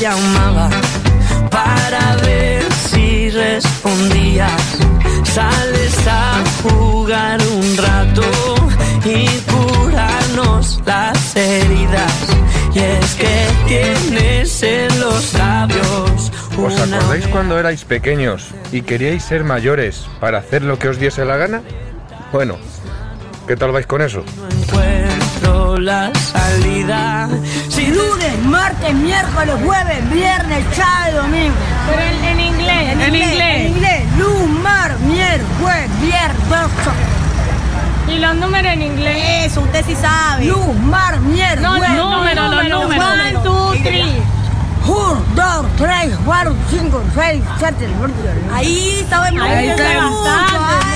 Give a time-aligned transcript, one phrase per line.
[0.00, 0.68] llamaba
[1.50, 4.62] para ver si respondías.
[5.24, 8.22] Sales a jugar un rato
[9.04, 12.26] y curarnos las heridas.
[12.74, 16.32] Y es que tienes en los labios.
[16.58, 21.24] ¿Os acordáis cuando erais pequeños y queríais ser mayores para hacer lo que os diese
[21.24, 21.62] la gana?
[22.32, 22.56] Bueno,
[23.46, 24.24] ¿qué tal vais con eso?
[24.72, 24.85] No
[25.80, 27.28] la salida.
[27.68, 31.54] Si Lunes, martes, miércoles, jueves, viernes, sábado, domingo.
[31.88, 33.70] Pero en, en inglés, en, En inglés.
[33.70, 34.02] inglés.
[34.18, 36.94] Luz, mar, miércoles, jueves, viernes, domingo.
[38.08, 39.46] Y los números en inglés.
[39.46, 40.44] Eso, usted sí sabe.
[40.46, 41.62] Luz, mar, miércoles.
[41.62, 43.04] No, jueves, número, los números.
[43.04, 44.22] One, two, three.
[44.86, 47.88] Uno, dos, tres, cuatro, cinco, seis, siete.
[48.54, 50.95] Ahí sabemos Ahí mucho, sabemos mucho, bastante.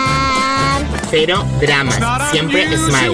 [1.11, 1.99] Cero dramas.
[2.31, 3.11] Siempre smile.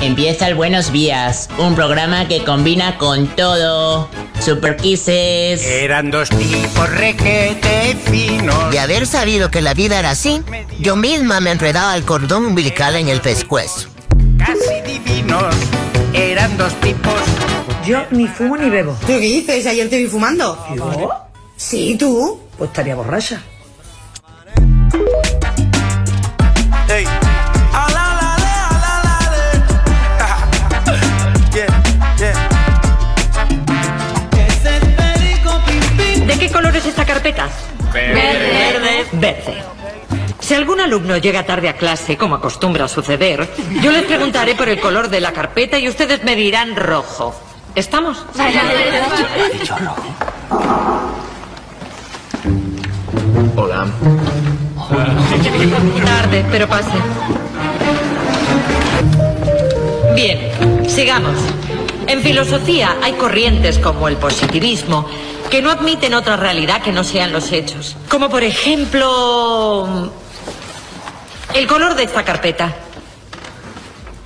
[0.00, 4.08] Empieza el Buenos Días, un programa que combina con todo.
[4.40, 5.64] Super Kisses.
[5.64, 8.70] Eran dos tipos requete finos.
[8.70, 10.42] De haber sabido que la vida era así,
[10.78, 13.88] yo misma me enredaba el cordón umbilical en el pescuezo.
[14.38, 15.54] Casi divinos.
[16.12, 17.14] Eran dos tipos.
[17.84, 18.96] Yo ni fumo ni bebo.
[19.06, 19.66] ¿Pero qué dices?
[19.66, 20.58] Ayer te vi fumando.
[20.74, 21.10] ¿Yo?
[21.56, 22.40] Sí, tú.
[22.58, 23.42] Pues estaría borracha.
[26.86, 27.25] ¿De
[36.46, 37.48] qué color es esta carpeta?
[37.92, 39.06] Verde.
[39.12, 39.64] Verde.
[40.38, 43.48] Si algún alumno llega tarde a clase, como acostumbra suceder,
[43.82, 47.34] yo les preguntaré por el color de la carpeta y ustedes me dirán rojo.
[47.74, 48.24] ¿Estamos?
[53.56, 53.86] Hola.
[56.04, 56.92] Tarde, pero pase.
[60.14, 61.34] Bien, sigamos.
[62.06, 65.08] En filosofía hay corrientes como el positivismo
[65.50, 67.96] que no admiten otra realidad que no sean los hechos.
[68.08, 70.12] Como por ejemplo...
[71.54, 72.74] El color de esta carpeta.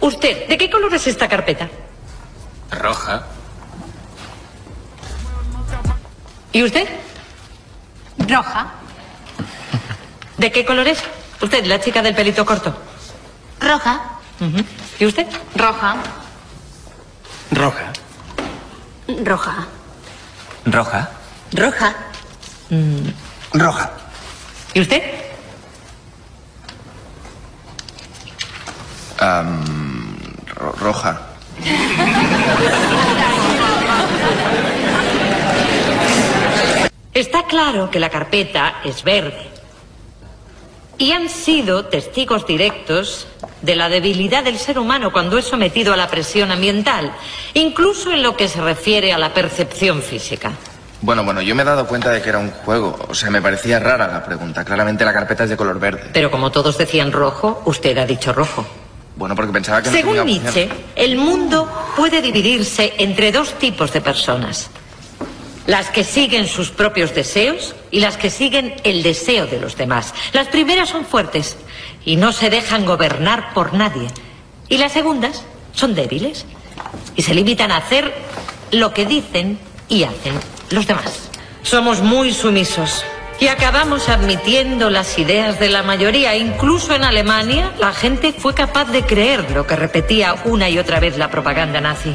[0.00, 1.68] Usted, ¿de qué color es esta carpeta?
[2.70, 3.24] Roja.
[6.52, 6.88] ¿Y usted?
[8.18, 8.72] Roja.
[10.38, 11.02] ¿De qué color es?
[11.40, 12.74] Usted, la chica del pelito corto.
[13.60, 14.00] Roja.
[14.98, 15.26] ¿Y usted?
[15.54, 15.96] Roja.
[17.52, 17.92] Roja.
[19.24, 19.68] Roja.
[20.64, 21.10] Roja.
[21.52, 21.94] Roja.
[23.52, 23.90] Roja.
[24.74, 25.02] ¿Y usted?
[30.80, 31.20] roja.
[37.12, 39.50] Está claro que la carpeta es verde.
[40.96, 43.26] Y han sido testigos directos
[43.62, 47.12] de la debilidad del ser humano cuando es sometido a la presión ambiental,
[47.54, 50.52] incluso en lo que se refiere a la percepción física.
[51.02, 52.98] Bueno, bueno, yo me he dado cuenta de que era un juego.
[53.08, 54.64] O sea, me parecía rara la pregunta.
[54.64, 56.10] Claramente la carpeta es de color verde.
[56.12, 58.66] Pero como todos decían rojo, usted ha dicho rojo.
[59.16, 60.24] Bueno, porque pensaba que no Según.
[60.24, 64.70] Nietzsche, el mundo puede dividirse entre dos tipos de personas.
[65.66, 70.14] Las que siguen sus propios deseos y las que siguen el deseo de los demás.
[70.32, 71.56] Las primeras son fuertes
[72.04, 74.08] y no se dejan gobernar por nadie.
[74.68, 76.46] Y las segundas son débiles
[77.16, 78.12] y se limitan a hacer
[78.70, 80.34] lo que dicen y hacen
[80.70, 81.30] los demás.
[81.62, 83.04] Somos muy sumisos
[83.38, 86.36] y acabamos admitiendo las ideas de la mayoría.
[86.36, 91.00] Incluso en Alemania la gente fue capaz de creer lo que repetía una y otra
[91.00, 92.14] vez la propaganda nazi.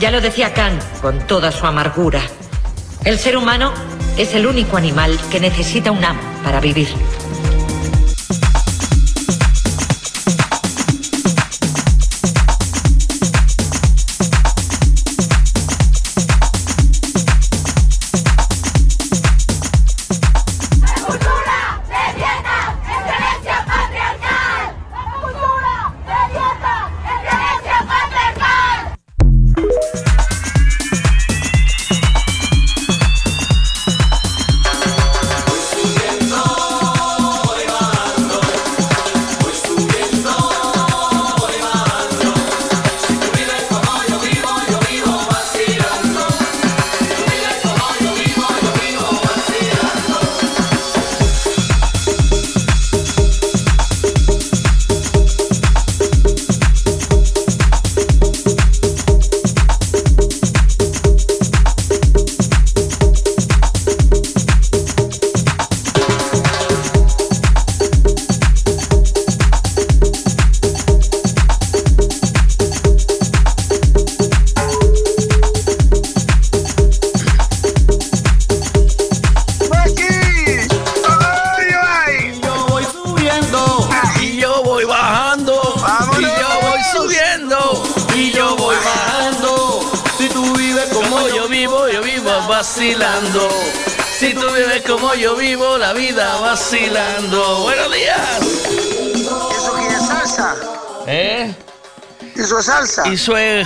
[0.00, 2.20] Ya lo decía Kant con toda su amargura.
[3.04, 3.72] El ser humano
[4.16, 6.88] es el único animal que necesita un amo para vivir.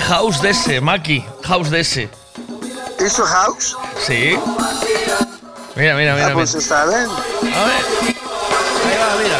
[0.08, 1.24] House de ese, Maki.
[1.44, 2.08] House de ese.
[2.98, 3.76] ¿Eso es house?
[4.06, 4.38] Sí.
[5.76, 6.28] Mira, mira, mira.
[6.28, 6.62] Ah, pues mira.
[6.62, 7.08] está bien.
[7.54, 7.84] A ver.
[8.86, 9.38] Ahí va, mira.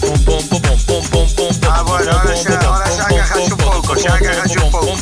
[0.00, 3.52] Pum, pum, pum, pum, pum, pum, pum, pum, Ah, bueno, ahora ya, ahora ya agajaste
[3.52, 4.94] un poco, ya agajaste un poco.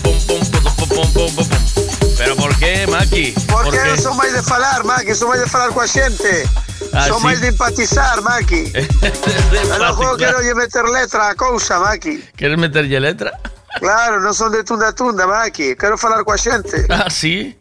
[2.19, 3.33] Pero ¿por qué, Maki?
[3.49, 4.03] Porque ¿Por eu qué?
[4.03, 6.45] son máis de falar, Maki, son máis de falar coa xente.
[6.93, 7.41] Ah, son sí?
[7.41, 8.73] de empatizar, Maki.
[8.75, 10.19] Eu non juego Empatizar.
[10.19, 12.19] quero lle meter letra a cousa, Maki.
[12.37, 13.31] ¿Quieres meterle letra?
[13.79, 15.79] Claro, non son de tunda tunda, Maki.
[15.79, 16.87] Quero falar coa xente.
[16.91, 17.55] Ah, sí.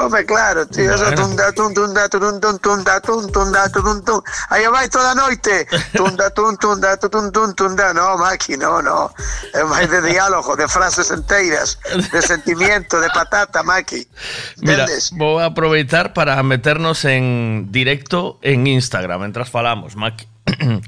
[0.00, 4.22] Home, claro, tío, eso tunda tun tunda tun tun tunda tun tunda tun tun.
[4.48, 5.66] Aí vai toda noite.
[5.92, 7.92] Tunda tun tunda tun tun tunda.
[7.92, 9.12] No, Maki, no, no.
[9.52, 11.76] É máis de diálogo, de frases enteiras,
[12.12, 14.08] de sentimiento, de patata, Maki.
[14.64, 20.26] Mira, voy a aprovechar para meternos en directo en Instagram mientras falamos, Maki.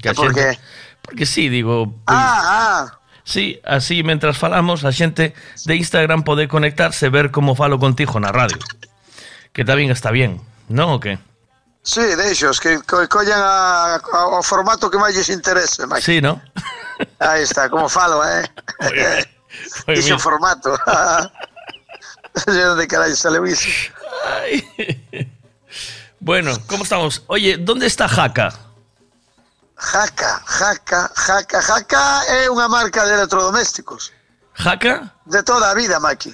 [0.01, 0.57] Que por xente-
[1.03, 2.99] Porque sí, digo, Ah, ah.
[3.23, 8.31] sí, así mientras falamos a xente de Instagram pode conectarse ver como falo contigo na
[8.31, 8.57] radio.
[9.53, 11.21] Que tamén está bien, non o que?
[11.85, 16.01] Sí, deixos, que co collan a, a, o formato que máis lles interese, Maki.
[16.01, 16.41] Sí, ¿no?
[17.19, 18.43] Aí está, como falo, eh?
[19.87, 20.73] Dixo formato.
[22.35, 23.69] Sale iso.
[26.19, 27.23] Bueno, ¿cómo estamos?
[27.27, 28.53] Oye, ¿dónde está Jaca?
[29.75, 34.15] Jaca, jaca, jaca, jaca é unha marca de electrodomésticos.
[34.55, 35.11] ¿Jaca?
[35.27, 36.33] De toda a vida, Maki.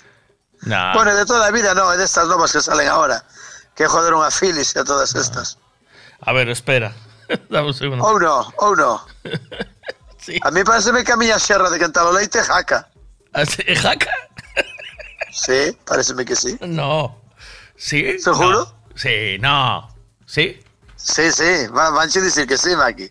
[0.63, 0.93] Nah.
[0.93, 3.23] Bueno, de toda a vida no, é destas novas que salen ahora.
[3.75, 5.57] Que joderon a Philips e a todas estas.
[6.21, 6.91] A ver, espera.
[7.49, 8.03] Dame un segundo.
[8.03, 8.99] Ou no, ou no.
[10.43, 12.85] A mí pareceme que a miña xerra de cantar o leite é jaca.
[13.33, 14.13] ¿É jaca?
[15.31, 16.57] Sí, pareceme que sí.
[16.61, 17.17] No.
[17.75, 18.19] ¿Sí?
[18.19, 18.59] ¿Seguro?
[18.59, 18.93] No.
[18.95, 19.89] Sí, no.
[20.27, 20.61] ¿Sí?
[20.95, 23.09] Sí, sí, van, vanche dicir que sí, Maki.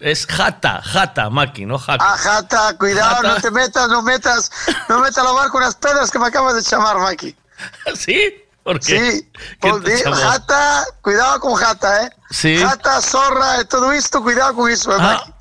[0.00, 2.04] Es jata, jata, Maki, no jaca.
[2.04, 3.28] Ah, jata, cuidado, Jata.
[3.28, 4.50] no te metas, no metas,
[4.88, 7.36] no metas a barco unas pedras que me acabas de chamar, Maki.
[7.94, 8.38] ¿Sí?
[8.64, 9.12] ¿Por qué?
[9.12, 9.30] Sí,
[10.12, 12.10] jata, cuidado con jata, eh.
[12.30, 12.56] Sí.
[12.58, 15.32] Jata, zorra todo isto, cuidado con iso, eh, Maki.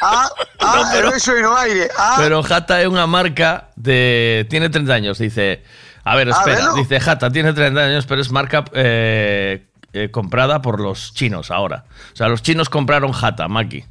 [0.00, 0.28] Ah,
[0.60, 1.90] ah, No, pero- iso no aire.
[1.98, 4.46] Ah, Pero Jata es una marca de.
[4.50, 5.64] Tiene 30 años, dice.
[6.04, 6.72] A ver, Ah, espera.
[6.74, 11.86] dice Jata, tiene 30 años, pero es marca eh, eh, comprada por los chinos ahora.
[12.12, 13.86] O sea, los chinos compraron Jata, Maki.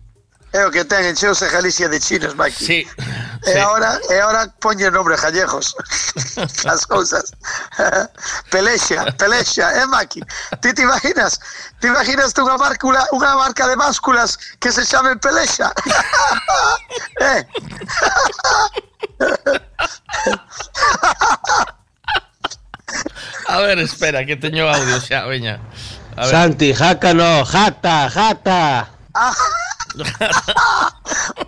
[0.53, 2.65] é o que ten encheose Galicia de chinos, Maki.
[2.65, 2.87] Sí.
[3.43, 5.75] E ahora, e ahora poñe nombre Jallejos.
[6.69, 7.33] As cousas.
[8.53, 10.21] Pelexa, Pelexa, eh, Maki.
[10.61, 11.39] Ti te imaginas?
[11.81, 15.73] Te imaginas unha marca, unha marca de básculas que se chame Pelexa?
[17.33, 17.41] eh?
[23.47, 25.59] A ver, espera, que teño audio xa, veña.
[26.15, 26.31] A ver.
[26.31, 28.89] Santi, jaca no, jata, jata.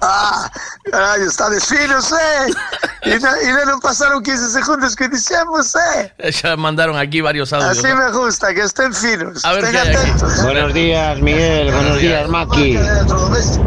[0.02, 0.50] Ah,
[0.92, 2.52] carallo, está desfinos, eh?
[3.02, 6.14] E, no, e non pasaron 15 segundos que dixemos, eh?
[6.30, 7.82] Ya mandaron aquí varios audios.
[7.82, 9.42] Así me gusta, que estén finos.
[9.46, 9.98] A ver estén aquí.
[9.98, 10.44] atentos.
[10.46, 11.74] Buenos días, Miguel.
[11.74, 12.78] Buenos días, Maki.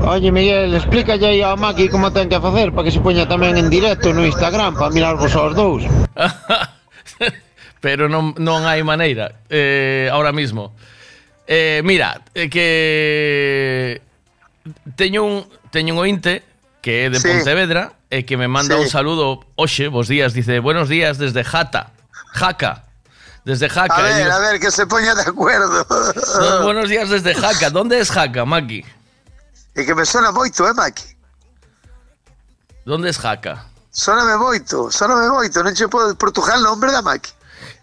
[0.06, 3.58] Oye, Miguel, explícalle aí ao Maki como ten que facer para que se poña tamén
[3.58, 5.82] en directo no Instagram para mirar vos aos dous.
[7.80, 10.74] pero non, non hai maneira eh, ahora mismo.
[11.46, 14.02] Eh, mira, eh, que
[14.96, 16.44] teño un teño un ointe
[16.82, 17.28] que é de Sí.
[17.28, 18.82] Pontevedra e que me manda Sí.
[18.84, 21.92] un saludo, oxe, bos días, dice, buenos días desde Jata,
[22.34, 22.84] Jaca,
[23.44, 23.96] desde Jaca.
[23.96, 25.84] A E ver, digo, a ver, que se poña de acuerdo.
[26.40, 28.84] "No, buenos días desde Jaca, ¿dónde es Jaca, Maki?
[29.74, 31.04] E que me sona moito, eh, Maki?
[32.84, 33.64] ¿Dónde es Jaca?
[33.90, 35.62] Sóname moito, sóname moito.
[35.62, 37.30] Non che podo Portugal nombre da Maki.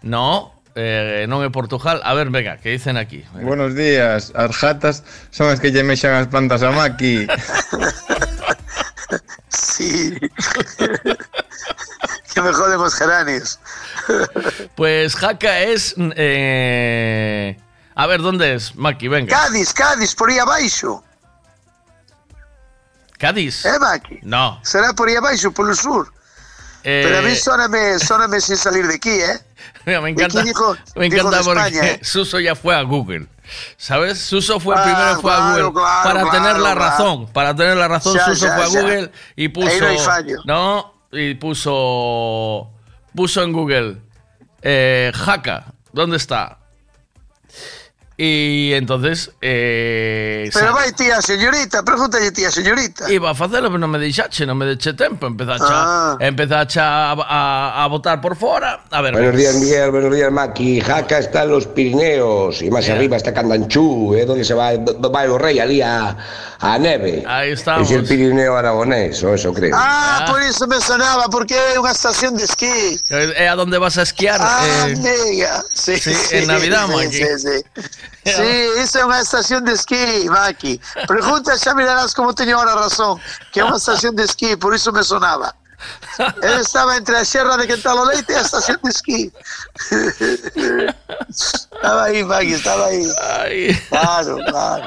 [0.02, 2.00] No, eh, non é Portugal.
[2.04, 3.24] A ver, venga, que dicen aquí?
[3.42, 7.26] Buenos días, as jatas son as que lle mexan as plantas a Maki.
[9.48, 10.18] Sí.
[12.34, 13.58] que me joden os geranios.
[14.74, 15.94] Pues Jaca es...
[15.96, 17.56] eh,
[17.94, 19.08] A ver, ¿dónde es, Maki?
[19.08, 19.34] Venga.
[19.34, 21.02] Cádiz, Cádiz, por aí abaixo.
[23.18, 23.64] Cádiz.
[23.64, 24.20] Eh, Maki?
[24.22, 24.60] No.
[24.62, 26.12] Será por aí abaixo, polo sur.
[26.88, 29.40] Eh, Pero a mí sóname, sóname sin salir de aquí, ¿eh?
[29.86, 32.00] mira, me encanta, dijo- me encanta porque España, ¿eh?
[32.02, 33.26] Suso ya fue a Google.
[33.76, 34.18] ¿Sabes?
[34.20, 37.26] Suso fue Ah, primero fue a Google claro, para claro, tener la razón.
[37.32, 38.80] Para tener la razón, Ya, Suso ya, fue a ya.
[38.82, 39.68] Google y puso.
[39.68, 40.38] Ahí no hay fallo.
[40.44, 42.70] No, y puso.
[43.14, 43.96] Puso en Google.
[44.62, 46.58] Eh, Jaca, ¿dónde está?
[48.18, 53.12] Y entonces eh, Pero vai tía señorita, pregúntalle tía señorita.
[53.12, 56.16] Iba a facelo, pero non me deixache, non me deixe tempo Empezache, Ah.
[56.16, 59.90] a, empezache a, a, a botar por fora A ver, Buenos días, Miguel.
[59.92, 60.80] Buenos días, Maki.
[60.80, 64.24] Jaca está en los Pirineos y más arriba está Candanchú, ¿eh?
[64.24, 66.16] donde se va, va el rey allí a,
[66.58, 67.20] a neve.
[67.28, 67.84] Ahí estamos.
[67.90, 69.76] Es el Pirineo aragonés, o eso creo.
[69.76, 72.96] Ah, por eso me sonaba, porque é unha estación de esquí.
[73.12, 75.60] É a donde vas a esquiar Ah, eh, amiga.
[75.76, 77.12] Sí, sí, en Navidad, sí, Maki.
[77.12, 77.56] Sí, sí.
[78.24, 80.80] Sí, iso é unha estación de esquí, Maki.
[81.06, 83.22] Pregunta, xa mirarás como teño ahora razón,
[83.54, 85.54] que é unha estación de esquí, por iso me sonaba.
[86.42, 89.32] Él estaba entre a Sierra de Quentalo Leite e a estación de esquí.
[91.30, 93.06] estaba aí, Maki, estaba aí.
[93.22, 93.78] Ay.
[93.88, 94.86] Claro, claro.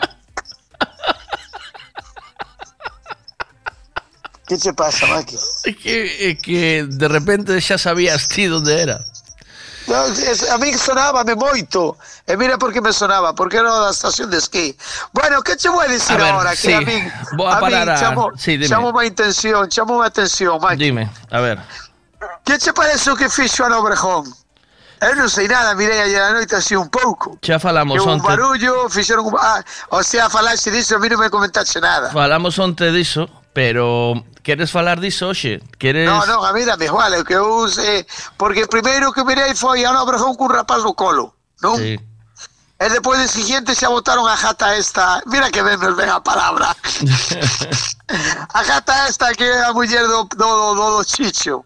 [4.50, 5.38] ¿Qué te pasa, Maki?
[5.64, 8.98] É que, que de repente xa sabías ti onde era
[9.90, 11.98] No, es- a mí sonábame moito.
[12.28, 14.78] E mira por que me sonaba, porque era da estación de esquí.
[15.12, 16.56] Bueno, que che vou a dicir A ver, ahora?
[16.56, 18.70] sí, Que a min, vou a min parar a- chamo, sí, dime.
[18.70, 20.78] chamo má intención, chamo má atención, Maki.
[20.78, 21.58] Dime, a ver
[22.46, 24.30] Que che parece o que fixo Ana Obrejón?
[25.02, 27.40] Eu non sei nada, mirei ayer a noite así un pouco.
[27.42, 29.34] Xa falamos Que un onte barullo, fixeron un...
[29.40, 29.64] Ah,
[29.96, 32.12] o sea, falaxe disso, a mí non me comentaxe nada.
[32.12, 34.14] Falamos onte diso Pero
[34.44, 35.62] queres falar diso hoxe?
[35.78, 36.08] Queres...
[36.08, 38.06] No, no, a mí dame igual, que eu sei,
[38.38, 41.78] porque primeiro que mirei foi a Ana Obrejón cun rapaz no colo, non?
[41.78, 41.98] Sí.
[42.80, 46.24] E depois de siguiente xa botaron a jata esta, mira que ben nos ven a
[46.24, 46.72] palabra.
[48.56, 51.66] a jata esta que é a muller do, do, do, do, do Chicho.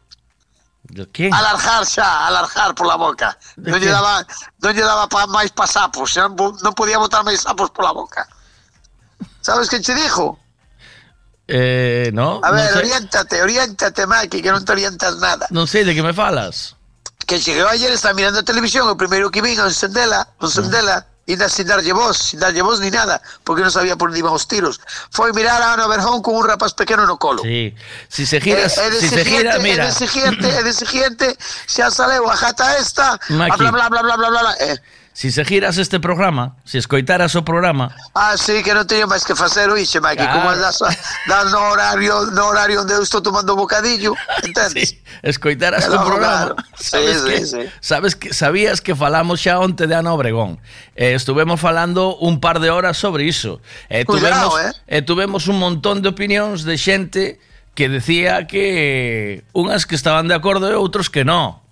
[0.89, 1.29] ¿De qué?
[1.31, 3.37] Alargar xa, alargar pola boca.
[3.55, 4.25] ¿De Non lle daba,
[4.57, 7.93] non lle daba pa, máis pa sapos, xa non, non podía botar máis sapos pola
[7.93, 8.25] boca.
[9.45, 10.41] Sabes que che dixo?
[11.47, 15.45] Eh, no, A ver, non sei, oriéntate, oriéntate, Maki, que non te orientas nada.
[15.51, 16.79] non sei de que me falas
[17.25, 21.47] que cheguei ayer, estaba mirando a televisión, o primeiro que vin encendela, encendela, e na,
[21.47, 24.43] sin darlle voz, sin darlle voz ni nada, porque non sabía por onde iban os
[24.43, 24.83] tiros.
[25.07, 27.39] Foi mirar a Ana Berjón con un rapaz pequeno no colo.
[27.43, 27.71] Sí,
[28.11, 30.73] si se giras, e, e de si se gira, mira E de siguiente, e de
[30.75, 31.27] siguiente,
[31.67, 33.55] xa saleu a jata esta, Maki.
[33.55, 34.75] bla, bla, bla, bla, bla, bla, bla, eh.
[35.13, 37.95] si se giras este programa, si escoitaras o programa...
[38.17, 40.41] Ah, sí, que non teño máis que facer, oixe, Mike, claro.
[40.41, 40.81] como das,
[41.29, 44.97] das no horario, no horario onde eu estou tomando bocadillo, entendes?
[44.97, 46.57] Sí, escoitaras claro, o programa.
[46.57, 46.73] Claro.
[46.73, 47.61] Sabes, sí, que, sí, sí.
[47.79, 50.59] sabes que sabías que falamos xa onte de Ana Obregón.
[50.97, 53.61] Eh, estuvemos falando un par de horas sobre iso.
[53.89, 54.97] Eh, Cuidado, tuvemos, eh?
[54.97, 57.39] eh tuvemos un montón de opinións de xente
[57.73, 61.62] que decía que unhas que estaban de acordo e outros que non.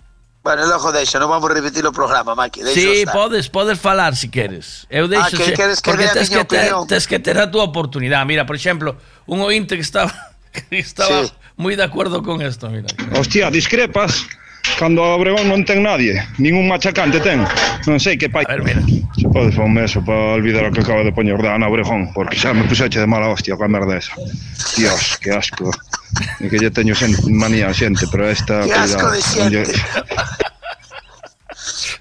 [0.44, 3.14] Bueno, lojo deixa, non vamos repetir o programa, Maki, deixa Sí, estar.
[3.14, 4.90] podes, podes falar si queres.
[4.90, 7.46] Eu deixo Ah, que queres que porque a tes que ter, tes que ter a
[7.46, 8.26] túa oportunidade.
[8.26, 8.98] Mira, por exemplo,
[9.30, 10.10] un ointe que estaba
[10.70, 11.34] que estaba Sí.
[11.62, 12.90] moi de acordo con esto, mira.
[13.14, 14.26] Hostia, discrepas
[14.78, 17.46] Cando a Obregón non ten nadie, ningún machacante ten.
[17.86, 18.46] Non sei que pai.
[18.50, 18.82] A ver, mira.
[19.18, 22.14] Se pode fa un meso para olvidar o que acaba de poñer da Ana Obregón,
[22.14, 24.14] porque xa me puxeche de mala hostia coa merda esa.
[24.78, 25.70] Dios, que asco.
[26.42, 28.66] E que lle teño xente, manía a xente, pero esta...
[28.66, 29.74] Que asco cuidado, de xente.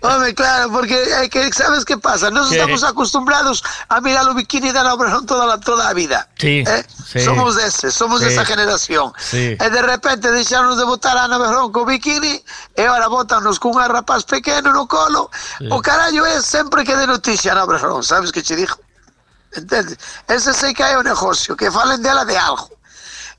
[0.03, 2.31] Home, claro, porque é que sabes que pasa?
[2.31, 2.57] Nos ¿Qué?
[2.57, 6.27] estamos acostumbrados a mirar o bikini da Obrejón toda la, toda a vida.
[6.39, 6.87] Sí, ¿eh?
[7.07, 7.21] sí.
[7.21, 8.29] Somos ese, somos Sí.
[8.29, 9.13] esa generación.
[9.19, 9.57] Sí.
[9.61, 12.43] E de repente deixaron de botar a Ana Berrón co bikini
[12.77, 15.29] e ahora botanos cun rapaz pequeno no colo.
[15.59, 15.69] Sí.
[15.71, 18.81] O carallo é sempre que de noticia Ana Berrón, sabes que che dixo?
[19.53, 19.99] Entendes?
[20.29, 22.71] Ese sei que hai o negocio, que falen dela de algo.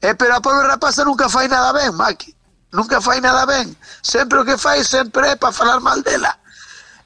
[0.01, 2.35] Eh, pero a pobre rapaza nunca fai nada ben, Maki.
[2.71, 3.75] Nunca fai nada ben.
[4.01, 6.37] Sempre o que fai sempre é para falar mal dela.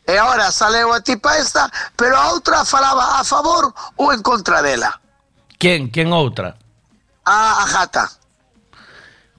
[0.07, 4.61] E ahora saleu a tipa esta, pero a outra falaba a favor ou en contra
[4.61, 5.01] dela.
[5.57, 6.53] Quen, quen outra?
[7.25, 8.05] A, a jata.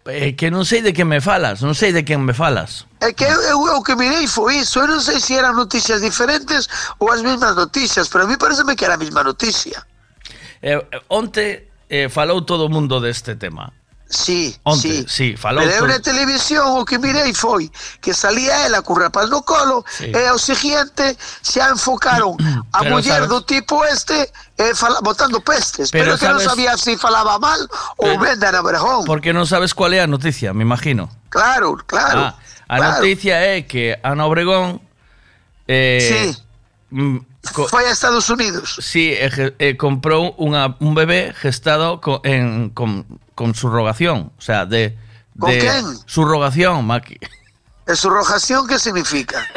[0.06, 2.87] Eh, que non sei de que me falas, non sei de quen me falas.
[3.02, 4.82] É que eu, eu, o que mirei foi iso.
[4.82, 6.66] Eu non sei se eran noticias diferentes
[6.99, 9.82] ou as mesmas noticias, pero a mí pareceme que era a mesma noticia.
[10.62, 13.70] Eh, eh, onte eh, falou todo o mundo deste tema.
[14.08, 15.34] Sí, Onte, sí.
[15.34, 17.66] sí, Pero na televisión o que mirei foi
[17.98, 20.14] que salía ela cun rapaz no colo Sí.
[20.14, 22.38] e ao seguinte xa enfocaron
[22.70, 24.30] a Pero muller sabes- do tipo este
[24.62, 25.90] eh, fala, botando pestes.
[25.90, 27.58] Pero Pero, que non sabes- sabía se falaba mal
[27.98, 29.02] ou ben de Ana Berjón.
[29.10, 31.10] Porque non sabes cual é a noticia, me imagino.
[31.26, 32.30] Claro, claro.
[32.30, 32.38] Ah,
[32.70, 33.02] a claro.
[33.02, 34.78] noticia é que Ana Obregón
[35.66, 36.46] eh, mm,
[37.52, 38.78] co- Foi a Estados Unidos.
[38.81, 39.76] Sí, eh, eh,
[40.38, 44.33] unha, un bebé gestado co, en, con, con subrogación.
[44.38, 44.97] O sea, de.
[45.38, 45.85] ¿Con de quen?
[46.07, 47.19] Subrogación, Maki.
[47.87, 49.47] ¿E subrogación que significa?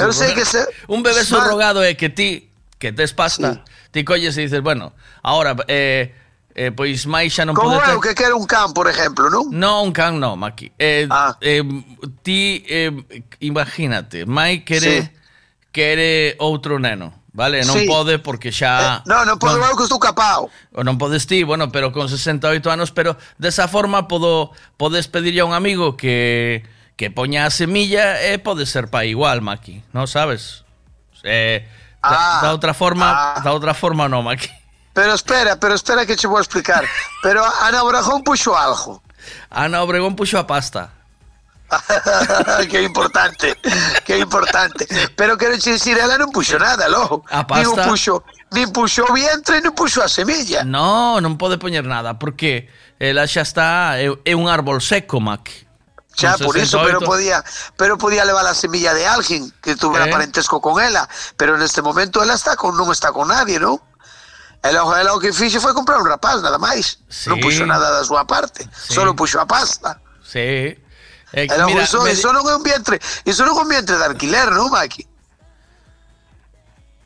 [0.00, 0.64] Eu sei que se...
[0.88, 2.48] Un bebé subrogado é que ti,
[2.80, 3.60] que tes pasta,
[3.92, 6.16] ti colles e dices, bueno, ahora, eh,
[6.60, 7.94] eh, pois máis xa non Como pode ter...
[7.96, 9.48] eu que quero un can, por exemplo, non?
[9.48, 10.68] No, un can no, Maki.
[10.76, 11.32] Eh, Ah.
[11.40, 11.64] eh,
[12.20, 12.92] ti, eh,
[13.40, 15.08] imagínate, Mai quere,
[15.72, 17.64] quere outro neno, vale?
[17.64, 17.88] Non Sí.
[17.88, 20.52] pode porque xa No, non podo eu que estou capao.
[20.76, 25.40] O non podes ti, bueno, pero con 68 anos, pero desa forma podo podes pedirlle
[25.40, 26.60] a un amigo que
[27.00, 30.68] que poña a semilla e pode ser pai igual, Maki, non sabes?
[31.24, 31.64] Eh,
[32.04, 34.59] da, Ah, da outra forma, da outra forma non, Maki.
[34.92, 36.84] Pero espera, pero espera que che vou explicar.
[37.22, 39.02] Pero Ana Obregón puxo algo.
[39.50, 40.90] Ana Obregón puxo a pasta.
[42.70, 43.54] que importante,
[44.04, 44.86] que importante.
[45.14, 47.22] Pero quero che dicir, ela non puxo nada, logo.
[47.30, 47.86] A pasta?
[47.86, 50.66] puxo, nin puxo o vientre, nin puxo a semilla.
[50.66, 52.66] No, non pode poñer nada, porque
[52.98, 55.70] ela xa está é, é un árbol seco, Maki.
[56.18, 57.06] Xa, por iso, pero 68.
[57.06, 57.38] podía,
[57.78, 60.10] pero podía levar a semilla de alguén que tuvera Eh.
[60.10, 61.06] parentesco con ela,
[61.38, 63.78] pero neste momento ela está con non está con nadie, non?
[64.62, 67.00] Ela, ela o que fixo foi comprar un rapaz, nada máis.
[67.08, 67.28] Sí.
[67.32, 69.96] Non puxo nada da súa parte, solo puxo a pasta.
[70.20, 70.76] Sí.
[71.32, 73.96] Eh, Ela, mira, iso, me- iso non é un vientre, iso non é un vientre
[73.96, 75.06] de alquiler, non, Maki?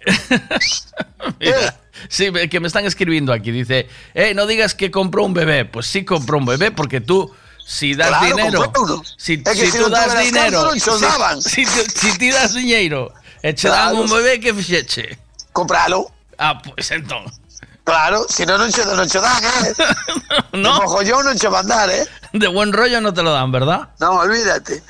[1.41, 3.51] Mira, Sí, que me están escribiendo aquí.
[3.51, 5.65] Dice, eh, no digas que compró un bebé.
[5.65, 7.33] Pues sí compró un bebé porque tú,
[7.65, 8.73] si das Claro, dinero,
[9.17, 10.73] si, Es que si si tú das dinero,
[11.41, 14.01] si, si, si das dinero e dan Claro.
[14.03, 15.17] un bebé que fixeche.
[15.53, 16.11] Compralo.
[16.37, 17.25] Ah, pues entón.
[17.85, 19.75] Claro, si che, non che dan, eh?
[20.57, 20.73] No.
[20.73, 22.09] De mogollón non che van dar, eh?
[22.33, 23.89] De buen rollo no te lo dan, ¿verdad?
[24.01, 24.83] No, olvídate.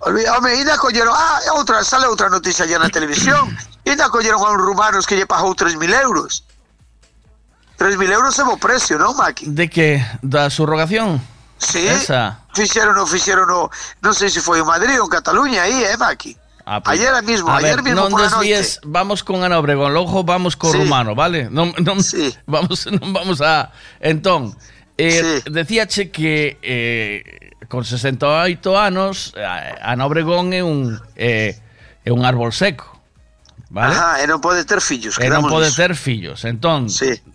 [0.00, 3.56] Olvídate, home, ainda colleron, ah, outra, sale outra noticia ya na televisión.
[3.86, 6.44] Ainda colleron a uns rumanos que lle pagou 3.000 euros.
[7.78, 9.48] 3.000 euros é bo precio, non, Maki?
[9.48, 11.16] De que da subrogación.
[11.56, 11.88] Sí.
[11.88, 12.36] Esa.
[12.52, 13.70] Fixeron, no, fixeron, no,
[14.04, 16.36] non sei se foi en Madrid ou en Cataluña aí, eh, Maki?
[16.70, 19.92] Ah, pues- Ayer mismo, a ayer ver, mismo por la desvíes, vamos con Ana Obregón,
[19.92, 20.78] logo vamos con Sí.
[20.78, 21.50] Rumano, vale?
[21.50, 21.98] Non, non,
[22.46, 23.74] vamos, non vamos a...
[23.98, 24.54] Entón,
[24.94, 29.42] eh, decíache que eh, con 68 anos eh,
[29.82, 31.58] Ana Obregón é un eh,
[32.06, 32.86] é un árbol seco,
[33.66, 33.90] vale?
[33.90, 35.78] Ajá, e non pode ter fillos, E non pode niso.
[35.82, 36.46] ter fillos.
[36.46, 36.86] Entón,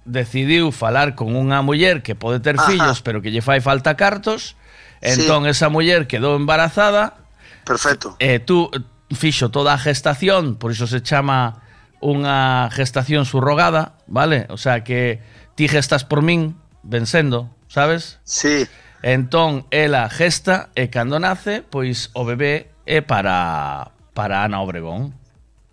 [0.08, 2.71] decidiu falar con unha muller que pode ter Ajá.
[2.71, 4.56] fillos, pero que lle fai falta cartos.
[5.04, 7.19] Entón, esa muller quedou embarazada.
[7.67, 8.15] Perfecto.
[8.24, 8.80] E tú eh,
[9.13, 11.62] fixo toda a gestación, por iso se chama
[12.02, 14.46] unha gestación surrogada, vale?
[14.50, 15.22] O sea que
[15.56, 18.20] ti gestas por min, vencendo, sabes?
[18.24, 18.68] Sí.
[19.02, 25.13] Entón, ela gesta e cando nace, pois o bebé é para, para Ana Obregón.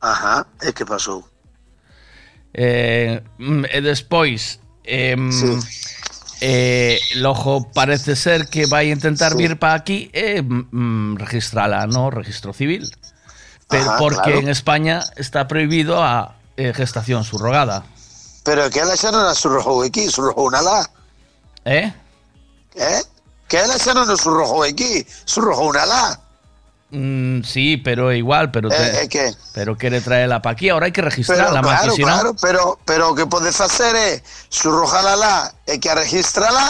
[0.01, 1.25] Ajá, e que pasou?
[2.53, 5.53] Eh, mm, e despois, eh, sí.
[6.45, 9.39] eh, logo parece ser que vai intentar sí.
[9.39, 12.85] vir para aquí e mm, mm, registrala no registro civil.
[13.73, 14.45] Pero Ajá, porque claro.
[14.45, 17.83] en España está prohibido a eh, gestación subrogada.
[18.45, 20.85] Pero que ela xa non surrojou aquí, surrojou na lá.
[21.65, 21.89] Eh?
[22.77, 23.01] Eh?
[23.49, 26.05] Que ela xa non surrojou aquí, surrojou na lá.
[26.93, 29.33] Mm, sí, pero igual, pero te- Eh, eh, que?
[29.57, 32.63] pero quere traela para aquí, ahora hai que Pero, registrarla, claro, si no- claro, pero,
[32.85, 34.21] pero o que pode facer é
[34.53, 36.69] surrojala lá e que a registra lá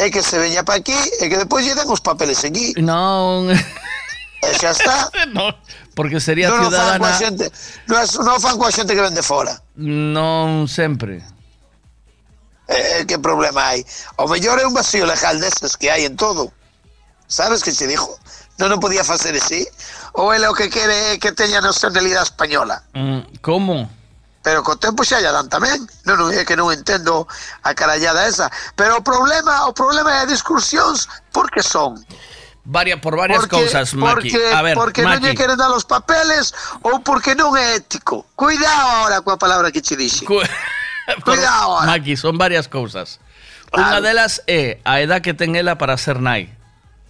[0.00, 2.72] e que se veña para aquí e que depois lle den os papeles aquí.
[2.80, 3.52] Non.
[3.52, 5.12] E xa está.
[5.36, 5.52] no,
[6.00, 7.46] porque sería non o fan coa ciudadana xente,
[7.84, 9.52] non, non fan coa xente que vende fora.
[9.76, 11.20] non sempre.
[12.72, 13.84] Eh, que problema hai?
[14.16, 16.48] O mellor é un vacío legal deses que hai en todo.
[17.28, 18.16] Sabes que se dixo?
[18.56, 19.60] Non o podía facer así?
[20.16, 22.80] Ou ele o que quere é que teña nacionalidade española?
[22.96, 23.84] Mm, como?
[24.40, 25.84] Pero co tempo xa lla dan tamén.
[26.08, 27.28] Non, non é que non entendo
[27.60, 28.48] a carallada esa.
[28.72, 32.00] Pero o problema, o problema é a discusións porque son.
[32.64, 34.30] Varia, por varias porque, cousas, Maki.
[34.30, 35.36] Porque, a ver, porque non lle Maki.
[35.40, 36.52] queren dar os papeles
[36.84, 38.28] ou porque non é ético.
[38.36, 40.22] Cuidado ahora coa palabra que che dixe.
[41.24, 41.86] Cuidado ahora.
[41.96, 43.18] Maki, son varias cousas.
[43.72, 46.52] Unha delas é a edad que ten ela para ser nai.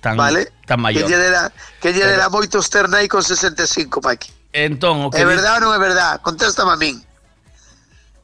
[0.01, 0.49] Tan, Vale?
[0.65, 1.05] tan Que maior.
[1.11, 4.33] lle dera, que lle dera moito Sternay con 65, Paqui.
[4.55, 6.25] Entón, o que É verdade ou non é verdade?
[6.25, 6.97] Contéstame a min.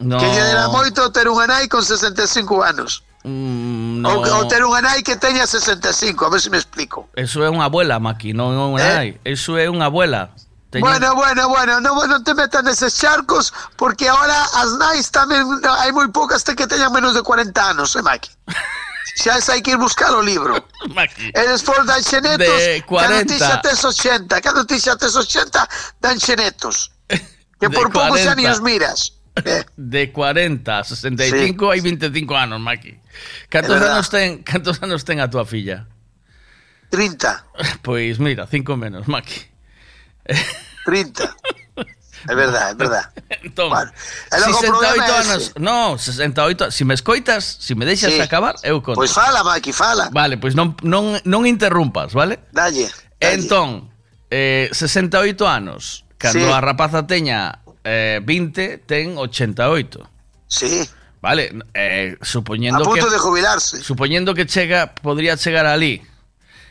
[0.01, 3.05] No, Que lle dera moito ter unha nai con 65 anos.
[3.27, 4.23] Mm, no.
[4.23, 7.11] ou ter unha nai que teña 65, a ver se me explico.
[7.19, 9.19] Eso é unha abuela, Maki, non é unha Eh?
[9.27, 10.31] Eso é unha abuela.
[10.71, 14.71] Teño- Bueno, bueno, bueno, non, non te metas neses charcos porque ahora as
[15.63, 18.31] no, hai moi poucas te que teñan menos de 40 anos, eh, Maki?
[19.17, 20.55] Xa se hai que ir buscar o libro.
[20.97, 21.33] Maki.
[21.33, 21.41] E
[21.89, 23.07] dan xenetos, De 40.
[23.07, 25.69] cando ti xa tes 80, cando ti xa tes 80,
[26.01, 26.91] dan xenetos.
[27.57, 28.37] Que De por pouco xa 40.
[28.37, 29.16] ni os miras.
[29.77, 31.71] De 40 a 65 sí.
[31.71, 32.97] hai 25 anos, Maki.
[33.49, 35.87] Cantos anos ten, cantos anos ten a túa filla?
[36.91, 37.83] 30.
[37.83, 39.45] Pois mira, 5 menos, Maki.
[40.85, 41.29] 30.
[42.29, 43.09] É verdade, é verdade.
[43.45, 43.93] Entón, bueno,
[44.33, 48.21] e 68 anos, no, 68, si me escoitas, si me deixas sí.
[48.21, 48.99] acabar, eu conto.
[48.99, 50.11] Pois fala, Maki, fala.
[50.11, 52.51] Vale, pois non, non, non interrumpas, vale?
[52.51, 52.91] Dalle.
[53.21, 53.35] dalle.
[53.37, 53.91] Entón,
[54.31, 56.53] eh, 68 anos, cando sí.
[56.53, 60.11] a rapaza teña eh, 20 ten 88.
[60.49, 60.83] Sí.
[61.23, 62.85] Vale, eh, supoñendo que...
[62.85, 63.83] A punto que, de jubilarse.
[63.83, 66.03] Supoñendo que chega, podría chegar ali.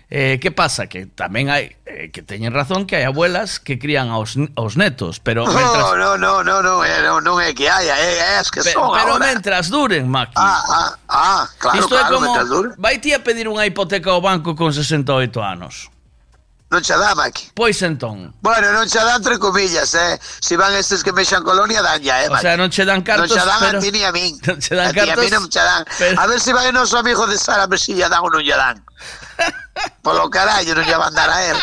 [0.09, 0.85] Eh, que pasa?
[0.85, 5.17] Que tamén hai eh, que teñen razón que hai abuelas que crían aos, aos netos,
[5.17, 5.97] pero mentras...
[5.97, 8.69] No, no, no, no, eh, no, non é que haya, é, é as que Pe,
[8.69, 9.33] son Pero ahora.
[9.33, 10.37] mentras duren, Maki.
[10.37, 14.21] Ah, ah, ah claro, Isto claro, é como, vai ti a pedir unha hipoteca ao
[14.21, 15.89] banco con 68 anos.
[16.73, 17.53] Non xa dá, aquí.
[17.53, 18.33] Pois entón.
[18.41, 20.17] Bueno, non xa dan entre comillas, eh.
[20.41, 23.29] Si van estes que mexan colonia, dan ya, eh, O sea, non che dan cartos,
[23.29, 23.77] Non xa dan pero...
[23.77, 24.33] a ti ni a min.
[24.49, 25.13] Non che dan a cartos.
[25.13, 25.81] A ti a non xa dan.
[25.85, 26.13] Pero...
[26.17, 28.57] A ver se si vai o noso amigo de Sara Mesilla dan ou non lle
[28.57, 28.81] dan.
[30.05, 31.59] Polo carallo, non lle van dar a él.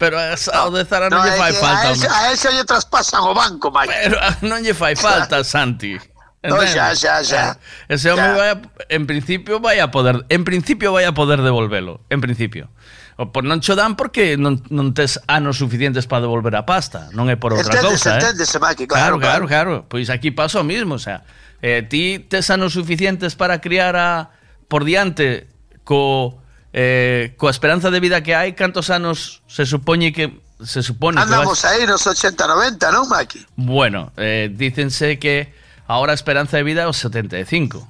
[0.00, 1.86] Pero a, no, o de Zara non no, lle fai que, falta.
[1.86, 3.92] A él, a él lle traspasan o banco, Mike.
[3.92, 4.16] Pero
[4.48, 6.00] non lle fai falta, Santi.
[6.42, 7.58] No, xa, xa, xa.
[7.88, 8.56] Ese home vai a,
[8.88, 12.70] en principio vai a poder, en principio vai a poder devolvelo, en principio.
[13.18, 17.26] Por non cho dan porque non, non tes anos suficientes para devolver a pasta, non
[17.26, 18.62] é por outra enténdese, cousa, eh?
[18.62, 19.90] Maqui, claro, claro, claro, claro.
[19.90, 21.26] Pois aquí pasa o mismo, o sea,
[21.58, 24.30] eh, ti tes anos suficientes para criar a
[24.70, 25.50] por diante
[25.82, 26.38] co
[26.70, 31.58] eh, coa esperanza de vida que hai, cantos anos se supoñe que se supone Andamos
[31.58, 31.74] que vas...
[31.74, 33.42] aí nos 80, 90, non, Maki?
[33.58, 35.50] Bueno, eh, dícense que
[35.90, 37.82] ahora a esperanza de vida é os 75.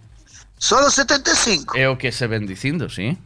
[0.57, 1.77] Solo 75?
[1.77, 3.17] É o que se ven dicindo, sí.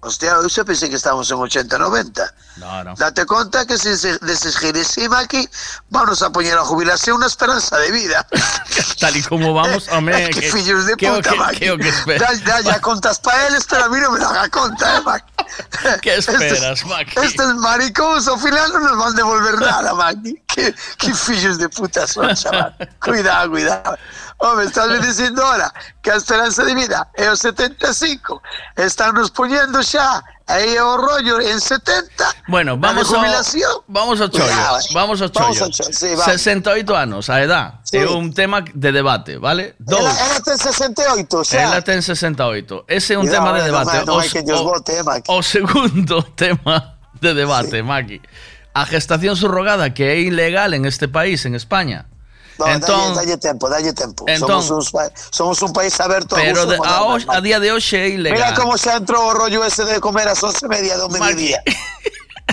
[0.00, 2.34] Hostia, xa pensei que estábamos en 80, 90.
[2.58, 2.94] No, no.
[2.94, 5.48] Date conta que se se desesgiresima aquí,
[5.90, 8.22] vamos a poñer a jubilación unha esperanza de vida.
[9.02, 11.58] Tal y como vamos, home, que, fillos de que puta, que- Maki.
[11.58, 12.44] que o que esperas?
[12.44, 13.88] Da, da, ya contas para eles, pero a
[15.46, 16.00] a Maki.
[16.00, 17.18] Que esperas, Maki?
[17.18, 20.40] Estes maricóns ao final non nos van devolver nada, Maki.
[20.46, 22.74] Que, que fillos de puta son, chaval.
[23.00, 23.98] Cuidado, cuidado.
[24.38, 28.42] Home, estás me dicindo ahora que a esperanza de vida é o 75.
[28.76, 32.06] Están nos poñendo xa é o rollo en 70.
[32.48, 33.72] Bueno, vamos ao, jubilación.
[33.88, 34.46] vamos ao chollo.
[34.46, 34.82] Cuidado, eh.
[34.94, 35.64] Vamos Vamos chollo.
[35.64, 36.24] ao chollo, sí, vamos.
[36.24, 37.80] 68 anos, a edad.
[37.82, 37.98] Sí.
[37.98, 39.74] É un tema de debate, vale?
[39.78, 39.98] Dos.
[39.98, 41.58] Ela, ela ten 68, xa.
[41.62, 42.84] Ela ten 68.
[42.86, 44.10] Ese é un Cuidado, tema de eh, debate.
[44.10, 45.02] Os- que lles o- vote, eh.
[45.28, 48.22] O segundo tema de debate, Maki.
[48.72, 52.06] A gestación subrogada que é ilegal en este país, en España.
[52.58, 54.24] No, entón, dalle, dalle tempo, dalle tempo.
[54.28, 57.68] Entón- somos, pa- somos un país aberto ao pero a, moderno, hoxe- a día de
[57.72, 58.38] hoxe é ilegal.
[58.38, 61.60] Mira como xa entrou o rollo ese de comer as 11 e media do mediodía.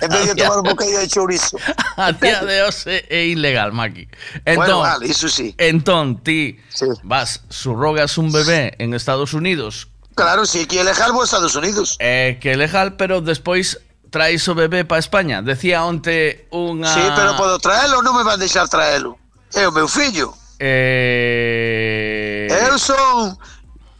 [0.03, 1.55] en vez de tomar un bocadillo de chourizo.
[1.95, 4.09] a día de hoxe é ilegal, Maki.
[4.43, 5.55] Entón, Bueno, vale, iso sí.
[5.57, 6.59] Entón, ti
[7.07, 11.95] vas, subrogas un bebé en Estados Unidos Claro, si que legal vos Estados Unidos.
[11.97, 13.79] eh, que é legal, pero despois
[14.13, 15.41] traes o bebé para España.
[15.41, 16.85] Decía onte unha...
[16.85, 19.17] Sí, pero podo traelo ou non me van deixar traelo?
[19.55, 20.33] É o meu fillo.
[20.59, 22.47] Eh...
[22.49, 23.37] Eu son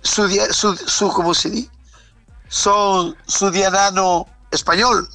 [0.02, 1.70] su, su, su como se di?
[2.50, 5.08] Son ciudadano español.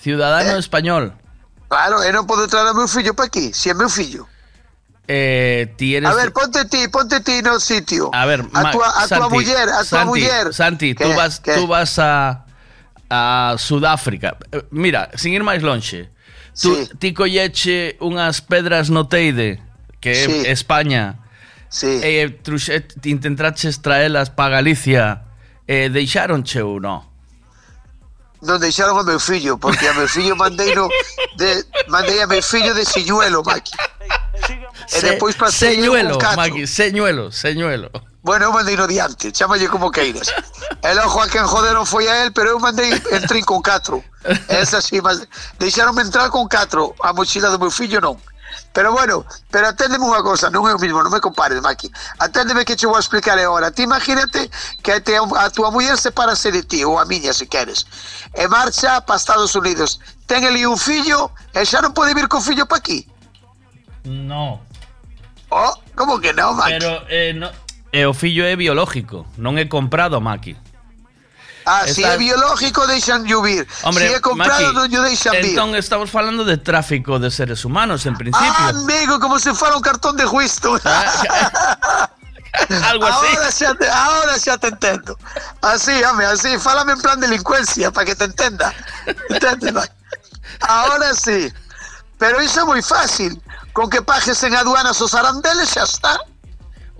[0.00, 1.12] Ciudadano español.
[1.68, 4.26] Claro, eu non podo traer o meu fillo para aquí, si é meu fillo.
[5.06, 6.08] Eh, eres...
[6.08, 8.10] A ver, ponte ti, ponte ti no sitio.
[8.14, 10.54] A ver, a tua, a tua Santi, muller, a tua Santi, muller.
[10.54, 11.54] Santi, tú vas, ¿Qué?
[11.54, 12.46] tú vas a,
[13.08, 14.36] a Sudáfrica.
[14.52, 16.10] Eh, Mira, sin ir máis lonxe.
[16.60, 16.90] Tú, sí.
[16.98, 19.62] ti colleche unhas pedras no Teide,
[20.00, 20.44] que é sí.
[20.46, 21.16] España,
[21.68, 21.88] sí.
[22.04, 25.24] Eh, e truxe, intentaches traelas para Galicia,
[25.66, 27.10] eh, e deixaronche ou non?
[28.42, 30.88] non deixaron a meu fillo, porque a meu fillo mandei no,
[31.36, 33.76] de, mandei a meu fillo de silluelo, Maqui.
[34.86, 37.92] Se, depois pasei señuelo, Maqui, señuelo, señuelo.
[38.22, 40.32] Bueno, eu mandei no diante, chamalle como queiras.
[40.82, 44.02] El ojo a quen joderon foi a él, pero eu mandei en trin con catro.
[44.48, 45.26] Esa sí, mas
[45.58, 46.94] deixaronme entrar con 4.
[47.00, 48.16] A mochila do meu fillo non.
[48.72, 51.90] Pero bueno, pero aténdeme unha cosa, non é o mismo, non me compares, Maki.
[52.22, 53.70] Aténdeme que che vou a explicar agora.
[53.70, 54.50] Ti imagínate
[54.82, 57.86] que te, a tua muller sepárase de ti, ou a miña, se queres.
[58.34, 59.98] E marcha para Estados Unidos.
[60.26, 63.06] Ten ali un fillo e xa non pode vir co fillo para aquí.
[64.06, 64.62] No.
[65.50, 66.78] Oh, como que non, Maki?
[66.78, 67.50] Pero eh, no,
[67.90, 70.69] e o fillo é biológico, non é comprado, Maki.
[71.70, 73.62] Ah, si é biológico deixan llovir.
[73.86, 75.54] Hombre, si é comprado Maki, non lle deixan vir.
[75.54, 78.50] entón estamos falando de tráfico de seres humanos, en principio.
[78.58, 80.82] Ah, amigo, como se fuera un cartón de Winston.
[82.90, 83.30] Algo así.
[83.30, 85.14] Ahora xa te, ahora xa te entendo.
[85.62, 88.74] Así, home, así, fálame en plan delincuencia para que te entenda.
[89.30, 89.94] Entende, Maki?
[90.66, 91.52] Ahora sí.
[92.18, 93.38] Pero iso é moi fácil.
[93.70, 96.18] Con que pagues en aduanas os arandeles xa está.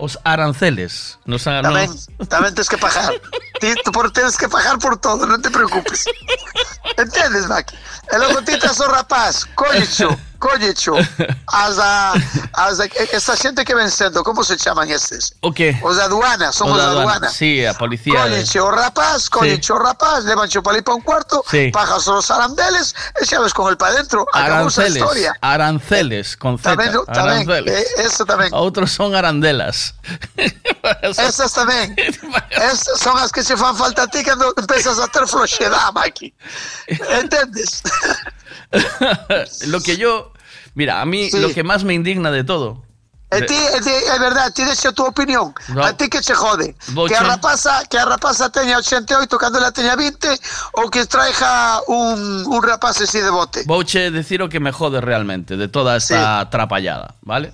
[0.01, 1.21] Os aranceles.
[1.29, 1.93] Nos ha- no- Tamén,
[2.25, 3.13] tamén tens que pagar.
[3.61, 6.09] Ti tú por tens que pagar por todo, non te preocupes.
[6.97, 7.77] Entendes, Maki?
[8.09, 10.09] E logo ti tras o rapaz, collecho,
[11.77, 12.15] Da,
[12.57, 13.91] as da, esta xente que ven
[14.25, 15.37] como se chaman estes?
[15.45, 15.77] O que?
[15.85, 17.01] Os da aduana, son O os aduana.
[17.21, 17.29] aduana.
[17.29, 18.25] Sí, a policía.
[18.25, 21.71] de- Colleche o rapaz, colleche o rapaz, levancho para ali para un cuarto, Sí.
[21.71, 24.25] pajas os arandeles e ves con el pa dentro.
[24.33, 24.97] Acabou a Aranceles.
[24.97, 25.37] historia.
[25.45, 26.73] Aranceles, con Z.
[26.73, 27.77] Tamén, tamén, aranceles.
[27.77, 28.25] eh, eso.
[28.57, 29.95] Outros son arandelas.
[31.21, 31.93] Esas tamén.
[32.51, 36.33] Esas son as que se fan falta a ti cando empezas a ter floxedade, Maki.
[37.21, 37.83] Entendes?
[39.67, 40.33] lo que yo.
[40.75, 41.41] Mira, a mí Sí.
[41.41, 42.83] lo que más me indigna de todo.
[43.33, 45.55] E ti, e ti, verdade, ti deixa a tua opinión.
[45.69, 45.85] No.
[45.85, 46.75] A ti que che jode?
[47.07, 50.27] Que a rapaza, que a rapaza teña 88 cando ela teña 20
[50.73, 53.63] ou que traiga un, un rapaz así de bote.
[53.67, 57.53] Vouche decir o que me jode realmente de toda esta atrapallada, ¿vale?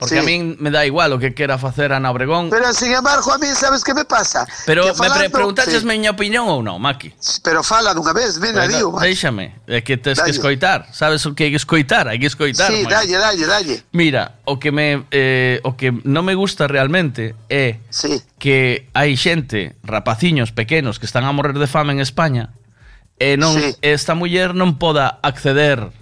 [0.00, 0.20] Porque sí.
[0.20, 2.48] a min me dá igual o que quera facer Ana Obregón.
[2.48, 4.48] Pero, sin embargo, a mí, sabes que me pasa?
[4.64, 5.86] Pero que falando, me pre preguntaches sí.
[5.86, 7.12] miña opinión ou non, Maki?
[7.44, 8.96] Pero fala dunha vez, ven, digo.
[8.96, 10.32] Déixame, é que tens dalle.
[10.32, 10.88] que escoitar.
[10.96, 12.08] Sabes o que hai que escoitar?
[12.08, 12.72] Hai que escoitar.
[12.72, 13.76] Sí, dalle, dalle, dalle.
[13.92, 18.24] Mira, o que me eh, o que non me gusta realmente é sí.
[18.40, 22.56] que hai xente, rapaciños pequenos que están a morrer de fame en España
[23.20, 23.76] e non sí.
[23.84, 25.92] esta muller non poda acceder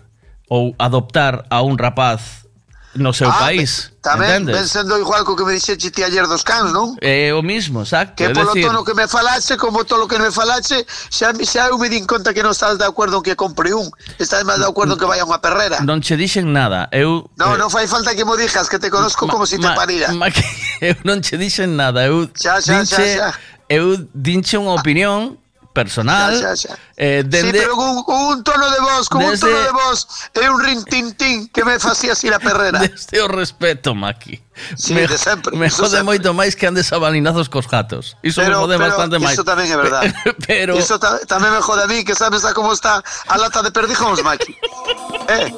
[0.47, 2.48] ou adoptar a un rapaz
[2.95, 3.93] no seu ah, país.
[4.01, 4.57] Tamén, entendes?
[4.57, 6.97] ven sendo igual co que me dixeche ti ayer dos cans, non?
[7.05, 8.17] É eh, o mismo, exacto.
[8.17, 8.65] Que polo decir...
[8.65, 12.09] tono que me falache, como todo lo que me falache, xa, xa eu me din
[12.09, 13.93] conta que non estás de acordo en que compre un.
[14.17, 15.85] Estás máis de acordo en que vaya a unha perrera.
[15.85, 16.89] Non che dixen nada.
[16.89, 17.29] Eu...
[17.37, 17.61] Non, eh...
[17.61, 20.09] non fai falta que mo dijas, que te conozco ma, como si te ma, parira.
[20.17, 20.45] Ma, que
[20.89, 22.09] eu non che dixen nada.
[22.09, 23.39] Eu xa, xa, dinche, xa, xa.
[23.69, 25.37] Eu dinche unha opinión...
[25.37, 26.35] Ah personal.
[26.35, 26.79] Xa, xa, xa.
[26.97, 29.73] Eh, dende, sí, pero con, con un tono de voz, con desde, un tono de
[29.73, 32.79] voz e un rintintín que me facía así la perrera.
[32.83, 34.43] Desde o respeto, Maki.
[34.77, 35.57] Sí, me, de sempre.
[35.57, 36.05] Me jode sempre.
[36.05, 38.17] moito máis que andes a balinazos cos gatos.
[38.23, 39.39] Iso pero, me jode pero, bastante máis.
[39.39, 40.11] Iso tamén é verdade.
[40.49, 40.75] pero...
[40.75, 43.71] Iso ta, tamén me jode a mí, que sabes a como está a lata de
[43.71, 44.59] perdijóns, Maki.
[45.35, 45.55] eh,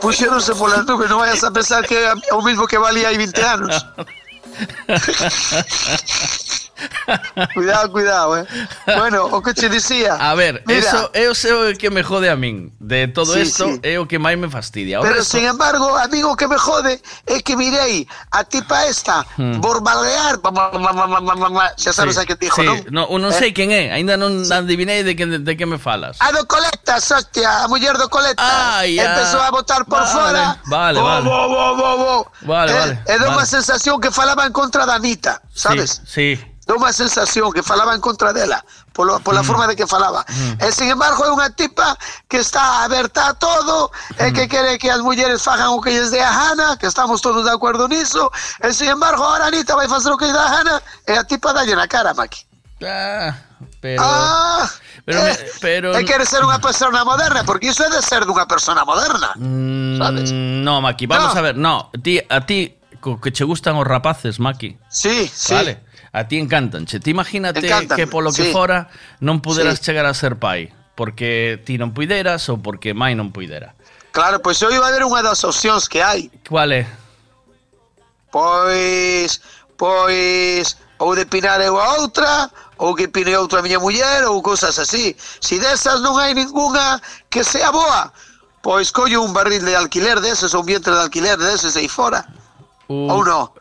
[0.00, 3.44] puxeronse polas nubes, non vayas a pensar que é o mismo que valía hai 20
[3.44, 3.74] anos.
[7.54, 8.46] cuidado, cuidado, eh.
[8.98, 10.14] Bueno, o que che dicía.
[10.20, 12.72] A ver, Mira, eso é o que me jode a min.
[12.80, 13.80] De todo Sí, isto sí.
[13.82, 15.00] é o que máis me fastidia.
[15.00, 19.24] O Pero resto- sin embargo, amigo, que me jode é que mirei a tipa esta
[19.36, 19.60] Hmm.
[19.60, 20.38] borbalear,
[21.76, 22.62] xa sabes Sí, a que dijo?
[22.90, 23.38] No, eu non Eh?
[23.38, 26.16] sei quen é, aínda non adivinei de que, de que me falas.
[26.20, 28.44] A do Coletas, hostia, a muller do Coletas.
[28.44, 28.98] Ai.
[28.98, 30.44] Empezou a botar por Vale, fora.
[30.66, 31.24] vale, vale.
[31.24, 32.16] bo, bo, bo, bo.
[32.42, 33.46] Vale, Eh, vale, E dá unha vale.
[33.48, 36.02] sensación que falaba en contra da Anita, sabes?
[36.06, 36.55] Sí, sí.
[36.66, 38.58] Dá unha sensación que falaba en contra dela
[38.90, 39.46] polo, pola Mm.
[39.46, 40.26] forma de que falaba.
[40.58, 41.94] E sin embargo é unha tipa
[42.26, 44.34] que está aberta a todo e Mm.
[44.34, 47.46] que quere que as mulleres fagan o que lles dé a gana, que estamos todos
[47.46, 48.32] de acordo niso.
[48.66, 50.74] E sin embargo ahora Anita vai facer o que lle dá a gana
[51.06, 52.42] e a tipa dalle na cara, Maki.
[52.82, 53.30] Ah,
[53.80, 54.68] pero Ah,
[55.06, 58.44] pero me- pero e quere ser unha persona moderna, porque iso é de ser dunha
[58.50, 59.38] persona moderna.
[60.02, 60.34] sabes?
[60.34, 61.38] No, Maki, vamos No.
[61.38, 61.54] a ver.
[61.54, 62.74] No, ti, a ti
[63.22, 64.74] que che gustan os rapaces, Maki.
[64.90, 65.54] Sí, sí.
[65.54, 65.85] Vale.
[66.16, 66.88] A ti encantan.
[66.88, 68.52] Che, ti imagínate que polo que sí.
[68.56, 68.88] fora
[69.20, 69.92] non puderas Sí.
[69.92, 73.76] chegar a ser pai, porque ti non puideras ou porque mai non puidera.
[74.16, 76.32] Claro, pois eu iba a ver unha das opcións que hai.
[76.48, 76.88] Cual é?
[78.32, 79.40] Pois,
[79.76, 82.48] pois, ou de pinar eu a outra,
[82.80, 85.12] ou que pine outra a miña muller, ou cousas así.
[85.20, 86.96] Si desas non hai ninguna
[87.28, 88.08] que sea boa,
[88.64, 92.24] pois collo un barril de alquiler deses, ou un vientre de alquiler deses aí fora.
[92.88, 93.52] Uh, Ou non?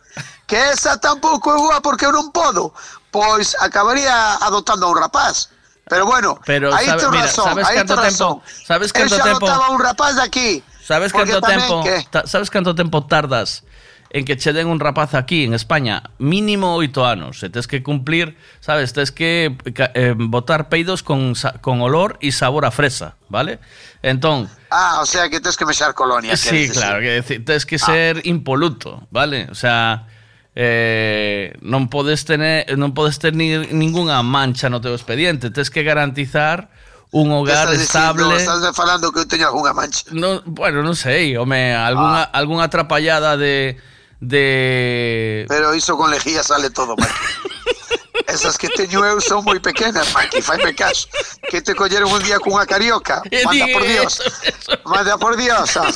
[0.48, 2.74] Que esa tampouco é boa porque eu non podo.
[3.10, 5.50] Pois acabaría adoptando a un rapaz.
[5.88, 8.66] Pero bueno, Pero aí sabe- te mira, razón, sabes aí canto te tempo- razón.
[8.66, 10.64] sabes canto tempo- adoptaba un rapaz de aquí.
[10.82, 13.64] Sabes canto tempo, que- ta- sabes canto tempo tardas
[14.10, 16.02] en que che den un rapaz aquí en España?
[16.18, 17.42] Mínimo oito anos.
[17.46, 19.54] E tes que cumplir, sabes, tes que
[19.94, 23.60] eh, botar peidos con, con olor e sabor a fresa, vale?
[24.02, 26.34] Entón, Ah, o sea que tens que mexar colonia.
[26.38, 27.68] sí, claro, que tes Ah.
[27.70, 29.48] que ser impoluto, vale?
[29.52, 30.08] O sea,
[30.56, 35.84] eh, non podes tener non podes ter ni, ningunha mancha no teu expediente, tes que
[35.84, 36.72] garantizar
[37.12, 38.34] un hogar estás dicindo?
[38.34, 38.36] estable.
[38.40, 40.04] Estás falando que eu teño algunha mancha.
[40.16, 42.40] No, bueno, non sei, home, algunha, Ah.
[42.40, 43.76] algunha atrapallada de
[44.24, 47.12] de Pero iso con lejía sale todo, Maki.
[48.28, 51.08] Esas que teño eu son moi pequenas, Maki, faime caso.
[51.50, 53.22] Que te colleron un día cunha carioca.
[53.46, 54.12] Manda por Dios.
[54.86, 55.78] Manda por Dios.
[55.78, 55.90] ah.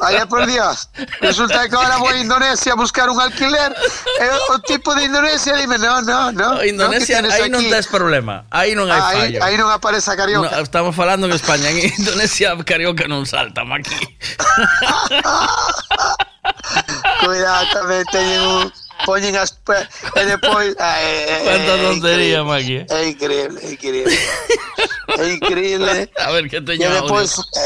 [0.00, 0.88] Vaya por Dios.
[1.20, 3.70] Resulta que ahora vou a Indonesia a buscar un alquiler.
[4.18, 6.54] E o tipo de Indonesia dime, no, no, no.
[6.58, 8.48] No, Indonesia, no, aí non tes problema.
[8.50, 9.38] Aí non hai Ah, aí, fallo.
[9.44, 10.60] aí non aparece a No, carioca.
[10.64, 13.92] estamos falando en España, en Indonesia carioca non salta, Maki.
[17.22, 18.64] Cuidado, tamén teñen un...
[20.78, 22.44] Ah, é, é, Cuánta é tontería.
[22.44, 22.86] Maki.
[22.88, 24.18] É increíble, é increíble.
[25.18, 26.10] É increíble.
[26.18, 26.62] A ver, E eh,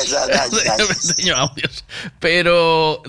[0.07, 1.15] ya, ya, ya, ya.
[1.15, 1.85] teño audios.
[2.21, 3.03] Pero...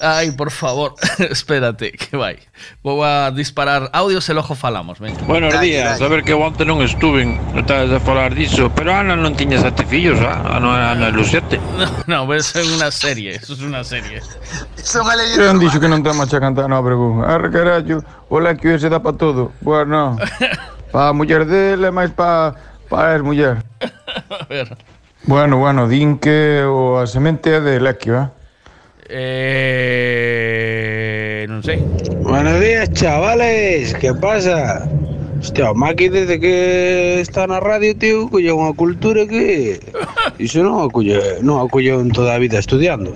[0.00, 2.38] Ay, por favor, espérate, que vai.
[2.82, 5.22] Vou a disparar audios e logo falamos, venga.
[5.24, 7.24] Buenos días, a ver que onte non estuve,
[7.56, 10.56] estás a falar diso, pero Ana non tiña sete fillos, ah?
[10.56, 11.60] Ana, Ana Lucete.
[12.06, 14.20] No, no, eso es una serie, eso es una serie.
[14.82, 15.14] Son a
[15.50, 17.24] han que non ten marcha cantar no Obregón.
[17.24, 19.52] Arre carallo, o lequio ese dá pa todo.
[19.60, 20.16] Bueno,
[20.92, 22.54] pa muller dele, máis pa,
[22.90, 23.62] pa es muller.
[24.30, 24.76] A ver.
[25.26, 28.28] Bueno, bueno, din que o a semente é de lequio, eh?
[29.10, 29.76] Eh,
[31.50, 31.82] non sei.
[32.22, 33.94] Buenos días, chavales.
[33.98, 34.86] ¿Qué pasa?
[35.38, 39.78] Hostia, o Maki desde que está na radio, tío, colle unha cultura que...
[40.42, 43.14] Iso non a colle, non a colle en toda a vida estudiando.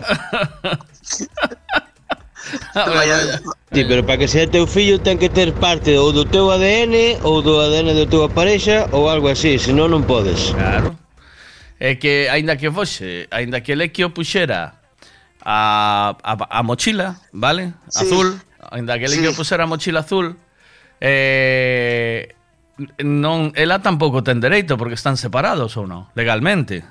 [2.74, 3.40] Ah,
[3.72, 7.22] sí, pero para que sea teu fillo ten que ter parte ou do teu ADN
[7.22, 10.54] ou do ADN da tua parexa ou algo así, senón non podes.
[10.54, 10.94] Claro.
[11.80, 14.76] É que, aínda que fose, aínda que Lequio puxera
[15.40, 17.72] a, a, a mochila, vale?
[17.88, 18.04] Sí.
[18.04, 18.36] Azul,
[18.70, 19.36] aínda que Lequio sí.
[19.36, 20.36] puxera a mochila azul,
[21.00, 22.36] eh,
[23.00, 26.84] non, ela tampouco ten dereito porque están separados ou non, legalmente.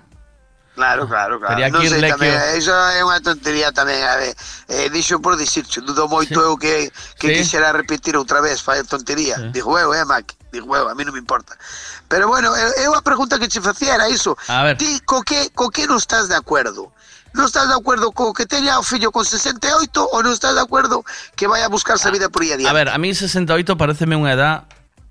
[0.79, 1.59] Claro, claro, claro.
[1.75, 4.31] Non sei, tamén, iso é unha tontería tamén, a ver.
[4.71, 6.87] Eh, dixo por dicircho, dudo moito eu que,
[7.19, 7.33] que Sí.
[7.43, 9.51] quixera repetir outra vez, fai tontería.
[9.51, 11.59] Digo eu, eh, Mac, digo eu, a mí non me importa.
[12.07, 14.39] Pero bueno, eu, eu a pregunta que che facía era iso.
[14.47, 14.79] A ver.
[14.79, 16.95] Ti, co que, co que non estás de acordo?
[17.35, 19.67] Non estás de acordo co que teña o fillo con 68
[19.99, 21.03] ou non estás de acordo
[21.35, 22.71] que vai a buscarse a vida por aí adiante?
[22.71, 24.63] A ver, a mí 68 pareceme unha edad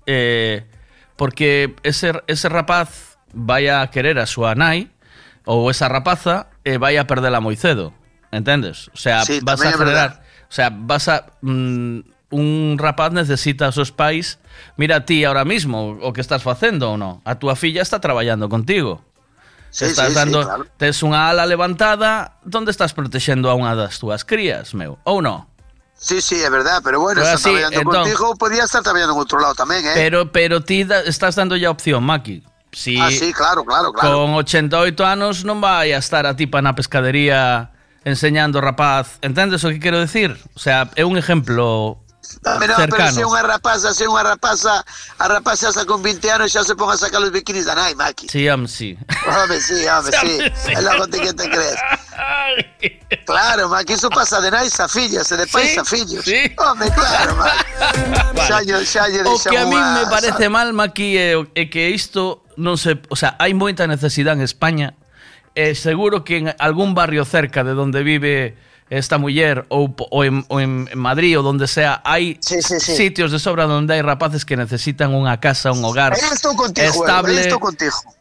[0.09, 0.65] eh,
[1.13, 4.89] porque ese, ese rapaz vai a querer a súa nai
[5.49, 7.89] ou esa rapaza e vai a perdela moi cedo.
[8.29, 8.93] Entendes?
[8.93, 10.21] O sea, Sí, vas a acelerar.
[10.45, 14.37] O sea, vas a mm, un rapaz necesita a seus pais.
[14.77, 17.25] Mira ti ahora mismo o que estás facendo ou non.
[17.25, 19.01] A túa filla está traballando contigo.
[19.73, 20.63] Sí, estás sí, sí, dando, claro.
[20.77, 25.01] tes unha ala levantada, onde estás protexendo a unha das túas crías, meu?
[25.05, 25.49] Ou non?
[25.99, 29.13] Sí, sí, é verdad, pero bueno, Pero está así, traballando entón- contigo, podía estar traballando
[29.13, 29.93] en outro lado tamén, eh?
[29.97, 32.41] Pero pero ti da, estás dando ya opción, Maki.
[32.71, 34.25] Si ah, sí, claro, claro, claro.
[34.25, 37.73] Con 88 anos non vai a estar a tipa na pescadería
[38.05, 39.17] enseñando rapaz.
[39.25, 40.37] Entendes o que quero decir?
[40.53, 41.97] O sea, é un exemplo
[42.43, 43.11] Pero, pero cercano.
[43.11, 44.85] se unha rapaza, se unha rapaza,
[45.17, 47.95] a rapaza xa con 20 anos xa se pon a sacar os bikinis da nai,
[47.97, 48.29] Maki.
[48.29, 48.93] Sí, am, sí.
[49.25, 50.33] Home, sí, home, sí.
[50.83, 51.79] Logo ti que te crees.
[53.25, 56.25] Claro, Maki, iso pasa de nais a fillas de pais Sí, a fillos.
[56.25, 56.39] sí.
[56.57, 57.63] Home, claro, Maki.
[58.85, 62.77] Xa, O que a mí me parece mal, Maki, é, o- é que isto non
[62.77, 62.97] se...
[63.09, 64.93] O sea, hai moita necesidade en España
[65.55, 68.57] e seguro que en algún barrio cerca de donde vive
[68.89, 72.97] esta muller ou, ou, en, ou en Madrid ou donde sea, hai sí, sí, sí.
[72.97, 77.37] sitios de sobra donde hai rapaces que necesitan unha casa, un hogar estou contigo, estable
[77.37, 77.53] eh,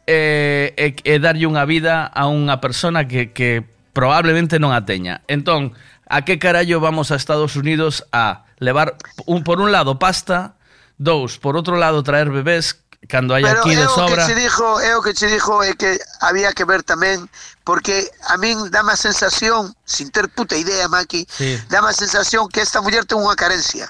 [0.04, 3.64] e eh, eh, eh, darlle unha vida a unha persona que, que
[3.96, 5.26] probablemente non a teña.
[5.26, 5.74] Entón,
[6.07, 8.94] a que carallo vamos a Estados Unidos a levar,
[9.26, 10.54] un, por un lado, pasta,
[10.96, 12.78] dous, por outro lado, traer bebés
[13.09, 14.29] cando hai Pero aquí de sobra.
[14.29, 17.25] Que dixo, é o que che dixo é que había que ver tamén
[17.64, 21.57] porque a min dá má sensación, sin ter puta idea, Maki, sí.
[21.73, 23.88] dá má sensación que esta muller ten unha carencia.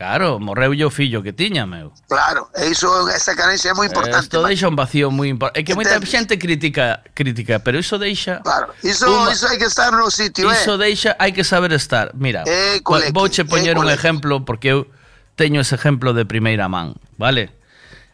[0.00, 1.92] Claro, morreu o fillo que tiña, meu.
[2.08, 4.32] Claro, e iso esa carencia é moi importante.
[4.32, 5.60] Isto deixa un vacío moi importante.
[5.60, 9.28] É que moita xente critica, critica, pero iso deixa Claro, iso un...
[9.28, 10.62] iso hai que estar no sitio, iso eh.
[10.64, 12.16] Iso deixa, hai que saber estar.
[12.16, 13.84] Mira, eh, colequi, vouche poñer eh, colequi.
[13.84, 14.88] un exemplo porque eu
[15.36, 17.59] teño ese exemplo de primeira man, vale?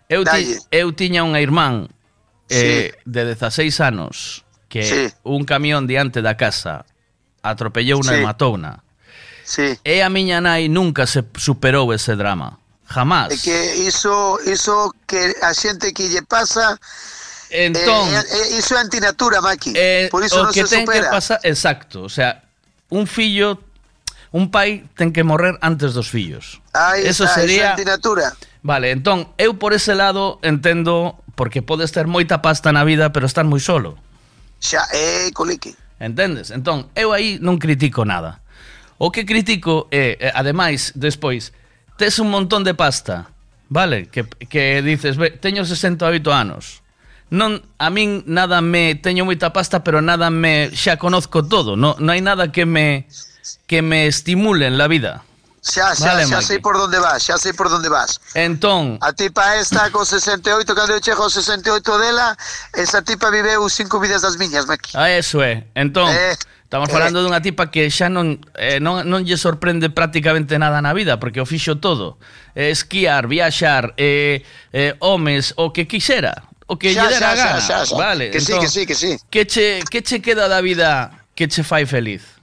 [0.09, 1.91] Eu, ti, eu tiña unha irmán
[2.49, 3.11] eh, sí.
[3.11, 5.15] de 16 anos que sí.
[5.27, 6.87] un camión diante da casa
[7.43, 8.19] atropellouna sí.
[8.19, 8.73] e matouna.
[9.47, 9.79] Sí.
[9.87, 12.59] E a miña nai nunca se superou ese drama.
[12.87, 13.35] Jamás.
[13.35, 16.79] É que iso, iso que a xente que lle pasa
[17.51, 19.73] eh, Entón, eh, eh, iso é antinatura, Maki.
[19.75, 21.11] Eh, Por iso o non que se ten supera.
[21.11, 22.43] que pasar, exacto, o sea,
[22.91, 23.63] un fillo,
[24.31, 26.63] un pai ten que morrer antes dos fillos.
[26.75, 28.27] Ahí eso está, sería iso é antinatura.
[28.67, 33.31] Vale, entón, eu por ese lado entendo porque podes ter moita pasta na vida, pero
[33.31, 33.95] estar moi solo.
[34.59, 35.79] Xa é colique.
[36.03, 36.51] Entendes?
[36.51, 38.43] Entón, eu aí non critico nada.
[38.99, 41.55] O que critico é, ademais, despois,
[41.95, 43.31] tes un montón de pasta,
[43.71, 44.11] vale?
[44.11, 46.83] Que, que dices, ve, teño 68 anos.
[47.31, 51.79] Non, a min nada me teño moita pasta, pero nada me xa conozco todo.
[51.79, 53.07] Non, non hai nada que me
[53.71, 55.26] que me estimule en la vida
[55.67, 58.21] xa, xa, vale, xa, xa sei por onde vas, xa sei por onde vas.
[58.35, 58.99] Entón...
[59.03, 62.37] A tipa esta co 68, cando eu chego 68 dela,
[62.75, 64.95] esa tipa viveu cinco vidas das miñas, Maki.
[64.95, 65.67] Ah, eso é.
[65.75, 67.23] Entón, eh, estamos falando eh.
[67.27, 71.43] dunha tipa que xa non, eh, non, non lle sorprende prácticamente nada na vida, porque
[71.43, 72.23] o fixo todo.
[72.55, 76.47] Eh, esquiar, viaxar, eh, eh, homes, o que quixera.
[76.71, 77.59] O que xa, lle dera xa, gana.
[77.59, 77.97] Xa, xa, xa.
[77.99, 79.11] Vale, que entón, sí, que sí, que sí.
[79.31, 82.36] Que che, que che queda da vida que che fai feliz?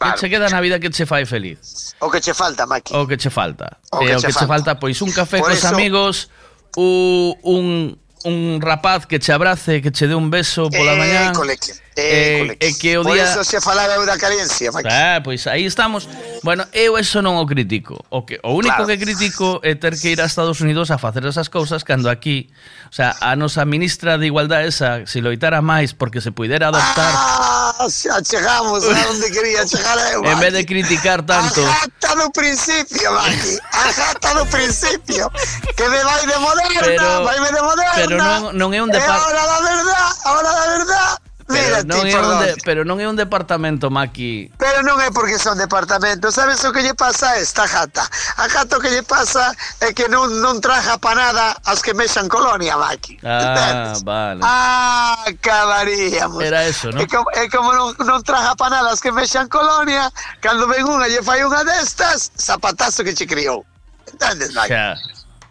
[0.00, 0.14] Vale.
[0.20, 1.94] Que queda na vida que che fai feliz.
[2.00, 2.94] O que che falta, Maki.
[2.94, 3.78] O que che falta.
[3.90, 4.38] O que, eh, che, o que falta.
[4.38, 5.68] che falta, pois un café Por cos eso...
[5.68, 6.30] amigos,
[6.76, 11.32] u, un, un rapaz que che abrace, que che dé un beso pola eh, mañá.
[11.32, 11.74] Coleque.
[12.00, 13.10] Eh, eh, que o día...
[13.10, 14.88] Por eso se falaba da carencia, Maqui.
[14.88, 16.08] Ah, pois aí estamos.
[16.44, 17.98] Bueno, eu eso non o critico.
[18.06, 18.86] O, que, o único claro.
[18.86, 22.54] que critico é ter que ir a Estados Unidos a facer esas cousas cando aquí,
[22.86, 27.10] o sea, a nosa ministra de Igualdade esa, se loitara máis porque se puidera adoptar...
[27.18, 31.66] Ah, xa chegamos a onde quería chegar eu, En vez de criticar tanto...
[31.66, 33.58] A no principio, Maki.
[33.74, 35.26] A no principio.
[35.74, 37.94] Que me vai de moderna, pero, vai me de moderna.
[37.98, 39.18] Pero non, non é un depar...
[39.18, 41.27] É hora da verdad, hora da verdad.
[41.48, 44.52] Pero non, é un de, pero non é un departamento, Maki.
[44.60, 48.04] Pero non é porque son departamentos Sabes o que lle pasa a esta jata
[48.36, 51.96] A jata o que lle pasa é que non, non traja pa nada As que
[51.96, 54.44] mexan colonia, Maki Ah, vale.
[54.44, 57.00] Ah, acabaríamos Era eso, ¿no?
[57.00, 60.12] É como, é como non, non traja pa nada As que mexan colonia
[60.44, 63.64] Cando ven unha lle fai unha destas Zapatazo que che criou
[64.04, 64.76] Entendes, Maki?
[64.76, 64.96] Xa.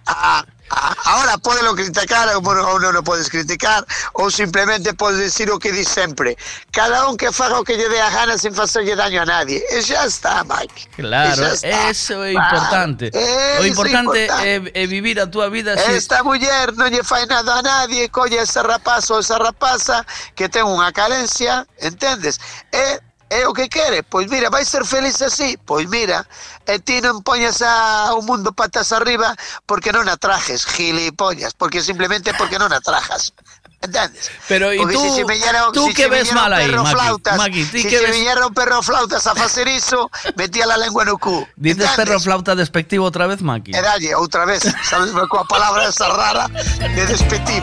[0.08, 2.42] Ah, ahora podelo criticar ou
[2.80, 6.36] non, o podes criticar ou simplemente podes decir o que di sempre
[6.72, 9.64] cada un que faga o que lle dé a gana sin facerlle daño a nadie
[9.72, 11.90] e xa está, Mike Claro, está.
[11.90, 13.12] eso é importante.
[13.14, 15.92] o é importante é, é vivir a túa vida así.
[15.94, 20.06] Esta muller non lle fai nada a nadie, colle ese rapaz ou esa rapaza
[20.36, 22.40] que ten unha carencia, entendes?
[22.74, 26.24] E é o que quere, pois mira, vai ser feliz así, pois mira,
[26.66, 29.36] e ti non poñas a un mundo patas arriba
[29.68, 33.36] porque non atrajes, gilipollas, porque simplemente porque non atrajas.
[33.78, 34.32] Entendes?
[34.48, 35.26] Pero, ¿y Porque tú- si se
[35.72, 36.96] tú si qué ves mal ahí, perro Maki?
[36.98, 40.78] flautas, Maki, ¿tú si se ves- viñera un perro flautas a facer iso, metía la
[40.78, 41.46] lengua no cu.
[41.56, 41.96] Dices entendes?
[41.96, 43.76] perro flauta despectivo outra vez, Maki.
[43.76, 47.62] E dalle outra vez, sabes, coa palabra esa rara de despetir.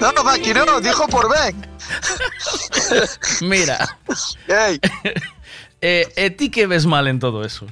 [0.00, 1.73] No, Maki, no, dijo por ben.
[3.40, 3.78] Mira.
[5.86, 7.66] Eh, e ti que ves mal en todo eso?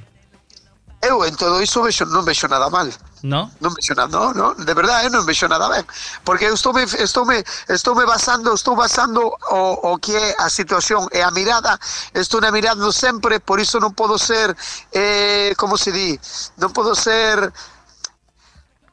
[1.03, 2.87] eu en todo iso vexo, non vexo nada mal.
[3.27, 3.51] ¿No?
[3.59, 5.83] Non vexo nada, no, no, de verdade, eu non vexo nada ben.
[6.23, 9.19] Porque eu estou me, estou me, estou me basando, estou basando
[9.51, 11.75] o, o que é a situación e a mirada,
[12.15, 14.55] estou na mirando sempre, por iso non podo ser,
[14.95, 16.15] eh, como se di,
[16.55, 17.51] non podo ser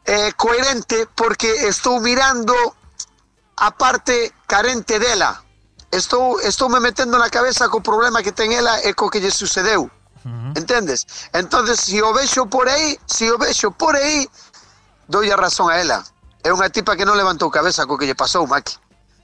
[0.02, 2.74] eh, coherente porque estou mirando
[3.60, 5.42] a parte carente dela.
[5.92, 9.30] Estou, estou me metendo na cabeza co problema que ten ela e co que lle
[9.30, 9.90] sucedeu.
[10.56, 11.06] Entendes?
[11.32, 14.28] Entonces, se o vexo por aí, se o vexo por aí,
[15.08, 16.04] dou a razón a ela.
[16.44, 18.76] É unha tipa que non levantou cabeza co que lle pasou, Maki.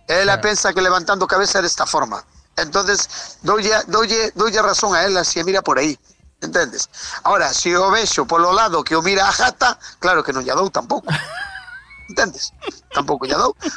[0.09, 2.20] Ela pensa que levantando cabeza é desta forma.
[2.57, 5.97] Entonces, doulle, doulle, doulle a razón a ela se mira por aí.
[6.43, 6.89] Entendes?
[7.24, 10.53] Ahora, se o vexo polo lado que o mira a jata, claro que non lle
[10.53, 11.09] dou tampouco.
[12.09, 12.52] Entendes?
[12.94, 13.36] Tampouco lle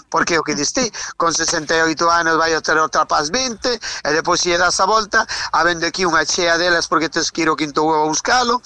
[0.09, 4.41] porque o que diste, con 68 anos vai a ter outra pas 20, e depois
[4.41, 8.11] se das a volta, habendo aquí unha chea delas porque tes que quinto huevo a
[8.11, 8.61] buscalo,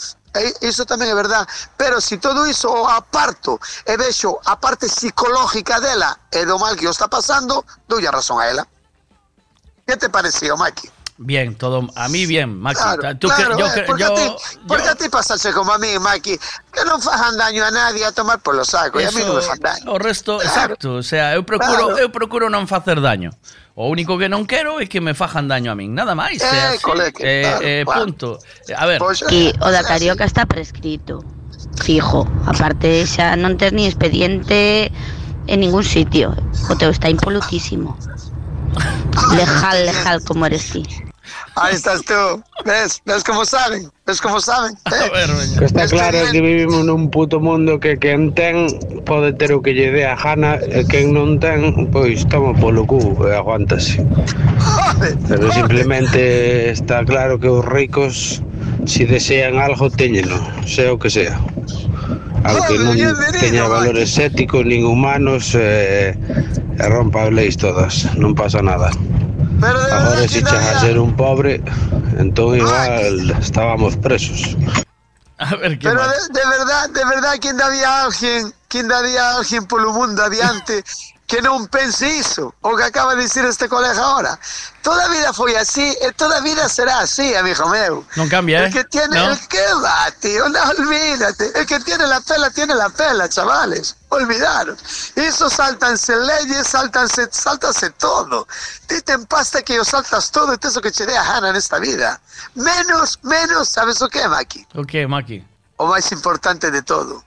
[0.62, 1.48] iso tamén é verdad,
[1.78, 6.76] pero se todo iso o aparto e vexo a parte psicológica dela e do mal
[6.76, 8.64] que o está pasando, doulle a razón a ela.
[9.86, 10.93] Que te pareceu, Maki?
[11.18, 12.76] Bien, todo a mí bien, Maki.
[12.98, 14.26] Claro, Tú que- claro, yo eh, que- yo- a ti,
[14.68, 16.38] porque a ti pasaxe como a mí, Maki,
[16.74, 19.42] que non fajan daño a nadie a tomar polo saco, e a mí non me
[19.46, 19.94] fan daño.
[19.94, 20.50] o resto, Claro.
[20.50, 22.02] exacto, o sea, eu procuro, Claro.
[22.02, 23.30] eu procuro non facer daño.
[23.78, 26.42] O único que non quero é que me fajan daño a min, nada máis.
[26.42, 26.82] Eh, así.
[26.82, 28.28] coleque, Eh, claro, eh, punto.
[28.78, 28.98] A ver,
[29.30, 31.22] Que o da carioca está prescrito.
[31.82, 32.26] Fijo.
[32.50, 34.90] Aparte, xa non tes ni expediente
[35.46, 36.34] en ningún sitio.
[36.70, 37.98] O teu está impolutísimo.
[39.36, 40.88] Lejal, lejal, como decís.
[41.56, 42.44] Ahí estás tú.
[42.66, 43.02] ¿Ves?
[43.06, 43.90] ¿Ves cómo saben?
[44.06, 44.74] ¿Ves cómo saben?
[44.92, 44.96] ¿Eh?
[45.06, 48.68] A ver, que está claro que, que vivimos nun puto mundo que quen ten
[49.06, 52.84] pode ter o que lle dé a gana e quen non ten, pois toma polo
[52.90, 53.00] cu
[53.30, 54.02] e aguántase.
[55.30, 58.42] Pero simplemente está claro que os ricos
[58.86, 61.40] si desean algo, téñeno, sea o que sea.
[62.44, 62.96] Aunque non
[63.40, 68.92] teña valores éticos nin humanos e, e rompa as leis todas, non pasa nada.
[69.64, 71.64] Agora se chas a ser un pobre,
[72.20, 74.60] entón igual estábamos presos.
[75.40, 79.24] a ver que Pero de, de verdad, de verdad, quen daría a alguén, quen daría
[79.24, 80.84] a alguén polo mundo adiante
[81.26, 84.38] que non pense iso, o que acaba de dicir este colega ahora.
[84.84, 88.04] Toda a vida foi así e toda a vida será así, amigo meu.
[88.20, 88.66] Non cambia, eh?
[88.68, 89.32] El que tiene, No.
[89.32, 91.52] el que va, tío, no olvídate.
[91.58, 93.96] El que tiene la pela, tiene la pela, chavales.
[94.10, 94.78] Olvidaron.
[95.16, 98.46] Eso saltanse leyes, saltanse, saltanse todo.
[98.86, 101.56] Ti te empasta que yo saltas todo te eso que te dé a gana en
[101.56, 102.20] esta vida.
[102.54, 104.68] Menos, menos, ¿sabes o qué, Maki?
[104.76, 105.42] O que, Maki?
[105.78, 107.24] O máis importante de todo,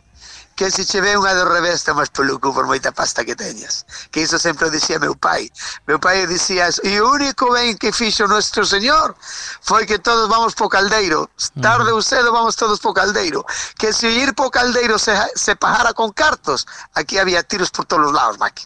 [0.56, 3.84] que se che ve unha do revés tomas peluco por moita pasta que teñas.
[4.08, 5.52] Que iso sempre o dicía meu pai.
[5.84, 9.12] Meu pai dicía, e o único ben que fixo nuestro Señor
[9.60, 11.28] foi que todos vamos po caldeiro.
[11.60, 13.44] Tarde ou cedo vamos todos po caldeiro.
[13.76, 16.64] Que se ir po caldeiro se, se pajara con cartos,
[16.96, 18.64] aquí había tiros por todos os lados, Maqui.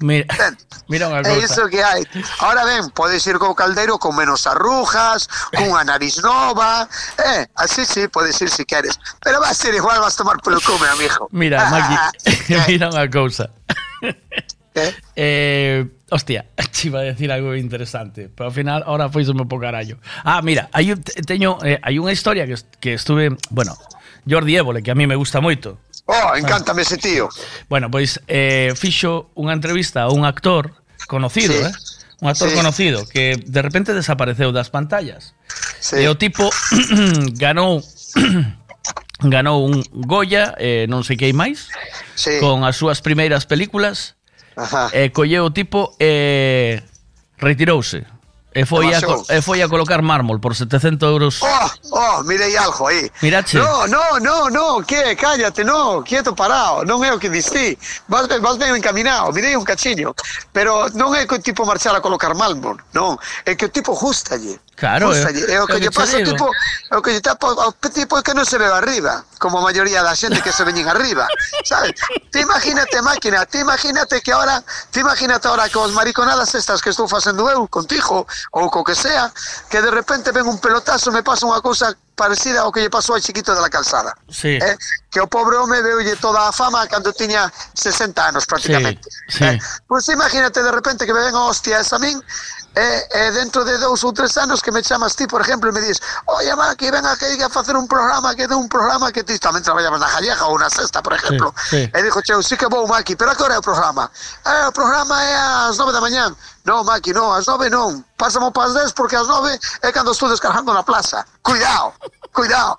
[0.00, 0.26] Mira,
[0.88, 1.44] mira unha É cousa.
[1.44, 2.00] iso que hai.
[2.40, 6.88] Ahora ben, podes ir co caldeiro con menos arrujas, cunha nariz nova,
[7.20, 8.96] eh, así sí, podes ir si queres.
[9.20, 11.28] Pero va a ser igual, vas tomar pelo come, amigo.
[11.30, 11.96] Mira, Maki,
[12.72, 13.52] mira unha cousa.
[15.16, 19.58] Eh, hostia, te iba a decir algo interesante, pero ao final ahora foi un pouco
[19.66, 19.98] carallo.
[20.22, 23.74] Ah, mira, te- teño eh, hai unha historia que, que estuve, bueno,
[24.30, 25.82] Jordi Évole, que a mí me gusta moito.
[26.10, 27.28] Oh, encántame ese tío.
[27.68, 30.74] Bueno, pois eh, fixo unha entrevista a un actor
[31.06, 31.62] conocido, sí.
[31.62, 31.72] eh?
[32.20, 32.56] un actor sí.
[32.56, 35.38] conocido que de repente desapareceu das pantallas.
[35.78, 36.02] Sí.
[36.02, 36.50] E o tipo
[37.38, 37.78] ganou
[39.22, 41.70] ganou un Goya, eh, non sei que máis,
[42.18, 42.42] sí.
[42.42, 44.18] con as súas primeiras películas,
[44.58, 44.90] Ajá.
[44.90, 46.74] e eh, colleu o tipo e eh,
[47.38, 48.02] retirouse.
[48.52, 48.98] E foi, a,
[49.30, 51.40] e foi a colocar mármol por 700 euros.
[51.40, 53.10] Oh, oh, mirei algo aí.
[53.22, 53.58] Mirache.
[53.58, 57.78] No, no, no, no, que, cállate, no, quieto parado, non é o que distí.
[58.10, 60.18] Vas, vas ben encaminado, mirei un cachiño.
[60.50, 63.14] Pero non é que o tipo marchar a colocar mármol, non.
[63.46, 64.58] É que o tipo justalle.
[64.80, 65.44] Claro, Justalle.
[65.44, 66.48] é- É o que lle pasa tipo,
[66.90, 70.00] é o que lle tapa ao tipo que non se ve arriba, como a maioría
[70.00, 71.28] da xente que se veñen arriba,
[71.68, 71.92] sabes?
[72.32, 76.88] Te imagínate, máquina, te imagínate que ahora, te imagínate ahora que os mariconadas estas que
[76.90, 78.24] estou facendo eu contigo
[78.56, 79.28] ou co que sea,
[79.68, 83.16] que de repente ven un pelotazo, me pasa unha cousa parecida ao que lle pasou
[83.16, 84.12] ao chiquito de la calzada.
[84.28, 84.60] Sí.
[84.60, 84.76] Eh?
[85.08, 89.08] Que o pobre home veulle toda a fama cando tiña 60 anos prácticamente.
[89.26, 89.44] Sí, sí.
[89.44, 89.58] Eh?
[89.88, 92.20] Pois imagínate de repente que me ven hostia a min
[92.76, 95.72] e, e dentro de dous ou tres anos que me chamas ti, por exemplo, e
[95.72, 99.10] me dis oye, va, que ven aquí a facer un programa que de un programa
[99.10, 101.90] que ti tamén traballabas na Jalleja ou na Sexta, por exemplo sí, sí.
[101.90, 104.12] e dixo, cheu, sí que vou, Maki, pero a que hora é o programa?
[104.44, 105.34] Eh, o programa é
[105.66, 108.04] ás nove da mañán Non, Maki, non, as nove non.
[108.16, 111.24] Pásamo pas dez porque as nove é cando estou descargando na plaza.
[111.42, 111.92] Cuidado,
[112.32, 112.76] cuidado.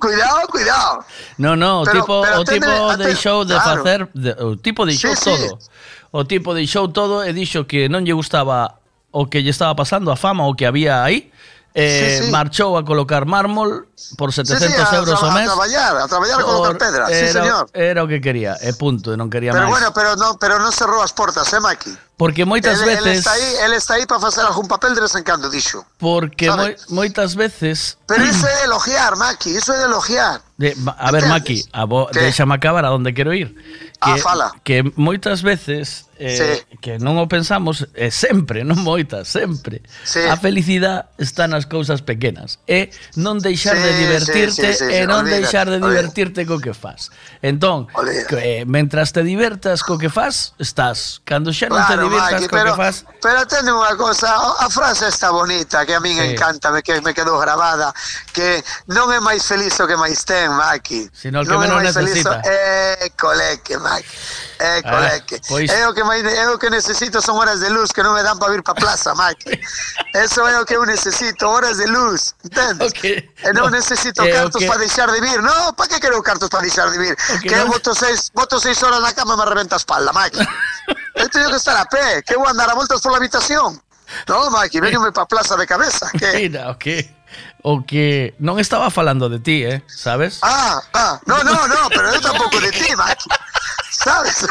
[0.00, 1.04] Cuidado, cuidado.
[1.38, 3.82] No, no, pero, tipo, pero o tipo, o deixou de claro.
[3.82, 5.58] facer, de, o tipo deixou sí, todo.
[5.58, 5.68] Sí.
[6.12, 8.78] O tipo deixou todo e dixo que non lle gustaba
[9.10, 11.32] o que lle estaba pasando, a fama o que había aí,
[11.78, 12.30] eh, sí, sí.
[12.30, 13.86] marchou a colocar mármol
[14.18, 15.46] por 700 sí, sí, a, euros ao mes.
[15.46, 17.70] A traballar, a traballar a colocar pedra, era, sí, señor.
[17.72, 19.78] Era o que quería, e punto, e non quería pero máis.
[19.78, 21.94] Bueno, pero non pero non cerrou as portas, eh, Maki?
[22.18, 23.06] Porque moitas el, veces...
[23.06, 25.86] Ele está aí, ele está aí para facer algún papel de vez en cando, dixo.
[26.02, 27.94] Porque moi, moitas veces...
[28.10, 30.42] Pero iso é de elogiar, Maki, iso é de elogiar.
[30.58, 33.54] De, a ver, Maki, a bo, déxame acabar a onde quero ir.
[34.02, 34.50] Que, ah, fala.
[34.66, 36.78] Que moitas veces eh, sí.
[36.82, 39.80] que non o pensamos eh, sempre, non moitas, sempre.
[40.02, 40.20] Sí.
[40.26, 42.58] A felicidade está nas cousas pequenas.
[42.66, 44.98] E non deixar sí, de divertirte sí, sí, sí, sí.
[44.98, 46.58] e non olvida, deixar de divertirte olvida.
[46.58, 47.14] co que faz.
[47.40, 47.86] Entón,
[48.26, 51.22] que, eh, mentras te divertas co que faz, estás.
[51.22, 52.94] Cando xa non claro, te divertas Maggie, co pero, que faz...
[53.22, 56.34] Pero atende unha cosa, a frase está bonita, que a min sí.
[56.34, 57.94] encanta, que me quedou grabada,
[58.34, 58.58] que
[58.90, 61.06] non é máis feliz o que máis ten, Maki.
[61.14, 62.42] Sino que non menos máis necesita.
[62.42, 62.58] Feliz
[62.98, 63.06] o...
[63.06, 64.14] École, que Maki.
[64.58, 65.38] École, ah, que...
[65.46, 65.70] Pois...
[65.70, 68.24] É o que máis é o que necesito son horas de luz que non me
[68.24, 69.52] dan para vir para plaza, Maki.
[70.16, 72.96] Eso é o que eu necesito, horas de luz, entendes?
[73.04, 75.44] E non necesito é o cartos que- para deixar de vir.
[75.44, 77.12] No, para que quero cartos para deixar de vir?
[77.12, 80.10] O que non- boto seis, boto seis horas na cama e me reventa a espalda,
[80.16, 80.40] Maki.
[81.20, 83.76] Eu teño que estar a pé, que vou andar a voltas pola habitación.
[84.24, 86.08] No, Maki, venime para plaza de cabeza.
[86.16, 86.32] Que?
[86.48, 87.12] mira, o que
[87.60, 90.40] o que non estaba falando de ti, eh, sabes?
[90.40, 93.28] Ah, ah, no, no, no, pero eu tampouco de ti, Maki.
[94.08, 94.46] ¿Sabes?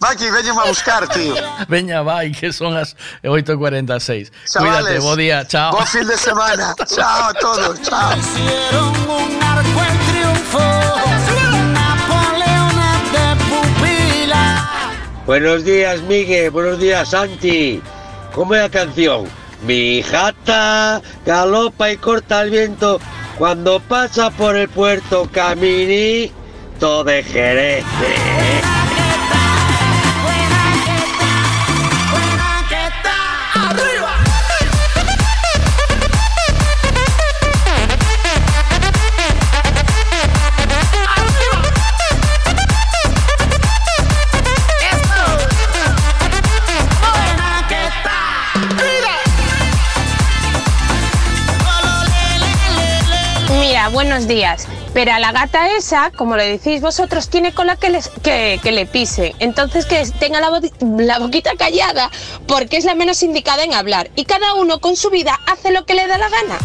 [0.00, 1.34] Maki, a buscar, tío.
[1.68, 4.32] Veña, vai, que son as 8.46.
[4.50, 5.72] Chavales, Cuídate, bo día, chao.
[5.72, 6.74] Buen fin de semana.
[6.86, 8.10] Chao a todos, chao.
[8.12, 10.58] un arco triunfo,
[13.14, 14.90] de pupila.
[15.24, 16.50] Buenos días, Miguel.
[16.50, 17.80] Buenos días, Santi.
[18.34, 19.28] ¿Cómo es la canción?
[19.62, 22.98] Mi jata galopa y corta el viento
[23.38, 27.84] cuando pasa por el puerto Caminito de Jerez.
[54.12, 54.66] Buenos días.
[54.92, 58.70] Pero a la gata esa, como le decís vosotros, tiene cola que, les- que, que
[58.70, 59.34] le pise.
[59.38, 60.60] Entonces que tenga la, bo-
[60.98, 62.10] la boquita callada
[62.46, 64.10] porque es la menos indicada en hablar.
[64.14, 66.58] Y cada uno con su vida hace lo que le da la gana.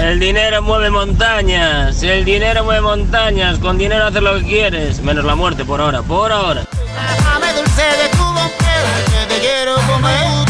[0.00, 5.24] El dinero mueve montañas, el dinero mueve montañas, con dinero haces lo que quieres, menos
[5.24, 6.62] la muerte por ahora, por ahora.
[7.24, 8.34] Dame dulce de tu
[9.26, 10.43] que te quiero comer.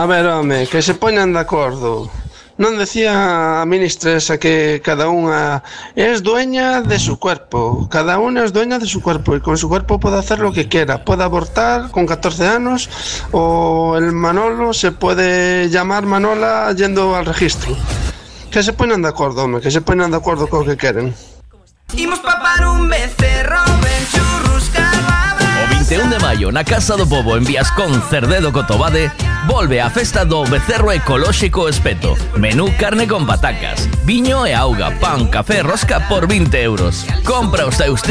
[0.00, 2.08] A ver, home, que se poñan de acordo.
[2.56, 5.60] Non decía a ministra esa que cada unha
[5.92, 7.84] es dueña de su cuerpo.
[7.92, 10.72] Cada unha es dueña de su cuerpo e con su cuerpo pode hacer lo que
[10.72, 11.04] quiera.
[11.04, 12.88] Pode abortar con 14 anos
[13.36, 17.76] o el Manolo se pode llamar Manola yendo al registro.
[18.48, 21.12] Que se poñan de acordo, home, que se poñan de acordo co que queren.
[21.92, 24.29] Imos papar un becerro, bencho
[25.90, 29.10] 21 de maio na Casa do Pobo en Viascón Cerdedo Cotobade
[29.48, 32.14] volve a festa do becerro ecolóxico espeto.
[32.38, 37.04] Menú carne con patacas, viño e auga, pan, café, rosca por 20 euros.
[37.24, 38.06] Compra os teus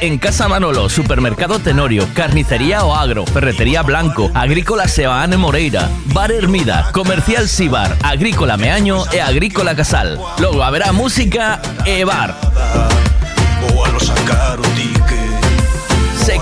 [0.00, 6.92] en Casa Manolo, Supermercado Tenorio, Carnicería O Agro, Ferretería Blanco, Agrícola Sebaane Moreira, Bar Hermida,
[6.92, 10.20] Comercial Sibar, Agrícola Meaño e Agrícola Casal.
[10.38, 12.38] Logo haberá música e bar.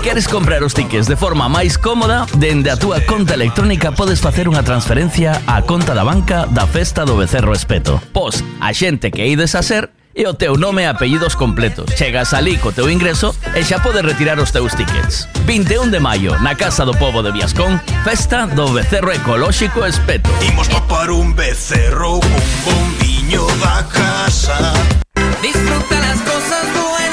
[0.03, 4.51] Queres comprar os tickets de forma máis cómoda, dende a túa conta electrónica podes facer
[4.51, 8.03] unha transferencia á conta da banca da Festa do Becerro Espeto.
[8.11, 11.87] Pos a xente que ides a ser e o teu nome e apellidos completos.
[11.95, 15.31] Chegas alí co teu ingreso e xa podes retirar os teus tickets.
[15.47, 20.27] 21 de maio, na Casa do Pobo de Viascón, Festa do Becerro Ecolóxico Espeto.
[20.43, 24.75] Imos papar un becerro con bombiño da casa.
[25.39, 27.12] Disfruta las cosas buenas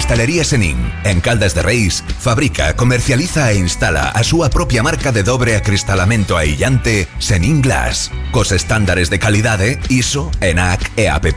[0.00, 5.20] Cristalería Senin, en Caldas de Reis, fabrica, comercializa e instala a súa propia marca de
[5.20, 11.36] dobre acristalamento aillante Senin Glass, cos estándares de calidade ISO, ENAC e AP+.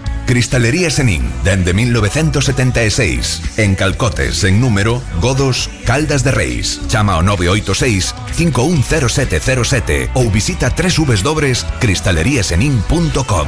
[0.31, 6.79] Cristalería Senin, dende 1976, en Calcotes, en número, Godos, Caldas de Reis.
[6.87, 13.47] Chama ao 986 510707 ou visita www.cristaleriasenin.com.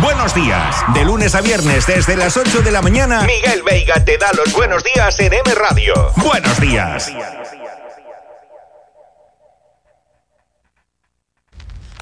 [0.00, 0.76] Buenos días.
[0.94, 4.52] De lunes a viernes desde las 8 de la mañana, Miguel Veiga te da los
[4.52, 5.94] buenos días en M Radio.
[6.16, 7.12] Buenos días.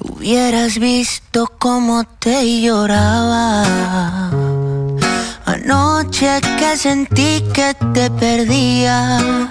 [0.00, 3.64] Hubieras visto cómo te lloraba.
[5.44, 9.50] Anoche que sentí que te perdía.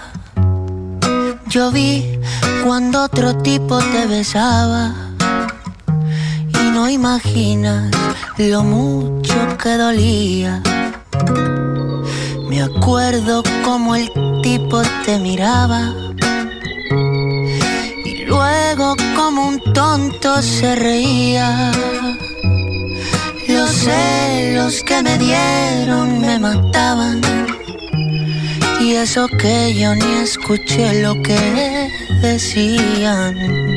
[1.48, 2.20] Yo vi
[2.64, 5.07] cuando otro tipo te besaba.
[6.78, 7.90] No imaginas
[8.38, 10.62] lo mucho que dolía.
[12.48, 14.08] Me acuerdo como el
[14.44, 15.92] tipo te miraba.
[18.06, 21.72] Y luego como un tonto se reía.
[23.48, 27.22] Los celos que me dieron me mataban.
[28.80, 31.90] Y eso que yo ni escuché lo que
[32.22, 33.77] decían.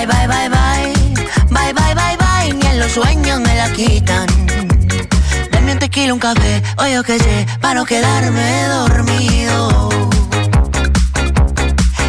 [0.00, 0.94] Bye, bye, bye, bye.
[1.50, 2.54] Bye, bye, bye, bye.
[2.54, 4.26] Ni en los sueños me la quitan.
[5.52, 9.90] Dame un tequila, un café, o yo qué sé, para no quedarme dormido.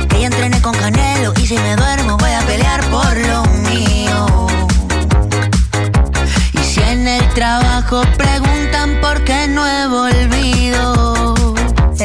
[0.07, 4.47] Que ya entrené con Canelo y si me duermo voy a pelear por lo mío.
[6.53, 8.03] Y si en el trabajo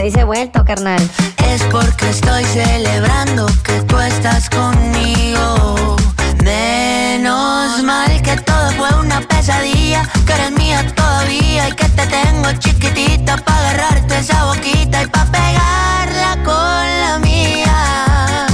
[0.06, 1.02] dice vuelto, carnal.
[1.50, 5.96] Es porque estoy celebrando que tú estás conmigo.
[6.44, 12.52] Menos mal que todo fue una pesadilla, que eres mía todavía y que te tengo
[12.52, 18.46] chiquitita para agarrarte esa boquita y para pegarla con la mía.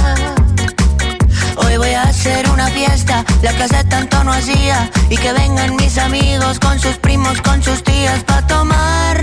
[1.57, 5.75] Hoy voy a hacer una fiesta, la que hace tanto no hacía, y que vengan
[5.75, 8.47] mis amigos con sus primos, con sus tías, para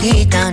[0.00, 0.50] quitan.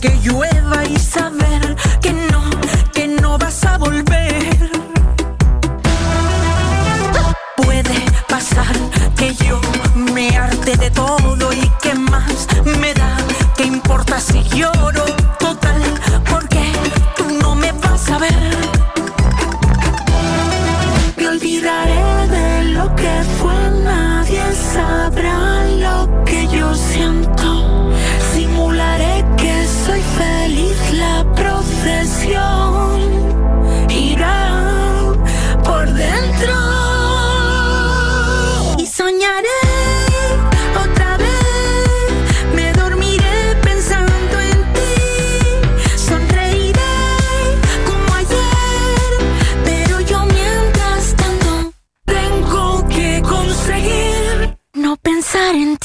[0.00, 2.42] Que llueva y saber que no,
[2.92, 4.70] que no vas a volver.
[7.56, 8.74] Puede pasar
[9.16, 9.60] que yo
[9.94, 12.46] me harte de todo y que más
[12.80, 13.16] me da,
[13.56, 15.17] que importa si lloro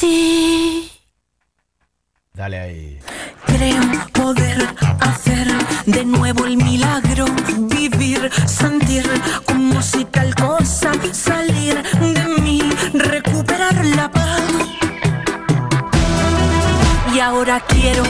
[0.04, 0.90] ti.
[2.34, 2.98] Dale ahí.
[3.46, 3.82] Creo
[4.12, 4.58] poder
[5.00, 5.46] hacer
[5.86, 7.26] de nuevo el milagro,
[7.74, 9.04] vivir, sentir
[9.46, 11.82] como si tal cosa salir
[12.16, 12.60] de mí,
[12.92, 14.42] recuperar la paz.
[17.14, 18.02] Y ahora quiero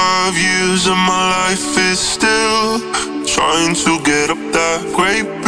[0.00, 2.80] five years of my life is still
[3.36, 5.39] trying to get up that great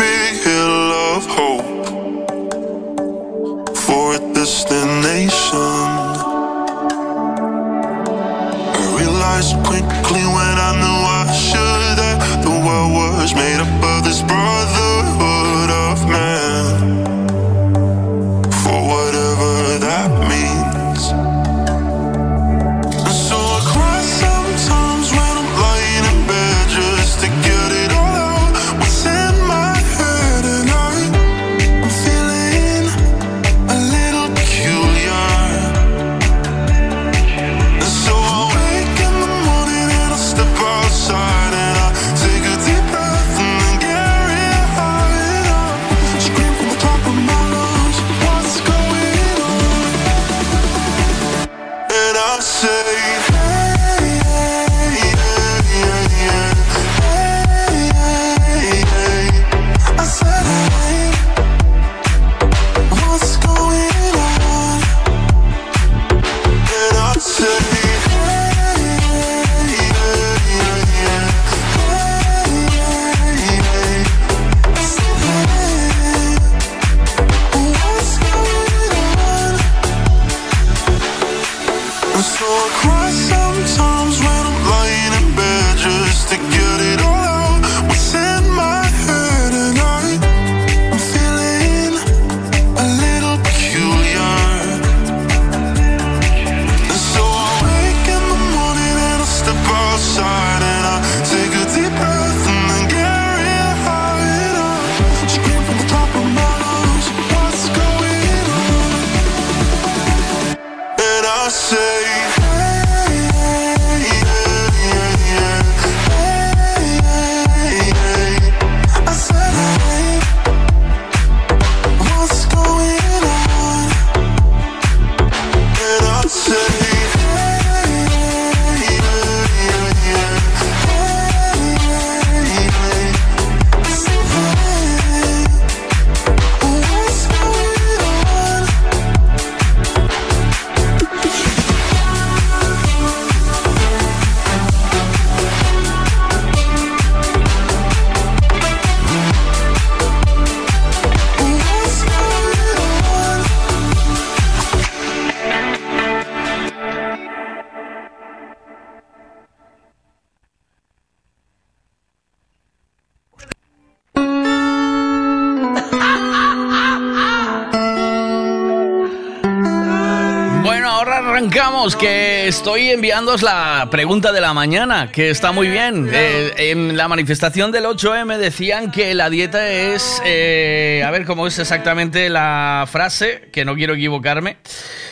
[172.62, 176.08] estoy enviándoos la pregunta de la mañana, que está muy bien.
[176.12, 180.22] Eh, en la manifestación del 8M decían que la dieta es...
[180.24, 184.58] Eh, a ver cómo es exactamente la frase, que no quiero equivocarme.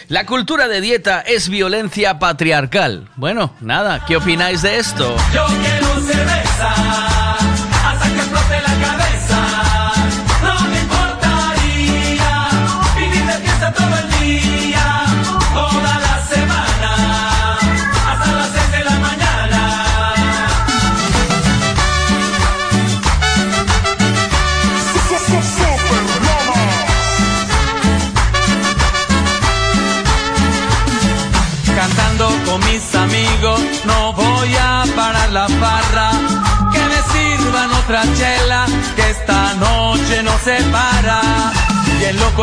[0.07, 3.09] La cultura de dieta es violencia patriarcal.
[3.16, 5.16] Bueno, nada, ¿qué opináis de esto?
[5.34, 6.39] Yo que no se ve.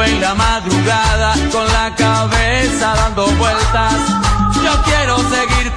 [0.07, 3.95] En la madrugada, con la cabeza dando vueltas.
[4.63, 5.71] Yo quiero seguir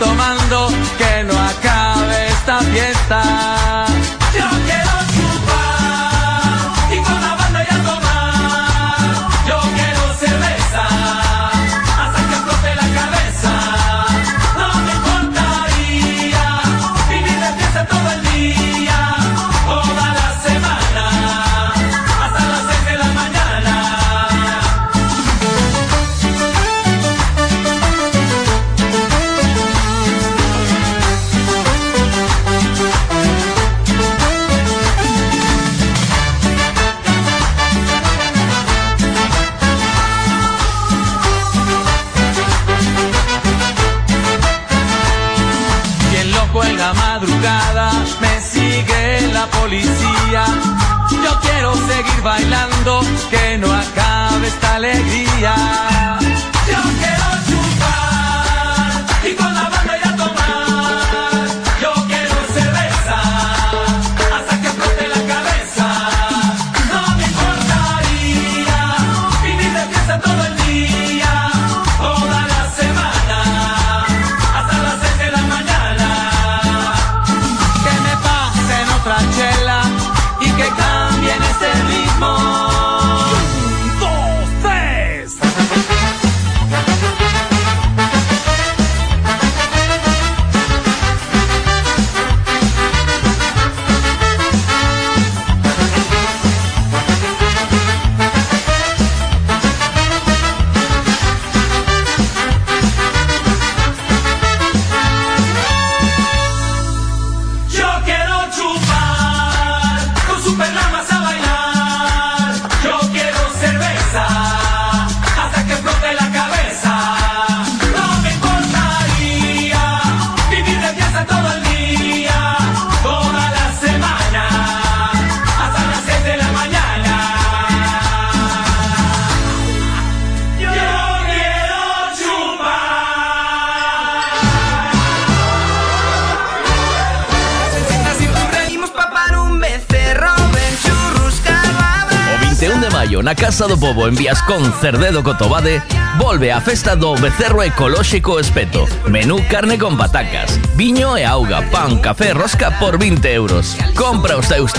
[144.00, 145.82] Pobo en Viascón Cerdedo Cotobade
[146.16, 148.88] volve a festa do Becerro Ecolóxico Espeto.
[149.04, 153.76] Menú carne con patacas, viño e auga, pan, café, rosca por 20 euros.
[153.94, 154.72] Compra os teus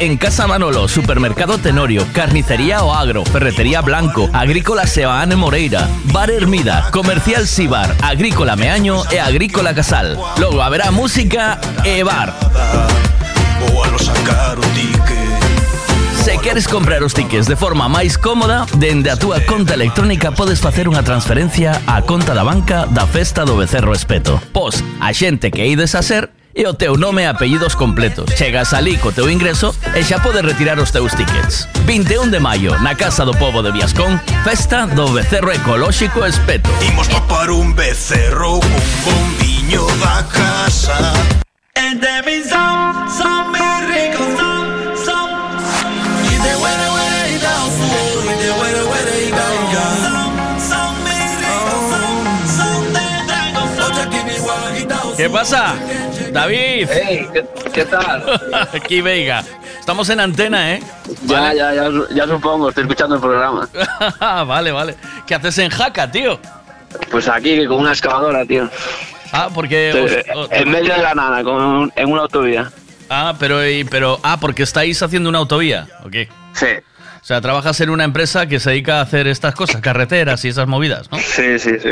[0.00, 6.88] en Casa Manolo, Supermercado Tenorio, Carnicería O Agro, Ferretería Blanco, Agrícola Sebaane Moreira, Bar Hermida,
[6.92, 10.16] Comercial Sibar, Agrícola Meaño e Agrícola Casal.
[10.38, 12.41] Logo haberá música e bar.
[16.42, 20.90] queres comprar os tickets de forma máis cómoda, dende a túa conta electrónica podes facer
[20.90, 24.42] unha transferencia á conta da banca da Festa do Becerro Espeto.
[24.50, 28.34] Pos a xente que ides a ser e o teu nome e apellidos completos.
[28.34, 31.70] Chegas ali co teu ingreso e xa podes retirar os teus tickets.
[31.86, 36.68] 21 de maio, na Casa do Povo de Viascón, festa do Becerro Ecolóxico Espeto.
[36.82, 38.74] Imos papar un becerro, un
[39.06, 40.98] bombiño da casa.
[41.78, 43.01] And there is some...
[55.22, 55.76] ¿Qué pasa?
[56.32, 56.88] David.
[56.92, 58.24] Hey, ¿qué, qué tal?
[58.74, 59.44] Aquí Veiga.
[59.78, 60.82] Estamos en antena, ¿eh?
[61.26, 63.68] Ya, ya, ya, ya supongo, estoy escuchando el programa.
[64.44, 64.96] vale, vale.
[65.24, 66.40] ¿Qué haces en Jaca, tío?
[67.12, 68.68] Pues aquí, con una excavadora, tío.
[69.30, 69.92] Ah, porque...
[70.34, 72.72] Os- os- en medio de la nada, con un- en una autovía.
[73.08, 74.18] Ah, pero, pero...
[74.24, 76.16] Ah, porque estáis haciendo una autovía, ¿ok?
[76.54, 76.66] Sí.
[77.20, 80.48] O sea, trabajas en una empresa que se dedica a hacer estas cosas, carreteras y
[80.48, 81.18] esas movidas, ¿no?
[81.20, 81.90] Sí, sí, sí.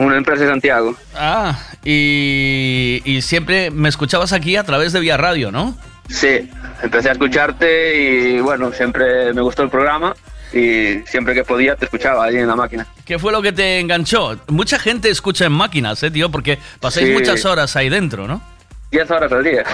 [0.00, 0.96] Una empresa de Santiago.
[1.14, 5.76] Ah, y, y siempre me escuchabas aquí a través de Vía Radio, ¿no?
[6.08, 6.48] Sí,
[6.82, 10.14] empecé a escucharte y bueno, siempre me gustó el programa
[10.52, 12.86] y siempre que podía te escuchaba ahí en la máquina.
[13.04, 14.38] ¿Qué fue lo que te enganchó?
[14.48, 16.30] Mucha gente escucha en máquinas, ¿eh, tío?
[16.30, 17.12] Porque pasáis Sí.
[17.12, 18.42] muchas horas ahí dentro, ¿no?
[18.90, 19.64] 10 horas al día.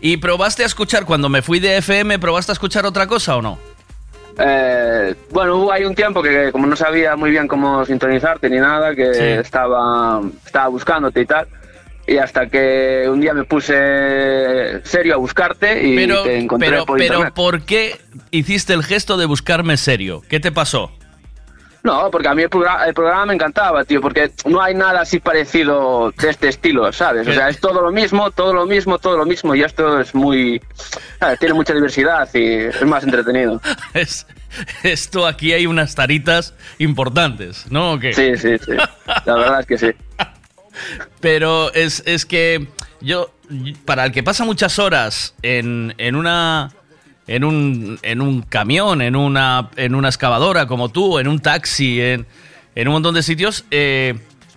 [0.00, 3.42] ¿Y probaste a escuchar cuando me fui de FM, probaste a escuchar otra cosa o
[3.42, 3.58] no?
[4.38, 8.58] Eh, bueno, hubo ahí un tiempo que como no sabía muy bien cómo sintonizarte ni
[8.58, 9.22] nada, que Sí.
[9.22, 11.46] estaba, estaba buscándote y tal.
[12.08, 16.86] Y hasta que un día me puse serio a buscarte y Pero, te encontré pero,
[16.86, 17.34] por pero internet.
[17.34, 17.96] ¿por qué
[18.30, 20.22] hiciste el gesto de buscarme serio?
[20.28, 20.92] ¿Qué te pasó?
[21.86, 25.02] No, porque a mí el, progra- el programa me encantaba, tío, porque no hay nada
[25.02, 27.28] así parecido de este estilo, ¿sabes?
[27.28, 30.12] O sea, es todo lo mismo, todo lo mismo, todo lo mismo, y esto es
[30.14, 30.60] muy...
[31.20, 31.38] ¿sabes?
[31.38, 33.60] Tiene mucha diversidad y es más entretenido.
[33.94, 34.26] Es,
[34.82, 37.92] esto aquí hay unas taritas importantes, ¿no?
[37.92, 38.12] ¿O qué?
[38.12, 38.72] Sí, sí, sí.
[39.24, 39.90] La verdad es que sí.
[41.20, 42.66] Pero es, es que
[43.00, 43.30] yo,
[43.84, 46.70] para el que pasa muchas horas en, en una.
[47.26, 52.00] En un, en un camión, en una, en una excavadora como tú, en un taxi,
[52.00, 52.26] en,
[52.74, 54.14] en un montón de sitios, eh,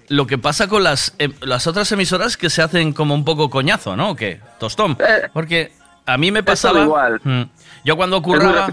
[0.07, 3.49] lo que pasa con las, em, las otras emisoras que se hacen como un poco
[3.49, 4.11] coñazo, ¿no?
[4.11, 4.39] ¿O ¿Qué?
[4.59, 4.97] Tostón.
[5.33, 5.71] Porque
[6.05, 6.81] a mí me Eh, pasaba...
[6.81, 7.19] igual.
[7.23, 7.41] Mm.
[7.85, 8.69] Yo cuando curraba...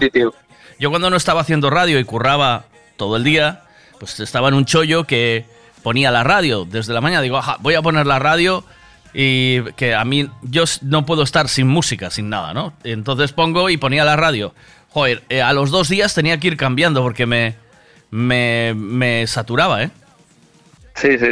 [0.79, 2.65] Yo cuando no estaba haciendo radio y curraba
[2.97, 3.63] todo el día,
[3.99, 5.45] pues estaba en un chollo que
[5.81, 7.23] ponía la radio desde la mañana.
[7.23, 8.63] Digo, "Ajá, voy a poner la radio
[9.19, 12.73] y que a mí yo no puedo estar sin música, sin nada, ¿no?
[12.83, 14.53] Entonces pongo y ponía la radio.
[14.89, 17.55] Joder, eh, a los dos días tenía que ir cambiando porque me,
[18.11, 19.89] me, me saturaba, ¿eh?
[20.93, 21.29] Sí, sí.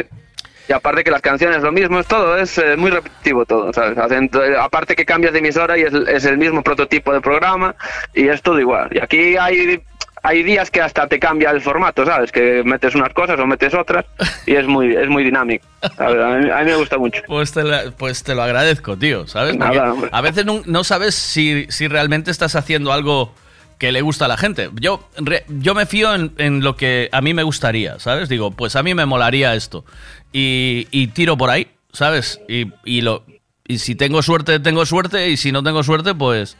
[0.67, 3.95] Y aparte que las canciones lo mismo, es todo, es eh, muy repetitivo todo, ¿sabes?
[3.99, 7.75] Hacen eh, aparte que cambias de emisora y es el mismo prototipo de programa
[8.15, 8.89] y es todo igual.
[8.91, 9.79] Y aquí hay,
[10.27, 12.31] hay días que hasta te cambia el formato, ¿sabes?
[12.31, 14.05] Que metes unas cosas o metes otras
[14.45, 15.65] y es muy, es muy dinámico.
[15.97, 17.21] A, mí, a mí me gusta mucho.
[17.27, 19.55] Pues te, la- pues te lo agradezco, tío, ¿sabes?
[19.57, 23.33] Nada, a veces no, no sabes si, si realmente estás haciendo algo
[23.77, 24.69] que le gusta a la gente.
[24.79, 28.29] Yo, re- yo me fío en, en lo que a mí me gustaría, ¿sabes?
[28.29, 29.85] Digo, pues a mí me molaría esto.
[30.33, 32.39] Y, y tiro por ahí, ¿sabes?
[32.47, 33.23] Y, y lo,
[33.67, 35.29] y si tengo suerte, tengo suerte.
[35.29, 36.55] Y si no tengo suerte, pues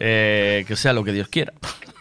[0.00, 1.52] eh, que sea lo que Dios quiera.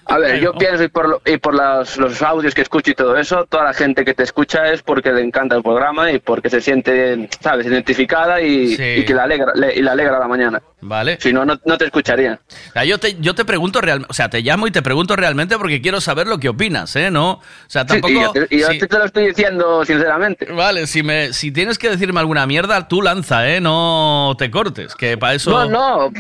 [0.06, 2.94] A ver, yo pienso y por, lo- y por los, los audios que escucho y
[2.94, 6.20] todo eso, toda la gente que te escucha es porque le encanta el programa y
[6.20, 8.84] porque se siente, ¿sabes?, identificada y, Sí.
[8.98, 10.62] y que le alegra, le, y le alegra la mañana.
[10.82, 11.18] Vale.
[11.22, 12.40] Si no, no, no te escucharía.
[12.70, 15.16] O sea, yo te, yo te pregunto realmente, o sea, te llamo y te pregunto
[15.16, 17.10] realmente porque quiero saber lo que opinas, ¿eh?
[17.10, 18.14] No, o sea, Sí, tampoco...
[18.14, 20.46] y yo, te, y yo si- te lo estoy diciendo sinceramente.
[20.52, 23.62] Vale, si, me, si tienes que decirme alguna mierda, tú lanza, ¿eh?
[23.62, 25.66] No te cortes, que para eso...
[25.68, 26.14] No, no.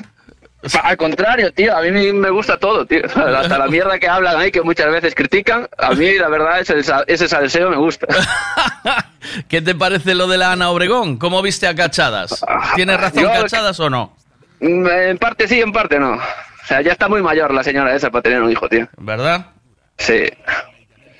[0.84, 3.01] Al contrario, tío, a mí me- gusta todo, tío.
[3.05, 6.82] Hasta la mierda que hablan ahí, que muchas veces critican, a mí la verdad ese,
[6.84, 8.07] sa- ese salseo me gusta.
[9.47, 11.18] ¿Qué te parece lo de la Ana Obregón?
[11.18, 12.43] ¿Cómo viste a Cachadas?
[12.76, 14.16] ¿Tienes razón Yo- Cachadas o no?
[14.59, 16.14] Mm, En parte sí, en parte no.
[16.14, 18.88] O sea, ya está muy mayor la señora esa para tener un hijo, tío.
[18.97, 19.47] ¿Verdad?
[19.97, 20.24] Sí.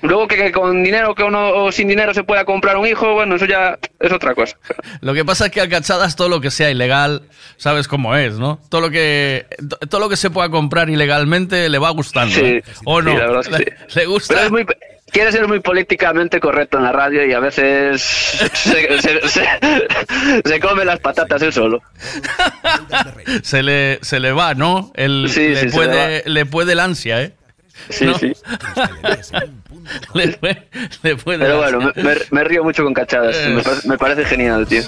[0.02, 3.14] Luego que, que con dinero que uno o sin dinero se pueda comprar un hijo,
[3.14, 4.56] bueno, eso ya es otra cosa.
[5.00, 7.22] Lo que pasa es que a Cachadas todo lo que sea ilegal,
[7.56, 8.60] sabes cómo es, ¿no?
[8.68, 9.46] Todo lo que
[9.88, 12.62] todo lo que se pueda comprar ilegalmente le va gustando, Sí, ¿eh?
[12.84, 13.18] ¿O sí, no?
[13.18, 13.98] la verdad es que le, sí.
[13.98, 14.34] le gusta.
[14.34, 14.66] Pero es muy,
[15.10, 19.48] quiere ser muy políticamente correcto en la radio y a veces se, se- se-
[20.44, 21.80] se come las patatas él solo.
[23.42, 24.92] se le se le va, ¿no?
[24.94, 27.32] El, le puede le le puede el ansia, ¿eh?
[27.90, 28.18] Sí, ¿No?
[28.18, 28.32] sí.
[30.14, 30.68] le, puede-
[31.02, 33.36] le puede Pero bueno, me, me- me río mucho con cachadas.
[33.36, 33.48] Eh.
[33.50, 34.82] Me, parece- me parece genial, tío.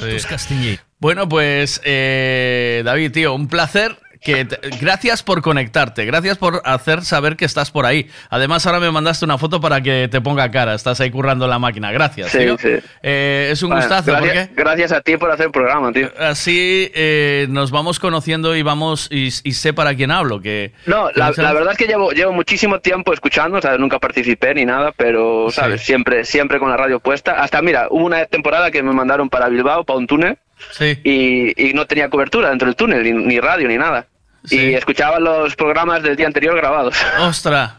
[0.99, 3.97] Bueno, pues eh, David, tío, un placer.
[4.27, 8.09] Que te- gracias por conectarte, gracias por hacer saber que estás por ahí.
[8.29, 10.75] Además, ahora me mandaste una foto para que te ponga cara.
[10.75, 11.93] Estás ahí currando la máquina.
[11.93, 12.31] Gracias.
[12.33, 12.59] Sí, tío.
[12.59, 12.75] sí.
[13.03, 14.11] Eh, es un Bueno, gustazo.
[14.13, 16.11] gracias, porque gracias a ti por hacer el programa, tío.
[16.19, 20.41] así eh, nos vamos conociendo y vamos y, y sé para quién hablo.
[20.41, 23.79] Que No, la, la verdad es que llevo, llevo muchísimo tiempo escuchando, ¿sabes?
[23.79, 25.83] Nunca participé ni nada, pero, ¿sabes?
[25.83, 27.33] Siempre, siempre con la radio puesta.
[27.43, 30.39] Hasta, mira, hubo una temporada que me mandaron para Bilbao, para un túnel,
[30.73, 30.99] Sí.
[31.05, 34.07] y, y no tenía cobertura dentro del túnel, ni, ni radio, ni nada.
[34.51, 36.97] Y escuchaba los programas del día anterior grabados.
[37.21, 37.73] ¡Ostras!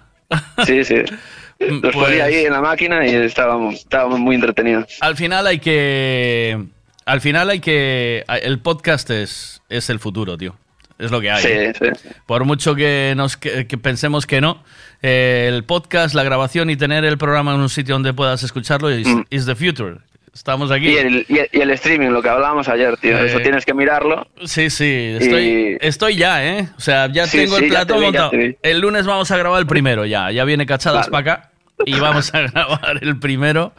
[0.66, 0.96] Sí, sí.
[1.60, 4.86] Los Pues- ponía ahí en la máquina y estábamos, estábamos muy entretenidos.
[5.02, 6.64] Al final hay que.
[7.06, 8.24] Al final hay que.
[8.44, 10.56] El podcast es, es el futuro, tío.
[11.00, 11.42] Es lo que hay.
[11.42, 11.74] Sí, ¿eh?
[11.80, 12.10] sí.
[12.26, 14.64] Por mucho que, nos, que, que pensemos que no,
[15.02, 18.92] eh, el podcast, la grabación y tener el programa en un sitio donde puedas escucharlo
[18.92, 19.98] is, is the future.
[20.38, 20.90] Estamos aquí.
[20.90, 23.18] Y el, y, el, y el streaming, lo que hablábamos ayer, tío.
[23.18, 24.28] Eh, Eso tienes que mirarlo.
[24.46, 26.70] Sí, sí, estoy, Y- estoy ya, ¿eh?
[26.78, 28.32] O sea, ya Sí, tengo sí, el plato te vi, ya montado.
[28.62, 30.30] El lunes vamos a grabar el primero ya.
[30.32, 31.12] Ya viene Cachadas Vale.
[31.12, 31.52] para acá
[31.88, 33.74] y vamos a grabar el primero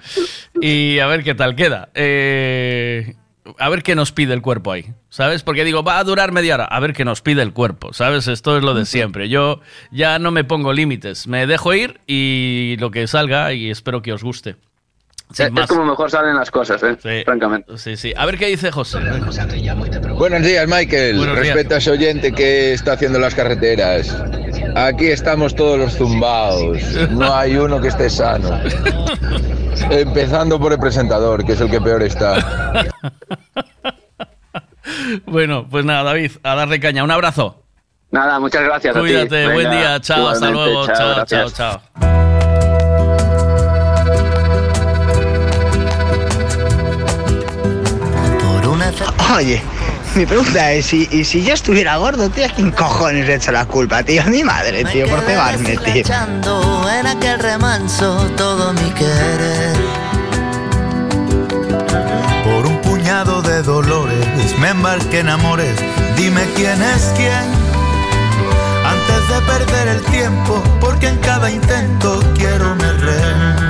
[0.61, 1.91] y a ver qué tal queda.
[1.95, 3.15] Eh,
[3.59, 5.43] a ver qué nos pide el cuerpo ahí, ¿sabes?
[5.45, 6.65] Porque digo, va a durar media hora.
[6.65, 8.27] A ver qué nos pide el cuerpo, ¿sabes?
[8.29, 9.29] Esto es lo de siempre.
[9.29, 9.61] Yo
[9.91, 11.27] ya no me pongo límites.
[11.29, 14.57] Me dejo ir y lo que salga y espero que os guste.
[15.33, 17.23] Sin es, como mejor salen las cosas, ¿eh?
[17.25, 17.77] Francamente.
[17.77, 18.15] Sí, sí.
[18.17, 18.99] A ver qué dice José.
[20.15, 21.19] Buenos días, Michael.
[21.19, 21.55] Buenos días.
[21.55, 24.17] Respeto a ese oyente que está haciendo las carreteras.
[24.75, 26.79] Aquí estamos todos los zumbaos.
[27.11, 28.59] No hay uno que esté sano.
[29.91, 32.87] Empezando por el presentador, que es el que peor está.
[35.27, 37.05] Bueno, pues nada, David, a darle caña.
[37.05, 37.63] Un abrazo.
[38.11, 38.97] Nada, muchas gracias.
[38.97, 39.05] a ti.
[39.05, 41.55] Cuídate, buen día, chao, hasta luego, chao, chao, gracias.
[41.55, 42.28] chao.
[49.37, 49.63] Oye,
[50.15, 53.53] mi pregunta es, ¿y, y si yo estuviera gordo, tío, ¿a quién cojones le echo
[53.53, 54.23] la culpa, tío?
[54.23, 56.05] A mi madre, tío, por pegarme, tío.
[56.99, 59.77] En aquel remanso todo mi querer.
[62.45, 65.77] Por un puñado de dolores me embarqué en amores.
[66.17, 67.69] Dime quién es quién.
[68.85, 73.68] Antes de perder el tiempo, porque en cada intento quiero me rehén.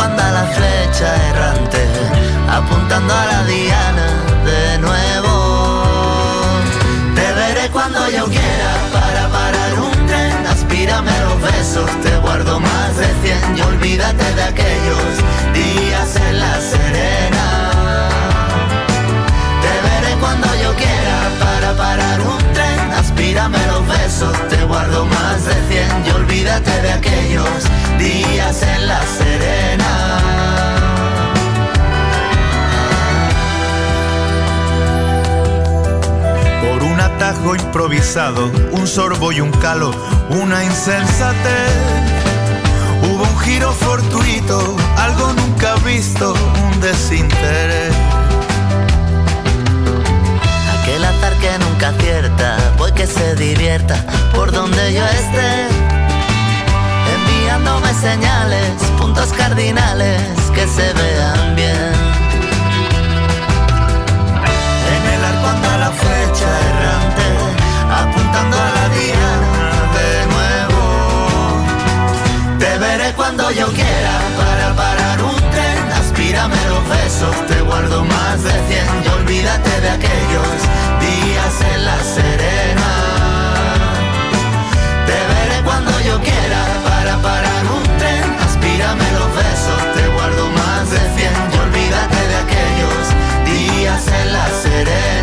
[0.00, 1.86] Arco anda la flecha errante,
[2.48, 4.08] apuntando a la diana
[4.44, 5.32] de nuevo.
[7.14, 10.46] Te veré cuando yo quiera para parar un tren.
[10.46, 15.10] Aspírame los besos, te guardo más de cien y olvídate de aquellos
[15.54, 17.46] días en la serena.
[19.62, 22.49] Te veré cuando yo quiera para parar un tren.
[23.40, 27.48] Aspírame los besos, te guardo más de cien y olvídate de aquellos
[27.98, 30.20] días en la serena.
[36.60, 39.94] Por un atajo improvisado, un sorbo y un calo,
[40.28, 41.72] una insensatez.
[43.02, 47.94] Hubo un giro fortuito, algo nunca visto, un desinterés.
[51.80, 53.94] Nunca voy que se divierta
[54.34, 55.68] por donde yo esté.
[57.14, 60.20] Enviándome señales, puntos cardinales
[60.54, 61.92] que se vean bien.
[64.94, 67.26] En el arco anda la flecha errante,
[68.02, 70.82] apuntando a la diana de nuevo.
[72.58, 74.99] Te veré cuando yo quiera para parar
[76.30, 80.58] Aspírame los besos, te guardo más de cien y olvídate de aquellos
[81.00, 82.90] días en la serena.
[85.06, 88.22] Te veré cuando yo quiera para parar un tren.
[88.46, 93.02] Aspírame los besos, te guardo más de cien y olvídate de aquellos
[93.44, 95.19] días en la serena.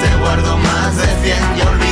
[0.00, 1.85] Te guardo más de cien y olvídate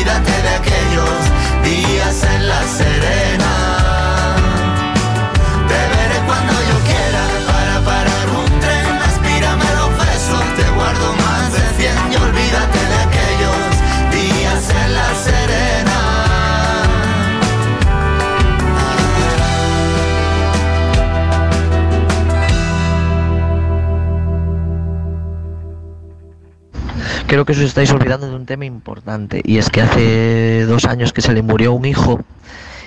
[27.34, 31.12] Creo que os estáis olvidando de un tema importante y es que hace dos años
[31.12, 32.20] que se le murió un hijo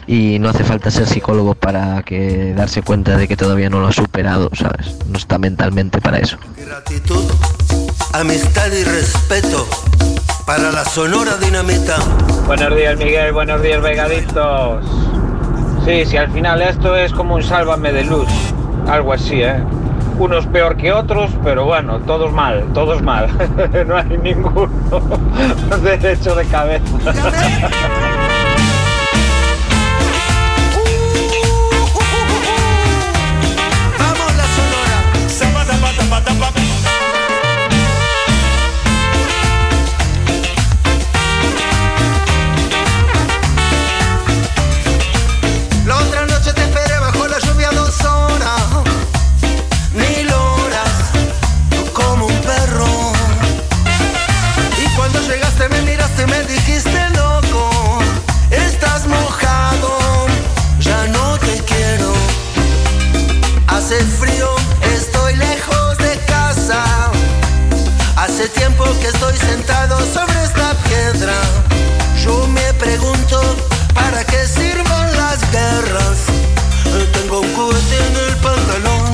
[0.07, 3.87] y no hace falta ser psicólogo para que darse cuenta de que todavía no lo
[3.87, 4.95] ha superado, ¿sabes?
[5.05, 6.37] No está mentalmente para eso.
[6.55, 7.25] Gratitud,
[8.13, 9.67] amistad y respeto
[10.45, 11.97] para la Sonora Dinamita.
[12.45, 14.85] Buenos días Miguel, buenos días Vegaditos.
[15.83, 18.29] Sí, sí, al final esto es como un sálvame de luz,
[18.87, 19.61] algo así, ¿eh?
[20.19, 23.29] Unos peor que otros, pero bueno, todos mal, todos mal.
[23.87, 24.69] no hay ninguno
[25.83, 27.13] derecho de cabeza.
[68.95, 71.33] que estoy sentado sobre esta piedra.
[72.23, 73.41] Yo me pregunto
[73.93, 76.17] para qué sirven las guerras.
[77.13, 79.11] Tengo un cohete en el pantalón.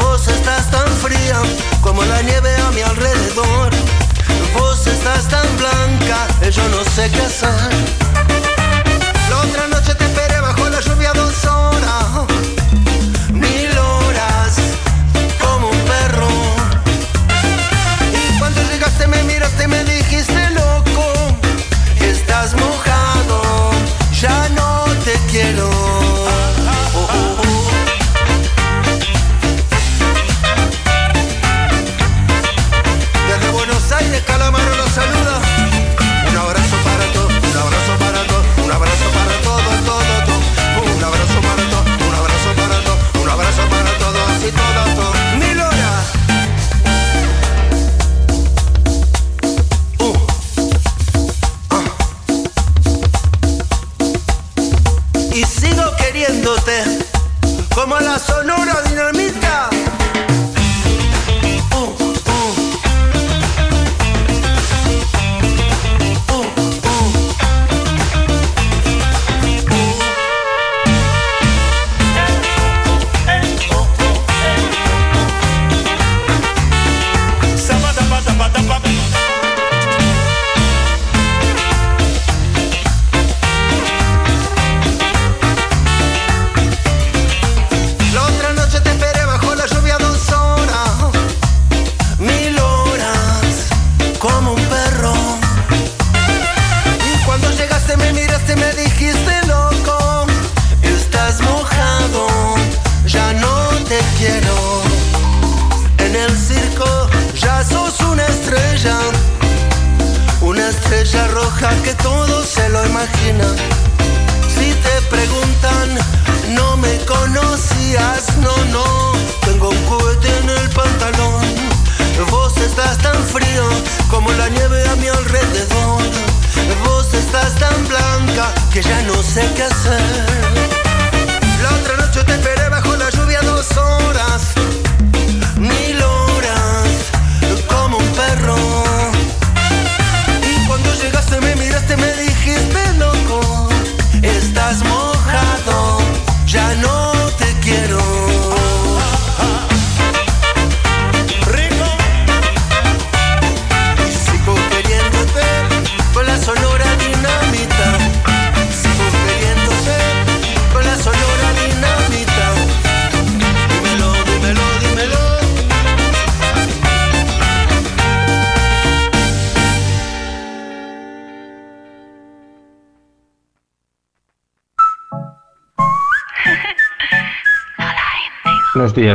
[0.00, 1.36] Vos estás tan fría
[1.82, 3.70] como la nieve a mi alrededor.
[4.54, 8.08] Vos estás tan blanca, yo no sé qué hacer.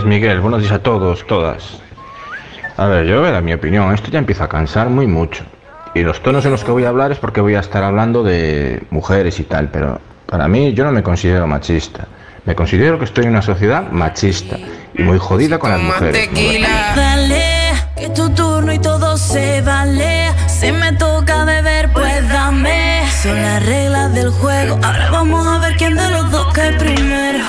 [0.03, 0.39] Días, Miguel.
[0.39, 1.79] Buenos días a todos, todas.
[2.77, 3.93] A ver, yo voy a mi opinión.
[3.93, 5.43] Esto ya empieza a cansar muy mucho.
[5.93, 8.23] Y los tonos en los que voy a hablar es porque voy a estar hablando
[8.23, 12.07] de mujeres y tal, pero para mí yo no me considero machista.
[12.45, 14.57] Me considero que estoy en una sociedad machista
[14.93, 16.29] y muy jodida con las mujeres.
[16.95, 20.31] Dale, que es tu turno y todo se vale.
[20.47, 23.03] Si me toca beber, pues dame.
[23.21, 24.79] Son las reglas del juego.
[24.83, 27.39] Ahora vamos a ver quién de los dos cae primero.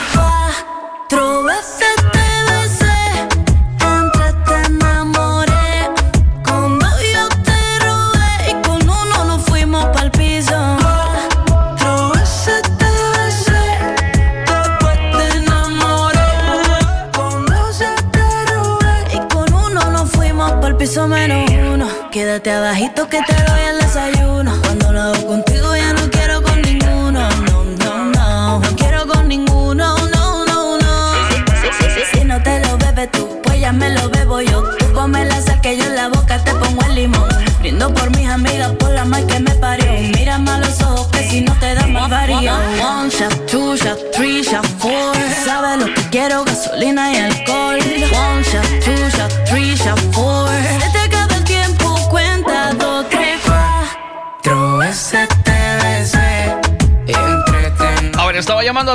[22.84, 23.43] Abajito que te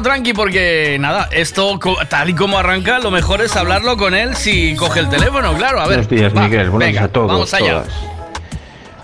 [0.01, 4.76] Tranqui porque, nada, esto tal y como arranca, lo mejor es hablarlo con él si
[4.76, 5.80] coge el teléfono, claro.
[5.80, 5.97] A ver.
[5.99, 6.69] Buenos días, va, Miguel.
[6.69, 7.71] Buenos venga, días a todos, Vamos allá.
[7.84, 7.88] todas.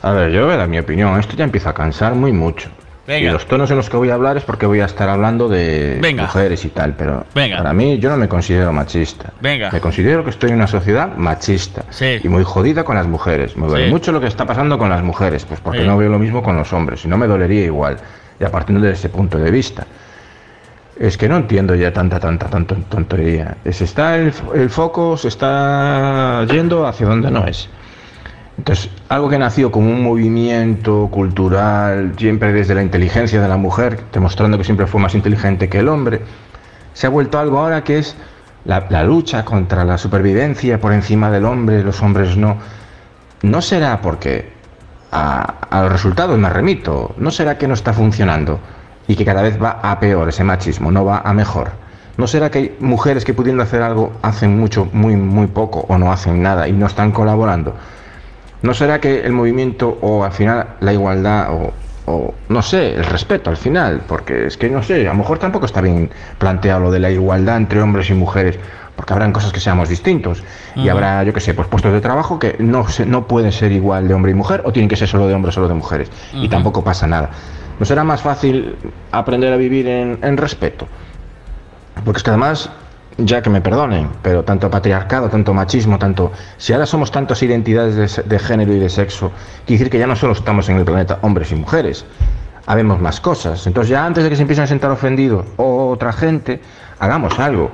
[0.02, 1.20] A ver, yo voy a dar mi opinión.
[1.20, 2.70] Esto ya empieza a cansar muy mucho.
[3.08, 3.30] Venga.
[3.30, 5.48] Y los tonos en los que voy a hablar es porque voy a estar hablando
[5.48, 6.24] de Venga.
[6.24, 7.58] mujeres y tal, pero Venga.
[7.58, 9.32] para mí yo no me considero machista.
[9.42, 9.70] Venga.
[9.72, 12.20] Me considero que estoy en una sociedad machista Sí.
[12.24, 13.56] y muy jodida con las mujeres.
[13.58, 13.92] Me duele Sí.
[13.92, 15.86] mucho lo que está pasando con las mujeres, pues porque Sí.
[15.86, 17.98] no veo lo mismo con los hombres y no me dolería igual.
[18.40, 19.86] Y a partir de ese punto de vista.
[20.98, 23.58] Es que no entiendo ya tanta, tanta, tanta tontería.
[23.70, 27.68] Se está el, el foco se está yendo hacia donde no es.
[28.58, 34.00] Entonces, algo que nació como un movimiento cultural, siempre desde la inteligencia de la mujer,
[34.14, 36.22] demostrando que siempre fue más inteligente que el hombre,
[36.94, 38.16] se ha vuelto algo ahora que es
[38.64, 42.56] la, lucha contra la supervivencia por encima del hombre, los hombres no.
[43.42, 44.54] ¿No será porque
[45.12, 47.14] a los resultados me remito?
[47.18, 48.60] ¿No será que no está funcionando
[49.08, 51.72] y que cada vez va a peor ese machismo, no va a mejor?
[52.18, 55.98] ¿No será que hay mujeres que pudiendo hacer algo hacen mucho, muy, muy poco o
[55.98, 57.76] no hacen nada y no están colaborando?
[58.62, 61.74] ¿No será que el movimiento o al final la igualdad o,
[62.06, 64.02] o, no sé, el respeto al final?
[64.08, 67.12] Porque es que no sé, a lo mejor tampoco está bien planteado lo de la
[67.12, 68.58] igualdad entre hombres y mujeres,
[68.96, 70.42] porque habrán cosas que seamos distintos
[70.76, 73.74] y habrá, yo qué sé, pues puestos de trabajo que no, se, no pueden ser
[73.74, 75.74] igual de hombre y mujer o tienen que ser solo de hombres o solo de
[75.74, 77.30] mujeres y tampoco pasa nada.
[77.80, 78.76] ¿No será más fácil
[79.12, 80.88] aprender a vivir en, respeto?
[82.04, 82.70] Porque es que además,
[83.18, 86.32] ya que me perdonen, pero tanto patriarcado, tanto machismo, tanto...
[86.58, 89.32] Si ahora somos tantas identidades de género y de sexo,
[89.66, 92.06] quiere decir que ya no solo estamos en el planeta hombres y mujeres,
[92.66, 93.66] habemos más cosas.
[93.68, 96.62] Entonces ya antes de que se empiecen a sentar ofendidos o otra gente,
[97.00, 97.72] hagamos algo.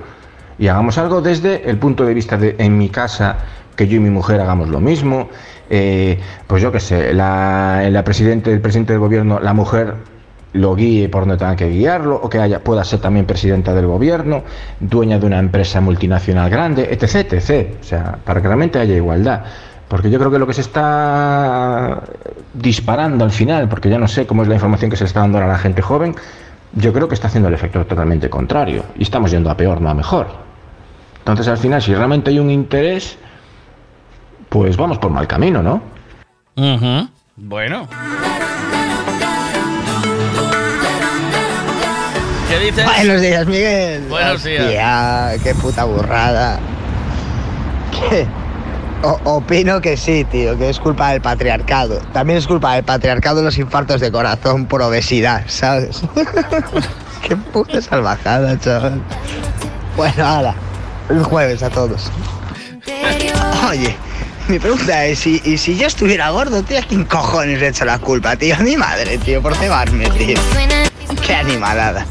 [0.57, 3.37] Y hagamos algo desde el punto de vista de, en mi casa,
[3.75, 5.29] que yo y mi mujer hagamos lo mismo.
[5.73, 9.95] Eh, pues yo qué sé, la, la presidente, el presidente del gobierno, la mujer
[10.51, 13.87] lo guíe por donde tenga que guiarlo, o que haya, pueda ser también presidenta del
[13.87, 14.43] gobierno,
[14.81, 17.37] dueña de una empresa multinacional grande, etc.
[17.79, 19.45] O sea, para que realmente haya igualdad.
[19.87, 22.01] Porque yo creo que lo que se está
[22.53, 25.37] disparando al final, porque ya no sé cómo es la información que se está dando
[25.37, 26.15] a la gente joven,
[26.73, 28.83] yo creo que está haciendo el efecto totalmente contrario.
[28.97, 30.27] Y estamos yendo a peor, no a mejor.
[31.19, 33.17] Entonces, al final, si realmente hay un interés,
[34.51, 35.81] pues vamos por mal camino, ¿no?
[36.57, 37.07] Ujú.
[37.37, 37.87] Bueno.
[42.49, 42.83] ¿Qué dices?
[42.83, 44.01] Buenos días, Miguel.
[44.09, 44.65] Buenos días.
[44.65, 46.59] Hostia, qué puta burrada.
[47.97, 48.27] ¿Qué?
[49.03, 51.99] O- opino que sí, tío, que es culpa del patriarcado.
[52.11, 56.01] También es culpa del patriarcado los infartos de corazón por obesidad, ¿sabes?
[57.25, 59.01] qué puta salvajada, chaval.
[59.95, 60.55] Bueno, ahora,
[61.09, 62.11] el jueves a todos.
[63.69, 63.95] Oye,
[64.51, 67.85] mi pregunta es, ¿y, y si yo estuviera gordo, tío, ¿a quién cojones le echo
[67.85, 68.53] la culpa, tío?
[68.55, 70.37] A mi madre, tío, por cebarme, tío.
[71.25, 72.05] Qué animalada.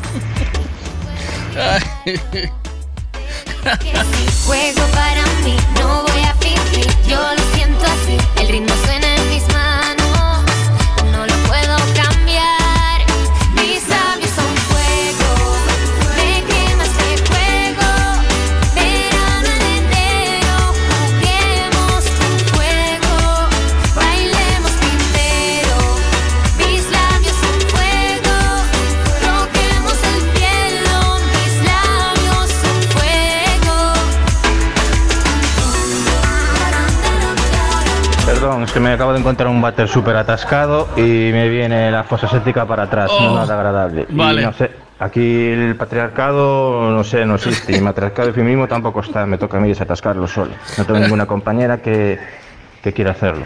[38.71, 42.29] Es que me acabo de encontrar un váter súper atascado y me viene la fosa
[42.29, 44.07] séptica para atrás, Oh, no nada agradable.
[44.09, 44.43] Y vale.
[44.43, 44.71] no sé,
[45.01, 47.73] aquí el patriarcado, no sé, no existe.
[47.73, 50.53] Y el matriarcado y el feminismo tampoco está, me toca a mí desatascarlo solo.
[50.79, 52.21] No tengo ninguna compañera que,
[52.81, 53.45] que quiera hacerlo.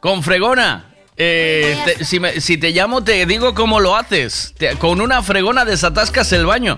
[0.00, 0.84] Con fregona.
[1.16, 4.54] eh, te- si, me- si te llamo, te digo cómo lo haces.
[4.58, 6.76] Te- con una fregona desatascas el baño.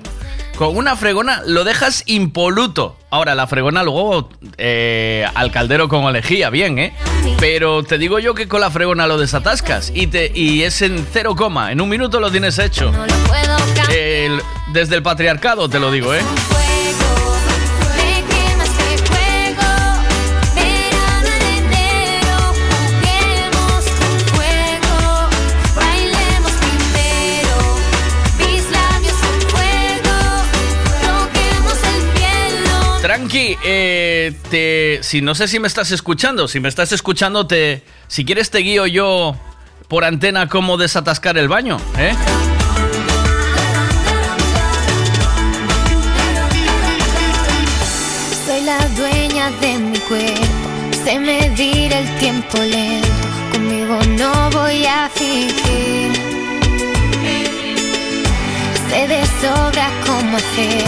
[0.60, 2.94] Con una fregona lo dejas impoluto.
[3.08, 4.28] Ahora, la fregona luego
[4.58, 6.92] eh, al caldero con olejía, bien, ¿eh?
[7.38, 11.06] Pero te digo yo que con la fregona lo desatascas y, te, y es en
[11.10, 11.72] cero coma.
[11.72, 12.92] En un minuto lo tienes hecho.
[13.90, 14.42] El-
[14.74, 16.20] desde el patriarcado te lo digo, ¿eh?
[33.30, 37.84] Tranqui, eh, te, si no sé si me estás escuchando, si me estás escuchando, te,
[38.08, 39.36] si quieres te guío yo
[39.86, 42.12] por antena cómo desatascar el baño, ¿eh?
[48.46, 53.08] Soy la dueña de mi cuerpo, sé medir el tiempo lento,
[53.52, 56.10] conmigo no voy a fingir.
[58.90, 60.84] Sé de sobra cómo hacer,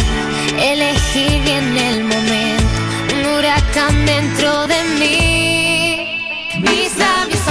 [0.59, 2.79] elegir bien el momento,
[3.15, 6.07] un huracán dentro de mí.
[6.61, 7.42] Mis labios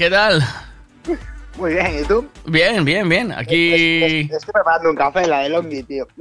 [0.00, 0.42] ¿Qué tal?
[1.58, 2.26] Muy bien, ¿y tú?
[2.46, 3.32] Bien, bien, bien.
[3.32, 4.22] Aquí...
[4.32, 6.08] Estoy preparando un café, la de Longi, tío.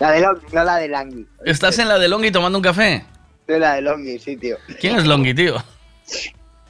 [0.00, 1.26] la de Longi, no la de Langui.
[1.46, 3.06] ¿Estás en la de Longi tomando un café?
[3.40, 4.58] Estoy la de Longi, sí, tío.
[4.78, 5.64] ¿Quién es Longi, tío?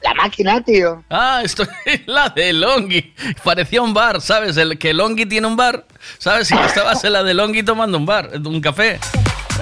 [0.01, 1.03] La máquina, tío.
[1.09, 3.13] Ah, estoy en la de Longi.
[3.43, 4.55] Parecía un bar, ¿sabes?
[4.55, 5.85] El que Longi tiene un bar,
[6.17, 6.47] ¿sabes?
[6.47, 9.01] Si estabas en la de Longi tomando un bar, un café.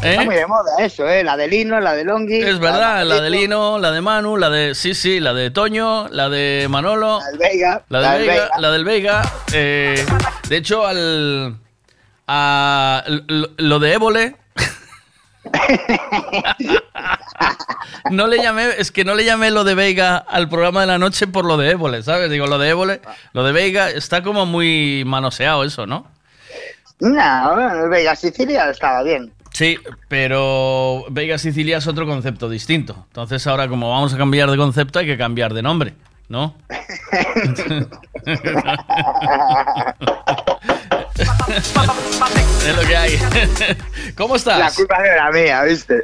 [0.04, 0.12] ¿Eh?
[0.12, 1.24] Está muy de moda eso, ¿eh?
[1.24, 2.38] La de Lino, la de Longi.
[2.40, 4.76] Es verdad, la de Lino, la de Manu, la de.
[4.76, 7.20] Sí, sí, la de Toño, la de Manolo.
[7.20, 7.84] La del Veiga.
[7.90, 9.22] La del Veiga, la del Veiga.
[9.54, 10.06] eh,
[10.50, 11.58] de hecho, al.
[12.28, 14.36] a- lo, lo de Évole.
[18.12, 20.98] no le llamé, es que no le llamé lo de Veiga al programa de la
[20.98, 22.30] noche por lo de Évole, ¿sabes?
[22.30, 23.02] Digo, lo de Évole,
[23.34, 26.06] lo de Veiga está como muy manoseado eso, ¿no?
[27.00, 29.32] No, Veiga Sicilia estaba bien.
[29.52, 33.06] Sí, pero Vega Sicilia es otro concepto distinto.
[33.08, 35.94] Entonces ahora como vamos a cambiar de concepto hay que cambiar de nombre,
[36.30, 36.56] ¿no?
[42.68, 43.20] es lo que hay.
[44.16, 44.60] ¿Cómo estás?
[44.60, 46.04] La culpa no era mía, ¿viste?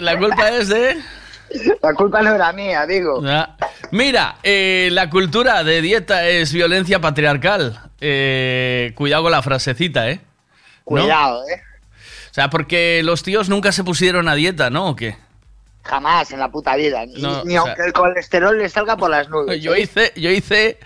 [0.00, 0.96] La culpa es de...
[1.82, 3.22] La culpa no era mía, digo.
[3.24, 3.56] Ah,
[3.92, 7.80] Mira, eh, la cultura de dieta es violencia patriarcal.
[8.00, 10.20] Eh, cuidado con la frasecita, ¿eh?
[10.86, 11.02] ¿No?
[11.02, 11.62] Cuidado, ¿eh?
[12.36, 14.88] O sea, porque los tíos nunca se pusieron a dieta, ¿no?
[14.88, 15.16] ¿O qué?
[15.84, 17.06] Jamás en la puta vida.
[17.06, 19.62] Ni, No, ni o aunque sea- el colesterol le salga por las nubes.
[19.62, 19.80] Yo ¿eh?
[19.80, 20.78] hice, yo hice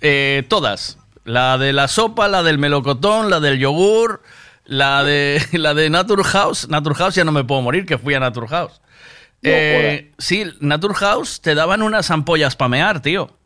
[0.00, 0.98] eh, todas.
[1.24, 4.22] La de la sopa, la del melocotón, la del yogur,
[4.64, 6.68] la de la de Naturhaus.
[6.68, 8.80] Naturhaus ya no me puedo morir, que fui a Naturhaus.
[9.42, 13.36] Eh, sí, Naturhaus te daban unas ampollas para mear, tío.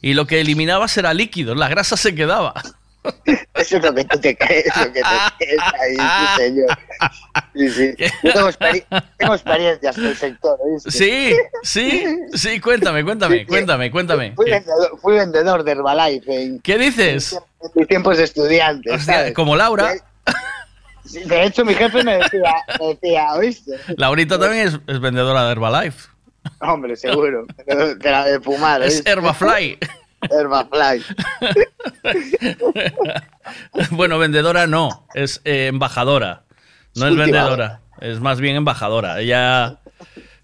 [0.00, 2.54] Y lo que eliminabas era líquido, la grasa se quedaba.
[3.54, 5.08] Eso es lo que tú te crees, lo que te
[5.38, 6.78] crees ahí, sí, señor.
[7.54, 7.94] Sí, sí.
[8.22, 10.90] Yo tengo, experi- tengo experiencias en el sector, ¿oíste?
[10.90, 12.04] Sí, sí,
[12.34, 14.32] sí, cuéntame, cuéntame, cuéntame, cuéntame.
[14.36, 17.32] Fui vendedor, fui vendedor de Herbalife en, ¿Qué dices?
[17.60, 18.90] en mis tiempos de estudiante.
[18.92, 19.34] Hostia, ¿sabes?
[19.34, 19.94] como Laura.
[21.04, 23.72] De hecho, mi jefe me decía, me decía ¿oíste?
[23.96, 26.08] Laurita también es, es vendedora de Herbalife.
[26.60, 27.44] Hombre, seguro.
[27.66, 28.82] De la de fumar.
[28.82, 29.04] Es.
[29.04, 29.78] Herbafly.
[30.30, 31.02] Herbafly.
[33.90, 36.44] bueno, vendedora no, es eh, embajadora.
[36.94, 39.18] No es vendedora, es más bien embajadora.
[39.20, 39.78] Ella,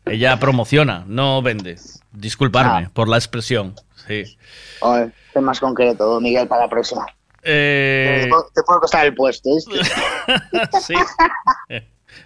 [0.06, 1.76] ella promociona, no vende.
[2.12, 2.90] Disculparme Ah.
[2.92, 3.74] por la expresión.
[4.06, 4.24] Sí.
[5.34, 7.04] Sé más concreto, Miguel, para la próxima.
[7.42, 9.50] Eh, Te, puedo- te puedo costar el puesto,
[10.82, 10.94] sí.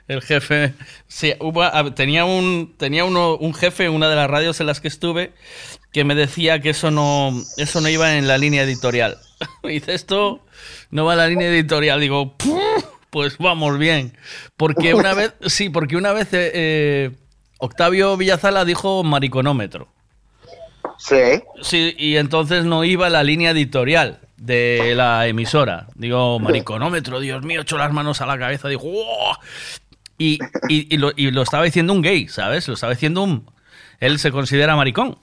[0.08, 0.72] El jefe.
[1.08, 4.66] Sí, hubo- a- tenía un, tenía uno, un jefe en una de las radios en
[4.68, 5.34] las que estuve
[5.92, 9.18] que me decía que eso no, eso no iba en la línea editorial.
[9.62, 10.44] Me dice, esto
[10.90, 12.00] no va en la línea editorial.
[12.00, 14.16] Digo, "Puf, pues vamos bien.
[14.56, 17.10] Porque una vez, sí, porque una vez eh, eh,
[17.58, 19.88] Octavio Villazala dijo mariconómetro.
[20.98, 21.42] Sí.
[21.62, 25.88] Sí, y entonces no iba la línea editorial de la emisora.
[25.94, 28.68] Digo, mariconómetro, Dios mío, echo las manos a la cabeza,
[30.68, 32.68] y- y lo, y lo estaba diciendo un gay, ¿sabes?
[32.68, 33.50] Lo estaba diciendo un...
[34.00, 35.18] Él se considera maricón.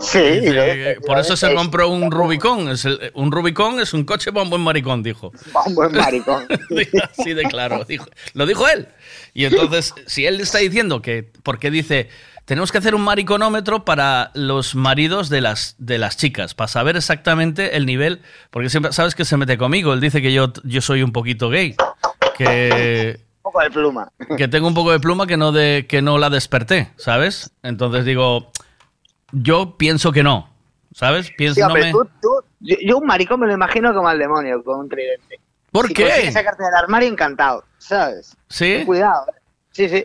[0.00, 0.18] Sí.
[0.22, 2.68] Eh, por eso se compró un Rubicón.
[2.68, 5.32] Es el- un Rubicón es un coche para un buen maricón, dijo.
[5.66, 6.46] Un buen maricón.
[7.18, 7.84] Así de claro.
[7.84, 8.88] Dijo, lo dijo él.
[9.34, 12.08] Y entonces, si él está diciendo que, porque dice,
[12.44, 16.96] tenemos que hacer un mariconómetro para los maridos de las, de las chicas, para saber
[16.96, 18.20] exactamente el nivel,
[18.50, 19.92] porque siempre sabes que se mete conmigo.
[19.92, 21.76] Él dice que yo, yo soy un poquito gay,
[22.36, 24.12] que, Un poco de pluma.
[24.36, 27.50] que tengo un poco de pluma que no, de, que no la desperté, ¿sabes?
[27.62, 28.50] Entonces digo,
[29.32, 30.50] yo pienso que no,
[30.94, 31.30] ¿sabes?
[31.36, 34.08] Pienso, Sí, no hombre, me- tú- tú- yo, yo un maricón me lo imagino como
[34.08, 35.40] al demonio, con un tridente.
[35.70, 36.32] ¿Por si qué?
[36.32, 38.36] sacarte del armario, encantado, ¿sabes?
[38.48, 38.82] ¿Sí?
[38.86, 39.32] Cuidado, ¿eh?
[39.70, 40.04] Sí, sí.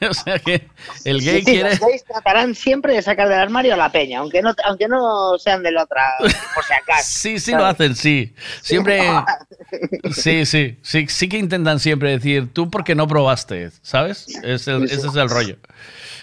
[0.10, 0.66] o sea que
[1.04, 1.70] el gay Sí, quiere...
[1.70, 5.38] Los gays tratarán siempre de sacar del armario a la peña, aunque no, aunque no
[5.38, 7.02] sean de la otra, por si acaso.
[7.04, 8.34] Sí, sí lo hacen, sí.
[8.62, 9.00] Siempre.
[10.12, 14.26] Sí, sí, sí, sí que intentan siempre decir, tú porque no probaste, ¿sabes?
[14.42, 15.58] Es el- ese es el rollo.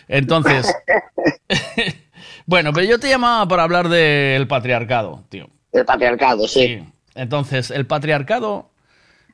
[0.10, 0.74] Entonces.
[2.46, 5.50] Bueno, pero yo te llamaba para hablar del patriarcado, tío.
[5.72, 6.84] El patriarcado, sí.
[7.16, 8.70] Entonces, el patriarcado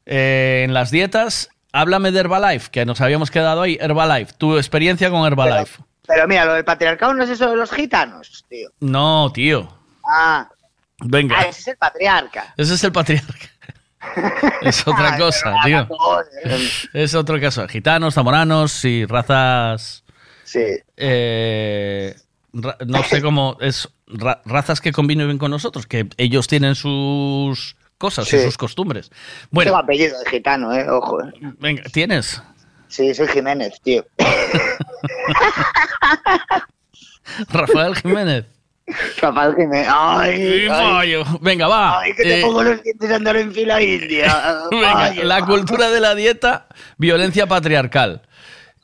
[0.05, 1.49] eh, en las dietas.
[1.73, 3.77] Háblame de Herbalife, que nos habíamos quedado ahí.
[3.79, 5.79] Herbalife, tu experiencia con Herbalife.
[6.07, 8.69] Pero mira, lo del patriarcado no es eso de los gitanos, tío.
[8.79, 9.67] No, tío.
[10.09, 10.47] Ah,
[11.03, 11.35] Venga.
[11.37, 12.53] ah, ese es el patriarca.
[12.55, 13.33] Ese es el patriarca.
[14.61, 16.23] Es otra cosa, pero tío.
[16.93, 17.67] Es otro caso.
[17.67, 20.03] Gitanos, zamoranos y razas.
[20.45, 20.63] Sí.
[20.95, 22.15] eh,
[22.53, 23.57] ra- no sé cómo.
[23.61, 29.09] Es ra- razas que conviven con nosotros, que ellos tienen sus cosas y sus costumbres.
[29.09, 31.21] Tengo Bueno, apellido de gitano, eh, ojo.
[31.23, 31.31] eh.
[31.59, 32.41] venga, ¿tienes?
[32.89, 34.05] Sí, soy Jiménez, tío.
[37.49, 38.45] Rafael Jiménez.
[39.21, 39.87] Rafael Jiménez.
[39.91, 41.17] Ay.
[41.41, 41.99] Venga, va.
[41.99, 44.67] ay, que te Eh, pongo los dientes a andar en fila india.
[44.71, 46.67] Venga, Ay, la cultura de la dieta,
[46.97, 48.21] violencia patriarcal.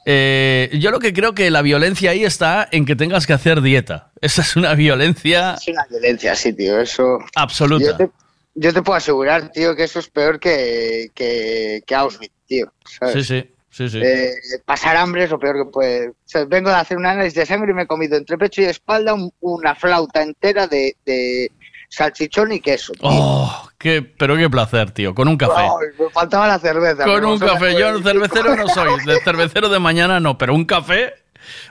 [0.06, 3.62] Eh, yo lo que creo que la violencia ahí está en que tengas que hacer
[3.62, 4.12] dieta.
[4.22, 6.80] Esa es una violencia Es una violencia, sí, tío.
[6.80, 7.20] Eso.
[7.36, 7.86] absoluta.
[7.86, 8.10] Yo te,
[8.56, 12.72] yo te puedo asegurar, tío, que eso es peor que, que, que Auschwitz, tío.
[13.00, 13.26] ¿sabes?
[13.26, 14.00] Sí, sí, sí, sí.
[14.04, 14.32] Eh,
[14.66, 16.10] pasar hambre es lo peor que puede.
[16.10, 18.62] O sea, vengo de hacer un análisis de sangre y me he comido entre pecho
[18.62, 21.52] y espalda un- una flauta entera de, de
[21.94, 22.92] salchichón y queso.
[22.94, 23.02] tío.
[23.04, 25.14] Oh, qué, pero qué placer, tío.
[25.14, 25.62] Con un café.
[25.62, 27.04] Ay, me faltaba la cerveza.
[27.06, 27.78] Con un café.
[27.80, 29.04] Yo cervecero no soy.
[29.06, 31.14] De cervecero de mañana no, pero un café.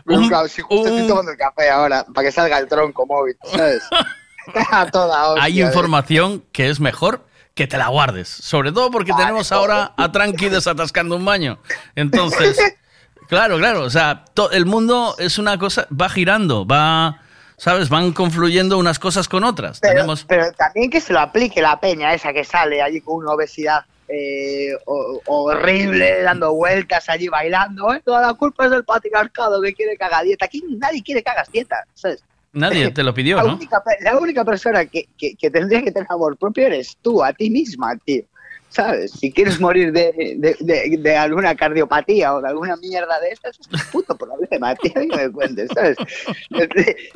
[0.07, 3.83] Un un- estoy tomando el café ahora, para que salga el tronco móvil, ¿sabes?
[4.73, 5.65] A toda hostia, Hay ¿eh?
[5.65, 7.25] información que es mejor
[7.55, 8.29] que te la guardes.
[8.29, 11.59] Sobre todo porque tenemos ahora a Tranqui desatascando un baño.
[11.95, 12.59] Entonces,
[13.29, 17.22] claro, claro, o sea, el mundo es una cosa, va girando, va,
[17.63, 17.89] ¿sabes?
[17.89, 19.79] Van confluyendo unas cosas con otras.
[19.79, 20.25] Pero, Tenemos...
[20.25, 23.85] pero también que se lo aplique la peña esa que sale allí con una obesidad
[24.09, 27.95] eh, ho- horrible, dando vueltas allí bailando.
[27.95, 28.03] ¿eh?
[28.05, 30.47] Toda la culpa es del patriarcado que quiere que haga dieta.
[30.47, 31.85] Aquí nadie quiere que hagas dieta.
[31.95, 32.25] ¿sabes?
[32.53, 33.55] Nadie te lo pidió, la, ¿no?
[33.55, 37.33] única, la única persona que, que, que tendría que tener amor propio eres tú, a
[37.33, 38.25] ti misma, tío.
[38.73, 39.11] ¿Sabes?
[39.13, 43.59] Si quieres morir de, de, de- de alguna cardiopatía o de alguna mierda de estas,
[43.61, 45.97] es puto problema, tío, que me cuentes, ¿sabes?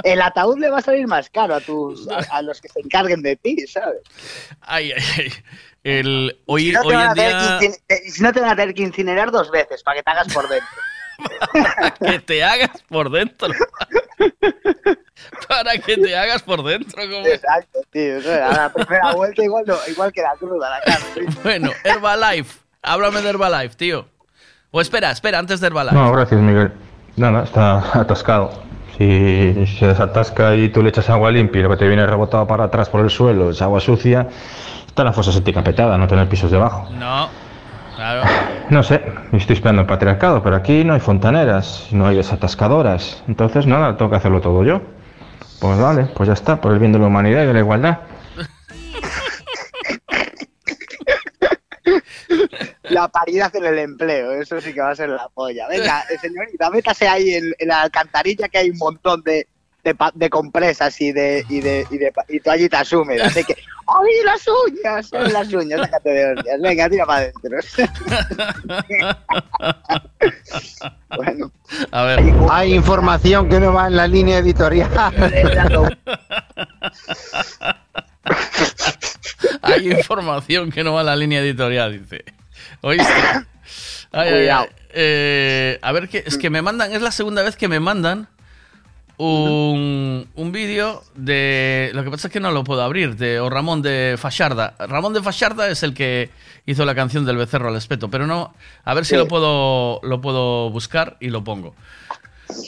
[0.04, 2.80] El ataúd le va a salir más caro a, tus, a, a los que se
[2.80, 4.00] encarguen de ti, ¿sabes?
[4.60, 5.32] Ay, ay, ay.
[5.82, 7.14] El, hoy, Si no, hoy en
[7.60, 10.10] que eh, si no te van a tener que incinerar dos veces para que te
[10.10, 10.68] hagas por dentro.
[12.04, 13.48] que te hagas por dentro.
[15.48, 17.02] Para que te hagas por dentro.
[17.02, 18.16] como- Exacto, tío.
[18.44, 21.34] A la primera vuelta igual, no, igual que la cruda la carne.
[21.42, 22.58] Bueno, Herbalife.
[22.82, 24.06] Háblame de Herbalife, tío.
[24.70, 25.94] O espera, espera, antes de Herbalife.
[25.96, 26.72] No, gracias, Miguel.
[27.16, 28.62] Nada, está atascado.
[28.98, 32.46] Si se desatasca y tú le echas agua limpia y lo que te viene rebotado
[32.46, 34.26] para atrás por el suelo es agua sucia,
[34.86, 36.88] está la fosa séptica petada, no tener pisos debajo.
[36.92, 37.28] No,
[37.94, 38.22] claro.
[38.68, 39.00] No sé,
[39.32, 43.22] estoy esperando el patriarcado, pero aquí no hay fontaneras, no hay desatascadoras.
[43.28, 44.82] Entonces, nada, tengo que hacerlo todo yo.
[45.60, 47.98] Pues vale, pues ya está, por el bien de la humanidad y de la igualdad.
[52.82, 55.68] La paridad en el empleo, eso sí que va a ser la polla.
[55.68, 59.46] Venga, señorita, métase ahí en, en la alcantarilla que hay un montón de,
[59.86, 63.28] de, pa- de compresas y de, y de, y de pa- y toallitas húmedas.
[63.28, 63.54] Así que,
[63.86, 65.08] ¡ay, las uñas!
[65.12, 65.80] ¡Ay, las uñas!
[65.80, 66.60] Déjate de hostias.
[66.60, 67.56] Venga, tira para adentro.
[71.16, 71.52] bueno.
[71.92, 72.20] A ver.
[72.50, 74.90] Hay información que no va en la línea editorial.
[79.62, 82.24] Hay información que no va a la línea editorial, dice.
[82.80, 83.04] ¿Oíste?
[84.12, 84.62] Ay, ay, Cuidado.
[84.62, 84.68] ay.
[84.98, 88.28] Eh, a ver, que, es que me mandan, es la segunda vez que me mandan
[89.18, 91.90] un, un vídeo de.
[91.94, 94.74] Lo que pasa es que no lo puedo abrir, de o Ramón de Facharda.
[94.78, 96.30] Ramón de Facharda es el que
[96.66, 98.54] hizo la canción del becerro al espeto, pero no.
[98.84, 99.16] A ver si Sí.
[99.16, 101.74] lo puedo, lo puedo buscar y lo pongo.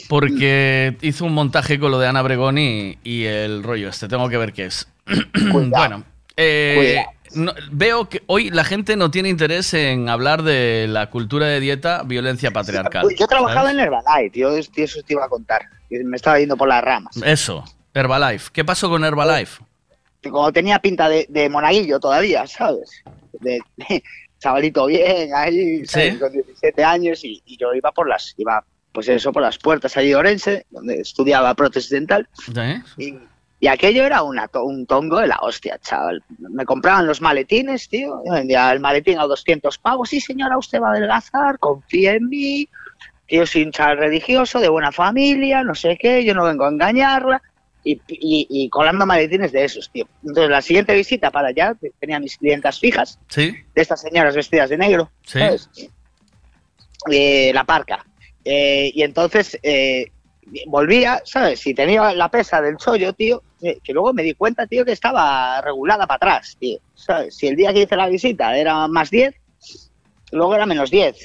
[0.07, 4.07] Porque hizo un montaje con lo de Ana Bregoni y, y el rollo este.
[4.07, 4.87] Tengo que ver qué es.
[5.51, 6.03] bueno,
[6.35, 7.03] eh,
[7.35, 11.59] no- veo que hoy la gente no tiene interés en hablar de la cultura de
[11.59, 13.07] dieta, violencia patriarcal.
[13.17, 14.71] Yo trabajaba en Herbalife, tío, eso
[15.05, 15.61] te iba a contar.
[15.89, 17.15] Me estaba yendo por las ramas.
[17.23, 18.49] Eso, Herbalife.
[18.53, 19.63] ¿Qué pasó con Herbalife?
[20.29, 22.89] como tenía pinta de, de monaguillo todavía, ¿sabes?
[23.39, 24.03] De, de
[24.37, 25.85] chavalito bien, ahí.
[25.85, 26.17] Sí.
[26.19, 29.95] con 17 años y, y yo iba por las, iba, pues eso, por las puertas
[29.95, 32.81] allí de Orense, donde estudiaba prótesis dental, ¿Eh?
[32.97, 33.15] y,
[33.59, 36.23] y aquello era una, un tongo de la hostia, chaval.
[36.37, 40.81] Me compraban los maletines, tío, yo vendía el maletín a 200 pavos, sí señora, usted
[40.81, 42.69] va a adelgazar, confía en mí,
[43.27, 47.41] tío sin chal religioso, de buena familia, no sé qué, yo no vengo a engañarla,
[47.83, 50.07] y, y, y colando maletines de esos, tío.
[50.21, 54.69] Entonces, la siguiente visita para allá, tenía mis clientas fijas, Sí, de estas señoras vestidas
[54.69, 55.39] de negro, sí.
[55.39, 55.69] ¿sabes?
[57.11, 58.05] Eh, la parca.
[58.43, 60.11] Eh, y entonces eh,
[60.67, 61.59] volvía, ¿sabes?
[61.59, 65.61] Si tenía la pesa del chollo, tío, que luego me di cuenta, tío, que estaba
[65.61, 66.79] regulada para atrás, tío.
[66.95, 67.35] ¿Sabes?
[67.35, 69.33] Si el día que hice la visita era más 10,
[70.31, 71.15] luego era menos 10,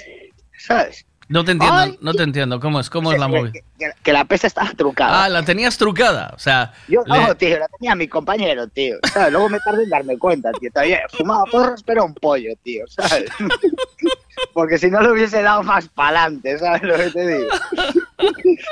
[0.59, 1.07] ¿sabes?
[1.27, 2.61] No te entiendo, Ay, no te entiendo.
[2.61, 2.91] ¿Cómo es?
[2.91, 3.51] ¿Cómo es la movida?
[3.53, 3.63] que-
[4.03, 5.25] que la pesa estaba trucada.
[5.25, 6.31] Ah, la tenías trucada.
[6.37, 8.97] O sea, Yo no, le- tío, la tenía mi compañero, tío.
[9.11, 9.33] ¿sabes?
[9.33, 10.71] Luego me tardé en darme cuenta, tío.
[10.71, 13.25] Todavía fumaba porros, pero un pollo, tío, ¿sabes?
[14.53, 17.51] Porque si no le hubiese dado más pa'lante, ¿sabes lo que te digo?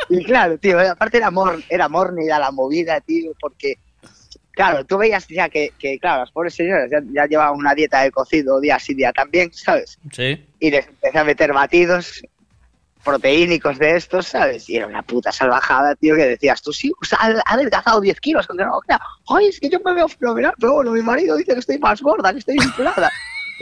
[0.09, 3.74] Y claro, tío, aparte era, mor era mornida la movida, tío, porque,
[4.52, 8.02] claro, tú veías ya que, que claro, las pobres señoras ya, ya llevaban una dieta
[8.02, 9.98] de cocido día sí día también, ¿sabes?
[10.12, 10.47] sí.
[10.60, 12.22] y les empecé a meter batidos
[13.02, 14.68] proteínicos de estos, ¿sabes?
[14.68, 18.20] Y era una puta salvajada, tío, que decías, tú sí, o sea, ha adelgazado 10
[18.20, 21.02] kilos, con que no, claro, ay, es que yo me veo fenomenal, pero bueno, mi
[21.02, 23.10] marido dice que estoy más gorda, que estoy inflada.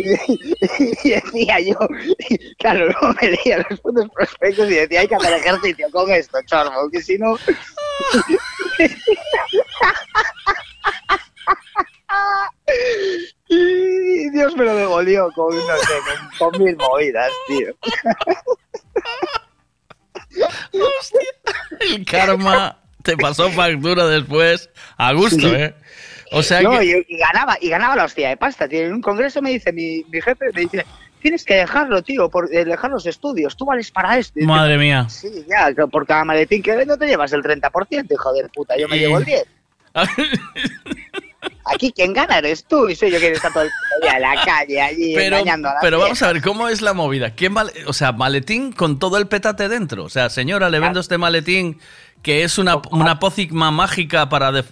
[1.04, 1.76] Y, decía yo,
[2.58, 6.38] claro, luego me leía los putos prospectos y decía, hay que hacer ejercicio con esto,
[6.46, 7.36] chorro, que si no...
[13.48, 15.94] Y Dios me lo devolvió con, no sé,
[16.38, 17.74] con, con mil movidas, tío.
[21.80, 24.70] El karma te pasó factura después.
[24.96, 25.54] A gusto.
[25.54, 25.74] ¿eh?
[26.32, 26.84] O sea No, que.
[27.08, 28.80] y, y ganaba, y ganaba la hostia de pasta, tío.
[28.80, 30.86] En un congreso me dice mi, mi jefe, me dice,
[31.20, 34.38] tienes que dejarlo, tío, por eh, dejar los estudios, tú vales para esto.
[34.38, 35.06] Y dice, Madre mía.
[35.08, 38.88] Sí, ya, por cada maletín que no te llevas el 30%, hijo de puta, yo
[38.88, 39.44] me Y- llevo el 10.
[41.72, 43.70] Aquí quien gana eres tú y soy yo quien está todo el
[44.02, 46.82] día en la calle allí Pero, engañando a la pero vamos a ver, ¿cómo es
[46.82, 47.34] la movida?
[47.34, 50.04] ¿Qué mal- o sea, maletín con todo el petate dentro.
[50.04, 51.78] O sea, señora, le vendo este maletín
[52.22, 54.64] que es una, una pócima mágica para de-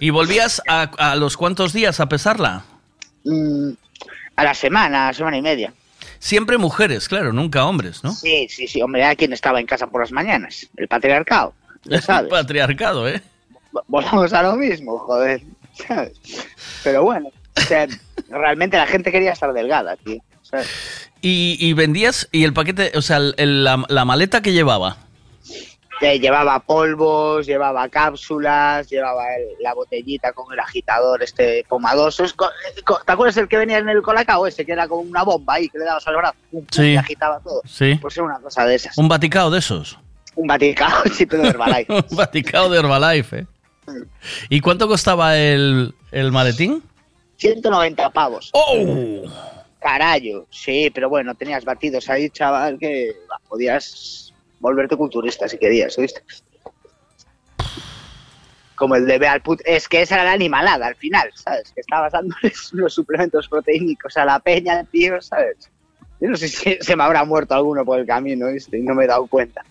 [0.00, 2.64] ¿Y volvías a, a los cuantos días a pesarla?
[3.24, 3.70] Mm,
[4.36, 5.72] a la semana, a la semana y media.
[6.20, 8.12] Siempre mujeres, claro, nunca hombres, ¿no?
[8.12, 10.66] Sí, sí, sí, hombre, era quien estaba en casa por las mañanas.
[10.76, 11.54] El patriarcado.
[12.02, 12.30] Sabes.
[12.30, 13.22] Patriarcado, ¿eh?
[13.86, 15.42] Volvamos a lo mismo, joder.
[15.86, 16.12] ¿sabes?
[16.82, 17.86] Pero bueno, o sea,
[18.30, 20.20] realmente la gente quería estar delgada, tío.
[20.42, 20.66] ¿sabes?
[21.20, 24.96] Y, y vendías, y el paquete, o sea, el- el- la, la maleta que llevaba.
[26.00, 32.22] Eh, llevaba polvos, llevaba cápsulas, llevaba el- la botellita con el agitador este pomadoso.
[32.22, 34.86] Es co- eh, co- ¿Te acuerdas el que venía en el colacao ese, que era
[34.86, 36.36] como una bomba ahí, que le dabas al brazo?
[36.52, 36.82] Pum, Sí.
[36.92, 37.62] Y agitaba todo.
[37.66, 37.96] Sí.
[38.00, 38.96] Pues era una cosa de esas.
[38.96, 39.98] Un baticao de esos.
[40.36, 41.92] Un baticao, sí, pero de Herbalife.
[42.10, 43.46] Un de Herbalife, ¿eh?
[44.50, 46.82] ¿Y cuánto costaba el, el maletín?
[47.38, 48.50] 190 pavos.
[48.52, 49.22] ¡Oh!
[49.80, 54.27] Carayo, sí, pero bueno, tenías batidos ahí, chaval, que bah, podías
[54.60, 56.22] volverte culturista si querías, ¿oíste?
[58.74, 61.72] Como el de Beal Put, es que esa era la animalada al final, ¿sabes?
[61.72, 65.70] Que estabas dándoles los suplementos proteínicos a la peña, tío, ¿sabes?
[66.20, 68.78] Yo no sé si se me habrá muerto alguno por el camino, ¿viste?
[68.78, 69.64] Y no me he dado cuenta.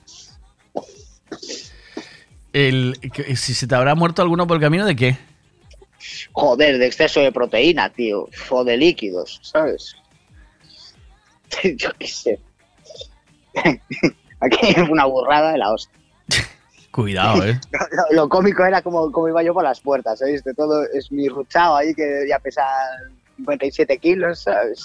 [2.54, 2.98] El,
[3.36, 5.18] si se te habrá muerto alguno por el camino, ¿de qué?
[6.32, 8.30] Joder, de exceso de proteína, tío.
[8.50, 9.96] O de líquidos, ¿sabes?
[11.76, 12.40] Yo qué sé.
[14.40, 15.98] Aquí una burrada de la hostia.
[16.92, 17.60] Cuidado, ¿eh?
[18.12, 20.54] Lo, lo cómico era como, como iba yo por las puertas, ¿oíste?
[20.54, 22.64] Todo es mi ruchado ahí que ya pesa
[23.38, 24.84] 57 kilos, ¿sabes?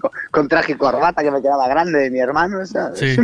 [0.00, 2.98] con, con traje y corbata que me quedaba grande de mi hermano, ¿sabes?
[2.98, 3.16] Sí.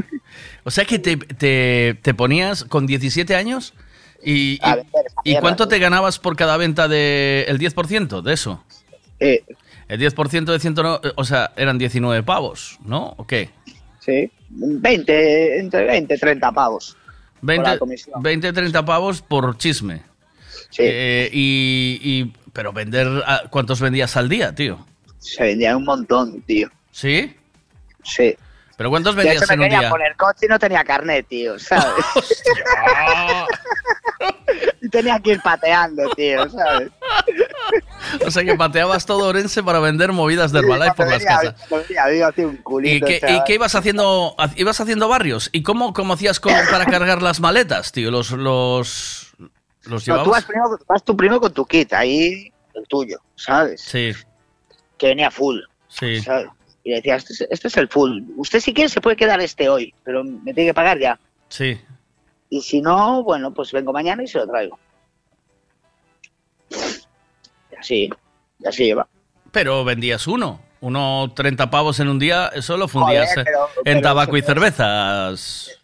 [0.64, 3.74] O sea que te, te- te ponías con 17 años
[4.22, 7.58] y, y- A vender esa ¿y mierda, cuánto te ganabas por cada venta de el
[7.58, 8.62] 10% de eso?
[9.20, 9.40] Sí.
[9.88, 13.14] El 10% de 109, o sea, eran 19 pavos, ¿no?
[13.18, 13.50] ¿O qué?
[14.04, 16.96] Sí, 20, entre 20 y 30 pavos.
[17.40, 18.22] Por 20, la comisión.
[18.22, 20.02] 20 30 pavos por chisme.
[20.70, 20.82] Sí.
[20.84, 24.84] Eh, y, y- pero vender, ah, ¿cuántos vendías al día, tío?
[25.18, 26.68] Se vendía un montón, tío.
[26.92, 27.34] ¿Sí?
[28.02, 28.36] Sí.
[28.76, 29.90] ¿Pero cuántos vendías me en un quería día?
[29.90, 32.04] poner coche y no tenía carnet, tío, ¿sabes?
[34.80, 36.90] y tenía que ir pateando, tío, ¿sabes?
[38.26, 41.54] O sea que pateabas todo Orense para vender movidas de Herbalife por las casas.
[42.82, 44.34] ¿Y qué, y qué ibas haciendo?
[44.38, 45.48] Ha- ¿Ibas haciendo barrios?
[45.52, 48.10] ¿Y cómo, cómo hacías con- para cargar las maletas, tío?
[48.10, 50.28] ¿Los, los, los No, tú llevabas?
[50.28, 53.80] vas, primero, vas tú primero con tu kit, ahí el tuyo, ¿sabes?
[53.80, 54.12] Sí,
[54.98, 55.58] Que venía full,
[55.88, 56.20] sí.
[56.20, 56.48] ¿sabes?
[56.82, 58.20] Y le decía, este es, este es el full.
[58.36, 61.18] Usted si quiere se puede quedar este hoy, pero me tiene que pagar ya.
[61.48, 61.80] Sí.
[62.54, 64.78] Y si no, bueno, pues vengo mañana y se lo traigo.
[66.70, 68.08] Y así,
[68.60, 69.08] y así lleva.
[69.50, 70.60] Pero vendías uno.
[70.80, 74.42] Uno 30 pavos en un día, eso lo fundías Joder, pero- en pero tabaco y
[74.42, 75.80] cervezas.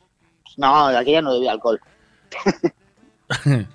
[0.57, 1.81] No, aquí ya no bebía alcohol.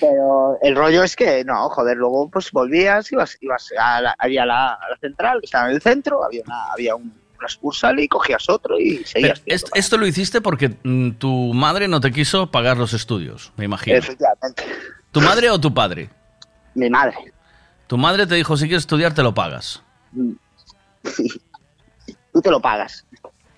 [0.00, 4.36] Pero el rollo es que, no, joder, luego pues volvías, ibas, ibas a la, ahí
[4.36, 7.48] a la, a la central, que estaba en el centro, había una, había un, una
[7.48, 9.42] sucursal y cogías otro y seguías.
[9.46, 13.64] est- esto lo hiciste porque mm, tu madre no te quiso pagar los estudios, me
[13.64, 13.96] imagino.
[13.96, 14.64] Efectivamente.
[15.12, 16.10] ¿Tu madre o tu padre?
[16.74, 17.14] Mi madre.
[17.86, 19.82] Tu madre te dijo, si quieres estudiar, te lo pagas.
[22.32, 23.04] Tú te lo pagas.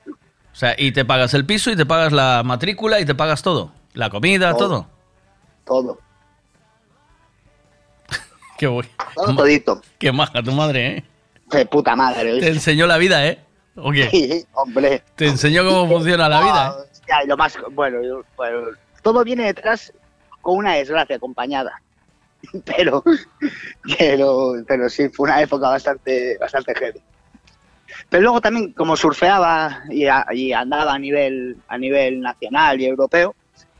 [0.07, 3.43] O sea, y te pagas el piso y te pagas la matrícula y te pagas
[3.43, 3.73] todo.
[3.95, 4.69] La comida, Todo.
[4.69, 4.89] todo.
[5.65, 5.99] Todo.
[8.59, 8.89] Qué guay.
[9.15, 9.83] Todo todito.
[9.99, 11.05] Qué maja tu madre, ¿eh?
[11.51, 12.41] De puta madre.
[12.41, 13.45] Te enseñó la vida, ¿eh?
[13.77, 14.09] ¿O qué?
[14.11, 15.03] Sí, hombre.
[15.15, 16.99] Te enseñó cómo funciona la vida, ¿eh?
[17.09, 17.99] Ya, y lo más, bueno,
[18.37, 18.69] bueno,
[19.03, 19.93] todo viene detrás
[20.41, 21.81] con una desgracia acompañada.
[22.65, 23.03] Pero,
[23.99, 27.01] pero, pero sí, fue una época bastante, bastante heavy.
[28.09, 32.87] Pero luego también, como surfeaba y, a- y andaba a nivel, a nivel nacional y
[32.87, 33.35] europeo,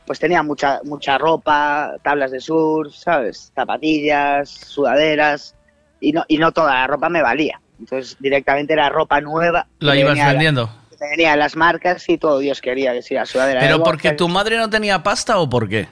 [0.07, 3.53] pues tenía mucha, mucha ropa, tablas de surf, ¿sabes?
[3.55, 5.55] Zapatillas, sudaderas,
[6.01, 7.61] y no, y no toda la ropa me valía.
[7.79, 9.67] Entonces directamente era ropa nueva.
[9.81, 10.71] La ibas vendiendo.
[10.91, 14.13] que Venía las marcas y todo Dios quería que si la sudadera de ¿Pero porque
[14.13, 15.89] tu madre no tenía pasta o por qué?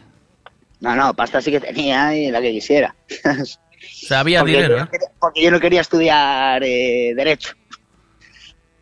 [0.81, 2.95] No, no, pasta sí que tenía y la que quisiera.
[4.11, 4.85] Había porque, dinero, yo, ¿eh?
[4.85, 7.53] no quería- porque yo no quería estudiar eh, Derecho.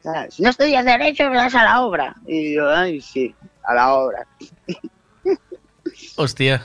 [0.03, 0.35] ¿Sabes?
[0.35, 2.15] Si no estudias Derecho, me das a la obra.
[2.27, 3.35] Y yo, ay, sí,
[3.65, 4.27] a la obra.
[6.17, 6.63] Hostia.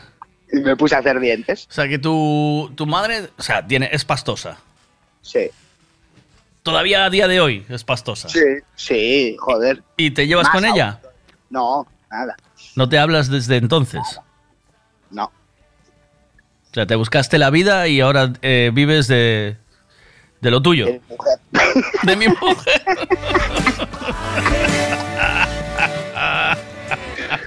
[0.52, 1.68] Y me puse a hacer dientes.
[1.70, 4.58] O sea, que tu, tu madre, o sea, tiene, es pastosa.
[5.22, 5.50] Sí.
[6.68, 8.28] Todavía a día de hoy es pastosa.
[8.28, 8.42] Sí,
[8.76, 9.82] sí, joder.
[9.96, 10.76] ¿Y te llevas Más con aún.
[10.76, 11.00] ella?
[11.50, 12.36] No, nada.
[12.76, 14.02] ¿No te hablas desde entonces?
[15.10, 15.32] No.
[16.74, 19.56] sea, te buscaste la vida y ahora eh, vives de,
[20.42, 20.88] de lo tuyo.
[22.04, 22.82] De mi mujer.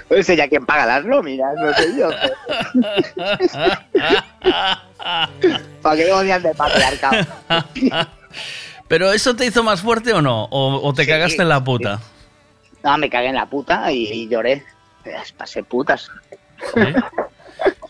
[0.08, 2.08] No sé ya quién paga las nóminas, no sé yo.
[5.82, 7.26] Para que odian de patriarcado.
[8.90, 10.46] Pero eso te hizo más fuerte o no?
[10.46, 12.00] ¿O, o te Sí, cagaste en la puta?
[12.82, 14.64] No, me cagué en la puta y, y lloré.
[15.04, 16.10] Pues, Pasé putas.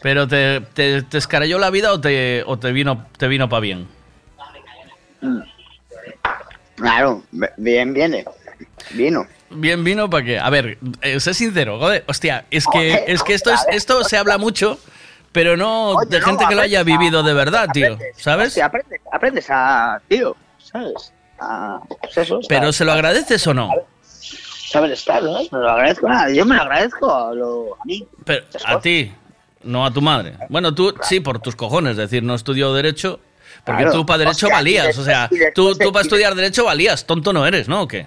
[0.02, 3.60] ¿Pero te, te, te escaralló la vida o te, o te vino, te vino para
[3.60, 3.88] bien?
[6.76, 7.22] Claro,
[7.56, 8.26] bien viene.
[8.90, 9.26] Vino.
[9.48, 10.38] Bien vino para qué.
[10.38, 14.18] A ver, eh, sé sincero, joder, hostia, es que, es que esto, es, esto se
[14.18, 14.78] habla mucho,
[15.32, 18.52] pero no Oye, de no, gente que lo haya vivido de verdad, tío, ¿sabes?
[18.52, 20.00] Sí, aprendes, aprendes a.
[20.08, 20.36] Tío,
[20.70, 21.12] ¿sabes?
[21.40, 22.40] A, pues eso.
[22.48, 23.70] Pero ¿se lo agradeces o no?
[24.02, 25.38] Saber estar, ¿no?
[25.40, 26.08] Me lo agradezco.
[26.08, 28.06] nada, Yo me lo agradezco a, lo, a mí.
[28.24, 29.12] Pero a ti,
[29.64, 30.36] no a tu madre.
[30.48, 33.20] Bueno, tú sí, por tus cojones, es decir, no estudió Derecho,
[33.64, 33.98] porque Claro.
[33.98, 37.32] tú para Derecho Hostia, valías, o sea, tú, de- tú para estudiar Derecho valías, tonto
[37.32, 37.82] no eres, ¿no?
[37.82, 38.06] ¿O qué?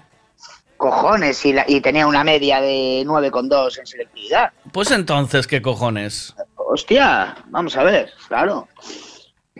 [0.77, 4.51] Cojones, y, la- y tenía una media de 9,2 en selectividad.
[4.71, 6.33] Pues entonces, ¿qué cojones?
[6.55, 8.67] Hostia, vamos a ver, claro.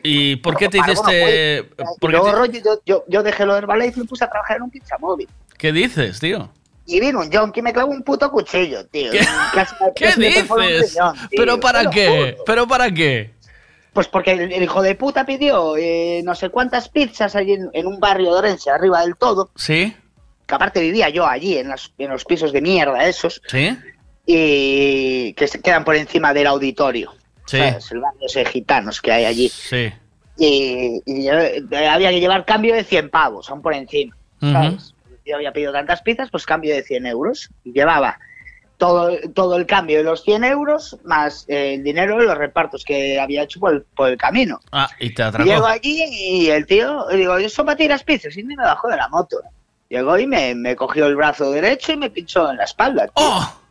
[0.04, 1.60] ¿Y por qué te hiciste...?
[1.60, 4.06] Y por qué luego, te- rollo, yo, yo, yo dejé lo del ballet y me
[4.06, 5.28] puse a trabajar en un pizza móvil.
[5.58, 6.50] ¿Qué dices, tío?
[6.86, 9.12] Y vino un yonki y me clavó un puto cuchillo, tío.
[9.54, 10.98] Casi ¿Qué casi dices?
[11.32, 12.10] ¿Pero para qué?
[12.36, 12.44] juro.
[12.46, 13.32] ¿Pero para qué?
[13.94, 17.70] Pues porque el, el hijo de puta pidió eh, no sé cuántas pizzas allí en,
[17.74, 19.52] en un barrio de Orense, arriba del todo.
[19.56, 19.96] ¿Sí?
[20.46, 23.42] Que aparte vivía yo allí, en, las- en los pisos de mierda esos.
[23.48, 23.78] ¿Sí?
[24.26, 27.14] Y que se quedan por encima del auditorio.
[27.46, 27.58] Sí.
[27.58, 27.92] ¿sabes?
[27.92, 29.50] El barrio de gitanos que hay allí.
[29.50, 29.92] Sí.
[30.38, 34.16] Y, y eh, había que llevar cambio de 100 pavos, aún por encima.
[34.40, 34.94] ¿sabes?
[35.26, 37.50] Yo había pedido tantas pizzas, pues cambio de 100 euros.
[37.64, 38.20] Y llevaba
[38.78, 42.84] todo, todo el cambio de los 100 euros más eh, el dinero de los repartos
[42.84, 44.60] que había hecho por el, por el camino.
[44.72, 45.50] Ah, y te Y atracó.
[45.50, 48.36] Llego allí y el tío, digo, ¿eso para ti las pizzas?
[48.36, 49.38] Y me bajó de la moto.
[49.88, 53.14] Llegó y me, me cogió el brazo derecho y me pinchó en la espalda, tío.
[53.16, 53.63] ¡Oh!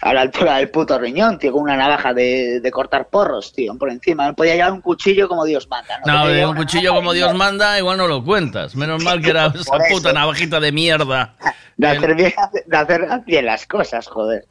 [0.00, 3.74] A la altura del puto riñón, tío, con una navaja de, de cortar porros, tío,
[3.78, 4.26] por encima.
[4.26, 6.28] No podía llevar un cuchillo como Dios manda, ¿no?
[6.28, 8.76] No, un cuchillo como Dios manda, igual no lo cuentas.
[8.76, 9.72] Menos mal que era esa eso.
[9.90, 11.34] puta navajita de mierda.
[11.76, 12.32] De hacer, bien,
[12.66, 14.44] de hacer bien las cosas, joder.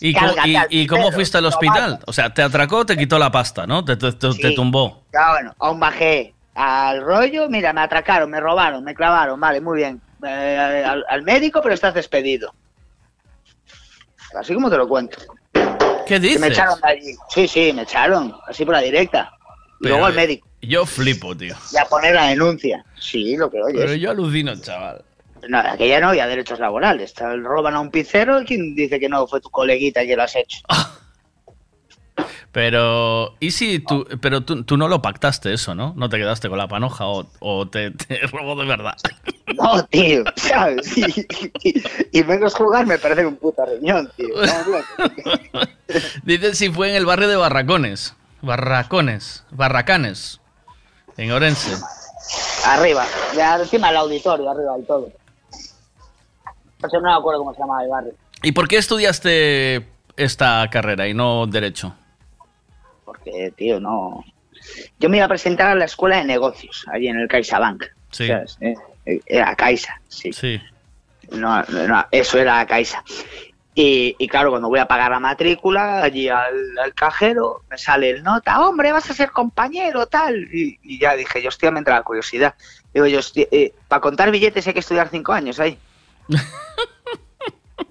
[0.00, 2.00] ¿Y, cómo, Cálgate y- al y cómo primero, fuiste al hospital?
[2.06, 3.84] O sea, te atracó, te quitó la pasta, ¿no?
[3.84, 4.54] Te, te- te- te Sí.
[4.54, 5.04] tumbó.
[5.12, 9.76] Ya, bueno, aún bajé al rollo, mira, me atracaron, me robaron, me clavaron, vale, muy
[9.78, 10.00] bien.
[10.26, 12.54] Eh, al, al médico, pero estás despedido.
[14.34, 15.18] Así como te lo cuento.
[15.52, 15.64] ¿Qué
[16.06, 16.46] Que me dices?
[16.50, 17.14] echaron de allí.
[17.30, 19.32] Sí, sí, me echaron, así por la directa.
[19.80, 21.54] Y Pero, luego al médico, Yo flipo, tío.
[21.72, 22.84] y a poner la denuncia.
[22.98, 23.80] Sí, lo que oyes.
[23.80, 25.02] Pero yo alucino, chaval.
[25.48, 27.14] No, aquella no había derechos laborales.
[27.42, 30.34] Roban a un pizzero y quien dice que no fue tu coleguita que lo has
[30.36, 30.58] hecho.
[32.54, 35.92] Pero, ¿y si tú, pero tú, tú no lo pactaste eso, ¿no?
[35.96, 38.94] No te quedaste con la panoja o, o te, te robó de verdad.
[39.60, 40.96] No, tío, ¿sabes?
[40.96, 41.26] Y,
[41.64, 41.82] y-
[42.12, 44.28] y menos jugar me parece un puto riñón, tío.
[44.28, 45.60] No.
[46.22, 48.14] Dices si fue en el barrio de Barracones.
[48.40, 49.42] Barracones.
[49.50, 50.40] Barracanes.
[51.16, 51.76] En Orense.
[52.66, 53.04] Arriba,
[53.36, 55.10] ya encima del auditorio, arriba del todo.
[56.92, 58.12] No me acuerdo cómo se llamaba el barrio.
[58.44, 61.94] ¿Y por qué estudiaste esta carrera y no Derecho?
[63.56, 64.24] Tío, no.
[64.98, 67.84] Yo me iba a presentar a la escuela de negocios, allí en el CaixaBank.
[68.10, 68.28] Sí.
[68.28, 68.56] ¿sabes?
[68.60, 68.74] Eh,
[69.06, 70.32] eh, Era Caixa, sí.
[70.32, 70.60] Sí.
[71.30, 73.02] No, no, eso era Caixa.
[73.76, 78.10] Y, y claro, cuando voy a pagar la matrícula, allí al, al cajero, me sale
[78.10, 80.36] el nota, hombre, vas a ser compañero, tal.
[80.54, 82.54] Y, y ya dije, yo hostia, me entra la curiosidad.
[82.92, 85.76] Digo, yo, eh, para contar billetes hay que estudiar cinco años ahí.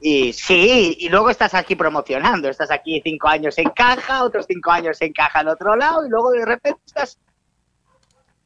[0.06, 4.70] y sí, y luego estás aquí promocionando, estás aquí cinco años en caja, otros cinco
[4.70, 7.18] años en caja en otro lado, y luego de repente estás...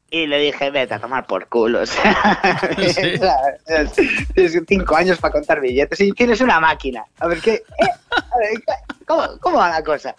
[0.08, 1.80] Y le dije, vete a tomar por culo.
[1.80, 2.40] o sea,
[4.34, 7.04] Tienes cinco años para contar billetes y tienes una máquina.
[7.18, 7.54] A ver, ¿qué?
[7.54, 8.50] eh, a ver,
[9.04, 10.14] ¿cómo, ¿Cómo va la cosa?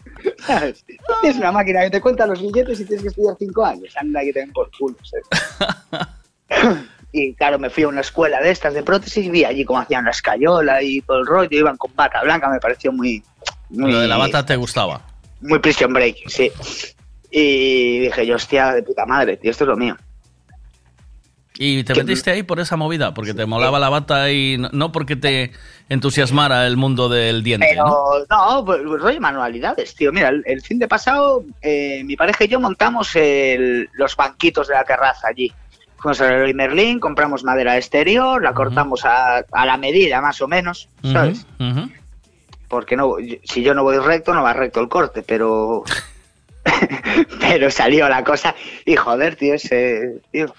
[0.45, 0.83] ¿Sabes?
[1.21, 3.95] Tienes una máquina que te cuenta los billetes y tienes que estudiar cinco años.
[3.95, 4.97] Anda, que te den por culo.
[5.03, 6.85] ¿sabes?
[7.11, 9.79] Y claro, me fui a una escuela de estas de prótesis y vi allí cómo
[9.79, 11.49] hacían la escayola y todo el rollo.
[11.57, 13.23] Iban con bata blanca, me pareció muy...
[13.69, 15.01] muy Lo de la bata te gustaba.
[15.41, 16.51] Muy prison break, sí.
[17.31, 19.95] Y dije yo, hostia, de puta madre, tío, esto es lo mío.
[21.61, 23.13] ¿Y te metiste ahí por esa movida?
[23.13, 25.51] Porque te molaba la bata y no, porque te
[25.89, 28.05] entusiasmara el mundo del diente, Pero ¿no?
[28.29, 30.13] no, pues, pues, rollo manualidades, tío.
[30.13, 34.69] Mira, el, el fin de pasado, eh, mi pareja y yo montamos el- los banquitos
[34.69, 35.51] de la terraza allí.
[35.99, 40.47] Fuimos al Leroy Merlin, compramos madera exterior, la cortamos a, a la medida, más o
[40.47, 41.45] menos, ¿sabes?
[42.69, 45.83] Porque no, si yo no voy recto, no va recto el corte, pero...
[47.39, 48.53] pero salió la cosa
[48.85, 50.53] y joder, tío, ese, tío,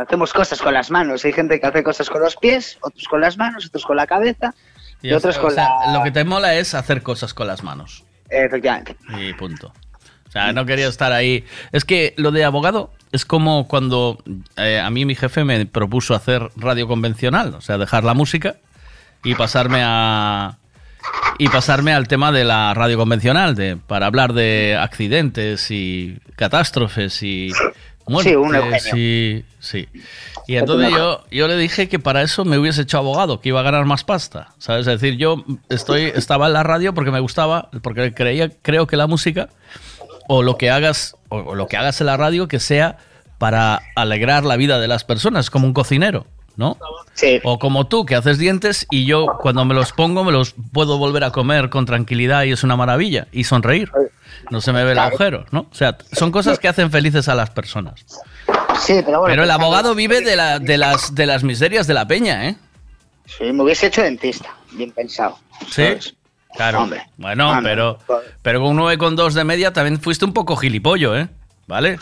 [0.00, 1.24] hacemos cosas con las manos.
[1.24, 4.06] Hay gente que hace cosas con los pies, otros con las manos, otros con la
[4.06, 4.54] cabeza
[5.02, 5.98] y, o otros con o sea, la...
[5.98, 8.04] Lo que te mola es hacer cosas con las manos.
[8.28, 8.96] Efectivamente.
[9.18, 9.72] Y punto.
[10.28, 11.44] O sea, no quería estar ahí.
[11.72, 14.22] Es que lo de abogado es como cuando
[14.56, 18.56] eh, a mí mi jefe me propuso hacer radio convencional, o sea, dejar la música
[19.24, 20.58] y pasarme a
[21.38, 27.22] y pasarme al tema de la radio convencional, de para hablar de accidentes y catástrofes
[27.22, 27.52] y
[28.06, 28.96] muertes Sí, un Eugenio.
[28.96, 29.88] y sí.
[30.46, 33.60] Y entonces yo, yo le dije que para eso me hubiese hecho abogado, que iba
[33.60, 34.54] a ganar más pasta.
[34.58, 34.86] ¿Sabes?
[34.86, 38.96] Es decir, yo estoy, estaba en la radio porque me gustaba, porque creía, creo que
[38.96, 39.48] la música,
[40.28, 42.98] o lo que hagas, o, o lo que hagas en la radio, que sea
[43.38, 46.26] para alegrar la vida de las personas, como un cocinero,
[46.56, 46.78] ¿no?
[47.14, 47.40] Sí.
[47.44, 50.98] O como tú, que haces dientes y yo cuando me los pongo me los puedo
[50.98, 53.26] volver a comer con tranquilidad y es una maravilla.
[53.32, 53.90] Y sonreír.
[54.50, 55.66] No se me ve el agujero, ¿no?
[55.70, 58.04] O sea, son cosas que hacen felices a las personas.
[58.80, 59.32] Sí, pero bueno.
[59.32, 62.48] Pero el pensando- abogado vive de, la, de, las, de las miserias de la peña,
[62.48, 62.56] ¿eh?
[63.26, 65.38] Sí, me hubiese hecho dentista, bien pensado.
[65.70, 65.84] Sí.
[66.56, 66.82] Claro.
[66.82, 67.02] Hombre.
[67.16, 67.98] Bueno, pero,
[68.42, 71.28] pero con un 9,2 de media también fuiste un poco gilipollo, ¿eh?
[71.66, 71.98] ¿Vale?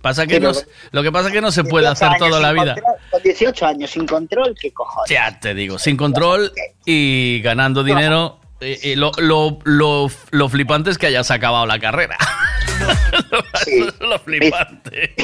[0.00, 0.52] Pasa que Sí, no,
[0.92, 2.74] lo que pasa es que no se puede 18 hacer toda la vida.
[2.74, 5.10] control, con 18 años sin control, ¿qué cojones?
[5.10, 6.52] Ya te digo, sin control
[6.84, 8.38] y ganando dinero.
[8.60, 12.16] Y, y lo, lo, lo, lo flipante es que hayas acabado la carrera.
[13.66, 15.14] Eso es lo flipante.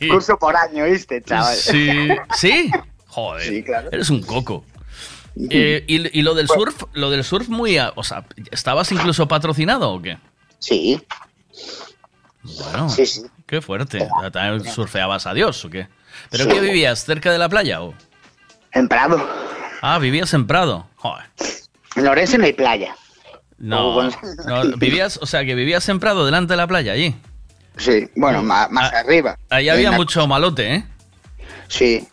[0.10, 1.54] Curso por año, ¿viste, chaval?
[1.56, 2.70] Sí, sí.
[3.16, 3.88] Joder, Sí, claro.
[3.92, 4.64] eres un coco.
[5.50, 9.28] Eh, y, y lo del surf, lo del surf muy, a- o sea, ¿estabas incluso
[9.28, 10.16] patrocinado o qué?
[10.60, 10.98] Sí.
[12.42, 13.22] Bueno, Sí, sí.
[13.46, 14.08] qué fuerte.
[14.32, 15.88] ¿También surfeabas a Dios o qué?
[16.30, 16.50] ¿Pero Sí.
[16.50, 17.04] qué vivías?
[17.04, 17.92] ¿Cerca de la playa o?
[18.72, 19.28] En Prado.
[19.82, 20.86] Ah, vivías en Prado.
[20.96, 21.26] Joder.
[21.96, 22.96] En Lorenzo no hay playa.
[23.58, 24.02] No,
[24.46, 27.14] no, vivías, o sea, que vivías en Prado, delante de la playa, allí.
[27.76, 29.38] Sí, bueno, más, más arriba.
[29.50, 30.84] Ahí había mucho malote, ¿eh?
[31.68, 32.08] Sí.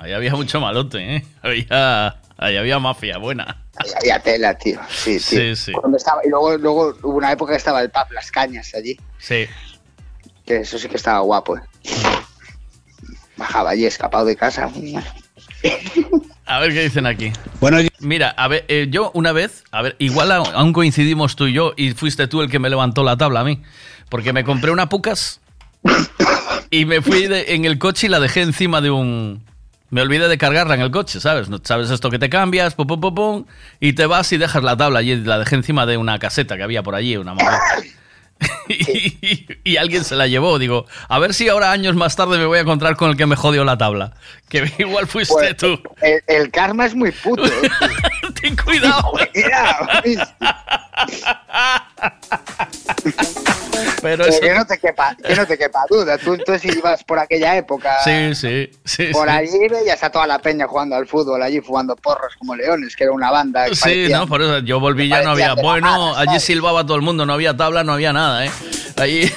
[0.00, 1.24] Ahí había mucho malote, ¿eh?
[1.42, 3.64] Había, ahí había mafia buena.
[3.76, 4.80] Ahí había tela, tío.
[4.88, 5.20] Sí, tío.
[5.20, 5.72] Sí, sí.
[5.72, 8.96] Cuando estaba, y luego, luego hubo una época que estaba el pub Las Cañas allí.
[9.18, 9.46] Sí.
[10.46, 11.60] Que eso sí que estaba guapo, eh.
[13.36, 14.70] Bajaba allí escapado de casa.
[16.46, 17.32] A ver qué dicen aquí.
[17.60, 21.52] Bueno, Mira, a ver, eh, yo una vez, a ver, igual aún coincidimos tú y
[21.52, 23.62] yo y fuiste tú el que me levantó la tabla a mí.
[24.08, 25.40] Porque me compré una Pucas
[26.70, 29.44] y me fui de- en el coche y la dejé encima de un...
[29.90, 31.48] Me olvidé de cargarla en el coche, ¿sabes?
[31.48, 32.74] No- ¿Sabes esto que te cambias?
[32.74, 33.44] Pum, pum, pum, pum,
[33.80, 35.16] y te vas y dejas la tabla allí.
[35.16, 37.58] La dejé encima de una caseta que había por allí, una madre.
[38.68, 40.58] y, y alguien se la llevó.
[40.58, 43.26] Digo, a ver si ahora años más tarde me voy a encontrar con el que
[43.26, 44.14] me jodió la tabla.
[44.48, 45.80] Que igual fuiste Pues, tú.
[46.00, 47.44] El, el karma es muy puto.
[47.44, 47.50] eh.
[48.50, 49.12] Ten cuidado.
[54.02, 56.18] Pero eso- que, no te quepa, que no te quepa duda.
[56.18, 57.96] Tú entonces ibas por aquella época.
[58.04, 59.06] Sí, sí, sí.
[59.12, 59.34] Por sí.
[59.34, 63.04] allí veías a toda la peña jugando al fútbol, allí jugando porros como leones, que
[63.04, 63.66] era una banda.
[63.68, 65.54] Sí, parecía- no, por eso yo volví ya no había.
[65.54, 68.50] Bueno, allí silbaba todo el mundo, no había tabla, no había nada, ¿eh?
[68.96, 69.28] Allí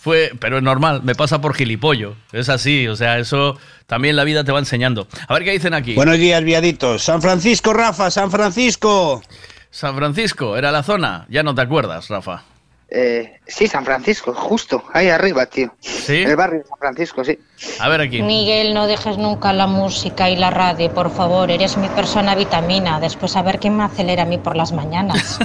[0.00, 2.14] fue, pero es normal, me pasa por gilipollo.
[2.32, 5.06] Es así, o sea, eso también la vida te va enseñando.
[5.28, 5.94] A ver qué dicen aquí.
[5.94, 7.02] Buenos días, viaditos.
[7.02, 9.22] San Francisco, Rafa, San Francisco.
[9.70, 12.44] San Francisco, era la zona, ya no te acuerdas, Rafa.
[12.88, 15.74] Eh, sí, San Francisco, justo, ahí arriba, tío.
[15.80, 16.22] ¿Sí?
[16.22, 17.36] El barrio de San Francisco, sí.
[17.80, 18.22] A ver aquí.
[18.22, 21.50] Miguel, no dejes nunca la música y la radio, por favor.
[21.50, 23.00] Eres mi persona vitamina.
[23.00, 25.38] Después a ver quién me acelera a mí por las mañanas.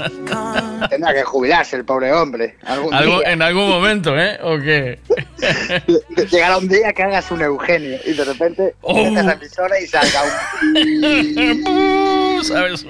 [0.90, 2.56] Tendrá que jubilarse el pobre hombre.
[2.64, 3.30] Algún Algo- día.
[3.32, 4.38] en algún momento, ¿eh?
[4.42, 4.98] ¿O qué?
[6.30, 8.94] Llegará un día que hagas un Eugenio y de repente Oh.
[8.94, 10.22] metes la emisora y salga
[10.62, 12.40] un...
[12.44, 12.84] ¿Sabes?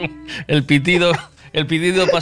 [0.47, 1.13] El pitido,
[1.57, 2.19] el pitido para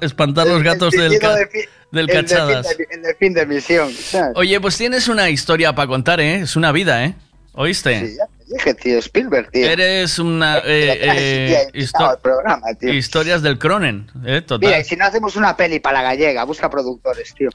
[0.00, 2.76] espantar los gatos del, ca- de del cachadas.
[2.76, 3.92] de- el fin de emisión.
[3.92, 4.32] ¿sabes?
[4.34, 6.40] Oye, pues tienes una historia para contar, ¿eh?
[6.40, 7.14] Es una vida, ¿eh?
[7.52, 8.06] ¿Oíste?
[8.08, 9.66] Sí, ya te dije, tío, Spielberg, tío.
[9.68, 10.58] Eres una...
[10.58, 12.92] eh, eh, histo- programa, tío.
[12.94, 14.40] historias del Cronen, ¿eh?
[14.40, 14.68] Total.
[14.68, 17.50] Mira, y si no hacemos una peli para la gallega, busca productores, tío.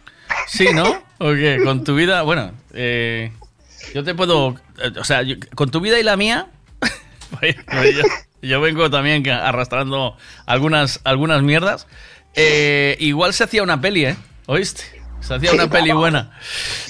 [0.48, 1.04] Sí, ¿no?
[1.20, 1.60] ¿O qué?
[1.64, 3.32] Con tu vida, bueno, eh,
[3.94, 4.56] yo te puedo...
[4.78, 6.48] eh, o sea, yo- con tu vida y la mía,
[7.40, 7.96] pues, pues
[8.44, 11.88] yo, vengo también arrastrando algunas, algunas mierdas.
[12.36, 14.16] Eh, igual se hacía una peli, ¿eh?
[14.48, 14.84] ¿Oíste?
[15.22, 16.32] Se hacía Sí, una peli buena.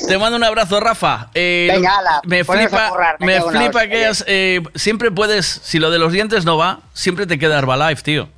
[0.07, 1.29] Te mando un abrazo, Rafa.
[1.35, 5.99] Eh, Venga, ala, me flipa, currar, me flipa que eh, siempre puedes, si lo de
[5.99, 8.29] los dientes no va, siempre te queda Herbalife, tío.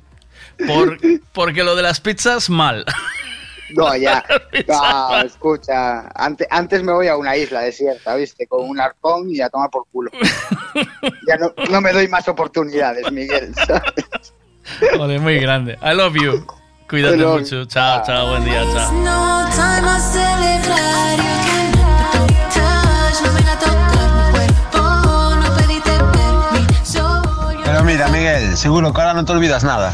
[0.66, 0.98] Por-
[1.32, 2.84] porque lo de las pizzas, mal.
[3.74, 4.24] No, ya.
[4.68, 6.08] No, escucha.
[6.14, 8.46] Antes, antes me voy a una isla desierta, ¿viste?
[8.46, 10.10] Con un arpón y a tomar por culo.
[11.26, 13.54] Ya no, no me doy más oportunidades, Miguel.
[13.66, 14.34] ¿sabes?
[14.98, 15.78] Ole, muy grande.
[15.82, 16.46] I love you.
[16.88, 17.64] Cuídate love mucho.
[17.64, 18.92] Chao, chao, buen día, chao.
[27.64, 29.92] Pero mira, Miguel, seguro que ahora no te olvidas nada.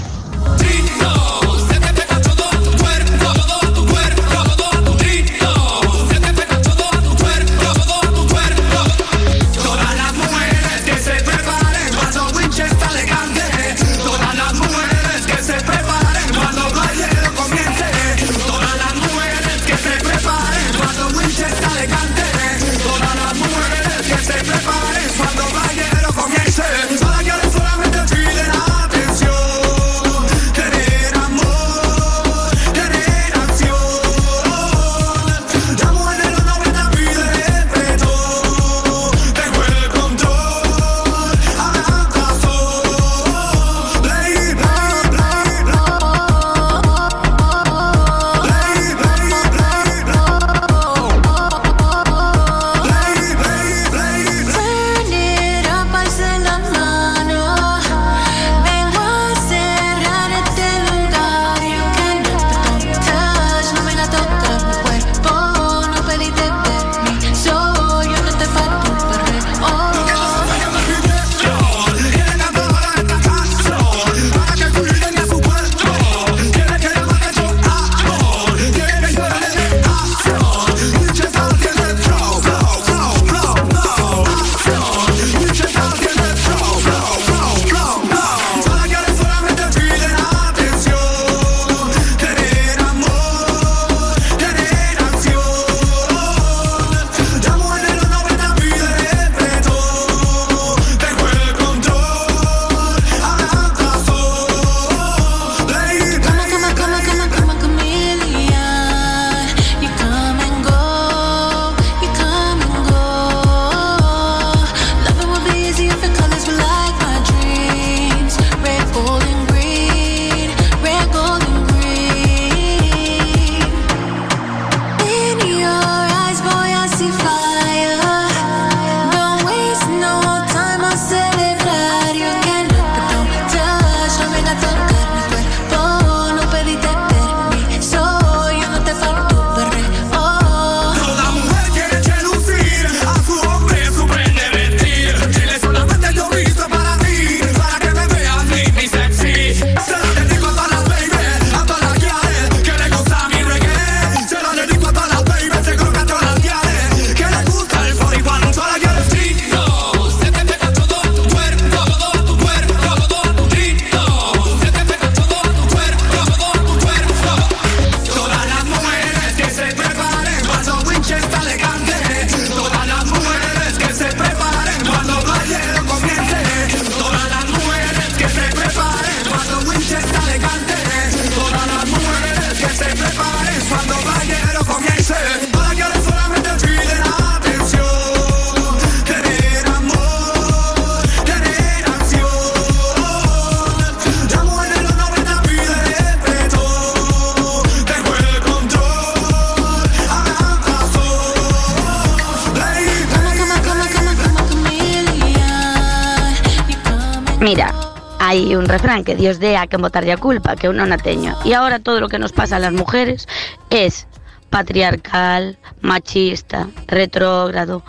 [208.72, 211.36] Refrán que Dios dé a que botarlle a culpa, que eu non a teño.
[211.44, 213.28] E agora todo lo que nos pasa a las mujeres
[213.68, 214.08] es
[214.48, 217.84] patriarcal, machista, retrógrado.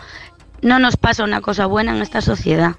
[0.60, 2.76] No nos pasa una cosa buena en esta sociedad.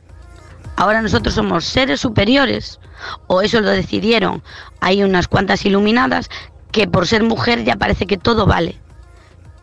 [0.77, 2.79] Ahora nosotros somos seres superiores,
[3.25, 4.43] o eso lo decidieron.
[4.81, 6.29] Hay unas cuantas iluminadas
[6.71, 8.77] que por ser mujer ya parece que todo vale.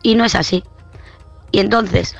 [0.03, 0.63] Y no es así.
[1.51, 2.15] Y entonces,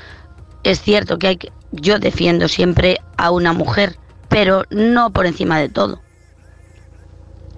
[0.63, 3.97] es cierto que hay que, yo defiendo siempre a una mujer,
[4.29, 5.99] pero no por encima de todo.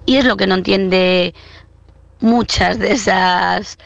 [0.06, 1.34] Y es lo que no entiende
[2.20, 3.76] muchas de esas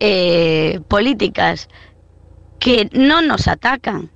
[0.00, 1.68] eh, políticas
[2.58, 4.10] que no nos atacan.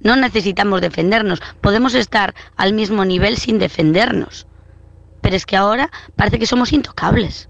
[0.00, 1.40] No necesitamos defendernos.
[1.60, 4.46] Podemos estar al mismo nivel sin defendernos.
[5.20, 7.48] Pero es que ahora parece que somos intocables.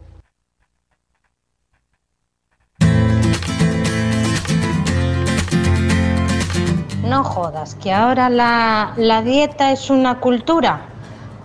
[7.04, 10.99] No jodas, que ahora la, la dieta es una cultura.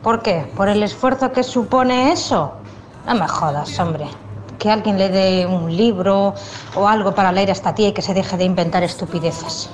[0.05, 0.45] ¿Por qué?
[0.55, 2.53] ¿Por el esfuerzo que supone eso?
[3.07, 4.05] No me jodas, hombre.
[4.59, 6.35] Que alguien le dé un libro
[6.75, 9.67] o algo para leer a esta tía y que se deje de inventar estupideces.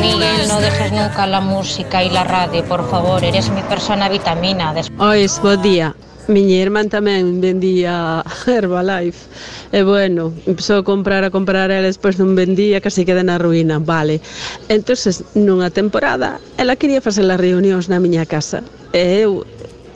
[0.00, 3.24] Miguel, no dejes nunca la música y la radio, por favor.
[3.24, 4.72] Eres mi persona vitamina.
[4.72, 5.96] Des- Ois, bo día.
[6.28, 9.32] Miña irmán tamén vendía Herbalife.
[9.72, 13.80] E bueno, empezou a comprar, a comprar, e despois non vendía, casi queda na ruína,
[13.80, 14.20] vale.
[14.68, 18.60] entonces nunha temporada, ela quería facer as reunións na miña casa.
[18.92, 19.48] E eu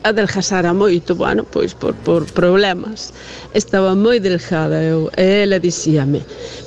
[0.05, 3.13] adelgazara moito, bueno, pois por, por problemas.
[3.55, 6.21] Estaba moi delgada eu, e ela dicíame,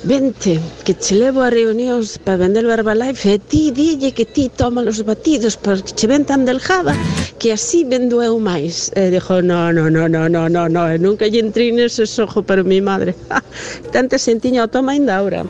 [0.04, 4.48] vente, que che levo a reunións para vender o Herbalife, e ti dille que ti
[4.48, 6.94] toma os batidos para que che ven tan delgada,
[7.38, 8.92] que así vendo eu máis.
[8.94, 12.42] E dixo, no, no, no, no, no, no, no, e nunca lle entrei nese sojo
[12.42, 13.14] para mi madre.
[13.92, 15.44] Tanta sentiña o toma ainda ahora.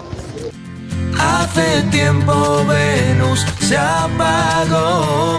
[1.18, 2.32] Hace tiempo
[2.66, 5.38] Venus se apagó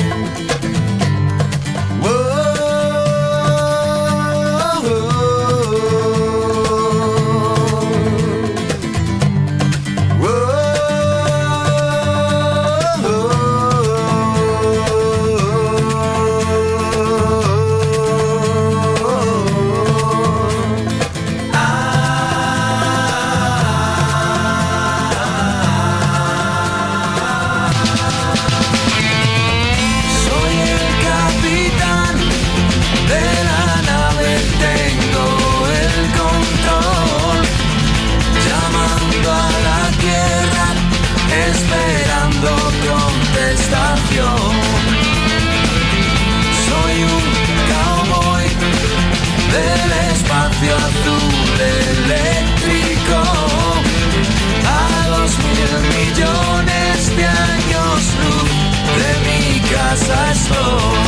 [59.91, 61.00] Mi casa estoy.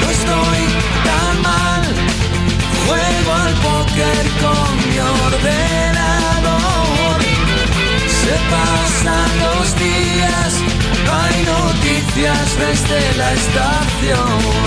[0.00, 0.60] No estoy
[1.04, 1.82] tan mal,
[2.86, 5.56] juego al póker con mi ordenador.
[8.22, 10.50] Se pasan los días,
[11.18, 14.66] hay noticias desde la estación.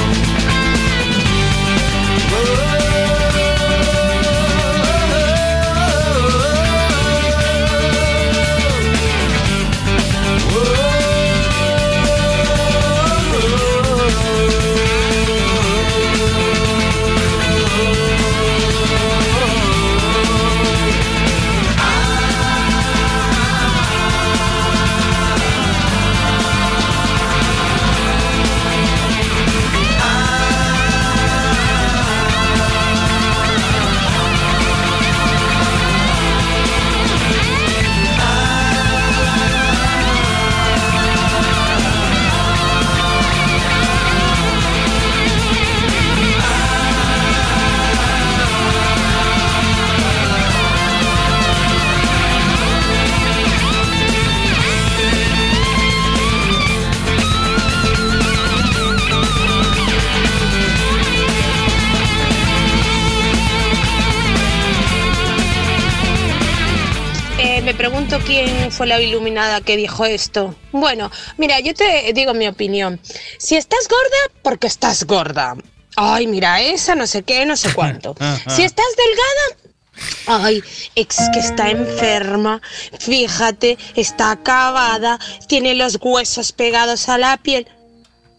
[67.79, 70.53] Pregunto quién fue la iluminada que dijo esto.
[70.73, 72.99] Bueno, mira, yo te digo mi opinión.
[73.37, 75.55] Si estás gorda, porque estás gorda.
[75.95, 78.15] Ay, mira, esa no sé qué, no sé cuánto.
[78.49, 80.61] Si estás delgada, ay,
[80.95, 82.61] es que está enferma.
[82.99, 87.65] Fíjate, está acabada, tiene los huesos pegados a la piel.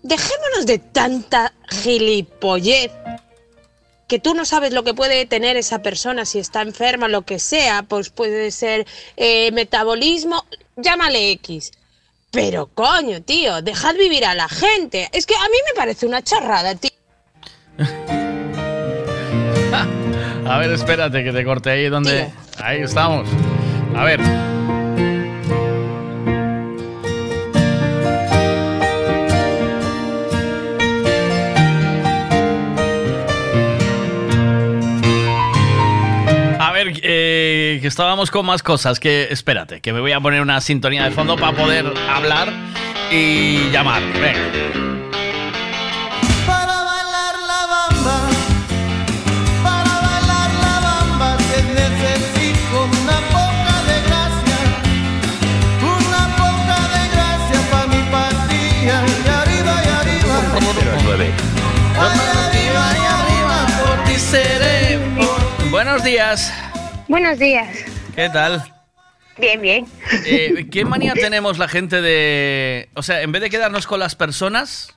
[0.03, 2.91] Dejémonos de tanta gilipollez
[4.11, 7.39] que tú no sabes lo que puede tener esa persona si está enferma, lo que
[7.39, 8.85] sea, pues puede ser
[9.17, 11.71] eh, metabolismo, llámale X.
[12.33, 15.09] Pero coño, tío, dejad vivir a la gente.
[15.13, 16.91] Es que a mí me parece una chorrada, tío.
[20.47, 22.29] A ver, espérate que te corte ahí donde.
[22.61, 23.29] Ahí estamos.
[23.95, 24.21] A ver.
[37.23, 38.99] Eh, que estábamos con más cosas.
[38.99, 42.51] Que espérate, que me voy a poner una sintonía de fondo para poder hablar
[43.11, 44.03] y llamar.
[44.15, 44.41] Venga.
[46.47, 48.17] Para bailar la bamba,
[49.63, 54.59] para bailar la bamba, te necesito una poca de gracia,
[55.99, 58.81] una poca de gracia para mi partida.
[58.83, 60.37] Y arriba, y arriba,
[61.99, 64.99] ay, arriba, y arriba, por ti seré.
[65.71, 66.51] Buenos días.
[67.11, 67.77] Buenos días.
[68.15, 68.63] ¿Qué tal?
[69.37, 69.85] Bien, bien.
[70.27, 72.89] Eh, ¿Qué manía tenemos la gente de...
[72.95, 74.95] O sea, en vez de quedarnos con las personas,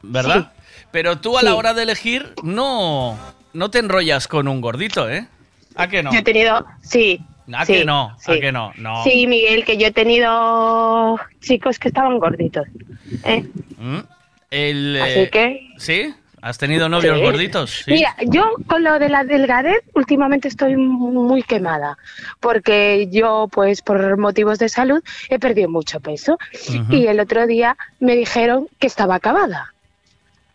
[0.00, 0.52] ¿verdad?
[0.92, 1.56] Pero tú a la Sí.
[1.56, 3.18] hora de elegir no,
[3.52, 5.26] no te enrollas con un gordito, ¿eh?
[5.74, 6.12] ¿A que no?
[6.12, 7.20] Yo he tenido, sí.
[7.52, 8.10] ¿A sí, que no?
[8.10, 8.38] ¿A sí.
[8.38, 8.72] que no?
[8.76, 9.02] No.
[9.02, 12.68] Sí, Miguel, que yo he tenido chicos que estaban gorditos.
[13.24, 13.44] ¿eh?
[13.76, 13.98] ¿Mm?
[14.52, 16.14] El, Así eh, que- ¿Sí?
[16.42, 17.22] ¿Has tenido novios Sí.
[17.24, 17.70] gorditos?
[17.84, 17.92] Sí.
[17.92, 21.98] Mira, yo con lo de la delgadez últimamente estoy muy quemada,
[22.40, 26.38] porque yo, pues por motivos de salud, he perdido mucho peso.
[26.90, 29.74] Y el otro día me dijeron que estaba acabada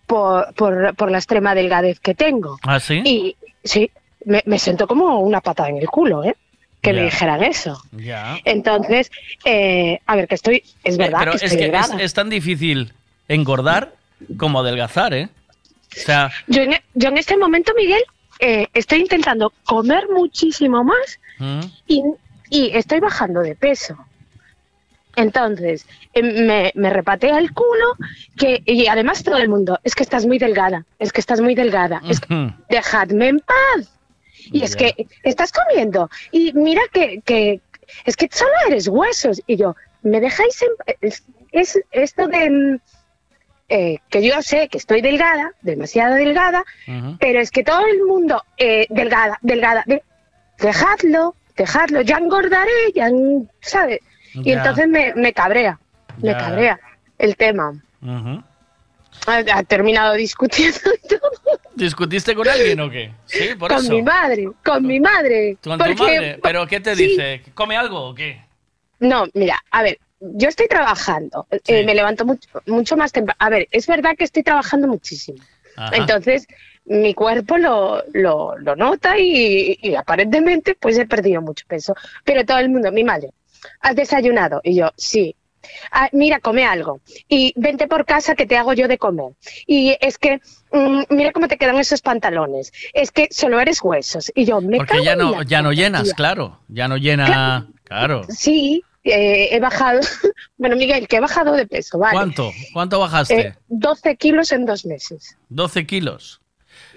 [0.07, 2.57] por, por, por la extrema delgadez que tengo.
[2.63, 3.01] ¿Ah, sí?
[3.05, 3.91] Y sí,
[4.25, 6.35] me, me sentó como una patada en el culo, ¿eh?
[6.81, 7.81] Que me dijeran eso.
[7.93, 8.37] Ya.
[8.45, 9.11] Entonces,
[9.43, 12.03] eh, a ver, que estoy, es verdad Pero que es estoy que es, delgada.
[12.03, 12.93] es tan difícil
[13.27, 13.93] engordar
[14.37, 15.29] como adelgazar, ¿eh?
[15.95, 18.03] O sea, Yo en, yo en este momento, Miguel,
[18.39, 21.59] eh, estoy intentando comer muchísimo más ¿mm?
[21.87, 22.03] y,
[22.49, 23.97] y estoy bajando de peso.
[25.15, 27.95] Entonces, eh, me, me repatea el culo
[28.37, 31.55] que, y además todo el mundo, es que estás muy delgada, es que estás muy
[31.55, 32.53] delgada, es que Ujú.
[32.69, 33.91] dejadme en paz.
[34.51, 37.61] Y es que estás comiendo y mira que, que
[38.03, 39.41] es que solo eres huesos.
[39.47, 40.69] Y yo, ¿me dejáis en
[41.01, 42.79] es, es esto de mm,
[43.69, 46.63] eh, que yo sé que estoy delgada, demasiado delgada,
[47.19, 50.03] pero es que todo el mundo, eh, delgada, delgada, de-
[50.59, 53.09] dejadlo, dejadlo, ya engordaré, ya,
[53.61, 53.99] ¿sabes?
[54.33, 55.79] Y entonces me, me cabrea,
[56.21, 56.79] me cabrea
[57.17, 57.73] el tema.
[59.27, 60.77] Ha, ha terminado discutiendo
[61.09, 63.11] todo ¿Discutiste con alguien o qué?
[63.25, 63.91] Sí, por con eso.
[63.93, 65.57] mi madre, con mi madre.
[65.63, 66.39] ¿Con tu madre?
[66.41, 67.07] ¿Pero qué te Sí.
[67.07, 67.41] dice?
[67.53, 68.41] ¿Come algo o qué?
[68.99, 73.37] No, mira, a ver, yo estoy trabajando, eh, me levanto mucho, mucho más temprano.
[73.39, 75.39] A ver, es verdad que estoy trabajando muchísimo.
[75.77, 75.95] Ajá.
[75.97, 76.47] Entonces,
[76.85, 81.95] mi cuerpo lo, lo, lo nota y, y aparentemente pues he perdido mucho peso.
[82.23, 83.29] Pero todo el mundo, mi madre,
[83.81, 84.61] ¿has desayunado?
[84.63, 85.35] Y yo, sí.
[85.91, 87.01] "Ah, mira, come algo.
[87.27, 89.33] Y vente por casa que te hago yo de comer.
[89.65, 90.39] Y es que,
[90.71, 92.71] mm, mira cómo te quedan esos pantalones.
[92.93, 94.31] Es que solo eres huesos.
[94.35, 96.13] Y yo, me Porque cago ya no, ya no llenas, tía.
[96.13, 96.59] claro.
[96.67, 97.67] Ya no llena.
[97.83, 98.21] Claro.
[98.29, 100.01] Sí, eh, he bajado.
[100.57, 102.15] bueno, Miguel, que he bajado de peso, ¿vale?
[102.15, 102.51] ¿Cuánto?
[102.73, 103.39] ¿Cuánto bajaste?
[103.39, 105.37] Eh, 12 kilos en dos meses.
[105.49, 106.41] 12 kilos.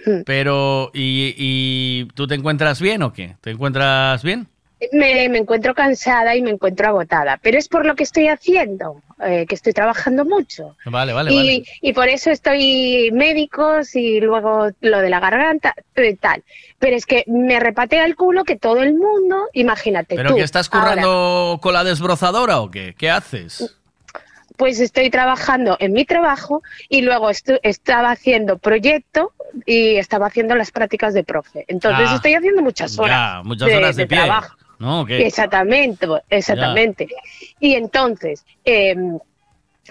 [0.06, 0.22] Mm.
[0.24, 3.36] Pero, ¿y, ¿y tú te encuentras bien o qué?
[3.40, 4.48] ¿Te encuentras bien?
[4.92, 9.02] Me, me encuentro cansada y me encuentro agotada, pero es por lo que estoy haciendo,
[9.24, 10.76] eh, que estoy trabajando mucho.
[10.84, 11.62] Vale, vale, y, vale.
[11.80, 16.44] y por eso estoy médicos y luego lo de la garganta, eh, tal.
[16.78, 20.36] Pero es que me repatea el culo que todo el mundo, imagínate ¿Pero tú.
[20.36, 22.94] que estás ahora, currando con la desbrozadora o qué?
[22.96, 23.74] ¿Qué haces?
[24.56, 29.32] pues estoy trabajando en mi trabajo y luego estaba haciendo proyecto
[29.66, 31.64] y estaba haciendo las prácticas de profe.
[31.68, 33.36] Entonces Ah, estoy haciendo muchas horas.
[33.36, 34.18] Ya, muchas horas de, pie.
[34.18, 34.56] trabajo.
[34.78, 35.06] ¿No?
[35.08, 37.08] Exactamente, exactamente.
[37.60, 38.94] Y entonces, eh,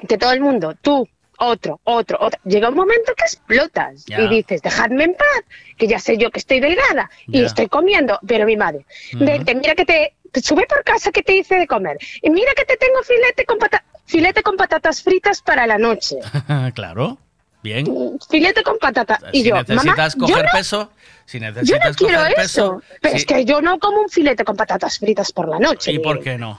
[0.07, 1.07] que todo el mundo, tú,
[1.39, 4.21] otro, otro, otro, llega un momento que explotas Ya.
[4.21, 5.43] y dices, dejadme en paz,
[5.77, 9.85] que ya sé yo que estoy delgada y estoy comiendo, pero mi madre, mira que
[9.85, 13.03] te, te sube por casa que te hice de comer y mira que te tengo
[13.03, 16.17] filete con, pata- filete con patatas fritas para la noche,
[16.73, 17.17] claro.
[17.63, 17.85] Bien.
[18.29, 19.19] filete con patatas.
[19.33, 20.91] Y si yo, necesitas mamá, coger yo no, peso,
[21.27, 21.61] si yo no
[21.93, 23.17] quiero coger eso, peso, pero sí.
[23.17, 25.91] es que yo no como un filete con patatas fritas por la noche.
[25.91, 26.57] ¿y por qué no?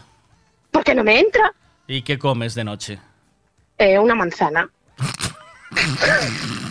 [0.70, 1.54] Porque no me entra.
[1.86, 2.98] ¿Y qué comes de noche?
[3.78, 4.68] Eh, una manzana.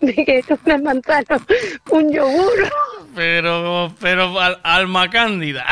[0.00, 1.40] Dije, una manzana,
[1.90, 2.70] un yogur.
[3.14, 5.64] Pero, pero, al- alma cándida.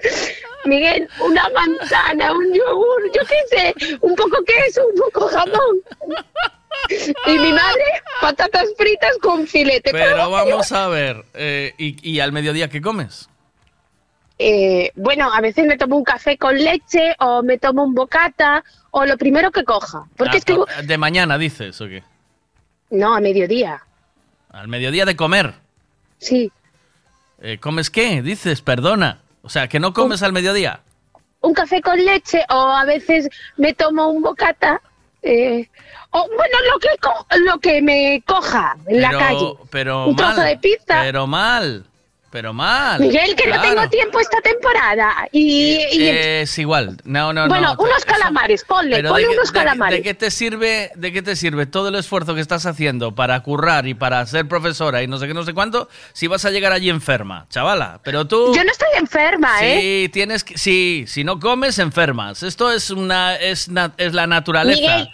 [0.68, 5.80] Miguel, una manzana, un yogur, yo qué sé, un poco queso, un poco jamón.
[7.26, 7.84] Y mi madre,
[8.20, 9.90] patatas fritas con filete.
[9.90, 13.28] Pero vamos a ver, eh, ¿y, y al mediodía qué comes?
[14.40, 18.62] eh, bueno, a veces me tomo un café con leche o me tomo un bocata
[18.92, 20.04] o lo primero que coja.
[20.16, 20.56] Porque Ah, es que...
[20.84, 22.04] de mañana dices, ¿o qué?
[22.90, 23.82] No, a mediodía.
[24.50, 25.54] Al mediodía de comer.
[26.18, 26.52] Sí.
[27.42, 28.22] Eh, ¿Comes qué?
[28.22, 29.18] Dices, perdona.
[29.48, 30.80] O sea, que no comes al mediodía.
[31.40, 34.82] Un café con leche o a veces me tomo un bocata.
[35.22, 35.66] eh,
[36.10, 36.88] o bueno, lo que,
[37.44, 39.54] lo que me coja en la calle.
[39.70, 40.34] Pero Un mal.
[40.34, 41.00] trozo de pizza.
[41.00, 41.86] Pero mal.
[42.30, 43.00] Pero mal.
[43.00, 45.26] Miguel, que no tengo tiempo esta temporada.
[45.32, 46.98] Y, y- Es igual.
[47.04, 47.82] No, no, bueno, no.
[47.82, 49.98] unos calamares, ponle, ponle unos calamares.
[49.98, 53.40] ¿de qué te sirve, de qué te sirve todo el esfuerzo que estás haciendo para
[53.42, 56.50] currar y para ser profesora y no sé qué, no sé cuánto, si vas a
[56.50, 58.00] llegar allí enferma, chavala?
[58.04, 58.54] Pero tú.
[58.54, 59.80] Yo no estoy enferma, ¿eh?
[60.04, 62.42] Sí, tienes que, sí, si no comes enfermas.
[62.42, 64.80] Esto es una, es, na- es la naturaleza.
[64.98, 65.08] Miguel.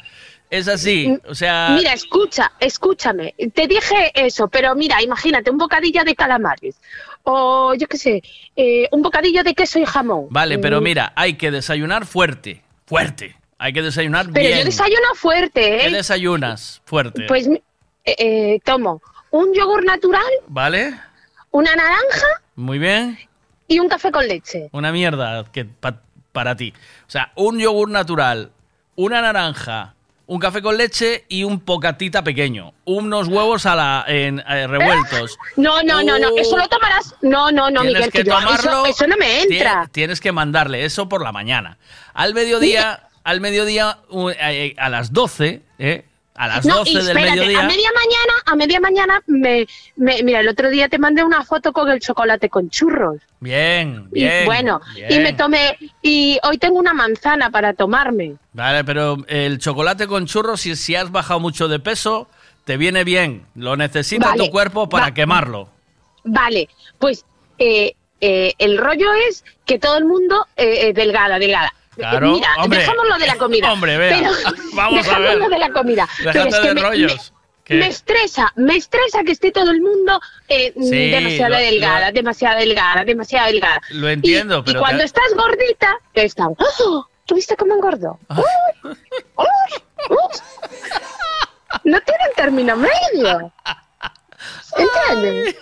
[0.58, 1.70] Es así, o sea.
[1.76, 3.34] Mira, escucha, escúchame.
[3.54, 6.76] Te dije eso, pero mira, imagínate un bocadillo de calamares.
[7.24, 8.22] O yo qué sé,
[8.56, 10.26] eh, un bocadillo de queso y jamón.
[10.30, 13.36] Vale, pero Mm, mira, hay que desayunar fuerte, fuerte.
[13.58, 14.58] Hay que desayunar Pero bien.
[14.58, 15.90] yo desayuno fuerte, ¿Qué ¿eh?
[15.90, 16.82] desayunas?
[16.84, 17.24] Fuerte.
[17.28, 17.62] Pues eh,
[18.04, 19.00] eh, tomo
[19.30, 20.94] un yogur natural, ¿Vale?
[21.50, 22.26] una naranja
[22.56, 23.18] Muy bien.
[23.68, 24.68] y un café con leche.
[24.72, 26.00] Una mierda que pa-
[26.32, 26.74] para ti.
[27.06, 28.50] O sea, un yogur natural,
[28.96, 29.94] una naranja,
[30.26, 32.72] un café con leche y un pocatita pequeño.
[32.84, 35.36] Unos huevos a la en, eh, revueltos.
[35.56, 37.14] No, no, no, no, eso lo tomarás.
[37.22, 38.70] No, no, no, Tienes Miguel, que que yo- tomarlo.
[38.84, 39.84] eso, eso no me entra.
[39.84, 41.76] Tie- Tienes que mandarle eso por la mañana.
[42.14, 43.98] Al mediodía, al mediodía
[44.40, 46.04] eh, a las 12, ¿eh?
[46.36, 47.60] A las No, 12 y del espérate, mediodía.
[47.60, 49.66] a media mañana, a media mañana me,
[49.96, 53.18] me- mira, el otro día te mandé una foto con el chocolate con churros.
[53.38, 54.44] Bien, Y bien.
[54.44, 55.12] bueno, bien.
[55.12, 58.34] y me tomé y hoy tengo una manzana para tomarme.
[58.52, 62.28] Vale, pero el chocolate con churros, si, si has bajado mucho de peso,
[62.64, 63.46] te viene bien.
[63.54, 65.68] Lo necesita Vale, tu cuerpo para va- quemarlo.
[66.24, 67.24] Vale, pues
[67.58, 71.72] eh, eh, el rollo es que todo el mundo eh, eh, delgada, delgada.
[71.96, 72.78] Claro, Mira, hombre.
[72.80, 73.72] dejamos lo de la comida.
[73.72, 75.38] Hombre, vea, Pero- vamos a ver.
[75.38, 76.08] lo de la comida.
[76.18, 77.14] Pero Déjate es que de me- rollos.
[77.32, 77.34] me-
[77.64, 77.74] ¿Qué?
[77.76, 82.12] Me estresa, me estresa que esté todo el mundo eh, Sí, demasiado lo- delgada, lo-
[82.12, 83.80] demasiado delgada, demasiado delgada.
[83.90, 86.48] Lo entiendo, y, pero Y cuando te- estás gordita, están.
[86.58, 87.06] ¡Oh!
[87.24, 88.18] ¿Tú viste cómo engordó?
[88.28, 88.92] ¡Uy!
[89.36, 89.46] ¡Uy!
[90.10, 90.38] ¡Uy!
[91.84, 93.52] No tienen término medio.
[94.76, 95.56] ¿Entiendes?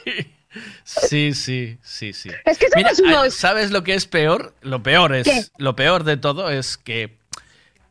[0.85, 2.31] Sí, sí, sí, sí.
[2.45, 4.55] Es que somos Mira, unos- ¿sabes lo que es peor?
[4.63, 5.43] Lo peor es, ¿Qué?
[5.59, 7.17] lo peor de todo es que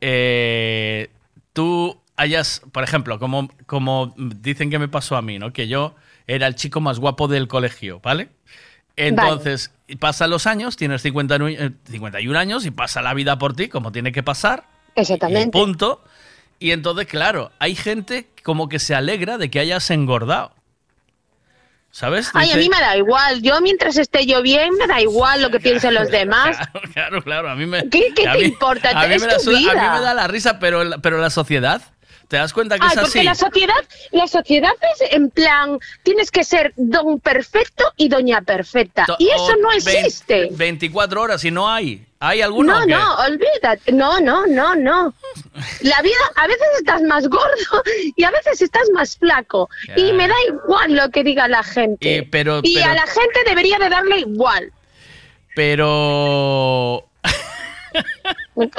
[0.01, 1.09] eh,
[1.53, 5.53] tú hayas, por ejemplo, como, como dicen que me pasó a mí, ¿no?
[5.53, 5.95] Que yo
[6.27, 8.29] era el chico más guapo del colegio, ¿vale?
[8.95, 13.55] Entonces, pasan los años, tienes 50 nu- eh, 51 años y pasa la vida por
[13.55, 14.65] ti como tiene que pasar.
[14.95, 15.57] Exactamente.
[15.57, 16.03] Y punto.
[16.59, 20.53] Y entonces, claro, hay gente como que se alegra de que hayas engordado.
[21.91, 22.29] ¿Sabes?
[22.33, 23.41] Ay, a mí me da igual.
[23.41, 26.57] Yo mientras esté yo bien, me da igual lo que piensen los demás.
[26.93, 27.89] Claro, claro, a mí me.
[27.89, 28.89] ¿Qué- qué a te mí- importa?
[28.91, 31.17] A mí, Es me da, su- a mí me da la risa, pero, la- pero
[31.19, 31.81] la sociedad,
[32.27, 33.23] ¿te das cuenta que Ay, es porque así?
[33.25, 33.75] la sociedad,
[34.11, 39.05] la sociedad es en plan, tienes que ser don perfecto y doña perfecta.
[39.05, 40.49] To- Y eso no existe.
[40.51, 42.05] 24 horas y no hay.
[42.19, 42.79] ¿Hay alguno?
[42.81, 43.91] No, no, olvídate.
[43.91, 45.13] No, no, no, no.
[45.81, 47.83] La vida, a veces estás más gordo
[48.15, 49.69] y a veces estás más flaco.
[49.95, 52.17] Y me da igual lo que diga la gente.
[52.17, 54.71] Y- pero- y pero- a la gente debería de darle igual.
[55.55, 57.07] Pero.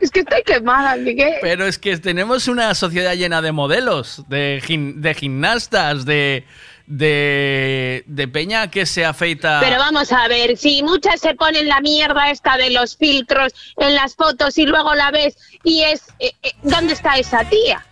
[0.00, 1.36] Es que estoy quemada, Miguel.
[1.40, 6.44] Pero es que tenemos una sociedad llena de modelos, de, gim- de gimnastas, de,
[6.86, 9.60] de, de peña que se afeita.
[9.60, 13.94] Pero vamos a ver, si muchas se ponen la mierda esta de los filtros en
[13.94, 16.02] las fotos y luego la ves y es...
[16.18, 17.84] eh, eh, ¿Dónde está esa tía?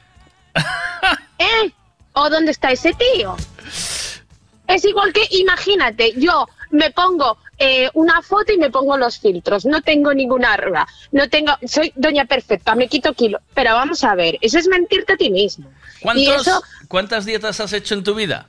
[1.38, 1.72] ¿Eh?
[2.12, 3.36] ¿O dónde está ese tío?
[4.66, 9.64] Es igual que, imagínate, yo me pongo eh, una foto y me pongo los filtros,
[9.66, 14.14] no tengo ninguna arruga, no tengo, soy doña perfecta, me quito kilo, pero vamos a
[14.14, 15.70] ver, eso es mentirte a ti mismo.
[16.00, 18.48] Y ¿Cuántos, eso, ¿Cuántas dietas has hecho en tu vida?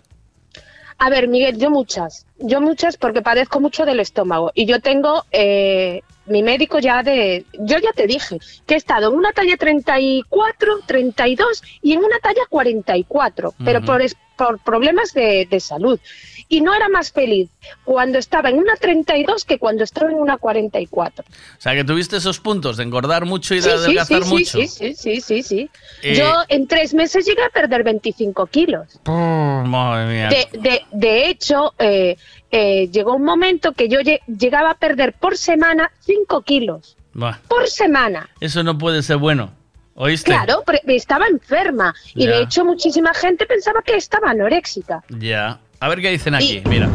[0.97, 5.25] A ver, Miguel, yo muchas, yo muchas porque padezco mucho del estómago y yo tengo
[5.31, 9.57] eh, mi médico ya de, yo ya te dije que he estado en una talla
[9.57, 13.85] 34, 32 y en una talla 44, pero Ujú.
[13.87, 15.99] por, es- por problemas de, de salud.
[16.47, 17.49] Y no era más feliz
[17.83, 21.25] cuando estaba en una 32 que cuando estaba en una 44.
[21.27, 24.29] O sea, que tuviste esos puntos de engordar mucho y de Sí, sí, adelgazar sí,
[24.29, 24.57] mucho.
[24.59, 25.69] sí, sí, sí, sí, sí.
[26.03, 28.99] Eh, Yo en tres meses llegué a perder 25 kilos.
[29.05, 30.29] Madre mía.
[30.29, 32.15] De, de, de hecho, eh,
[32.51, 36.95] eh, llegó un momento que yo lle- llegaba a perder por semana 5 kilos.
[37.13, 38.29] Buah, Por semana.
[38.39, 39.51] eso no puede ser bueno.
[39.97, 40.31] ¿Oíste?
[40.31, 41.95] Claro, pero estaba enferma.
[42.13, 42.31] Y Ya.
[42.31, 45.01] de hecho muchísima gente pensaba que estaba anoréxica.
[45.09, 45.61] Ya.
[45.79, 46.89] A ver qué dicen aquí, mira.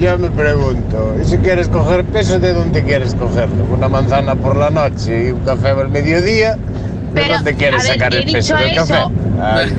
[0.00, 3.64] yo me pregunto, ¿y si quieres coger peso, de dónde quieres cogerlo?
[3.64, 6.56] ¿Una manzana por la noche y un café al mediodía?
[7.14, 8.86] ¿De Pero, dónde quieres ver, sacar he el peso del eso.
[8.86, 9.04] café?
[9.40, 9.70] Ay,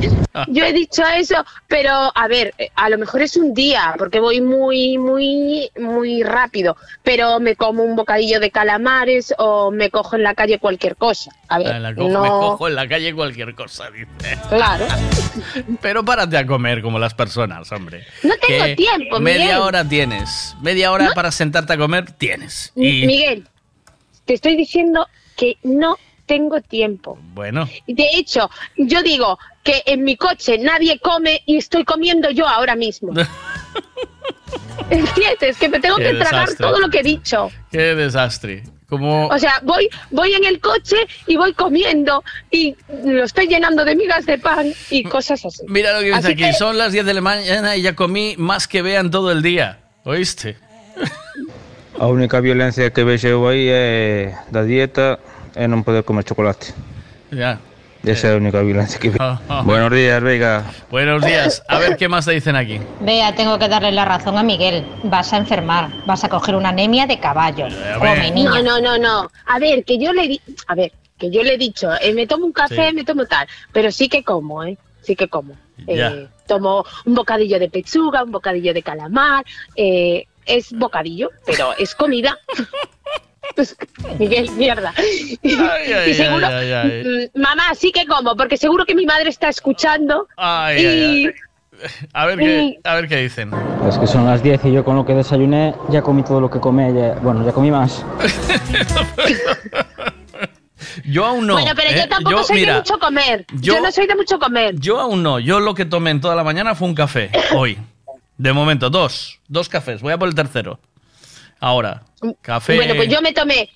[0.00, 0.14] Dios.
[0.48, 1.34] Yo he dicho eso,
[1.66, 6.76] pero a ver, a lo mejor es un día, porque voy muy, muy, muy rápido,
[7.02, 11.32] pero me como un bocadillo de calamares o me cojo en la calle cualquier cosa.
[11.48, 12.22] A ver, Ah, la cojo- no...
[12.22, 14.38] Me cojo en la calle cualquier cosa, dice.
[14.48, 14.86] Claro.
[15.82, 18.04] Pero párate a comer como las personas, hombre.
[18.22, 19.58] No tengo Que tiempo, Media Miguel.
[19.58, 20.56] hora tienes.
[20.62, 22.72] Media hora para sentarte a comer tienes.
[22.76, 23.48] Y Miguel,
[24.24, 25.06] te estoy diciendo
[25.36, 25.96] que no
[26.28, 27.18] tengo tiempo.
[27.34, 32.46] bueno, De hecho, yo digo que en mi coche nadie come y estoy comiendo yo
[32.46, 33.12] ahora mismo.
[34.90, 35.58] ¿Entiendes?
[35.58, 36.66] Que me tengo Qué que tragar desastre.
[36.66, 37.50] todo lo que he dicho.
[37.70, 38.62] qué desastre.
[38.88, 40.96] Como O sea, voy, voy en el coche
[41.26, 42.74] y voy comiendo y
[43.04, 45.62] lo estoy llenando de migas de pan y cosas así.
[45.68, 46.36] Mira lo que dice aquí.
[46.36, 49.42] que- Son las 10 de la mañana y ya comí más que vean todo el
[49.42, 49.80] día.
[50.04, 50.56] ¿Oíste?
[52.00, 55.18] A única violencia que vexo aí é da dieta
[55.54, 56.72] e non poder comer chocolate.
[57.30, 57.60] Ya.
[58.06, 59.20] Esa é a única violencia que vexo.
[59.50, 59.62] ah.
[59.66, 60.62] Buenos días, Vega.
[60.88, 61.62] Buenos días.
[61.68, 62.78] A ver qué más te dicen aquí.
[63.02, 64.86] Vea, tengo que darle la razón a Miguel.
[65.02, 67.66] Vas a enfermar, vas a coger una anemia de caballo.
[67.98, 68.62] Come, niña.
[68.62, 69.30] No, no, no, no.
[69.46, 72.26] A ver, que yo le di, a ver, que yo le he dicho, eh, me
[72.26, 72.94] tomo un café, Sí.
[72.94, 74.78] me tomo tal, pero sí que como, ¿eh?
[75.02, 75.54] Sí que como.
[75.86, 79.44] Eh, tomo un bocadillo de pechuga, un bocadillo de calamar,
[79.74, 82.38] eh, es bocadillo, pero es comida.
[83.56, 83.76] Pues,
[84.18, 84.92] Miguel, mierda.
[84.96, 87.04] ay, y seguro, ay, ay.
[87.34, 90.26] mm, mamá, sí que como, porque seguro que mi madre está escuchando.
[90.36, 91.32] Ay, y ay, ay.
[92.12, 93.52] A ver qué, a ver qué dicen.
[93.88, 96.50] Es que son las 10 y yo con lo que desayuné ya comí todo lo
[96.50, 96.82] que comí.
[96.92, 98.04] ya- bueno, ya comí más.
[101.04, 101.54] Yo aún no.
[101.54, 101.96] bueno, pero ¿eh?
[102.02, 103.46] yo tampoco soy mira, de mucho comer.
[103.60, 104.74] yo- Yo, no soy de mucho comer.
[104.78, 105.38] Yo aún no.
[105.38, 107.30] Yo lo que tomé en toda la mañana fue un café.
[107.54, 107.78] Hoy.
[108.36, 109.40] De momento, dos.
[109.48, 110.00] Dos cafés.
[110.02, 110.78] Voy a por el tercero.
[111.60, 112.02] Ahora.
[112.40, 112.76] Café.
[112.76, 113.68] Bueno, pues yo me tomé,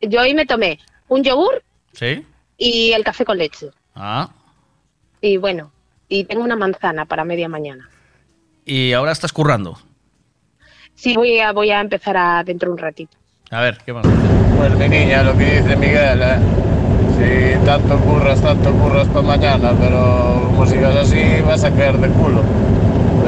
[0.00, 0.78] yo hoy me tomé
[1.08, 1.62] un yogur
[1.92, 2.24] ¿Sí?
[2.56, 3.68] y el café con leche.
[3.94, 4.30] Ah.
[5.20, 5.72] Y bueno,
[6.08, 7.88] y tengo una manzana para media mañana.
[8.64, 9.78] Y ahora estás currando.
[10.94, 13.16] Sí, voy a, voy a empezar a dentro de un ratito.
[13.50, 14.06] A ver, ¿qué más?
[14.56, 16.38] Pues mi niña, lo que dice Miguel, ¿eh?
[17.16, 22.08] Si tanto curras, tanto curras para mañana, pero como sigas así vas a caer de
[22.08, 22.42] culo.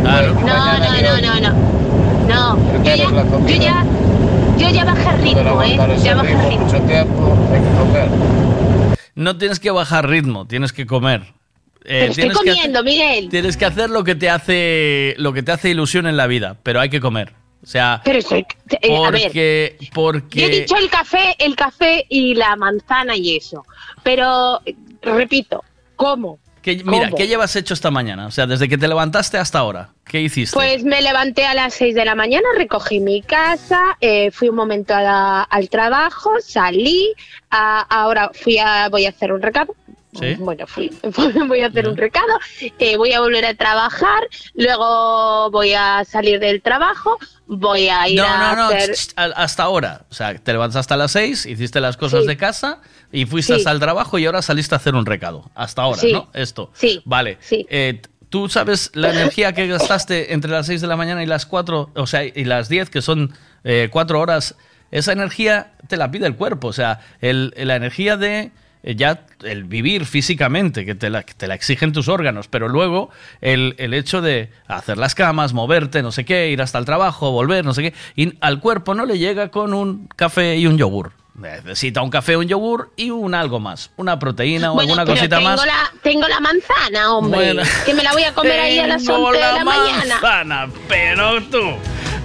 [0.00, 0.34] Claro.
[0.34, 1.77] No, no, no, no, no.
[2.28, 3.84] No, yo ya, yo ya,
[4.58, 5.76] yo ya bajé ritmo, ¿eh?
[6.02, 6.64] Ya bajé ritmo.
[6.66, 8.08] mucho tiempo, hay que comer.
[9.14, 11.22] No tienes que bajar ritmo, tienes que comer.
[11.84, 13.28] Eh, Pero estoy tienes que hacer- comiendo, Miguel.
[13.30, 16.56] Tienes que hacer lo que te hace lo que te hace ilusión en la vida,
[16.62, 17.32] pero hay que comer.
[17.62, 18.44] O sea, Pero estoy,
[18.82, 23.16] eh, a ver, porque porque yo he dicho el café, el café y la manzana
[23.16, 23.64] y eso.
[24.04, 24.60] Pero,
[25.02, 25.64] repito,
[25.96, 26.38] ¿cómo?
[26.62, 27.10] Que- mira.
[27.16, 28.26] ¿qué llevas hecho esta mañana?
[28.26, 30.54] O sea, desde que te levantaste hasta ahora, ¿qué hiciste?
[30.54, 34.56] Pues me levanté a las 6 de la mañana, recogí mi casa, eh, fui un
[34.56, 37.12] momento a la- al trabajo, salí,
[37.50, 39.74] a- ahora fui a, voy a hacer un recado.
[40.18, 40.36] ¿Sí?
[40.38, 40.90] Bueno, fui,
[41.48, 42.38] voy a hacer un recado,
[42.78, 48.18] eh, voy a volver a trabajar, luego voy a salir del trabajo, voy a ir
[48.18, 48.94] no, a no, no, hacer...
[49.36, 50.02] hasta ahora.
[50.10, 52.26] O sea, te levantaste a las 6, hiciste las cosas Sí.
[52.28, 52.80] de casa
[53.12, 53.58] y fuiste Sí.
[53.60, 55.50] hasta el trabajo y ahora saliste a hacer un recado.
[55.54, 56.12] Hasta ahora, Sí.
[56.12, 56.28] ¿no?
[56.34, 56.70] Esto.
[56.74, 57.00] Sí.
[57.04, 57.38] Vale.
[57.50, 61.46] Eh, ¿Tú sabes la energía que gastaste entre las 6 de la mañana y las
[61.46, 63.32] 4, o sea, y las 10, que son
[63.90, 64.54] 4 horas?
[64.90, 68.50] Esa energía te la pide el cuerpo, o sea, el, la energía de
[68.82, 72.68] eh, ya el vivir físicamente, que te la, que te la exigen tus órganos, pero
[72.68, 73.10] luego
[73.40, 77.30] el, el hecho de hacer las camas, moverte, no sé qué, ir hasta el trabajo,
[77.32, 80.78] volver, no sé qué, y al cuerpo no le llega con un café y un
[80.78, 81.12] yogur.
[81.38, 85.16] Necesita un café, un yogur y un algo más, una proteína o Bueno, alguna pero
[85.16, 85.64] cosita tengo más.
[85.66, 87.62] La, tengo la manzana, hombre, Bueno.
[87.86, 90.04] que me la voy a comer ahí a las Tengo 11 de la la mañana.
[90.20, 91.62] manzana, pero tú.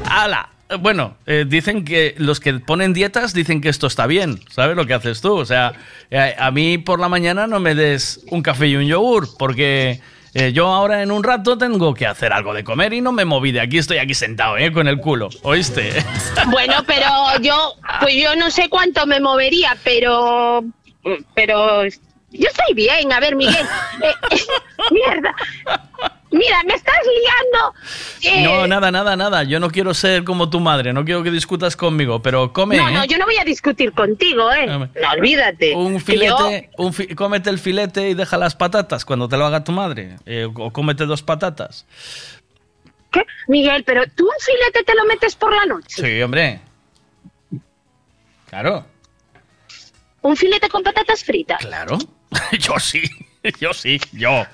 [0.09, 0.49] ¡Hala!
[0.79, 4.39] Bueno, eh, dicen que los que ponen dietas dicen que esto está bien.
[4.49, 5.35] ¿Sabes lo que haces tú?
[5.35, 5.73] O sea,
[6.09, 10.01] eh, a mí por la mañana no me des un café y un yogur, porque
[10.33, 13.25] eh, yo ahora en un rato tengo que hacer algo de comer y no me
[13.25, 13.77] moví de aquí.
[13.77, 14.71] Estoy aquí sentado, ¿eh?
[14.71, 15.29] Con el culo.
[15.43, 15.91] ¿Oíste?
[16.51, 17.07] Bueno, pero
[17.41, 20.63] yo, pues yo no sé cuánto me movería, pero,
[21.33, 23.11] pero yo estoy bien.
[23.13, 23.65] A ver, Miguel,
[24.01, 24.13] eh,
[24.91, 25.35] mierda,
[26.33, 27.73] mira, me estás liando.
[28.21, 29.43] Eh, No, nada, nada, nada.
[29.43, 30.91] Yo no quiero ser como tu madre.
[30.91, 32.75] No quiero que discutas conmigo, pero come.
[32.77, 32.91] no, ¿eh?
[32.91, 34.67] no, yo no voy a discutir contigo, eh.
[34.67, 35.73] No, olvídate.
[35.75, 39.45] Un yo- filete, un fi- cómete el filete y deja las patatas cuando te lo
[39.45, 40.17] haga tu madre.
[40.25, 41.85] Eh, o cómete dos patatas.
[43.11, 43.23] ¿Qué?
[43.47, 46.01] Miguel, pero tú un filete te lo metes por la noche.
[46.03, 46.59] Sí, hombre.
[48.49, 48.85] Claro,
[50.21, 51.59] Un filete con patatas fritas.
[51.59, 51.97] claro.
[52.59, 53.01] Yo sí,
[53.59, 54.45] yo sí, yo.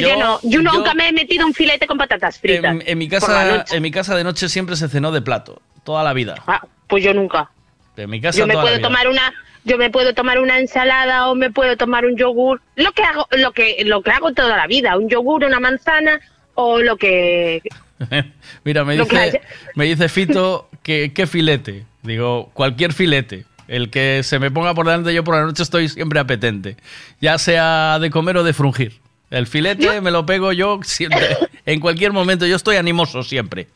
[0.00, 2.72] Pues yo, no, yo, nunca me he metido un filete con patatas fritas.
[2.72, 6.02] En, en mi casa, en mi casa de noche siempre se cenó de plato, toda
[6.04, 6.36] la vida.
[6.46, 7.50] Ah, pues yo nunca.
[7.96, 8.88] En mi casa Yo me toda la puedo vida.
[8.88, 9.32] tomar una
[9.64, 13.28] yo me puedo tomar una ensalada o me puedo tomar un yogur, lo que hago
[13.32, 16.18] lo que lo que hago toda la vida, un yogur, una manzana
[16.54, 17.62] o lo que
[18.64, 19.40] Mira, me dice, haya-
[19.74, 21.84] me dice Fito que qué filete.
[22.02, 23.44] Digo, cualquier filete.
[23.68, 26.76] El que se me ponga por delante, yo por la noche estoy siempre apetente.
[27.20, 29.00] Ya sea de comer o de frungir.
[29.32, 31.36] El filete me lo pego yo siempre.
[31.64, 33.68] En cualquier momento, yo estoy animoso siempre.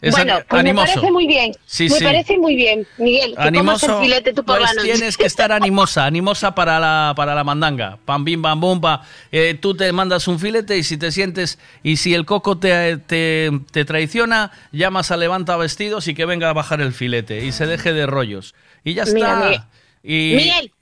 [0.00, 0.86] Es bueno, pues animoso.
[0.86, 1.52] me parece muy bien.
[1.66, 2.04] Sí, me sí.
[2.04, 3.30] parece muy bien, Miguel.
[3.30, 4.92] Que comas Animoso, el filete tú por pues la noche.
[4.92, 7.96] tienes que estar animosa, animosa para la, para la mandanga.
[8.04, 9.04] Pam, bim, bam, bum, pa.
[9.30, 12.96] Eh, tú te mandas un filete y si te sientes, y si el coco te,
[12.98, 17.52] te, te traiciona, llamas a Levanta Vestidos y que venga a bajar el filete y
[17.52, 18.56] se deje de rollos.
[18.82, 19.44] Y ya Mira, está.
[19.44, 19.62] Miguel.
[20.02, 20.72] Y, Miguel,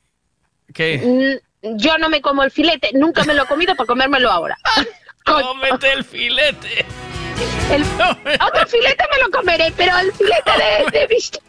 [0.72, 1.40] ¿Qué?
[1.62, 4.57] Yo no me como el filete, nunca me lo he comido para comérmelo ahora.
[5.25, 6.86] Cómete el filete.
[7.70, 7.83] El-
[8.41, 11.43] otro filete me lo comeré, pero el filete de, de bistec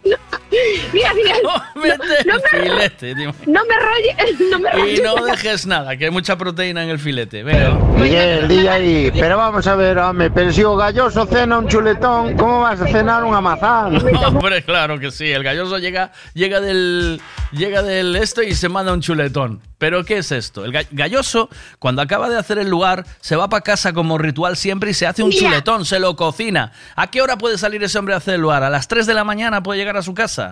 [0.52, 0.58] no.
[0.94, 3.34] Mira, Miguel, no, Cómete no el me, filete, dime.
[3.46, 7.00] no me rolles, no me Y no dejes nada, que hay mucha proteína en el
[7.00, 7.44] filete.
[7.44, 7.72] Venga.
[7.98, 12.36] Miguel, di ahí, pero vamos a ver, hombre, pero si o galloso cena un chuletón,
[12.38, 13.98] ¿cómo vas a cenar una mazán?
[14.26, 15.32] Hombre, claro que sí.
[15.32, 17.20] El galloso llega, llega del,
[17.52, 19.62] llega del esto y se manda un chuletón.
[19.78, 20.66] Pero ¿qué es esto?
[20.66, 24.58] El ga- galloso, cuando acaba de hacer el lugar, se va para casa como ritual
[24.58, 25.42] siempre y se hace un Mira.
[25.50, 26.72] chuletón, se lo cocina.
[26.96, 28.64] ¿A qué hora puede salir ese hombre a hacer el lugar?
[28.64, 30.47] ¿A las 3 de la mañana puede llegar a su casa?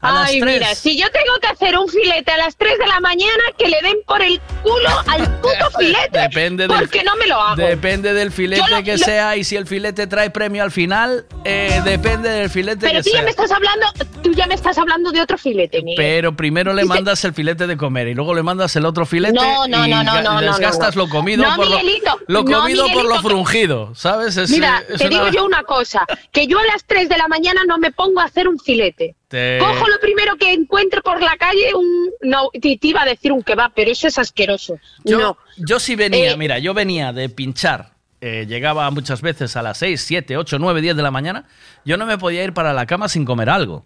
[0.00, 0.60] A Ay, las 3.
[0.60, 3.68] mira, si yo tengo que hacer un filete a las 3 de la mañana, que
[3.68, 6.18] le den por el culo al puto filete.
[6.18, 7.56] Depende del, porque no me lo hago.
[7.56, 11.24] Depende del filete lo- que lo- sea y si el filete trae premio al final,
[11.44, 13.86] eh, depende del filete Pero que tú ya me estás hablando,
[14.22, 15.96] tú ya me estás hablando de otro filete, Miguel.
[15.96, 19.32] Pero primero le mandas el filete de comer y luego le mandas el otro filete
[19.32, 21.04] No, no, y no, no, no, no, desgastas no.
[21.04, 24.36] lo comido No, por lo, Miguelito, lo no, comido por lo frungido, ¿sabes?
[24.36, 27.16] Es, Mira, es te una- digo yo una cosa, que yo a las 3 de
[27.16, 29.14] la mañana no me pongo a hacer un filete.
[29.34, 32.10] Te- Cojo lo primero que encuentre por la calle, un...
[32.22, 34.78] No, te, te iba a decir un kebab, pero eso es asqueroso.
[35.04, 35.38] yo, no.
[35.56, 37.92] yo sí venía, Eh, mira, yo venía de pinchar.
[38.20, 41.44] eh, llegaba muchas veces a las 6, 7, 8, 9, 10 de la mañana.
[41.84, 43.84] Yo no me podía ir para la cama sin comer algo.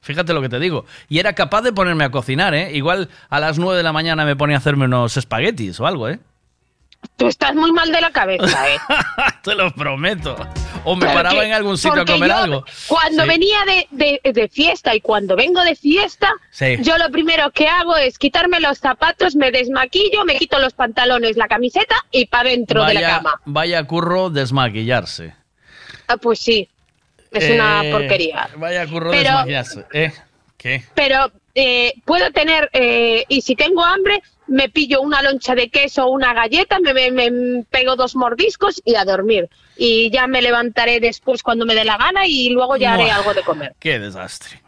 [0.00, 0.84] Fíjate lo que te digo.
[1.08, 2.70] Y era capaz de ponerme a cocinar, ¿eh?
[2.74, 6.08] Igual a las 9 de la mañana me ponía a hacerme unos espaguetis o algo,
[6.08, 6.20] ¿eh?
[7.16, 8.76] Tú estás muy mal de la cabeza, ¿eh?
[9.42, 10.36] Te lo prometo.
[10.84, 12.64] O me Porque- paraba en algún sitio a comer yo, algo.
[12.88, 13.28] Cuando Sí.
[13.28, 16.76] venía de, de- de fiesta y cuando vengo de fiesta, Sí.
[16.80, 21.36] yo lo primero que hago es quitarme los zapatos, me desmaquillo, me quito los pantalones,
[21.36, 23.40] la camiseta y para dentro de la cama.
[23.44, 25.34] vaya curro desmaquillarse.
[26.08, 26.68] Ah, pues sí,
[27.32, 28.48] es Eh, una porquería.
[28.56, 29.84] Vaya curro Pero- desmaquillarse.
[29.92, 30.12] ¿Eh?
[30.56, 30.84] ¿Qué?
[30.94, 36.06] Pero eh, puedo tener, eh, y si tengo hambre, me pillo una loncha de queso
[36.06, 39.48] o una galleta, me, me- me pego dos mordiscos y a dormir.
[39.76, 43.34] Y ya me levantaré después cuando me dé la gana y luego ya haré algo
[43.34, 43.74] de comer.
[43.78, 44.62] Qué desastre.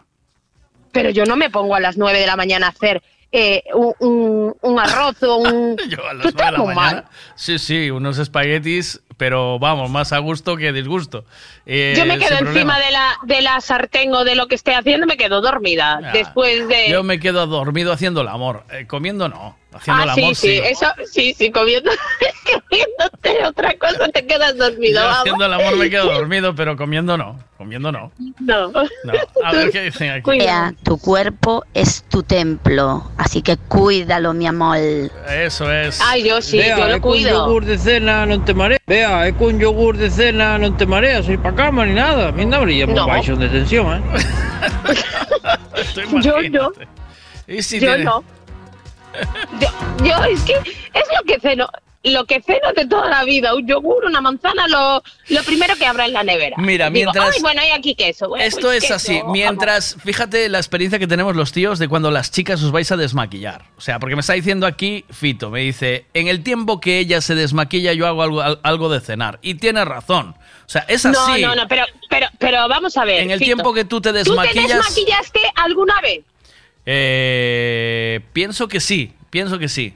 [0.92, 3.94] Pero yo no me pongo a las 9 de la mañana a hacer eh, un,
[4.00, 5.76] un- un arroz o un...
[5.88, 6.74] Yo a las Tú 9 de la mañana.
[6.74, 7.04] mal.
[7.36, 11.24] Sí, sí, unos espaguetis, pero vamos, más a gusto que disgusto.
[11.66, 14.74] Eh, Yo me quedo encima de la, de la sartén o de lo que esté
[14.74, 16.00] haciendo, me quedo dormida.
[16.02, 16.88] Ah, después de...
[16.90, 18.64] Yo me quedo dormido haciendo el amor.
[18.72, 19.56] Eh, comiendo no.
[19.70, 21.90] Haciendo el ah, amor sí, sí, eso, sí, sí, comiendo,
[22.68, 25.02] comiéndote otra cosa te quedas dormido.
[25.02, 27.38] Yo haciendo el amor me quedo dormido, pero comiendo no.
[27.58, 28.10] Comiendo no.
[28.40, 28.70] No.
[28.70, 28.82] No.
[29.44, 30.30] A ver qué dicen aquí.
[30.30, 34.78] Vea, tu cuerpo es tu templo, así que cuídalo, mi amor.
[34.78, 36.00] Eso es.
[36.00, 37.46] Ay, yo sí, Vea, yo lo es con cuido.
[37.46, 38.80] yogur de cena non te mareas.
[38.86, 42.28] Vea, es con yogur de cena non te mareas, ir para cama ni nada.
[42.28, 43.06] A mí no habría No.
[43.06, 44.02] baixo de tensión, ¿eh?
[46.22, 46.72] Yo no.
[47.46, 48.24] Y si yo tiene- no.
[49.60, 49.68] Yo,
[50.04, 51.68] yo es que es lo que ceno.
[52.04, 55.84] Lo que ceno de toda la vida, un yogur, una manzana, lo, lo primero que
[55.84, 56.56] habrá en la nevera.
[56.56, 58.28] Mira, Digo, mientras- Ay, bueno, hay aquí queso.
[58.28, 59.18] Bueno, Esto pues es queso, así.
[59.18, 59.32] vamos.
[59.32, 62.96] Mientras, fíjate la experiencia que tenemos los tíos de cuando las chicas os vais a
[62.96, 63.64] desmaquillar.
[63.76, 67.20] O sea, porque me está diciendo aquí Fito, me dice, en el tiempo que ella
[67.20, 69.40] se desmaquilla yo hago algo, al- algo de cenar.
[69.42, 70.36] Y tiene razón.
[70.38, 71.42] O sea, es así.
[71.42, 73.22] No, no, no, pero, pero, pero vamos a ver.
[73.22, 73.46] En el Fito.
[73.54, 76.20] tiempo que tú te ¿Tú te desmaquillas- desmaquillaste alguna vez?
[76.86, 79.94] Eh, pienso que sí, pienso que sí.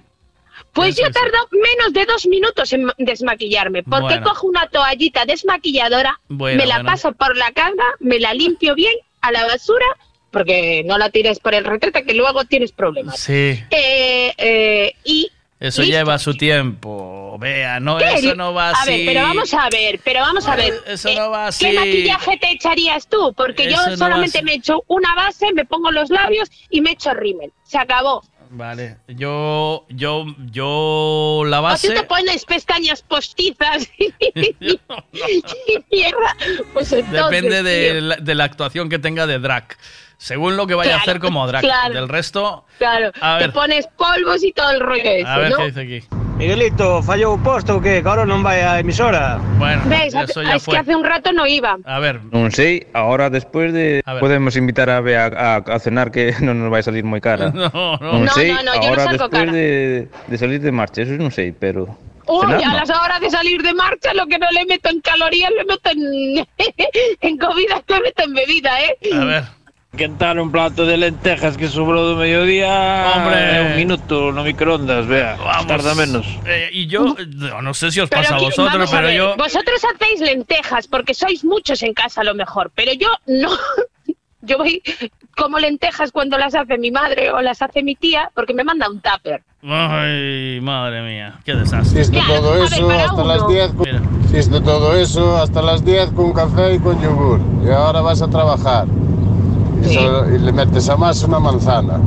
[0.73, 1.13] Pues Pienso yo sí.
[1.13, 4.23] tardo menos de dos minutos en desmaquillarme, porque Bueno.
[4.25, 6.91] cojo una toallita desmaquilladora, Bueno, me la bueno.
[6.91, 9.85] paso por la cara, me la limpio bien a la basura,
[10.31, 13.19] porque no la tires por el retrete que luego tienes problemas.
[13.21, 13.63] Sí.
[13.71, 15.31] Eh, eh, y
[15.63, 15.97] Eso listo.
[15.97, 17.37] lleva su tiempo.
[17.39, 18.13] Vea, no, ¿Qué?
[18.15, 18.91] eso no va así.
[18.91, 20.75] A ver, pero vamos a ver, pero vamos a ver.
[20.87, 21.65] Eso eh, no va así.
[21.67, 23.33] ¿Qué maquillaje te echarías tú?
[23.37, 26.91] Porque Eso no yo solamente me echo una base, me pongo los labios y me
[26.93, 27.53] echo rímel.
[27.63, 28.23] Se acabó.
[28.55, 31.91] Vale, yo, yo, yo la O tú base.
[31.95, 34.13] te pones pestañas postizas y
[35.91, 36.37] mierda.
[36.73, 39.77] Pues entonces, Depende de la, de la actuación que tenga de drag.
[40.23, 41.63] Según lo que vaya a Claro, hacer como drag.
[41.63, 41.95] claro.
[41.95, 43.53] Del resto, Claro, A te ver.
[43.53, 45.57] pones polvos y todo el rollo ese, a ver ¿no?
[45.59, 45.99] qué dice aquí.
[46.39, 49.43] Miguelito, fallou o posto que ahora non vai a emisora.
[49.59, 50.15] Bueno, ¿Ves?
[50.15, 50.75] eso ya es fue.
[50.75, 51.75] que hace un rato no iba.
[51.83, 56.15] A ver, Non sei, ahora despois de A podemos invitar a Bea a, a cenar
[56.15, 57.51] que non nos vai salir moi cara.
[57.55, 57.67] No,
[57.99, 57.99] no.
[57.99, 59.59] Non No, sei, no, no, yo no ahora salgo despois cara.
[59.59, 59.69] de,
[60.31, 61.91] de salir de marcha, eso non sei, pero
[62.31, 62.79] Uy, cenar, a no.
[62.87, 65.91] las horas de salir de marcha, lo que no le meto en calorías, le meto
[65.91, 66.47] en,
[67.27, 68.95] en comida, le meto en bebida, ¿eh?
[69.15, 69.45] a ver.
[69.97, 73.13] Quentar un plato de lentejas que sobró do mediodía.
[73.15, 73.73] Hombre.
[73.73, 75.37] Un minuto no microondas, vea.
[75.37, 75.67] Vamos.
[75.67, 76.27] Tarda menos.
[76.47, 79.09] Eh, y yo, no, no sé si os pasa a que- vosotros, vamos a pero
[79.09, 79.37] ver, yo.
[79.37, 83.51] Vosotros hacéis lentejas porque sois muchos en casa a lo mejor, pero yo no.
[84.45, 84.83] Yo voy
[85.37, 88.91] como lentejas cuando las hace mi madre o las hace mi tía porque me manda
[88.91, 89.41] un tupper.
[89.63, 92.01] Ay, madre mía, qué desastre.
[92.01, 93.25] Hiciste Claro, todo a ver, eso para hasta uno.
[93.37, 93.81] las 10 con...
[93.87, 94.01] Mira.
[94.25, 97.39] Hiciste todo eso hasta las 10 con café y con yogur.
[97.65, 98.87] Y ahora vas a trabajar.
[99.83, 99.95] Y, Sí.
[99.95, 101.99] solo- y le metes a más una manzana.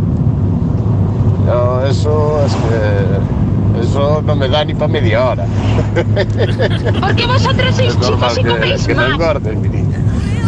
[1.46, 3.36] Yo, eso es que...
[3.82, 5.46] Eso no me da ni para media hora.
[5.96, 9.12] Porque vosotros sois chicos y que, coméis que no más.
[9.12, 9.98] engordes, mi niña.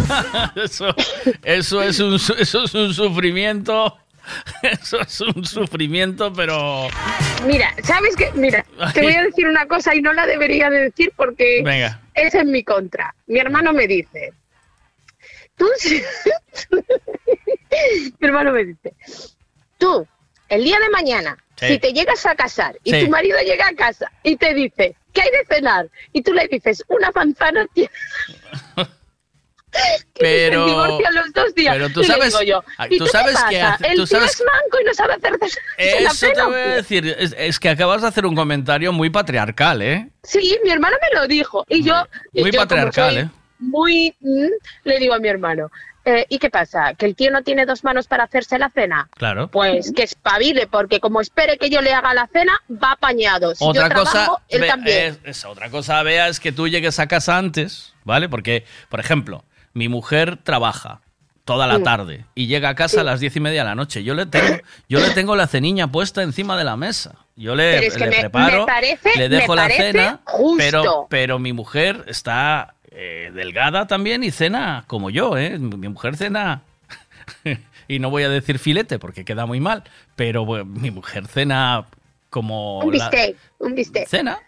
[0.56, 0.86] Eso,
[1.44, 3.94] eso, es un, eso es un sufrimiento.
[4.64, 6.88] Eso es un sufrimiento, pero.
[7.46, 8.30] Mira, ¿sabes qué?
[8.36, 12.00] Mira, te voy a decir una cosa y no la debería de decir porque Venga.
[12.14, 13.14] es en mi contra.
[13.28, 14.32] Mi hermano me dice,
[15.58, 15.66] tú,
[18.20, 18.94] mi hermano me dice,
[19.78, 20.08] tú,
[20.50, 21.68] el día de mañana, Sí.
[21.70, 23.06] si te llegas a casar y Sí.
[23.06, 25.90] tu marido llega a casa y te dice, ¿qué hay de cenar?
[26.14, 27.90] Y tú le dices, una manzana, tía.
[30.14, 31.76] Pero- divorcian los dos días.
[31.76, 34.94] pero tú sabes- yo, ¿y tú sabes que hace- tú sabes- es manco y no
[34.94, 35.34] sabe hacer
[35.78, 37.16] Eso te voy a decir.
[37.20, 40.10] Es, es que acabas de hacer un comentario muy patriarcal, ¿eh?
[40.24, 41.64] Sí, mi hermano me lo dijo.
[41.70, 41.94] Y yo.
[42.34, 43.30] y Muy yo, patriarcal, soy ¿eh?
[43.60, 44.16] Muy.
[44.20, 44.48] mm,
[44.84, 45.70] le digo a mi hermano.
[46.10, 46.94] eh, ¿Y qué pasa?
[46.94, 49.10] ¿Que el tío no tiene dos manos para hacerse la cena?
[49.18, 49.50] Claro.
[49.50, 53.54] Pues que espabile, porque como espere que yo le haga la cena, va apañado.
[53.56, 55.20] Si otra yo cosa, trabajo, él también.
[55.26, 58.30] es- es otra cosa, vea, es que tú llegues a casa antes, ¿vale?
[58.30, 61.02] Porque, por ejemplo, mi mujer trabaja
[61.44, 61.84] toda la Mm.
[61.84, 64.04] tarde y llega a casa a las diez y media de la noche.
[64.06, 67.16] Yo le tengo, yo le tengo la ceniña puesta encima de la mesa.
[67.36, 70.58] Yo le, Pero es que le me- preparo, me parece- le dejo la cena, justo.
[70.58, 75.60] pero, pero mi mujer está eh, delgada también y cena como yo, ¿eh?
[75.60, 76.64] Mi mujer cena
[77.88, 79.84] y no voy a decir filete porque queda muy mal,
[80.16, 81.86] pero bueno, mi mujer cena
[82.32, 84.08] como un la- bistec, un bistec.
[84.08, 84.40] Cena,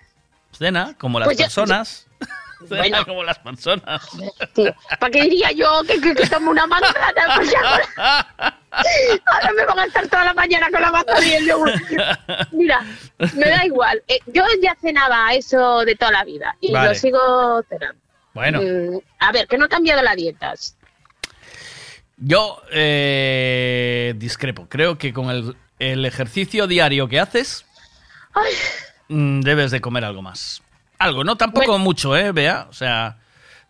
[0.51, 2.07] cena, como las Pues yo- personas.
[2.67, 3.05] Cena Bueno.
[3.05, 4.05] como las personas.
[4.53, 7.13] Tío, ¿Para qué diría yo que, que, que tomo una manzana?
[7.37, 8.57] Pues ya ahora,
[9.25, 11.71] ahora me van a estar toda la mañana con la manzana y el yogur.
[12.51, 12.83] Mira,
[13.33, 14.03] me da igual.
[14.09, 16.89] Eh, yo ya cenaba eso de toda la vida y Vale.
[16.89, 18.01] lo sigo cenando.
[18.33, 20.53] Bueno, Mm, a ver, que no he cambiado la dieta.
[22.17, 24.67] yo eh, discrepo.
[24.69, 27.65] Creo que con el, el ejercicio diario que haces,
[28.33, 28.53] Ay,
[29.07, 30.61] mm, debes de comer algo más.
[30.97, 32.31] Algo, no tampoco mucho, ¿eh?
[32.33, 33.17] Vea, o sea,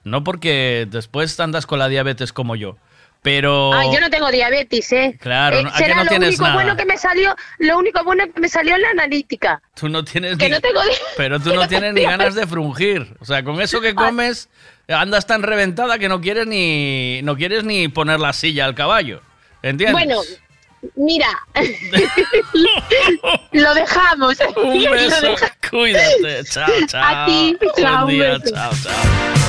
[0.04, 2.78] no porque después andas con la diabetes como yo,
[3.22, 3.74] pero...
[3.74, 5.18] ay, yo no tengo diabetes, ¿eh?
[5.20, 6.56] Claro, Eh, ¿a que será no lo tienes único nada?
[6.56, 9.62] bueno que me salió, lo único bueno que me salió en la analítica.
[9.76, 10.52] Tú no tienes Que ni...
[10.52, 10.80] no tengo
[11.18, 13.16] Pero tú no tienes ni ganas de frungir.
[13.20, 14.50] O sea, con eso que comes,
[14.88, 19.22] andas tan reventada que no quieres ni, no quieres ni poner la silla al caballo.
[19.62, 19.92] ¿Entiendes?
[19.92, 20.22] Bueno,
[20.96, 21.28] mira,
[23.52, 24.38] lo dejamos.
[24.56, 25.36] un beso.
[25.70, 26.44] Cuídate.
[26.50, 27.04] Chao, chao.
[27.04, 28.54] A ti, chao, un día, beso.
[28.56, 29.49] chao, chao.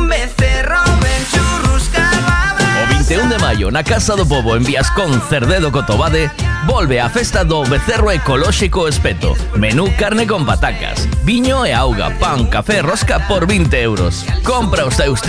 [0.00, 0.08] Un
[2.80, 6.30] O 21 de maio na Casa do Pobo en Viascón Cerdedo Cotobade
[6.66, 9.36] volve a festa do Becerro Ecolóxico Espeto.
[9.56, 14.24] Menú carne con patacas, viño e auga, pan, café, rosca por 20 euros.
[14.44, 15.20] Compra os teus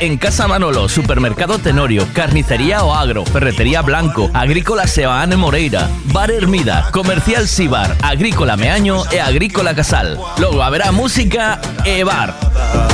[0.00, 6.88] en Casa Manolo, Supermercado Tenorio, Carnicería O Agro, Ferretería Blanco, Agrícola Sebaane Moreira, Bar Hermida,
[6.92, 10.18] Comercial Sibar, Agrícola Meaño e Agrícola Casal.
[10.38, 12.93] Logo haberá música e bar.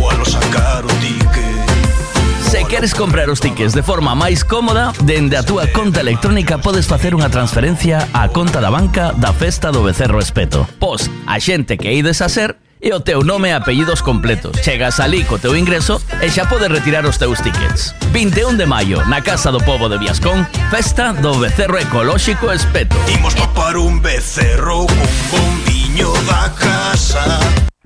[0.00, 5.44] Igual sacar o tique Se queres comprar os tickets de forma máis cómoda, dende a
[5.44, 10.16] túa conta electrónica podes facer unha transferencia á conta da banca da Festa do Becerro
[10.16, 10.64] Espeto.
[10.80, 14.56] Pos a xente que ides a ser e o teu nome e apellidos completos.
[14.64, 17.92] Chegas ali co teu ingreso e xa podes retirar os teus tickets.
[18.16, 22.96] 21 de maio, na Casa do Povo de Viascón, festa do becerro ecolóxico Espeto.
[23.12, 27.68] Imos papar un becerro con bombiño da casa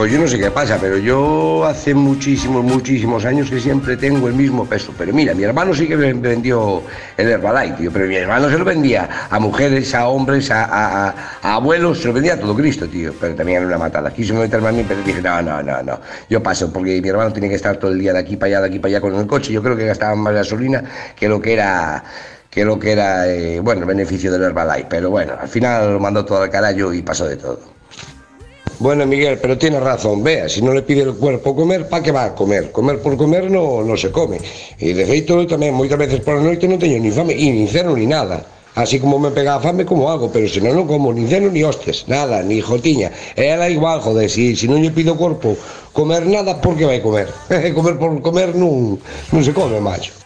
[0.00, 4.28] Pues yo no sé qué pasa, pero yo hace muchísimos, muchísimos años que siempre tengo
[4.28, 4.94] el mismo peso.
[4.96, 6.82] Pero mira, mi hermano sí que me vendió
[7.18, 11.98] el Herbalife, tío, pero mi hermano se lo vendía a mujeres, a hombres, a, abuelos,
[12.00, 13.12] se lo vendía a todo Cristo, tío.
[13.20, 14.10] Pero también era una matada.
[14.10, 16.00] Quiso meterme a mí, pero dije, no, no, no, no.
[16.30, 18.60] Yo paso, porque mi hermano tiene que estar todo el día de aquí para allá,
[18.62, 19.52] de aquí para allá con el coche.
[19.52, 20.82] Yo creo que gastaba más gasolina
[21.14, 22.02] que lo que era
[22.48, 24.86] que lo que era, eh, bueno, el beneficio del Herbalife.
[24.88, 27.79] Pero bueno, al final lo mandó todo al carajo y pasó de todo.
[28.80, 32.12] Bueno, Miguel, pero tiene razón, vea, si no le pide o cuerpo comer, pa que
[32.16, 32.72] va a comer?
[32.72, 34.40] Comer por comer no, no se come.
[34.78, 37.44] Y de feito, eu tamén moitas veces por a noite non teño ni fame, e
[37.52, 38.40] nin ceno, ni nada.
[38.80, 41.52] Así como me pega a fame, como hago, pero se non, non como ni ceno,
[41.52, 43.12] ni hostes, nada, ni jotiña.
[43.36, 45.60] E ela igual, joder, si, si non lle pido o corpo
[45.92, 47.28] comer nada, por que vai comer?
[47.76, 48.96] comer por comer non,
[49.28, 50.19] non se come, macho.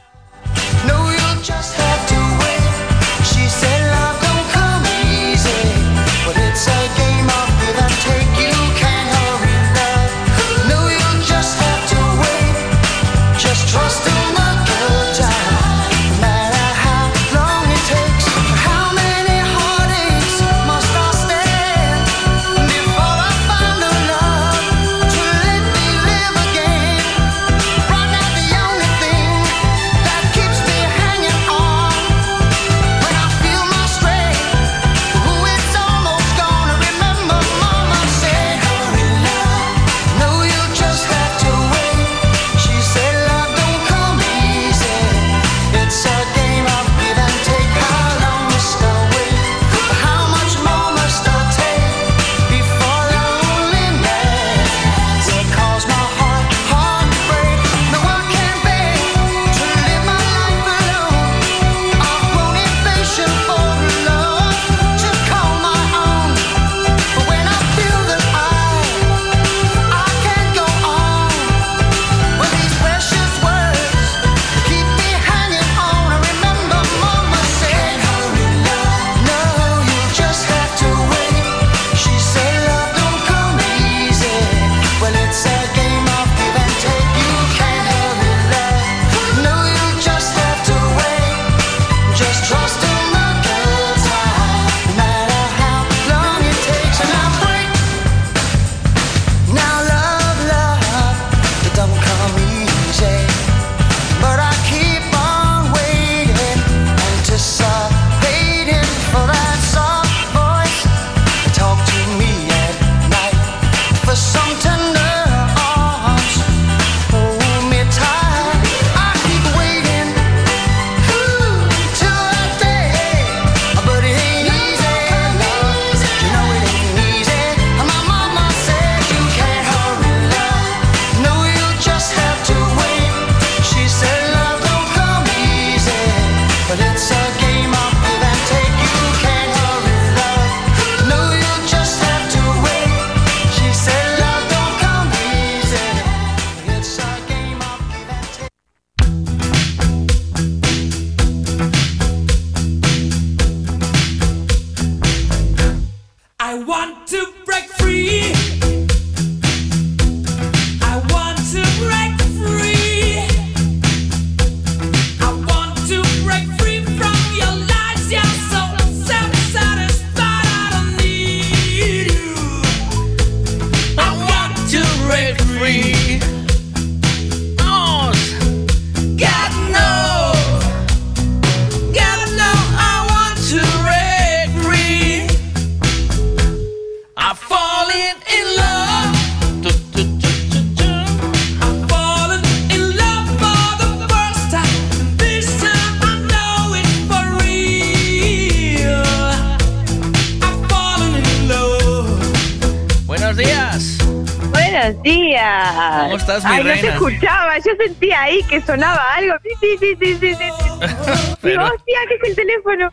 [208.48, 209.34] Que sonaba algo.
[209.42, 210.48] Sí, sí, sí, sí, sí, sí.
[211.42, 212.92] Pero, hostia, que es el teléfono.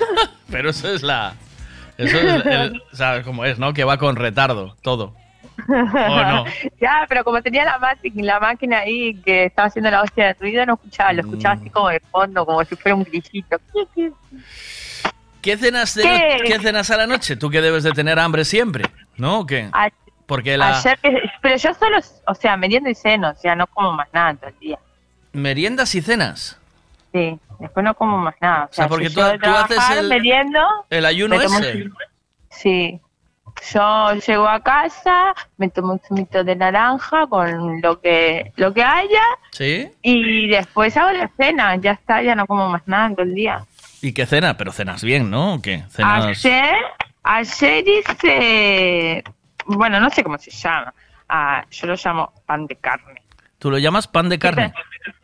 [0.50, 1.34] pero eso es la.
[1.98, 3.72] Eso es el- ¿Sabes cómo es, no?
[3.74, 5.14] Que va con retardo, todo.
[5.68, 6.44] no?
[6.80, 10.34] ya, pero como tenía la, máquina, la máquina ahí que estaba haciendo la hostia de
[10.34, 11.58] ruido, no escuchaba, lo escuchaba Mm.
[11.60, 13.56] así como de fondo, como si fuera un grillito.
[15.40, 16.38] ¿Qué cenas, de ¿Qué?
[16.46, 17.36] ¿Qué cenas a la noche?
[17.36, 18.84] Tú que debes de tener hambre siempre,
[19.16, 19.40] ¿no?
[19.40, 19.68] ¿O qué?
[20.26, 20.98] Porque la Ayer,
[21.42, 24.50] pero yo solo, o sea, meriendo y ceno, o sea, no como más nada todo
[24.50, 24.78] el día.
[25.32, 26.58] Meriendas y cenas.
[27.12, 28.64] Sí, después no como más nada.
[28.64, 31.84] O sea, sea, porque si tú- haces el- meriendo, el ayuno ese.
[31.84, 31.94] un-
[32.50, 33.00] Sí.
[33.72, 38.82] Yo llego a casa, me tomo un zumito de naranja con lo que lo que
[38.82, 39.90] haya ¿Sí?
[40.00, 41.76] y después hago la cena.
[41.76, 43.64] Ya está, ya no como más nada en todo el día.
[44.00, 44.56] ¿Y qué cena?
[44.56, 45.54] Pero cenas bien, ¿no?
[45.54, 45.84] ¿O qué?
[45.90, 46.24] Cenas...
[46.44, 46.74] Ayer,
[47.22, 49.24] ayer hice,
[49.66, 50.92] bueno, no sé cómo se llama.
[51.28, 53.22] Ah, yo lo llamo pan de carne.
[53.58, 54.72] ¿Tú lo llamas pan de carne?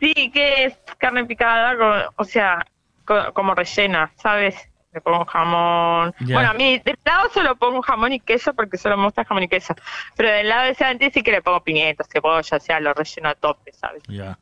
[0.00, 2.66] Sí, que es carne picada, con- o sea,
[3.04, 4.56] co- como rellena, ¿sabes?
[4.92, 6.14] Le pongo jamón.
[6.20, 9.42] Bueno, a mí del lado solo pongo jamón y queso porque solo me gusta jamón
[9.44, 9.74] y queso.
[10.16, 13.28] Pero del lado de Santi sí que le pongo pimientos, cebolla, o sea, lo relleno
[13.28, 14.02] a tope, ¿sabes?
[14.08, 14.38] Ya.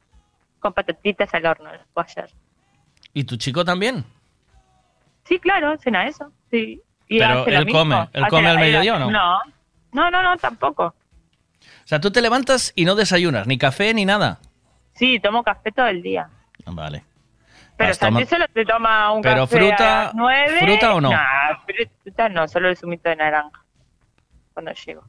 [0.61, 2.31] Con patatitas al horno, lo puedo hacer.
[3.13, 4.05] ¿Y tu chico también?
[5.25, 6.81] Sí, claro, cena eso, sí.
[7.09, 9.11] Y Pero él come, ¿él come al mediodía o no?
[9.11, 9.39] No,
[9.93, 10.87] no, no, no, tampoco.
[10.87, 14.41] O sea, tú te levantas y no desayunas, ni café ni nada.
[14.97, 16.29] Sí, tomo café todo el día.
[16.67, 17.05] Vale.
[17.77, 20.59] Pero toma- solo te toma un Pero café fruta- a las nueve.
[20.61, 21.11] ¿fruta o no?
[21.11, 21.57] Nah,
[22.03, 23.63] fruta no, solo el zumito de naranja.
[24.55, 25.05] Cuando llego.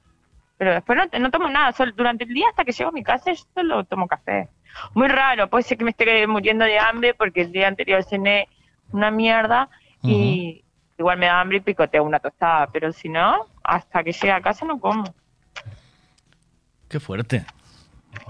[0.57, 3.03] Pero después no, no tomo nada, solo durante el día hasta que llego a mi
[3.03, 4.49] casa yo solo tomo café.
[4.93, 8.48] Muy raro, puede ser que me esté muriendo de hambre porque el día anterior cené
[8.91, 9.69] una mierda
[10.03, 10.64] y
[10.98, 14.41] igual me da hambre y picoteo una tostada, pero si no, hasta que llegue a
[14.41, 15.06] casa no como.
[16.90, 17.45] Qué fuerte.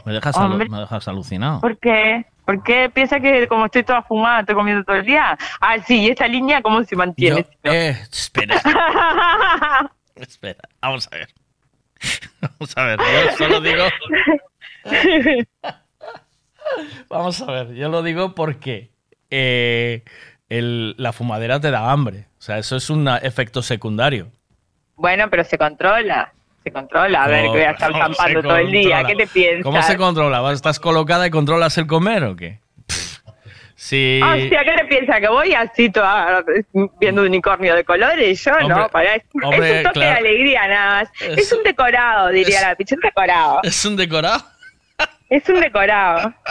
[0.05, 0.67] Me dejas, Hombre.
[0.69, 1.61] me dejas alucinado.
[1.61, 2.25] ¿Por qué?
[2.45, 5.37] ¿Por qué piensa que como estoy toda fumada estoy comiendo todo el día?
[5.59, 7.45] Ah, sí, ¿y esta línea cómo se mantiene?
[7.63, 8.55] Yo- eh, espera,
[10.15, 10.59] espera.
[10.81, 11.27] Vamos a ver.
[12.41, 12.99] Vamos a ver.
[12.99, 13.83] Yo solo digo.
[17.09, 17.73] Vamos a ver.
[17.73, 18.91] Yo lo digo porque
[19.29, 20.03] eh,
[20.49, 22.27] el- la fumadera te da hambre.
[22.39, 24.31] O sea, eso es un efecto secundario.
[24.95, 26.33] Bueno, pero se controla.
[26.67, 27.23] Se controla.
[27.23, 29.03] A ver, que voy a estar ¿Cómo se zampando todo el día.
[29.05, 29.63] ¿Qué te piensas?
[29.63, 30.41] ¿Cómo se controla?
[30.41, 32.59] ¿Vas- ¿Estás colocada y controlas el comer o qué?
[33.75, 34.19] Sí.
[34.23, 35.19] Hostia, ¿qué te piensas?
[35.19, 36.43] ¿Que voy así toda
[36.99, 38.43] viendo un unicornio de colores?
[38.43, 39.99] Yo Hombre, no, para es, un toque claro.
[39.99, 41.09] de alegría nada más.
[41.21, 43.59] Es, Es- un decorado, diría es- la picha, un decorado.
[43.63, 44.43] ¿Es un decorado?
[45.29, 46.33] Es un decorado.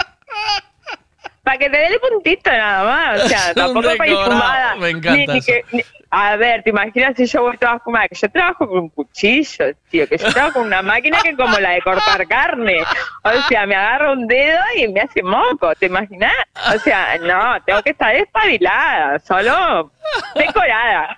[1.46, 3.22] Para que te dé el puntito nada más.
[3.22, 4.74] O sea, tampoco para ir fumada.
[4.74, 8.08] Me encanta Ni- que- ni- a ver, ¿te imaginas si yo voy toda fumada?
[8.08, 10.08] Que yo trabajo con un cuchillo, tío.
[10.08, 12.82] Que yo trabajo con una máquina que es como la de cortar carne.
[13.22, 15.72] O sea, me agarra un dedo y me hace moco.
[15.76, 16.32] ¿Te imaginas?
[16.74, 19.20] O sea, no, tengo que estar espabilada.
[19.20, 19.92] Solo
[20.34, 21.16] decorada.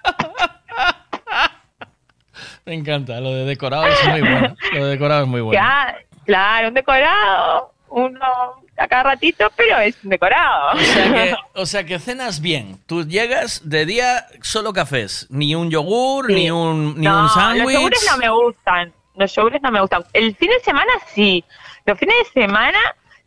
[2.66, 3.18] Me encanta.
[3.20, 4.54] Lo de decorado es muy bueno.
[4.74, 5.58] Lo de decorado es muy bueno.
[5.62, 7.72] Ya, claro, un decorado.
[7.88, 10.72] Uno a cada ratito, pero es decorado.
[10.74, 12.78] O sea, que, o sea que cenas bien.
[12.86, 15.26] Tú llegas de día solo cafés.
[15.30, 17.64] Ni un yogur, ni un, ni no, un sándwich.
[17.64, 18.92] Los yogures no me gustan.
[19.16, 20.04] Los yogures no me gustan.
[20.12, 21.44] El fin de semana sí.
[21.86, 22.78] Los fines de semana,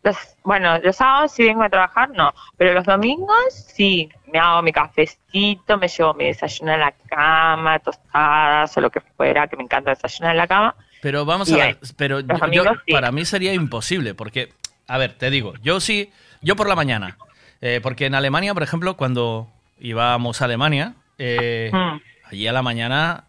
[0.04, 2.32] los, bueno, los sábados si vengo a trabajar, no.
[2.56, 3.36] Pero los domingos
[3.74, 4.08] sí.
[4.32, 9.00] Me hago mi cafecito, me llevo mi desayuno a la cama, tostadas o lo que
[9.00, 10.74] fuera, que me encanta desayunar en la cama.
[11.02, 14.52] Pero vamos a ver, pero yo- yo- para mí sería imposible, porque,
[14.88, 17.16] a ver, te digo, yo sí, yo por la mañana,
[17.60, 19.48] eh, porque en Alemania, por ejemplo, cuando
[19.80, 22.00] íbamos a Alemania, eh, Mm.
[22.30, 23.24] allí a la mañana,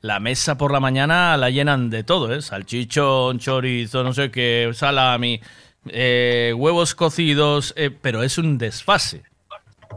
[0.00, 2.42] la mesa por la mañana la llenan de todo, ¿eh?
[2.42, 5.40] Salchichón, chorizo, no sé qué, salami,
[5.88, 9.22] eh, huevos cocidos, eh, pero es un desfase.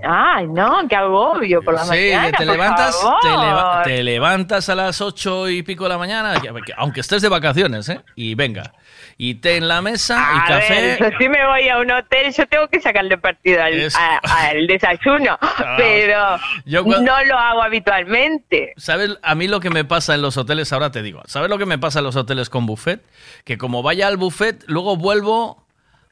[0.07, 2.31] Ay, no, qué agobio por la Sí, mañana.
[2.31, 3.19] te por levantas, favor.
[3.21, 6.99] te, leva- te levantas a las ocho y pico de la mañana, que- que- aunque
[6.99, 8.01] estés de vacaciones, ¿eh?
[8.15, 8.73] Y venga.
[9.17, 10.97] Y té en la mesa y café.
[10.99, 14.17] yo si me voy a un hotel, yo tengo que sacarle partido al, Es- a-
[14.49, 15.37] al desayuno,
[15.77, 18.73] pero Yo cuando- no lo hago habitualmente.
[18.75, 20.73] ¿Sabes a mí lo que me pasa en los hoteles?
[20.73, 21.21] Ahora te digo.
[21.27, 23.01] ¿Sabes lo que me pasa en los hoteles con buffet?
[23.45, 25.65] Que como vaya al buffet, luego vuelvo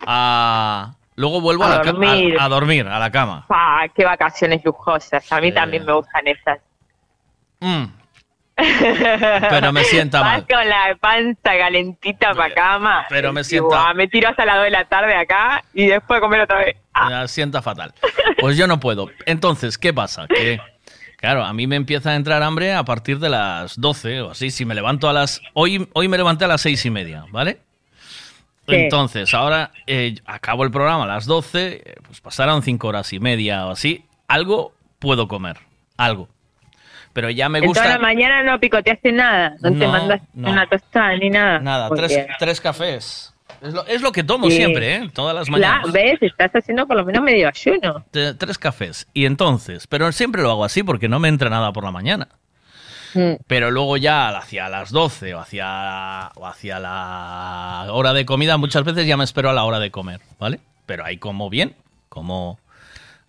[0.06, 0.94] a.
[1.16, 2.38] Luego vuelvo a, A dormir.
[2.40, 3.46] a- a dormir, a la cama.
[3.50, 5.30] Ah, qué vacaciones lujosas.
[5.32, 6.60] A mí también me gustan esas.
[7.60, 7.84] Mm.
[8.56, 10.48] Pero me sienta Vas mal.
[10.48, 13.06] con la panza calentita para cama.
[13.10, 16.20] pero me sienta- buah, me tiro hasta las 2 de la tarde acá y después
[16.22, 16.76] comer otra vez.
[17.10, 17.94] Me sienta fatal.
[18.40, 19.10] Pues yo no puedo.
[19.26, 20.28] Entonces, ¿qué pasa?
[20.28, 20.60] Que,
[21.18, 24.52] claro, a mí me empieza a entrar hambre a partir de las 12 o así.
[24.52, 25.42] Si me levanto a las...
[25.54, 27.60] Hoy, hoy me levanté a las seis y media, ¿vale?
[28.68, 28.76] Sí.
[28.76, 33.20] Entonces, ahora eh, acabo el programa a las 12, eh, pues pasaron cinco horas y
[33.20, 34.06] media o así.
[34.28, 35.58] Algo puedo comer,
[35.98, 36.30] algo.
[37.14, 37.90] Pero ya me En toda gusta...
[37.98, 40.50] la mañana no picoteaste nada, no, te mandaste no.
[40.52, 41.60] una tostada ni nada.
[41.60, 43.30] Nada, Porque- tres, tres cafés.
[43.62, 44.58] Es lo, es lo que tomo Sí.
[44.58, 45.10] siempre, ¿eh?
[45.14, 45.92] Todas las mañanas.
[45.92, 46.18] ¿ves?
[46.22, 48.04] Estás haciendo por lo menos medio ayuno.
[48.12, 49.08] Tres cafés.
[49.14, 52.28] Y entonces, pero siempre lo hago así porque no me entra nada por la mañana.
[53.14, 53.34] Mm.
[53.48, 58.84] Pero luego ya hacia las 12 o hacia, o hacia la hora de comida, muchas
[58.84, 60.60] veces ya me espero a la hora de comer, ¿vale?
[60.88, 61.76] Pero ahí como bien,
[62.10, 62.60] como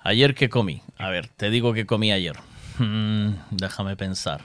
[0.01, 0.81] ayer que comí.
[0.99, 2.35] A ver, te digo que comí ayer.
[2.79, 4.41] Mm, déjame pensar.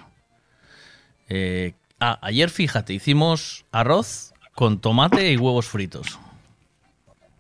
[1.30, 6.20] Eh, ah, ayer, fíjate, hicimos arroz con tomate y huevos fritos,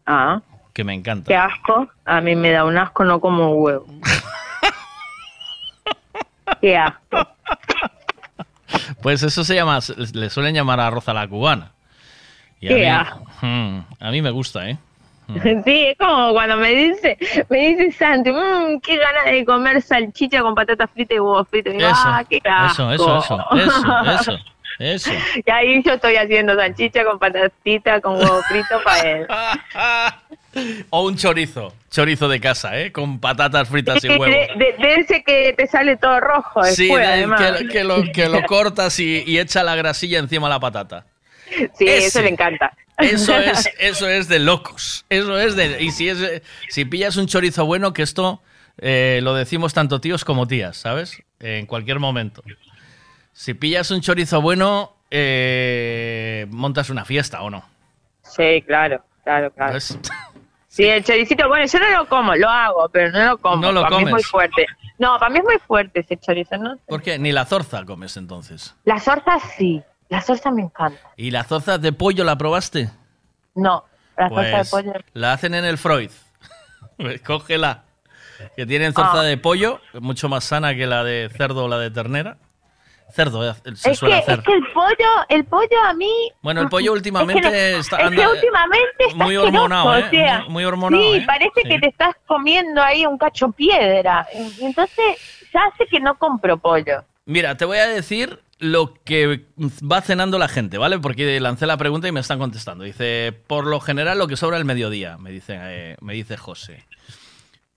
[0.05, 0.41] Ah,
[0.73, 1.27] que me encanta.
[1.27, 1.87] qué asco.
[2.05, 3.85] A mí me da un asco, no como huevo.
[6.61, 7.27] qué asco.
[9.01, 9.79] Pues eso se llama,
[10.13, 11.71] le suelen llamar arroz a la cubana.
[12.59, 13.25] Y a, Qué mí, asco.
[13.41, 14.77] Mm, a mí me gusta, ¿eh?
[15.65, 17.17] Sí, es como cuando me dice,
[17.49, 21.73] me dice Santi, mmm, qué ganas de comer salchicha con patatas fritas y huevos fritos.
[21.73, 22.91] Y digo, Eso, ah, qué asco.
[22.91, 24.37] eso, eso, eso, eso,
[24.79, 25.11] eso.
[25.45, 29.27] Y ahí yo estoy haciendo salchicha con patatita, con huevo frito para él.
[30.89, 32.91] O un chorizo, chorizo de casa, ¿eh?
[32.91, 34.25] Con patatas fritas y de, huevo.
[34.25, 37.39] de- de ese que te sale todo rojo después, Sí, de- además.
[37.59, 41.05] que, que lo, que lo cortas y, y echa la grasilla encima de la patata.
[41.77, 42.05] Sí, Ese.
[42.07, 42.73] eso le encanta.
[42.97, 45.05] Eso es, eso es de locos.
[45.09, 45.81] Eso es de.
[45.81, 48.41] Y si es si pillas un chorizo bueno, que esto
[48.77, 51.21] eh, lo decimos tanto tíos como tías, ¿sabes?
[51.39, 52.43] En cualquier momento.
[53.33, 57.63] Si pillas un chorizo bueno, eh, montas una fiesta o no.
[58.21, 59.73] Sí, claro, claro, claro.
[59.73, 59.97] ¿Ves?
[60.71, 63.57] Sí, el choricito, bueno, yo no lo como, lo hago, pero no lo como.
[63.57, 64.27] No lo para mí es muy comes.
[64.27, 64.65] fuerte.
[64.99, 66.77] No, para mí es muy fuerte ese chorizo, ¿no?
[66.87, 67.17] ¿Por qué?
[67.17, 68.75] Ni la zorza comes entonces.
[68.85, 70.99] La zorza sí, la zorza me encanta.
[71.15, 72.89] ¿Y la zorza de pollo la probaste?
[73.55, 73.85] No,
[74.17, 74.99] la Pues zorza de pollo.
[75.13, 76.11] la hacen en el Freud.
[77.25, 77.83] Cógela.
[78.55, 79.23] Que tienen zorza Ah.
[79.23, 82.37] de pollo, mucho más sana que la de cerdo o la de ternera.
[83.11, 84.39] Cerdo eh, se Es suele que, hacer.
[84.39, 86.31] es que el pollo, el pollo a mí.
[86.41, 89.97] Bueno, el pollo últimamente es que, no- está- es que anda últimamente está muy hormonado,
[89.97, 90.03] ¿eh?
[90.05, 91.23] o sea, Muy- muy hormonado, Sí, ¿eh?
[91.25, 91.69] parece Sí.
[91.69, 94.27] que te estás comiendo ahí un cacho piedra.
[94.61, 95.17] Entonces,
[95.51, 97.03] ya hace que no compro pollo.
[97.25, 100.99] Mira, te voy a decir lo que va cenando la gente, ¿vale?
[100.99, 102.83] Porque lancé la pregunta y me están contestando.
[102.83, 106.85] Dice, por lo general lo que sobra el mediodía, me dice, eh, me dice José.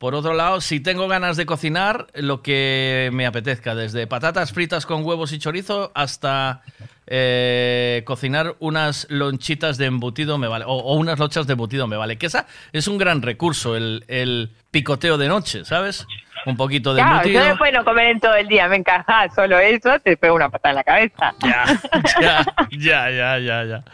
[0.03, 4.85] Por otro lado, si tengo ganas de cocinar, lo que me apetezca, desde patatas fritas
[4.85, 6.63] con huevos y chorizo hasta
[7.07, 12.19] eh, cocinar unas lonchitas de embutido me vale, o, unas lochas de embutido me vale.
[12.19, 16.05] Que esa es un gran recurso, el, el picoteo de noche, ¿sabes?
[16.47, 17.41] Un poquito de Claro, embutido.
[17.43, 20.49] yo después no comer en todo el día, me encaja solo eso, te pego una
[20.49, 21.35] patada en la cabeza.
[22.21, 23.85] ya, ya, ya, ya, ya.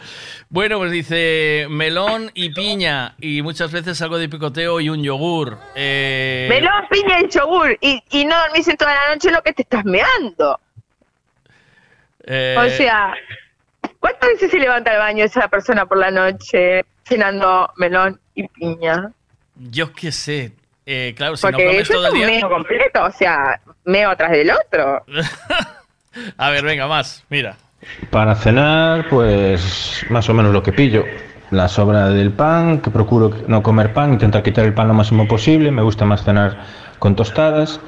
[0.48, 5.58] Bueno, pues dice melón y piña y muchas veces algo de picoteo y un yogur.
[5.74, 7.76] Eh, Melón, piña y yogur.
[7.82, 10.58] Y, y no dormís en toda la noche lo que te estás meando.
[12.24, 13.12] eh, O sea,
[14.00, 19.12] ¿cuántas veces se levanta al baño esa persona por la noche cenando melón y piña?
[19.56, 20.52] yo qué sé.
[20.90, 22.38] Eh, claro, si Porque no comes eso todo es el un día.
[22.38, 25.04] meo completo, o sea, meo atrás del otro.
[26.38, 27.24] A ver, venga, más.
[27.28, 27.56] Mira.
[28.08, 31.04] Para cenar, pues más o menos lo que pillo.
[31.50, 35.28] La sobra del pan, que procuro no comer pan, intentar quitar el pan lo máximo
[35.28, 35.70] posible.
[35.70, 36.56] Me gusta más cenar
[36.98, 37.80] con tostadas.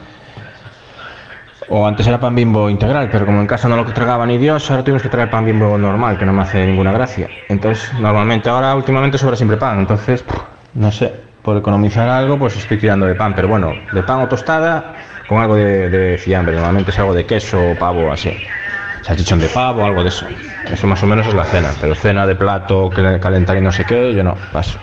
[1.71, 4.71] O antes era pan bimbo integral, pero como en casa no lo tragaba ni Dios,
[4.71, 7.29] ahora tuvimos que traer pan bimbo normal, que no me hace ninguna gracia.
[7.49, 9.79] Entonces, normalmente ahora, últimamente sobra siempre pan.
[9.79, 10.23] Entonces,
[10.75, 13.35] no sé, por economizar algo, pues estoy tirando de pan.
[13.35, 14.95] Pero bueno, de pan o tostada,
[15.29, 16.55] con algo de, de fiambre.
[16.55, 18.37] Normalmente es algo de queso o pavo así.
[19.03, 20.27] Salchichón de pavo, algo de eso.
[20.71, 21.71] Eso más o menos es la cena.
[21.81, 24.79] Pero cena de plato, calentar y no sé qué, yo no, paso.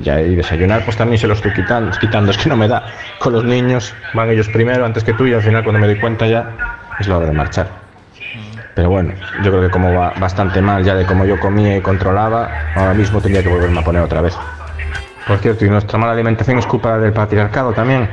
[0.00, 2.84] Ya y desayunar, pues también se lo estoy quitando, quitando, es que no me da.
[3.20, 6.00] Con los niños van ellos primero antes que tú y al final cuando me doy
[6.00, 6.50] cuenta ya
[6.98, 7.68] es la hora de marchar.
[8.74, 9.14] Pero bueno,
[9.44, 12.92] yo creo que como va bastante mal ya de cómo yo comía y controlaba, ahora
[12.92, 14.36] mismo tendría que volverme a poner otra vez.
[15.26, 18.08] Por cierto, y nuestra mala alimentación es culpa del patriarcado también.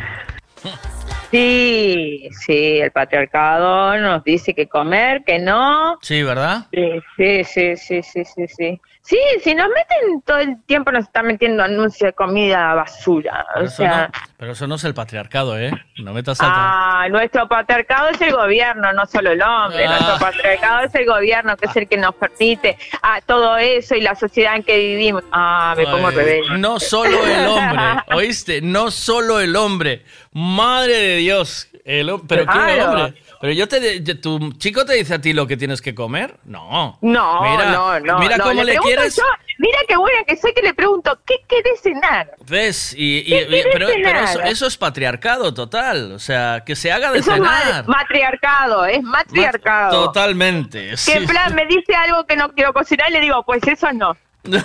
[1.32, 5.98] Sí, sí, el patriarcado nos dice que comer, que no.
[6.02, 6.68] Sí, ¿verdad?
[6.72, 8.82] Sí, sí, sí, sí, sí, sí, sí.
[9.04, 13.46] Sí, si nos meten todo el tiempo, nos están metiendo anuncios de comida basura.
[13.54, 15.72] Pero O eso, sea, no, pero eso no es el patriarcado, ¿eh?
[15.98, 19.86] No metas al ah, nuestro patriarcado es el gobierno, no solo el hombre.
[19.88, 19.90] Ah.
[19.90, 24.02] Nuestro patriarcado es el gobierno, que es el que nos permite a todo eso y
[24.02, 25.24] la sociedad en que vivimos.
[25.32, 26.58] Ah, me pongo rebelde.
[26.60, 27.84] No solo el hombre,
[28.16, 28.62] ¿oíste?
[28.62, 30.06] No solo el hombre.
[30.32, 31.68] Madre de Dios.
[31.84, 32.92] El pero qué Claro.
[32.92, 33.22] hombre.
[33.42, 36.36] Pero yo te tu chico te dice a ti lo que tienes que comer?
[36.46, 36.98] No.
[37.02, 38.20] No, Mira, no, no.
[38.20, 39.16] Mira no, cómo le, pregunto quieres.
[39.16, 39.24] yo,
[39.58, 42.32] mira qué buena que soy que le pregunto, ¿qué querés cenar?
[42.48, 42.94] ¿Ves?
[42.96, 44.24] Y, y- ¿Qué y- pero, pero cenar?
[44.26, 46.12] eso, eso es patriarcado total.
[46.12, 47.88] O sea, que se haga de Eso es cenar.
[47.88, 50.06] ma- matriarcado, es matriarcado.
[50.06, 50.92] Totalmente.
[50.92, 51.12] Que Sí.
[51.14, 54.16] en plan me dice algo que no quiero cocinar y le digo, pues eso no.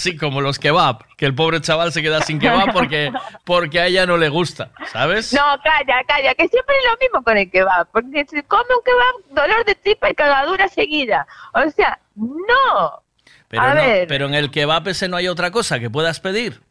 [0.00, 3.12] Sí, como los kebab, que el pobre chaval se queda sin kebab porque,
[3.44, 5.30] porque a ella no le gusta, ¿sabes?
[5.34, 8.82] No, calla, calla, que siempre es lo mismo con el kebab, porque se come un
[8.82, 11.26] kebab, dolor de tripa y cagadura seguida.
[11.52, 13.02] O sea, no.
[13.48, 14.08] Pero, a no- ver.
[14.08, 16.62] pero en el kebab ese no hay otra cosa que puedas pedir.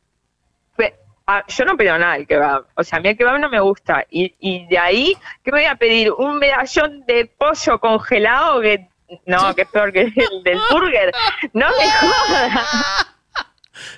[0.76, 0.96] Pe-
[1.28, 2.66] ah, yo no pido nada del kebab.
[2.74, 4.06] O sea, a mí el kebab no me gusta.
[4.10, 6.12] Y, y de ahí, ¿qué me voy a pedir?
[6.14, 8.88] Un medallón de pollo congelado que.
[9.28, 11.12] No, que es peor que el del burger.
[11.54, 13.06] No me jodas.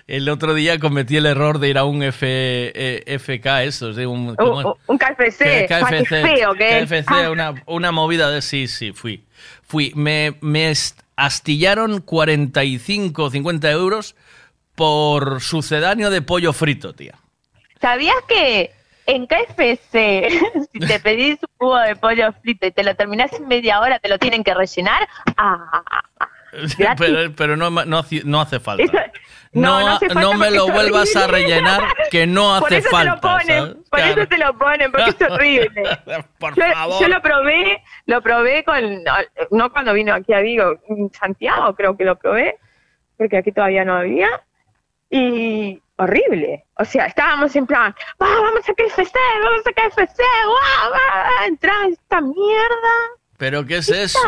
[0.07, 4.07] El otro día cometí el error de ir a un F, eh, FK, eso, de
[4.07, 4.67] un, ¿cómo es?
[4.87, 5.67] Un, KFC.
[5.67, 6.85] Qué.
[6.85, 7.29] KFC, Ah.
[7.31, 9.23] una, una movida de sí, sí, fui.
[9.63, 9.93] Fui.
[9.95, 10.73] Me, me
[11.15, 14.15] astillaron 45 o 50 euros
[14.75, 17.15] por sucedáneo de pollo frito, tía.
[17.79, 18.71] ¿Sabías que
[19.05, 20.29] en KFC,
[20.73, 23.99] si te pedís un jugo de pollo frito y te lo terminás en media hora,
[23.99, 25.07] te lo tienen que rellenar?
[25.37, 25.81] Ah,
[26.97, 28.83] pero pero no, no, hace- no hace falta.
[28.83, 28.97] Eso-
[29.53, 33.15] no, no me lo vuelvas a rellenar, que no por hace eso falta.
[33.19, 33.75] te lo ponen, ¿sabes?
[33.89, 34.21] por Claro.
[34.21, 35.83] eso te lo ponen, porque es horrible.
[36.39, 37.01] Por yo, favor.
[37.01, 39.03] yo lo probé, lo probé con,
[39.51, 42.57] no cuando vino aquí a Vigo, en Santiago creo que lo probé,
[43.17, 44.29] porque aquí todavía no había,
[45.09, 46.63] y horrible.
[46.77, 49.13] O sea, estábamos en plan, "Ah, vamos a KFC,
[49.43, 52.93] vamos a KFC, guau, guau", entraba esta mierda.
[53.37, 54.19] ¿Pero qué es eso?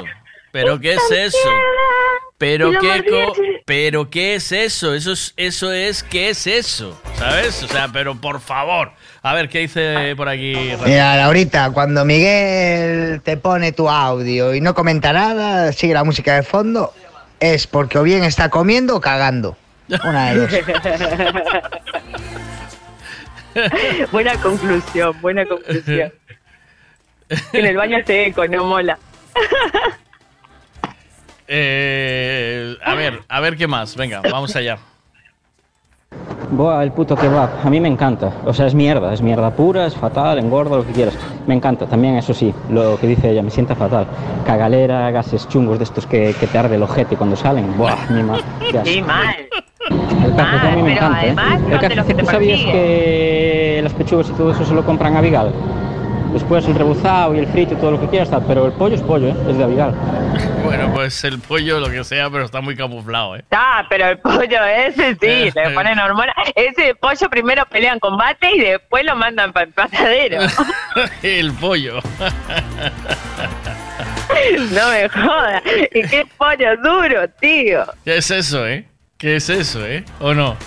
[0.53, 1.49] ¿Pero qué es eso?
[2.37, 3.03] ¿Pero qué.
[3.65, 4.93] ¿Pero qué es eso?
[4.93, 7.01] Eso es, eso es, ¿qué es eso?
[7.15, 7.63] ¿Sabes?
[7.63, 8.91] O sea, pero por favor.
[9.23, 10.53] A ver, ¿qué dice por aquí?
[10.85, 16.35] Mira, Laurita, cuando Miguel te pone tu audio y no comenta nada, sigue la música
[16.35, 16.93] de fondo,
[17.39, 19.57] es porque o bien está comiendo o cagando.
[20.03, 20.51] Una de dos.
[24.11, 26.13] buena conclusión, buena conclusión.
[27.53, 28.99] En el baño hace eco, no mola.
[31.47, 33.95] Eh, a ver, a ver qué más.
[33.95, 34.77] Venga, vamos allá.
[36.51, 37.49] Buah, el puto kebab.
[37.65, 38.31] A mí me encanta.
[38.45, 41.17] O sea, es mierda, es mierda pura, es fatal, engorda, lo que quieras.
[41.47, 41.87] Me encanta.
[41.87, 44.05] También, eso sí, lo que dice ella, me sienta fatal.
[44.45, 47.75] Cagalera, gases chungos de estos que, que te arde el ojete cuando salen.
[47.77, 48.85] Buah, mi asco.
[48.85, 49.35] Sí, mal.
[49.89, 51.35] El KFC a mí me encanta, ¿eh?
[51.35, 54.51] además El son de los KFC, que te ¿tú sabías que las pechugas y todo
[54.51, 55.51] eso se lo compran a Vigal?
[56.33, 59.01] Después el rebozado y el frito y todo lo que quieras, pero el pollo es
[59.01, 59.35] pollo, ¿eh?
[59.47, 59.93] Es de Avigal.
[60.63, 63.45] Bueno, pues el pollo, lo que sea, pero está muy camuflado, ¿eh?
[63.51, 66.35] Ah, pero el pollo ese sí, le ponen hormonas.
[66.55, 70.39] Ese pollo primero pelea en combate y después lo mandan para el pasadero.
[71.21, 71.99] el pollo.
[74.71, 75.61] no me jodas.
[75.93, 77.85] Y qué pollo duro, tío.
[78.03, 78.87] ¿Qué es eso, eh?
[79.23, 80.03] ¿Qué es eso, eh?
[80.19, 80.57] ¿O no?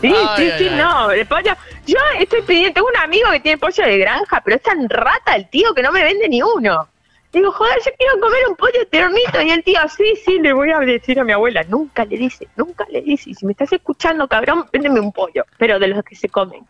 [0.00, 0.78] Sí, Ay, sí, ay, sí, ay.
[0.78, 1.10] no.
[1.10, 1.52] El pollo.
[1.86, 2.72] Yo estoy pidiendo.
[2.72, 5.82] Tengo un amigo que tiene pollo de granja, pero es tan rata el tío que
[5.82, 6.88] no me vende ni uno.
[7.34, 9.42] Digo, joder, yo quiero comer un pollo ternito.
[9.42, 11.64] Y el tío, sí, sí, le voy a decir a mi abuela.
[11.64, 13.28] Nunca le dice, nunca le dice.
[13.28, 15.44] Y si me estás escuchando, cabrón, véndeme un pollo.
[15.58, 16.66] Pero de los que se comen.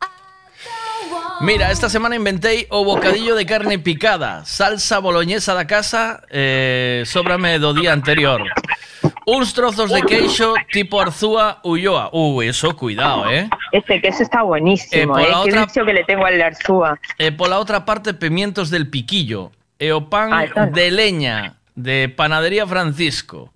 [1.41, 7.59] Mira, esta semana inventé o bocadillo de carne picada, salsa boloñesa da casa, eh, sóbrame
[7.59, 8.43] do día anterior.
[9.27, 12.11] Uns trozos de queixo tipo Arzúa Ulloa.
[12.13, 13.49] Uh, eso, cuidado, eh.
[13.71, 15.07] Este queso está buenísimo, Eh, eh.
[15.07, 16.99] por la Qué otra- vicio que le tengo al Arzúa.
[17.19, 19.51] E pola outra parte, pimientos del piquillo.
[19.79, 20.67] E o pan Ah, no.
[20.71, 23.51] de leña de Panadería Francisco.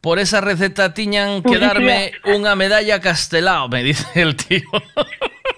[0.00, 4.66] Por esa receta tiñan que darme unha medalla castelao, me dice el tío.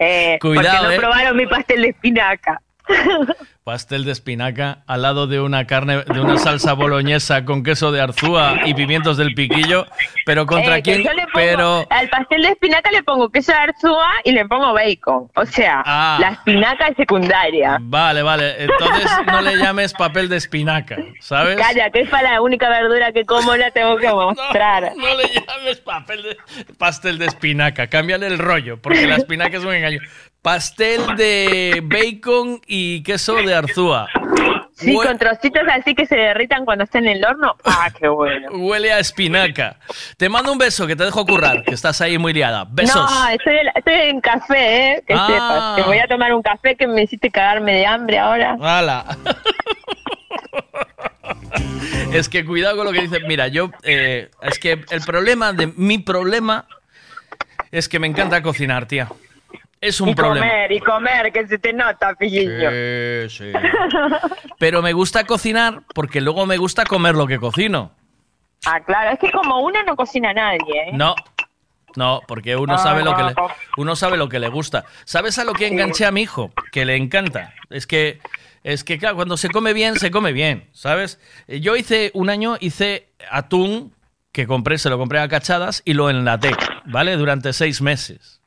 [0.00, 0.98] Eh, Cuidado, porque no eh.
[0.98, 2.60] probaron mi pastel de espinaca.
[3.64, 8.00] Pastel de espinaca al lado de una carne, de una salsa boloñesa con queso de
[8.00, 9.86] Arzúa y pimientos del piquillo.
[10.24, 11.04] Pero contra Eh, quién?
[11.34, 15.30] Pero Al pastel de espinaca le pongo queso de arzúa y le pongo bacon.
[15.36, 16.16] O sea, Ah.
[16.20, 17.76] la espinaca es secundaria.
[17.82, 18.62] vale, vale.
[18.64, 21.56] Entonces no le llames papel de espinaca, ¿sabes?
[21.58, 24.92] Calla, que es para la única verdura que como, la tengo que mostrar.
[24.96, 26.36] No le llames papel de
[26.78, 30.00] pastel de espinaca, cámbiale el rollo, porque la espinaca es un engaño.
[30.42, 34.08] Pastel de bacon y queso de Arzúa.
[34.74, 37.54] Sí, Hue- con trocitos así que se derritan cuando estén en el horno.
[37.64, 38.48] Ah, qué bueno.
[38.52, 39.76] Huele a espinaca.
[40.16, 42.66] Te mando un beso, que te dejo currar, que estás ahí muy liada.
[42.70, 42.94] Besos.
[43.10, 45.04] No, estoy, estoy en café, ¿eh?
[45.06, 45.26] Que Ah.
[45.28, 45.76] sepas.
[45.76, 48.56] Que voy a tomar un café que me hiciste cagarme de hambre ahora.
[48.60, 49.04] ¡Hala!
[52.12, 53.20] es que cuidado con lo que dices.
[53.26, 53.70] Mira, yo.
[53.82, 55.68] eh, es que el problema de.
[55.76, 56.66] Mi problema
[57.70, 59.08] es que me encanta cocinar, tía.
[59.80, 60.46] Es un y problema.
[60.46, 62.70] comer, y comer, que se te nota, pillillo.
[63.28, 63.52] Sí, sí.
[64.58, 67.92] Pero me gusta cocinar porque luego me gusta comer lo que cocino.
[68.66, 70.90] Ah, claro, es que como uno no cocina a nadie, ¿eh?
[70.92, 71.14] No.
[71.96, 73.34] No, porque uno sabe lo que le,
[73.78, 74.84] uno sabe lo que le gusta.
[75.04, 76.52] ¿Sabes a lo que enganché a mi hijo?
[76.70, 77.54] Que le encanta.
[77.68, 78.20] Es que
[78.62, 81.18] es que claro, cuando se come bien, se come bien, ¿sabes?
[81.48, 83.92] Eh, Yo hice un año hice atún
[84.30, 86.52] que compré, se lo compré a cachadas y lo enlaté,
[86.84, 87.16] ¿vale?
[87.16, 88.39] Durante seis meses.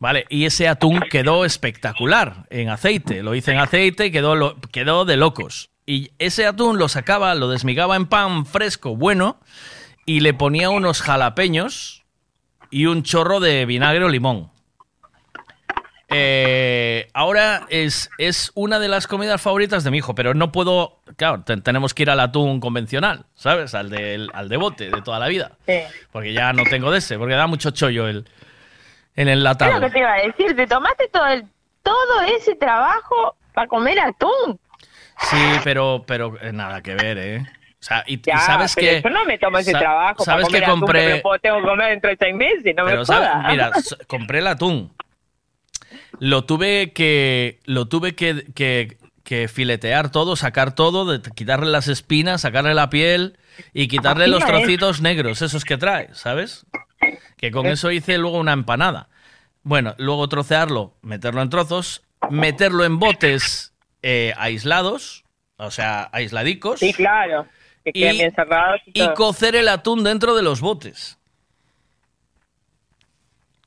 [0.00, 3.22] Vale, y ese atún quedó espectacular en aceite.
[3.22, 5.70] Lo hice en aceite y quedó, lo- quedó de locos.
[5.86, 9.38] Y ese atún lo sacaba, lo desmigaba en pan fresco, bueno,
[10.06, 12.04] y le ponía unos jalapeños
[12.70, 14.50] y un chorro de vinagre o limón.
[16.12, 21.00] Eh, ahora es, es una de las comidas favoritas de mi hijo, pero no puedo.
[21.16, 23.74] Claro, te- tenemos que ir al atún convencional, ¿sabes?
[23.74, 25.52] Al de, al de bote de toda la vida.
[25.68, 25.74] Sí.
[26.10, 28.26] Porque ya no tengo de ese, porque da mucho chollo el,
[29.28, 29.72] el Es enlatado.
[29.74, 31.44] lo que te iba a decir, te tomaste todo el,
[31.82, 34.58] todo ese trabajo para comer atún.
[35.30, 37.42] Sí, pero, pero eh, nada que ver, ¿eh?
[37.42, 39.02] O sea, y, y Ya, sabes pero que.
[39.02, 41.14] yo no me tomo ese trabajo Sabes para que comer atún, compré.
[41.14, 43.28] me puedo- tengo que comer dentro de seis meses, no Pero, me ¿sabes?
[43.50, 43.70] Mira,
[44.06, 44.92] compré el atún.
[46.18, 47.60] Lo tuve que.
[47.64, 52.90] Lo tuve que, que, que filetear todo, sacar todo, de, quitarle las espinas, sacarle la
[52.90, 53.38] piel
[53.72, 54.46] y quitarle los es.
[54.46, 56.66] trocitos negros, esos que trae, ¿sabes?
[57.36, 59.08] Que con eso hice luego una empanada.
[59.62, 65.24] Bueno, luego trocearlo, meterlo en trozos, meterlo en botes eh, aislados,
[65.56, 66.80] o sea, aisladicos.
[66.80, 67.46] Sí, claro.
[67.84, 71.18] Que Y- bien cerrados y, cocer el atún dentro de los botes.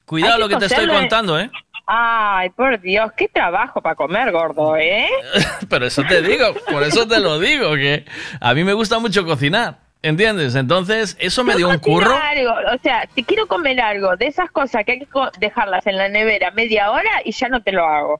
[0.05, 1.49] Cuidado lo que te estoy contando, ¿eh?
[1.85, 5.07] Ay, por Dios, qué trabajo para comer, gordo, ¿eh?
[5.69, 8.05] Pero eso te digo, por eso te lo digo, que
[8.39, 10.53] a mí me gusta mucho cocinar, ¿entiendes?
[10.53, 12.15] Entonces, eso me dio un curro.
[12.15, 15.07] algo, o sea, si quiero comer algo de esas cosas que hay que
[15.39, 18.19] dejarlas en la nevera media hora y ya no te lo hago.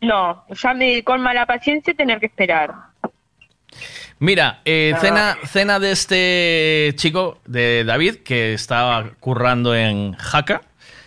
[0.00, 2.72] No, ya me colma la paciencia tener que esperar.
[4.18, 4.98] Mira, eh, Ah.
[5.00, 10.62] cena, cena de este chico, de David, que estaba currando en Jaca,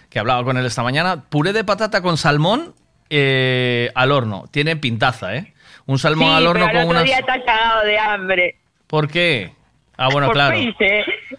[0.09, 1.23] que hablaba con él esta mañana.
[1.29, 2.73] Puré de patata con salmón
[3.09, 4.45] eh, al horno.
[4.51, 5.53] Tiene pintaza, ¿eh?
[5.85, 7.03] Un salmón sí, al horno pero con otro unas...
[7.03, 8.55] día está cagado de hambre.
[8.93, 9.51] ¿Por qué?
[9.97, 10.55] Ah, bueno, Por claro.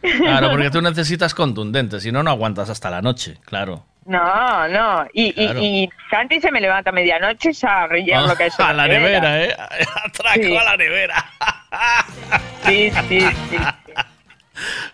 [0.00, 3.84] Claro, porque tú necesitas contundente, si no, no aguantas hasta la noche, claro.
[4.07, 5.07] No, no.
[5.15, 5.60] Y, y- Claro.
[5.62, 8.89] y, Santi se me levanta a medianoche ya a rellenar lo que hay a la
[8.89, 9.55] nevera, ¿eh?
[10.05, 10.57] Atraco Sí.
[10.57, 11.24] a la nevera.
[12.66, 13.57] Sí, sí, sí.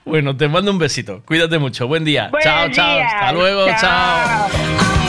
[0.04, 1.22] Bueno, te mando un besito.
[1.24, 1.88] Cuídate mucho.
[1.88, 2.28] Buen día.
[2.28, 2.94] Buen chao, chao.
[2.96, 3.06] día.
[3.06, 3.66] Hasta luego.
[3.68, 3.78] Chao.
[4.50, 4.99] chao.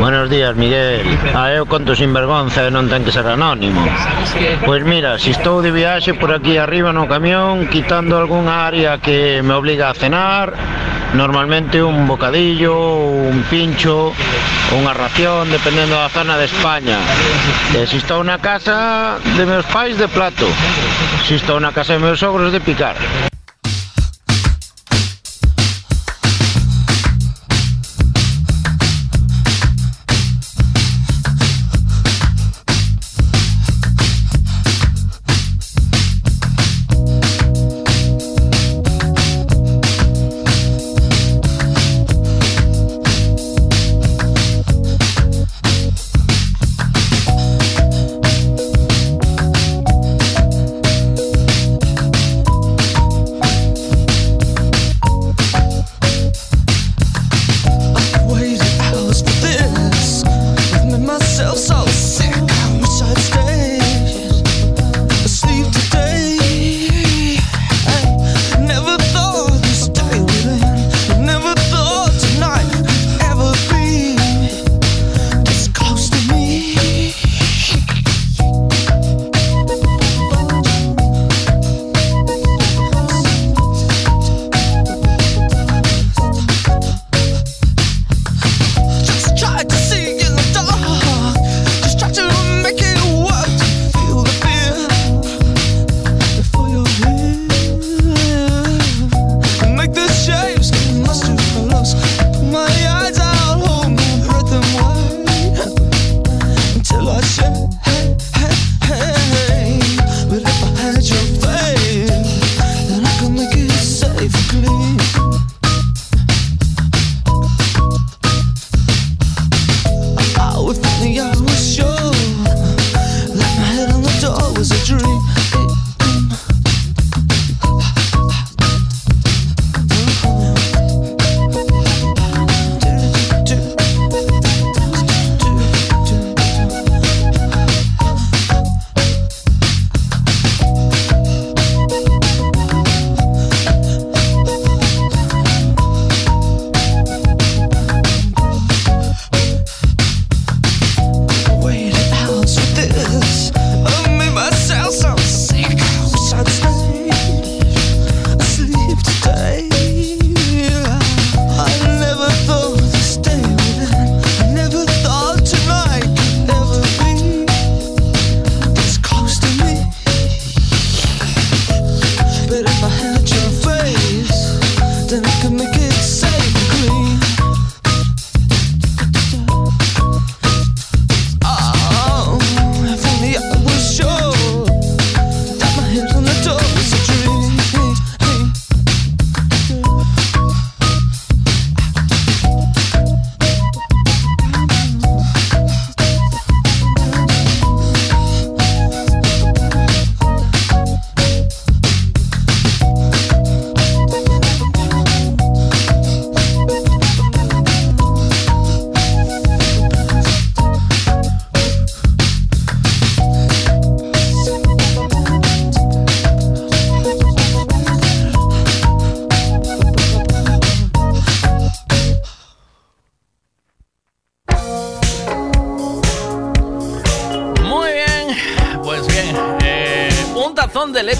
[0.00, 1.04] Buenos días, Miguel.
[1.34, 3.80] Ah, eu conto sin vergonza e non ten que ser anónimo.
[4.64, 9.44] Pois mira, se estou de viaxe por aquí arriba no camión, quitando algunha área que
[9.44, 10.56] me obliga a cenar,
[11.14, 12.76] normalmente un bocadillo,
[13.28, 14.12] un pincho,
[14.72, 16.98] unha ración, dependendo da zona de España.
[17.74, 20.46] E se estou na casa de meus pais de plato,
[21.26, 22.96] se estou na casa de meus sogros de picar.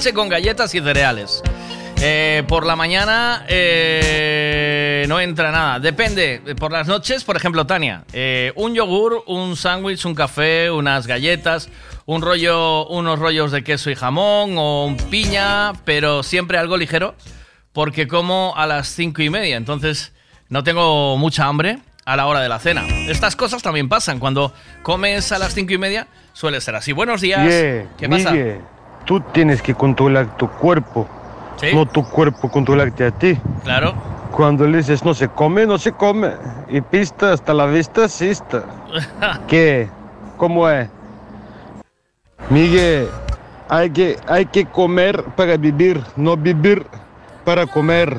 [0.00, 1.42] Leche con galletas y cereales.
[2.00, 5.78] Eh, por la mañana eh, no entra nada.
[5.78, 6.40] Depende.
[6.58, 11.68] Por las noches, por ejemplo, Tania, eh, un yogur, un sándwich, un café, unas galletas,
[12.06, 17.14] un rollo, unos rollos de queso y jamón o un piña, pero siempre algo ligero,
[17.74, 19.58] porque como a las cinco y media.
[19.58, 20.14] Entonces
[20.48, 22.86] no tengo mucha hambre a la hora de la cena.
[23.06, 24.18] Estas cosas también pasan.
[24.18, 26.92] Cuando comes a las cinco y media, suele ser así.
[26.92, 27.46] Buenos días.
[27.46, 28.32] Yeah, ¿Qué pasa?
[29.04, 31.06] Tú tienes que controlar tu cuerpo,
[31.56, 31.68] Sí.
[31.74, 33.38] no tu cuerpo controlarte a ti.
[33.64, 33.92] Claro.
[34.32, 36.30] Cuando le dices no se come, no se come.
[36.68, 38.62] Y pista hasta la vista, sista.
[39.48, 39.88] ¿Qué?
[40.36, 40.88] ¿Cómo es?
[42.48, 43.08] Miguel,
[43.68, 46.86] hay que, hay que comer para vivir, no vivir
[47.44, 48.18] para comer.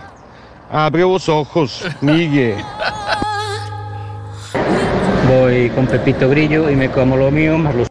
[0.71, 2.55] Abre los ojos, Miguel.
[5.27, 7.90] Voy con Pepito Grillo y me como lo mío más los...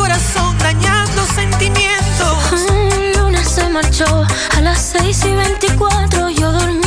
[0.00, 0.56] Corazón,
[1.34, 2.38] sentimientos.
[3.16, 4.06] Lunes se marchó
[4.56, 6.30] a las 6 y 24.
[6.30, 6.79] Yo dormida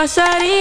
[0.00, 0.59] que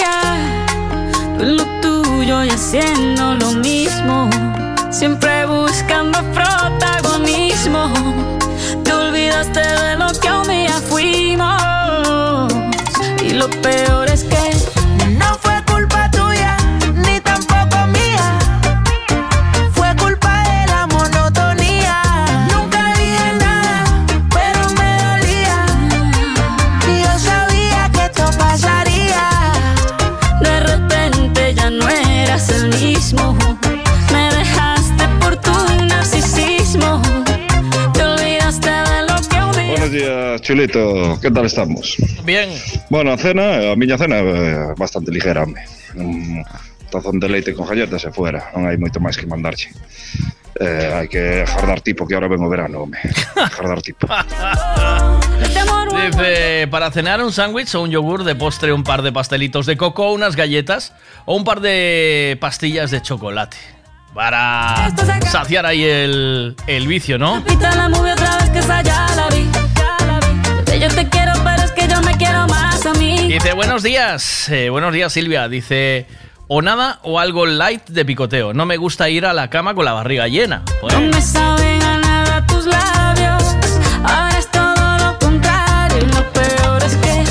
[41.39, 41.95] tal estamos?
[42.25, 42.49] Bien.
[42.89, 45.63] Bueno, a cena, a miña cena é bastante ligera, home.
[45.95, 46.43] Un
[46.91, 48.51] tazón de leite con galletas e fuera.
[48.51, 49.71] Non hai moito máis que mandarche.
[50.59, 52.99] Eh, hai que jardar tipo que ahora ven o verano, home.
[53.55, 54.03] Jardar tipo.
[55.95, 59.79] Dice, para cenar un sándwich o un yogur de postre, un par de pastelitos de
[59.79, 60.91] coco, unas galletas
[61.23, 63.55] o un par de pastillas de chocolate.
[64.13, 64.91] Para
[65.29, 67.35] saciar ahí el, el vicio, ¿no?
[67.39, 67.87] Repita la
[73.29, 74.49] Dice, buenos días.
[74.49, 75.47] eh, buenos días, Silvia.
[75.47, 76.07] Dice,
[76.47, 78.53] o nada o algo light de picoteo.
[78.53, 80.63] No me gusta ir a la cama con la barriga llena.
[80.81, 81.13] No Joder.
[81.13, 83.43] me saben a nada tus labios.
[84.03, 85.97] Ahora es todo lo contrario.
[85.99, 87.23] Y lo peor es que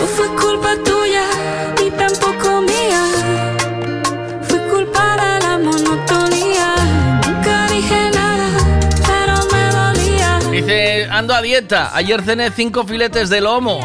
[0.00, 1.24] no fue culpa tuya
[1.80, 3.04] ni tampoco mía.
[4.48, 6.74] Fue culpa de la monotonía.
[7.24, 8.48] Nunca dije nada,
[9.06, 10.38] pero me dolía.
[10.50, 11.94] Dice, ando a dieta.
[11.94, 13.80] Ayer cené cinco filetes de lomo.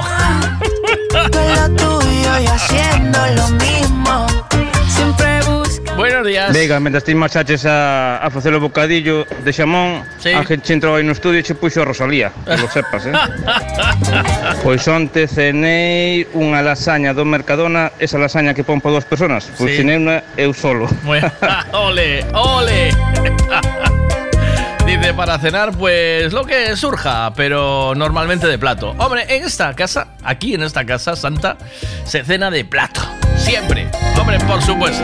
[5.98, 6.52] Buenos días.
[6.54, 10.34] Veiga, mentre ti marchaches a, a facer o bocadillo de xamón, Sí.
[10.34, 13.14] Ángel che entrou aí no estudio e che puxo a Rosalía, que lo sepas, eh?
[14.64, 19.72] pois onte cenei unha lasaña do Mercadona, esa lasaña que pon para dúas personas, pois
[19.72, 19.78] Sí.
[19.86, 20.92] cenei unha eu solo.
[21.72, 22.92] Ole, ole.
[24.98, 28.96] Dice, para cenar, pues lo que surja, pero normalmente de plato.
[28.98, 31.58] Hombre, en esta casa, aquí en esta casa santa,
[32.06, 33.02] se cena de plato.
[33.36, 33.92] Siempre.
[34.18, 35.04] Hombre, por supuesto.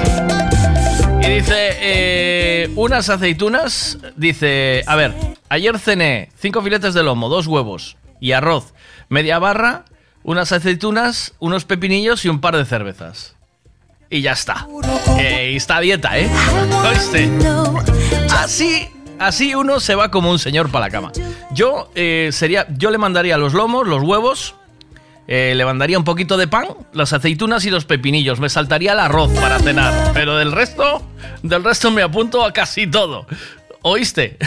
[1.21, 5.13] Y dice, eh, unas aceitunas, dice, a ver,
[5.49, 8.73] ayer cené cinco filetes de lomo, dos huevos y arroz,
[9.09, 9.83] media barra,
[10.23, 13.35] unas aceitunas, unos pepinillos y un par de cervezas.
[14.09, 14.67] Y ya está.
[15.19, 16.29] Eh, y está a dieta, ¿eh?
[16.89, 17.29] ¿Oíste?
[18.33, 18.89] Así,
[19.21, 21.11] así uno se va como un señor para la cama.
[21.51, 24.55] Yo eh, sería, yo le mandaría los lomos, los huevos,
[25.27, 28.39] eh, le mandaría un poquito de pan, las aceitunas y los pepinillos.
[28.39, 30.11] Me saltaría el arroz para cenar.
[30.13, 31.01] Pero del resto,
[31.43, 33.27] del resto me apunto a casi todo.
[33.83, 34.37] ¿Oíste?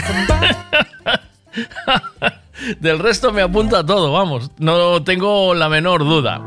[2.79, 4.51] del resto me apunto a todo, vamos.
[4.59, 6.41] No tengo la menor duda.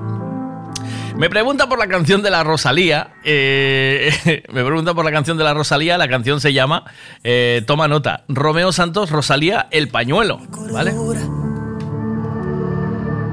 [1.19, 3.15] Me pregunta por la canción de la Rosalía.
[3.25, 4.13] eh,
[4.53, 5.99] me pregunta por la canción de la Rosalía.
[5.99, 6.85] La canción se llama,
[7.25, 10.39] eh, toma nota, Romeo Santos, Rosalía, El Pañuelo.
[10.73, 10.93] ¿Vale?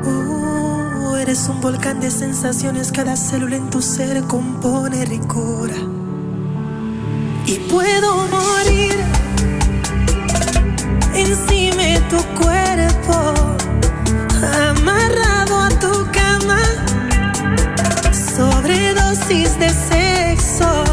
[0.03, 5.75] Uh, eres un volcán de sensaciones, cada célula en tu ser compone ricura.
[7.45, 8.95] Y puedo morir
[11.13, 13.33] encima de tu cuerpo,
[14.59, 16.59] amarrado a tu cama,
[18.35, 20.83] sobredosis de sexo.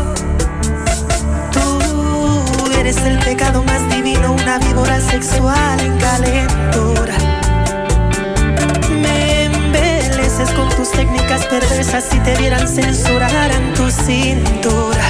[1.51, 7.15] Tú eres el pecado más divino, una víbora sexual en calentura.
[9.03, 15.07] Me embeleces con tus técnicas perversas si te vieran censurar en tu cintura.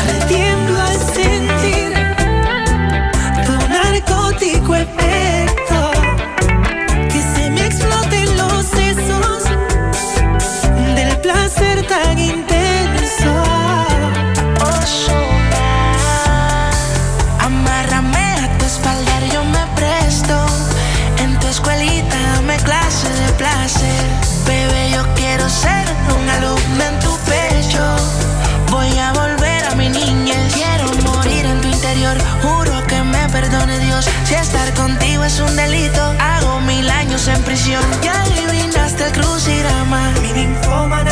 [0.00, 1.92] Ardiendo al sentir
[3.46, 5.53] tu narcótico efecto.
[11.86, 13.32] Tan intenso.
[17.40, 20.34] Amárrame a tu espalda, yo me presto.
[21.18, 24.04] En tu escuelita dame clase de placer.
[24.46, 25.84] Bebé, yo quiero ser
[26.16, 27.84] un alumno en tu pecho.
[28.70, 30.54] Voy a volver a mi niñez.
[30.54, 32.16] Quiero morir en tu interior.
[32.42, 34.08] Juro que me perdone Dios.
[34.24, 37.82] Si estar contigo es un delito, hago mil años en prisión.
[38.02, 40.12] Ya adivinaste el crucigrama.
[40.34, 41.03] Mi llamas.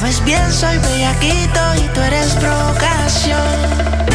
[0.00, 4.09] Sabes bien, soy bellaquito y tú eres provocación.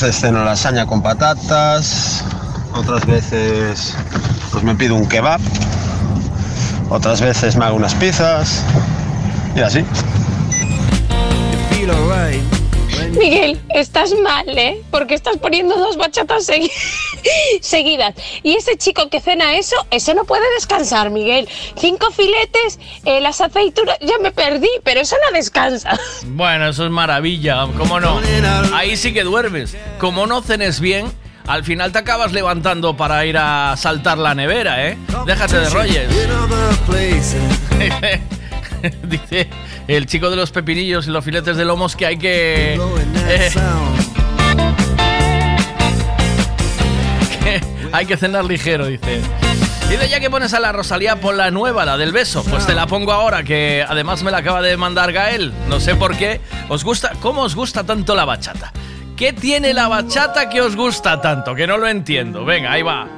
[0.00, 2.24] Ceno lasaña con patatas,
[2.74, 3.94] otras veces
[4.50, 5.40] pues me pido un kebab,
[6.88, 8.62] otras veces me hago unas pizzas
[9.54, 9.84] y así.
[13.18, 14.82] Miguel, estás mal, ¿eh?
[14.90, 16.70] Porque estás poniendo dos bachatas segui-
[17.60, 18.14] seguidas.
[18.42, 21.48] Y ese chico que cena eso, ese no puede descansar, Miguel.
[21.76, 22.49] Cinco filetes,
[23.10, 25.98] eh, las aceitunas, ya me perdí, pero eso no descansa.
[26.26, 28.20] Bueno, eso es maravilla, ¿cómo no?
[28.72, 29.76] Ahí sí que duermes.
[29.98, 31.06] Como no cenes bien,
[31.46, 34.96] al final te acabas levantando para ir a saltar la nevera, ¿eh?
[35.26, 36.08] Déjate de rolles.
[39.02, 39.48] Dice
[39.88, 42.80] el chico de los pepinillos y los filetes de lomos que hay que...
[47.42, 47.60] que
[47.92, 49.20] hay que cenar ligero, dice.
[49.90, 52.44] Dice ya que pones a la Rosalía por la nueva, la del beso.
[52.44, 55.52] Pues te la pongo ahora, que además me la acaba de mandar Gael.
[55.68, 56.40] No sé por qué.
[56.68, 57.10] ¿Os gusta?
[57.20, 58.72] ¿Cómo os gusta tanto la bachata?
[59.16, 61.56] ¿Qué tiene la bachata que os gusta tanto?
[61.56, 62.44] Que no lo entiendo.
[62.44, 63.08] Venga, ahí va.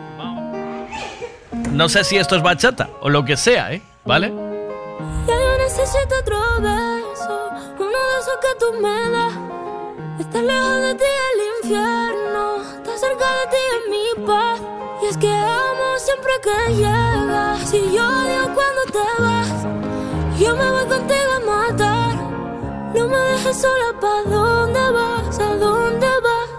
[1.72, 3.82] No sé si esto es bachata o lo que sea, ¿eh?
[4.06, 4.32] ¿Vale?
[5.26, 9.32] Ya yo necesito otro beso, uno de esos que tú me das.
[10.20, 14.51] Estar lejos de ti el infierno, estar cerca de ti es mi paz.
[15.20, 17.68] Que amo siempre que llegas.
[17.68, 19.66] Si yo odio cuando te vas,
[20.38, 22.14] yo me voy contigo a matar.
[22.94, 25.38] No me dejes sola, ¿pa' dónde vas?
[25.38, 26.50] ¿A dónde vas?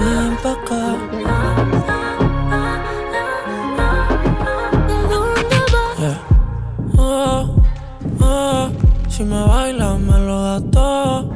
[0.00, 0.96] Ven pa' acá.
[5.98, 6.18] Yeah.
[6.98, 7.54] Oh,
[8.20, 8.70] oh,
[9.08, 11.35] si me bailas me lo das todo.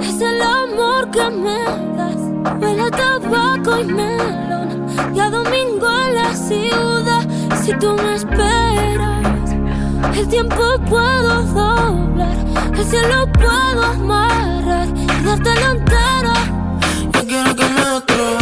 [0.00, 1.64] es el amor que me
[1.96, 2.60] das.
[2.60, 7.26] Huele a tabaco y melón y domingo en la ciudad.
[7.62, 9.50] Si tú me esperas,
[10.16, 10.56] el tiempo
[10.88, 12.36] puedo doblar,
[12.76, 16.32] el cielo puedo amarrar y dártelo entero.
[17.12, 18.41] Yo quiero que me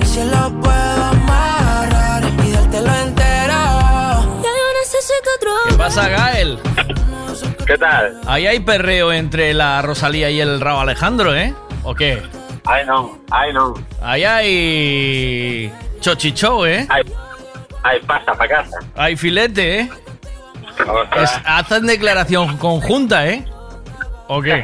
[0.00, 3.54] y si lo puedo amarrar y dártelo entero.
[4.42, 6.58] Ya yo necesito otro ¿Qué pasa, Gael?
[7.66, 8.20] ¿Qué tal?
[8.26, 11.54] Ahí hay perreo entre la Rosalía y el Rao Alejandro, ¿eh?
[11.82, 12.22] ¿O qué?
[12.64, 13.74] Ay, no, ay, no.
[14.02, 16.86] Ahí hay chochichou, ¿eh?
[16.88, 17.02] Hay,
[17.82, 18.78] hay pasta para casa.
[18.94, 19.90] Hay filete, ¿eh?
[21.16, 23.44] Es- hacen declaración conjunta, ¿eh?
[24.28, 24.62] ¿O qué?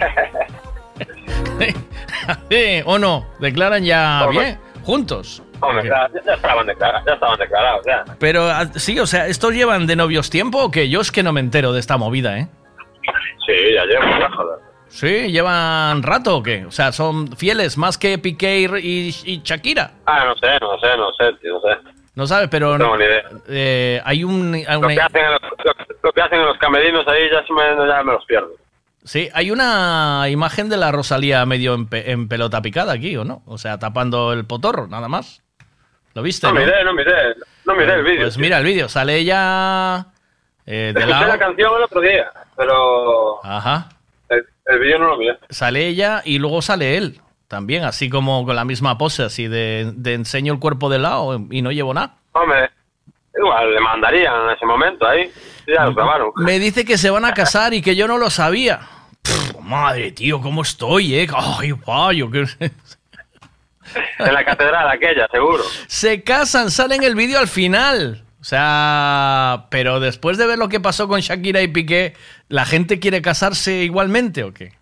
[2.86, 3.26] ¿O no?
[3.40, 4.58] ¿Declaran ya bien?
[4.84, 5.42] ¿Juntos?
[5.60, 8.04] Hombre, ya, ya estaban declarados, ya estaban declarados, ya.
[8.18, 10.88] Pero ah, sí, o sea, ¿estos llevan de novios tiempo o qué?
[10.90, 12.48] Yo es que no me entero de esta movida, ¿eh?
[13.46, 14.58] Sí, ya llevo, ya, joder.
[14.88, 16.66] Sí, ¿llevan rato o qué?
[16.66, 19.90] O sea, ¿son fieles más que Piqué y, y- Shakira?
[20.06, 21.78] Ah, no sé, no sé, no sé, tío, no sé.
[22.14, 22.78] No sabes, pero...
[22.78, 23.22] No tengo ni idea.
[23.48, 24.54] eh, hay un...
[24.54, 25.72] hay Lo una- que, hacen en los, lo,
[26.02, 28.50] lo que hacen en los camerinos ahí ya, se me, ya me los pierdo.
[29.04, 33.24] Sí, hay una imagen de la Rosalía medio en, pe- en pelota picada aquí, ¿o
[33.24, 33.42] no?
[33.46, 35.42] O sea, tapando el potorro, nada más.
[36.14, 36.46] ¿Lo viste?
[36.46, 36.60] No no?
[36.60, 37.12] miré, no miré,
[37.66, 38.22] no miré el vídeo.
[38.22, 40.06] Pues mira el vídeo, sale ella
[40.64, 43.90] eh, de Escuché la canción el otro día, pero Ajá.
[44.30, 45.38] el, el vídeo no lo miré.
[45.50, 47.20] Sale ella y luego sale él.
[47.46, 51.38] También, así como con la misma pose, así de, de enseño el cuerpo de lado
[51.50, 52.16] y no llevo nada.
[52.32, 52.70] Hombre,
[53.38, 55.30] igual le mandarían en ese momento ahí.
[55.66, 56.30] Ya lo grabaron.
[56.36, 58.80] Me dice que se van a casar y que yo no lo sabía.
[59.24, 61.26] Pff, madre, tío, ¿cómo estoy, eh?
[61.34, 62.44] Ay, payo, que...
[64.18, 65.62] En la catedral aquella, seguro.
[65.86, 68.24] Se casan, sale en el vídeo al final.
[68.40, 72.14] O sea, pero después de ver lo que pasó con Shakira y Piqué,
[72.48, 74.72] ¿la gente quiere casarse igualmente o qué?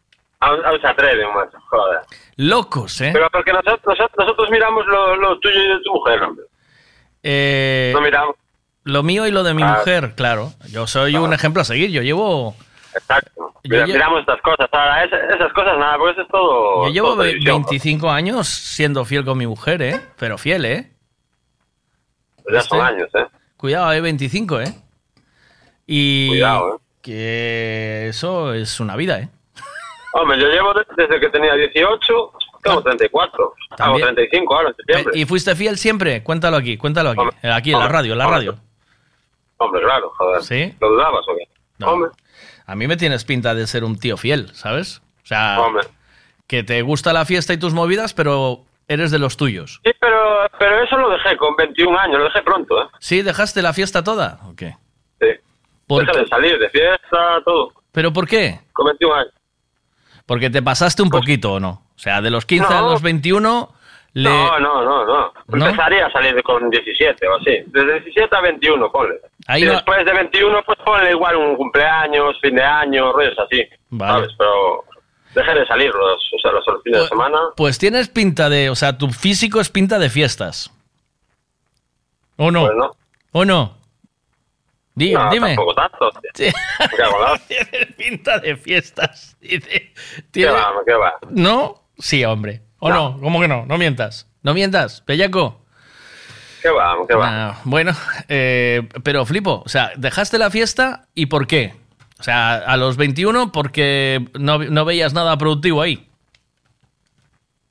[0.40, 2.00] Aún, aún se atreven, macho, joder.
[2.36, 3.10] Locos, ¿eh?
[3.12, 6.44] Pero porque nosotros, nosotros, nosotros miramos lo, lo tuyo y de tu mujer, hombre.
[7.22, 8.34] Eh, No miramos.
[8.84, 9.76] Lo mío y lo de mi Ah.
[9.78, 10.52] mujer, claro.
[10.70, 11.90] Yo soy un ejemplo a seguir.
[11.90, 12.56] Yo llevo,
[12.94, 13.54] Exacto.
[13.64, 14.68] Mira, miramos estas cosas.
[14.72, 16.86] Ahora, esas, esas cosas nada, porque eso es todo.
[16.86, 20.00] yo llevo todo ve- televisión, 25 años siendo fiel con mi mujer, ¿eh?
[20.18, 20.90] Pero fiel, ¿eh?
[22.42, 23.26] pues ya son años, ¿eh?
[23.56, 24.00] Cuidado, ¿eh?
[24.00, 24.74] 25, ¿eh?
[25.86, 26.78] Y Cuidado, ¿eh?
[27.02, 29.28] que eso es una vida, ¿eh?
[30.14, 33.44] Hombre, yo llevo de- desde que tenía 18, tengo 34.
[33.44, 34.14] Hago También.
[34.14, 35.18] 35 ahora en septiembre.
[35.18, 36.22] ¿Y fuiste fiel siempre?
[36.22, 37.22] Cuéntalo aquí, cuéntalo aquí.
[37.46, 38.38] Aquí, en la radio, en la hombre.
[38.38, 38.56] radio.
[39.58, 40.42] Hombre, claro, joder.
[40.42, 40.74] ¿Sí?
[40.80, 41.84] ¿Lo dudabas o qué?
[41.84, 42.10] Hombre,
[42.72, 45.02] A mí me tienes pinta de ser un tío fiel, ¿sabes?
[45.22, 45.86] O sea, hombre.
[46.46, 49.82] que te gusta la fiesta y tus movidas, pero eres de los tuyos.
[49.84, 52.86] Sí, pero, pero eso lo dejé con 21 años, lo dejé pronto, ¿eh?
[52.98, 53.20] ¿Sí?
[53.20, 54.38] ¿Dejaste la fiesta toda?
[54.46, 54.74] ¿O qué?
[55.20, 55.26] Sí.
[55.86, 57.74] ¿Por Dejé de salir, de fiesta, todo.
[57.92, 58.60] ¿Pero por qué?
[58.72, 59.34] Con 21 años.
[60.24, 61.82] Porque te pasaste un poquito o no.
[61.94, 62.90] O sea, de los 15 a Pues No.
[62.92, 63.74] los 21
[64.14, 64.30] le...
[64.30, 65.32] No, no, no, no.
[65.46, 65.66] ¿No?
[65.66, 67.64] Empezaría a salir con 17 o así.
[67.66, 69.16] Desde 17 a 21, ponle.
[69.46, 73.38] Ahí y no- después de 21, pues ponle igual un cumpleaños, fin de año, rollos
[73.38, 73.62] así.
[73.90, 74.12] Vale.
[74.12, 74.34] ¿Sabes?
[74.38, 74.84] Pero
[75.34, 77.38] dejé de salir los, o sea, los, fines de semana.
[77.56, 78.70] Pues tienes pinta de...
[78.70, 80.70] O sea, tu físico es pinta de fiestas.
[82.36, 82.66] ¿O no?
[82.66, 82.90] Pues no.
[83.32, 83.76] ¿O no?
[84.94, 85.56] Di- No, dime.
[85.74, 86.10] tanto.
[86.34, 86.50] Sí.
[87.48, 89.36] Tienes pinta de fiestas.
[89.40, 89.92] Dice,
[90.32, 91.14] ¿Qué va, qué va?
[91.30, 91.82] ¿No?
[91.98, 92.60] Sí, hombre.
[92.78, 93.18] ¿O no?
[93.20, 93.64] ¿Cómo que no?
[93.66, 94.28] No mientas.
[94.42, 95.61] No mientas, Bellaco.
[96.62, 97.28] ¿Qué va, qué va?
[97.48, 97.92] Ah, bueno,
[98.28, 99.62] eh, pero flipo.
[99.64, 101.74] O sea, dejaste la fiesta y ¿por qué?
[102.20, 106.08] O sea, a los 21 porque no, no veías nada productivo ahí.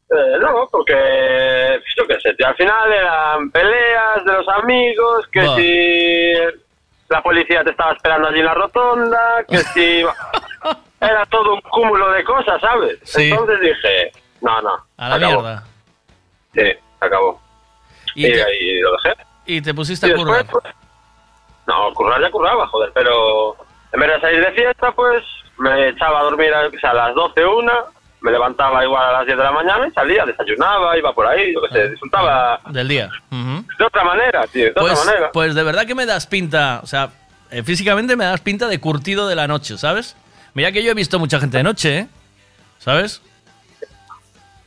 [0.10, 5.42] Eh, no, porque, yo qué sé, tío, al final eran peleas de los amigos, que
[5.56, 6.60] si
[7.08, 10.03] la policía te estaba esperando allí en la rotonda, que si...
[11.00, 13.00] Era todo un cúmulo de cosas, ¿sabes?
[13.03, 13.30] Sí.
[13.32, 14.11] Entonces dije,
[14.42, 15.42] no, no, A la acabó.
[15.42, 15.64] mierda.
[16.53, 16.61] Sí,
[17.00, 17.42] se acabó.
[18.15, 19.15] Y Y, te- ahí lo dejé.
[19.45, 20.45] Y te pusiste Y a currar.
[20.45, 20.64] pues,
[21.67, 23.56] no, currar ya curraba, joder, pero
[23.93, 25.23] en vez de salir de fiesta, pues
[25.57, 27.73] me echaba a dormir o sea, a las 12, una,
[28.22, 31.53] me levantaba igual a las 10 de la mañana y salía, desayunaba, iba por ahí,
[31.53, 33.09] yo qué sé, disfrutaba Del día.
[33.30, 35.31] De otra manera, tío, de Pues, otra manera.
[35.31, 37.09] pues de verdad que me das pinta, o sea,
[37.51, 40.15] eh, físicamente me das pinta de curtido de la noche, ¿sabes?
[40.53, 42.07] Mira que yo he visto mucha gente de noche, ¿eh?
[42.80, 43.22] ¿Sabes?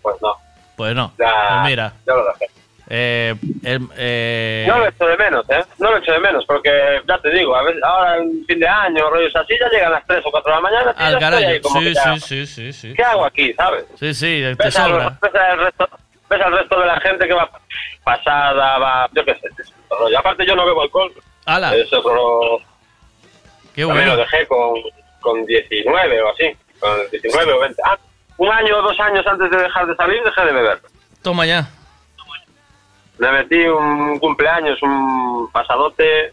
[0.02, 0.34] Pues no,
[0.76, 1.12] Pues no.
[1.18, 1.92] ya, Pues mira.
[2.06, 2.46] ya lo dejé.
[2.88, 5.64] Eh, el- eh, No lo echo de menos, ¿eh?
[5.78, 8.68] No lo echo de menos, porque ya te digo, a veces, ahora en fin de
[8.68, 11.80] año, rollos así, ya llegan las 3 o 4 de la mañana, al ahí como
[11.80, 12.94] Sí, sí, sí, sí, sí.
[12.94, 13.86] ¿Qué hago aquí, sabes?
[13.98, 15.18] Sí, sí, te ves, al, sobra.
[15.22, 15.88] ves al resto
[16.28, 17.50] ves al resto de la gente que va
[18.02, 19.48] pasada va yo qué sé
[19.90, 20.18] rollo.
[20.18, 21.12] aparte yo no bebo alcohol
[21.46, 21.74] ¡Hala!
[21.74, 22.58] es otro
[23.74, 24.16] Qué también bueno.
[24.16, 24.74] lo dejé con,
[25.20, 27.98] con 19 o así con 19 o 20 ah,
[28.38, 30.78] un año o dos años antes de dejar de salir dejé de beber
[31.22, 31.66] Toma ya.
[33.18, 36.32] Me metí un cumpleaños un pasadote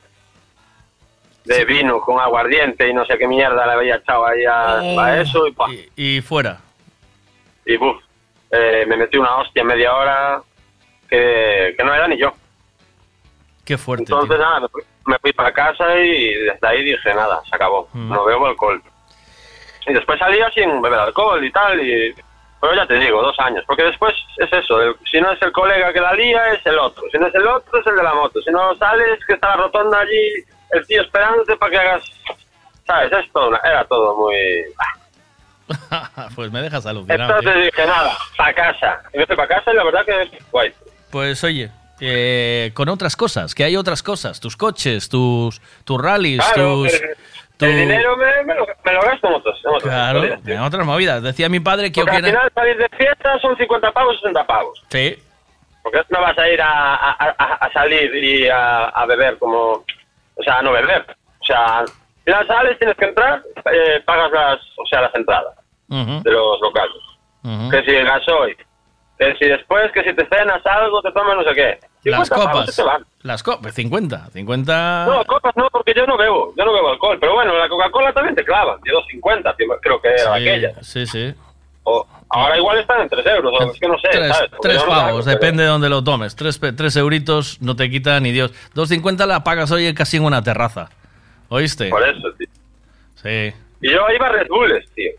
[1.46, 5.22] de vino con aguardiente y no sé qué mierda le había echado ahí a, a
[5.22, 6.60] eso y, pa, Y fuera.
[7.66, 7.98] y buf,
[8.52, 10.42] eh, me metí una hostia en media hora
[11.10, 12.34] que, que no era ni yo
[13.64, 14.04] Qué fuerte.
[14.04, 14.44] Entonces, tío.
[14.46, 17.88] nada, me fui, me fui para casa y desde ahí dije, nada, se acabó.
[17.94, 18.10] Mm.
[18.12, 18.82] No bebo alcohol.
[19.86, 22.14] Y después salía sin beber alcohol y tal, y...
[22.62, 23.64] Pero ya te digo, dos años.
[23.66, 26.78] Porque después es eso, el- si no es el colega que la lía, es el
[26.78, 27.04] otro.
[27.12, 28.40] Si no es el otro, es el de la moto.
[28.42, 30.30] Si no sales, que está la rotonda allí,
[30.72, 32.04] el tío esperándote para que hagas...
[32.86, 33.12] ¿Sabes?
[33.12, 34.36] Es todo una- era todo muy...
[36.36, 37.38] pues me dejas alucinado.
[37.38, 37.64] Entonces tío.
[37.64, 39.02] dije, nada, para casa.
[39.14, 40.74] Y me fui para casa y la verdad que es guay.
[41.10, 46.44] Pues oye, eh, con otras cosas, que hay otras cosas, tus coches, tus, tus rallies,
[46.54, 47.02] Claro, tus...
[47.66, 51.22] el, dinero me, me lo, me lo gasto en Claro, en otras movidas.
[51.24, 52.02] Decía mi padre que...
[52.02, 54.84] Porque al final salir de fiesta son 50 pavos, 60 pavos.
[54.90, 55.18] Sí,
[55.84, 59.84] Porque no vas a ir a, a- salir y a, a beber como...
[60.36, 61.06] O sea, a no beber.
[61.40, 61.88] O sea, al
[62.24, 63.42] final sales, tienes que entrar,
[63.72, 65.56] eh, pagas las, o sea, las entradas
[65.88, 66.96] de los locales.
[67.72, 68.56] Que si el gasoil,
[69.18, 71.80] que si después, que si te cenas algo, te tomas no sé qué.
[72.10, 72.76] Las 50 pavos, copas.
[72.76, 73.06] se te van.
[73.24, 75.06] Las copas, 50, 50...
[75.08, 77.18] No, copas no, porque yo no bebo, yo no bebo alcohol.
[77.20, 80.84] Pero bueno, la Coca-Cola también te clavan, de 2.50, tío, creo que era sí, aquella.
[80.84, 81.34] sí, sí.
[81.84, 84.52] O, ahora igual están en 3 euros, o es que no sé, Tres, ¿sabes?
[84.84, 86.36] No pavos, depende de donde lo tomes.
[86.36, 88.52] Tres, pe- tres euritos no te quita ni Dios.
[88.76, 90.90] 2.50 la pagas hoy casi en una terraza.
[91.50, 91.90] ¿Oíste?
[91.90, 92.48] Por eso, tío.
[93.16, 93.54] Sí.
[93.82, 95.12] Y yo iba a Red Bulls, tío.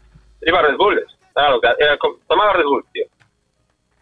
[0.47, 1.03] Iba a Red Bulls.
[1.35, 1.61] Claro,
[2.29, 3.05] tomaba Red Bull, tío.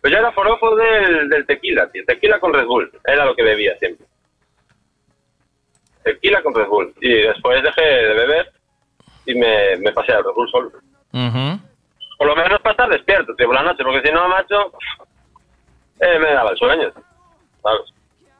[0.00, 2.02] Pero yo era forofo del, del tequila, tío.
[2.06, 2.90] Tequila con Red Bull.
[3.04, 4.06] Era lo que bebía siempre.
[6.02, 6.94] Tequila con Red Bull.
[7.00, 8.52] Y después dejé de beber
[9.26, 10.68] y me, me pasé al Red Bull solo.
[11.12, 11.60] Ujú.
[12.18, 13.82] Por lo menos para estar despierto, tío, por la noche.
[13.84, 14.72] Porque si no, macho,
[16.00, 16.92] eh, me daba el sueño.
[17.62, 17.80] ¿Sabes?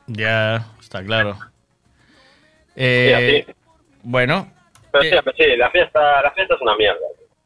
[0.06, 1.36] Ya, está claro.
[2.76, 3.56] Eh, Sí, así.
[4.02, 4.50] bueno,
[4.92, 7.00] Pero sí, pues sí, la fiesta, la fiesta es una mierda.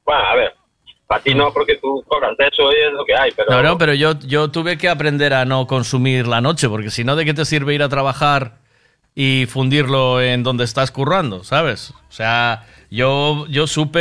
[0.05, 0.55] Bueno, a ver,
[1.15, 3.49] para ti no, porque tú cobras de eso y es lo que hay, pero...
[3.52, 7.05] no, no, pero yo, yo tuve que aprender a no consumir la noche, porque si
[7.05, 8.55] no, ¿de qué te sirve ir a trabajar
[9.15, 11.93] y fundirlo en donde estás currando, ¿sabes?
[12.09, 14.01] O sea, yo, yo supe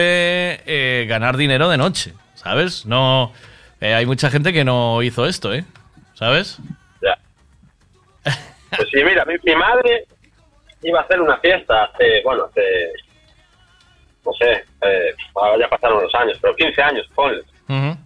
[0.66, 2.88] eh, ganar dinero de noche, ¿sabes?
[2.88, 3.32] No,
[3.80, 5.66] eh, hay mucha gente que no hizo esto, ¿eh?
[6.16, 6.58] ¿Sabes?
[7.02, 7.18] Ya.
[8.76, 10.08] Pues sí, mira, mi, mi madre
[10.82, 12.92] iba a hacer una fiesta hace, bueno, hace,
[14.26, 17.42] no sé, eh, ahora ya pasaron los años, pero 15 años, ponle.
[17.70, 17.98] Ujú.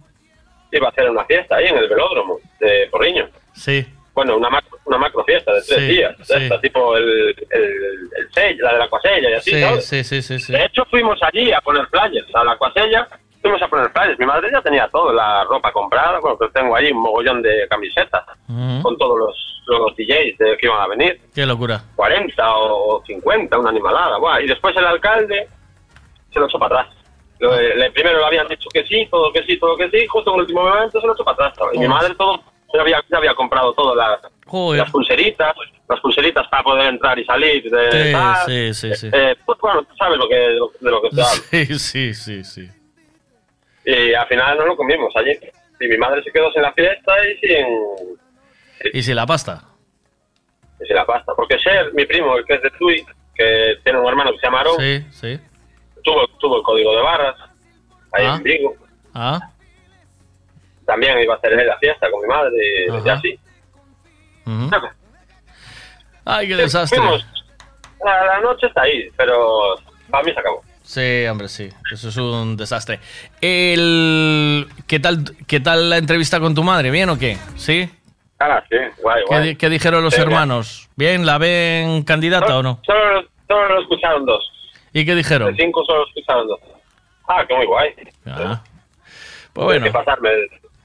[0.72, 3.28] Iba a hacer una fiesta ahí en el velódromo de Porriño.
[3.54, 3.86] Sí.
[4.14, 6.34] Bueno, una macro, una macro fiesta de tres Sí, días, de sí.
[6.34, 9.86] esta, tipo el, el, la de la cuasella y así, Sí, ¿sabes?
[9.86, 10.52] sí, sí, sí, sí.
[10.52, 13.06] De hecho, fuimos allí a poner flyers, a la cuasella,
[13.40, 14.18] fuimos a poner flyers.
[14.18, 17.66] Mi madre ya tenía todo, la ropa comprada, bueno, pues tengo ahí un mogollón de
[17.68, 18.24] camisetas
[18.82, 21.20] con todos los, los DJs de, que iban a venir.
[21.34, 21.80] Qué locura.
[21.94, 24.18] 40 o 50, una animalada.
[24.18, 24.40] buah.
[24.42, 25.48] Y después el alcalde
[26.32, 26.96] se lo echó para atrás.
[27.40, 30.30] Lo- le- primero le habían dicho que sí, todo que sí, todo que sí, justo
[30.30, 31.68] en el último momento se lo echó para atrás.
[31.72, 32.42] Y mi madre todo,
[32.74, 34.80] ya había, ya había comprado todo, las, Joder.
[34.82, 35.54] las pulseritas,
[35.88, 37.62] las pulseritas para poder entrar y salir.
[37.70, 38.36] De, Sí, tal.
[38.46, 39.10] sí, sí, sí.
[39.12, 41.42] Eh, pues bueno, tú sabes lo que, de lo, de lo que te hablo.
[41.50, 42.68] Sí, sí, sí, sí.
[43.84, 45.32] Y al final no lo comimos allí.
[45.80, 47.66] Y mi madre se quedó sin la fiesta y sin,
[48.92, 49.62] ¿Y si la pasta?
[50.80, 51.32] y sin la pasta.
[51.36, 54.46] Porque Ser, mi primo, el que es de Tui, que tiene un hermano que se
[54.46, 55.40] llama Aaron, Sí, sí.
[56.08, 57.36] Tuvo, tuvo el código de barras
[58.12, 58.34] ahí Ah.
[58.36, 58.74] en Vigo.
[59.14, 59.40] Ah,
[60.86, 62.52] También iba a hacer él la fiesta con mi madre
[62.90, 63.02] Ajá.
[63.04, 63.40] y así.
[64.46, 64.70] ujú.
[66.24, 66.98] Ay, qué desastre.
[66.98, 67.26] Fuimos.
[68.04, 69.74] La, la noche está ahí, pero
[70.10, 70.62] para mí se acabó.
[70.82, 71.68] Sí, hombre, sí.
[71.92, 73.00] Eso es un desastre.
[73.40, 74.66] El...
[74.86, 76.90] ¿Qué, tal, ¿Qué tal la entrevista con tu madre?
[76.90, 77.36] ¿Bien o qué?
[77.56, 77.90] ¿Sí?
[78.40, 79.56] Ah, sí, guay, ¿Qué, guay.
[79.56, 80.88] qué dijeron los Sí, hermanos?
[80.96, 81.26] ¿Bien?
[81.26, 82.80] ¿La ven candidata o no?
[82.86, 84.50] Solo, solo lo escucharon dos.
[84.98, 85.54] ¿Y qué De dijeron?
[85.56, 86.60] cinco solo escucharon dos.
[87.28, 87.90] Ah, que muy guay.
[88.26, 88.62] Ah.
[89.52, 89.84] Pues Tienes bueno.
[89.84, 90.30] que pasarme,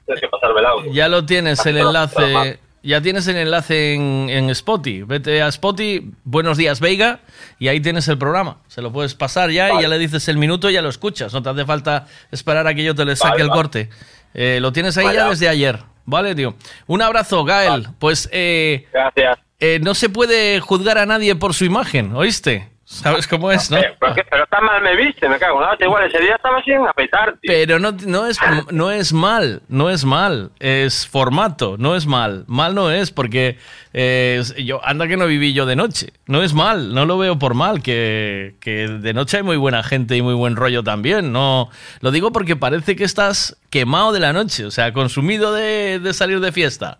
[0.06, 0.92] tienes que pasarme el audio.
[0.92, 2.58] Ya lo tienes el enlace.
[2.82, 5.04] Ya tienes el enlace en, en Spotify.
[5.04, 7.20] Vete a Spotify, Buenos Días Veiga,
[7.58, 8.58] y ahí tienes el programa.
[8.66, 11.32] Se lo puedes pasar ya y ya le dices el minuto y ya lo escuchas.
[11.32, 13.58] No te hace falta esperar a que yo te le saque Vale, el vale.
[13.62, 13.88] corte.
[14.34, 15.78] Eh, lo tienes ahí ya desde ayer.
[16.04, 16.54] ¿Vale, tío?
[16.86, 17.86] Un abrazo, Gael.
[17.98, 19.38] Pues eh, Gracias.
[19.60, 22.68] eh, no se puede juzgar a nadie por su imagen, ¿oíste?
[22.94, 23.78] ¿Sabes cómo es, no?
[23.78, 25.84] Pero, pero tan mal me viste, me cago leche.
[25.84, 27.52] Igual ese día estaba sin afeitar, tío.
[27.52, 28.38] Pero no, no, es,
[28.70, 32.44] no es mal, no es mal, es formato, no es mal.
[32.46, 33.58] Mal no es porque
[33.92, 36.12] eh, yo anda que no viví yo de noche.
[36.26, 39.82] No es mal, no lo veo por mal, que, que de noche hay muy buena
[39.82, 41.32] gente y muy buen rollo también.
[41.32, 45.98] No, lo digo porque parece que estás quemado de la noche, o sea, consumido de,
[45.98, 46.98] de salir de fiesta.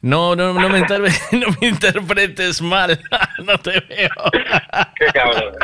[0.00, 0.80] No, no, no, me,
[1.32, 3.00] no me interpretes mal,
[3.44, 4.10] no te veo.
[4.96, 5.54] Qué cabrón.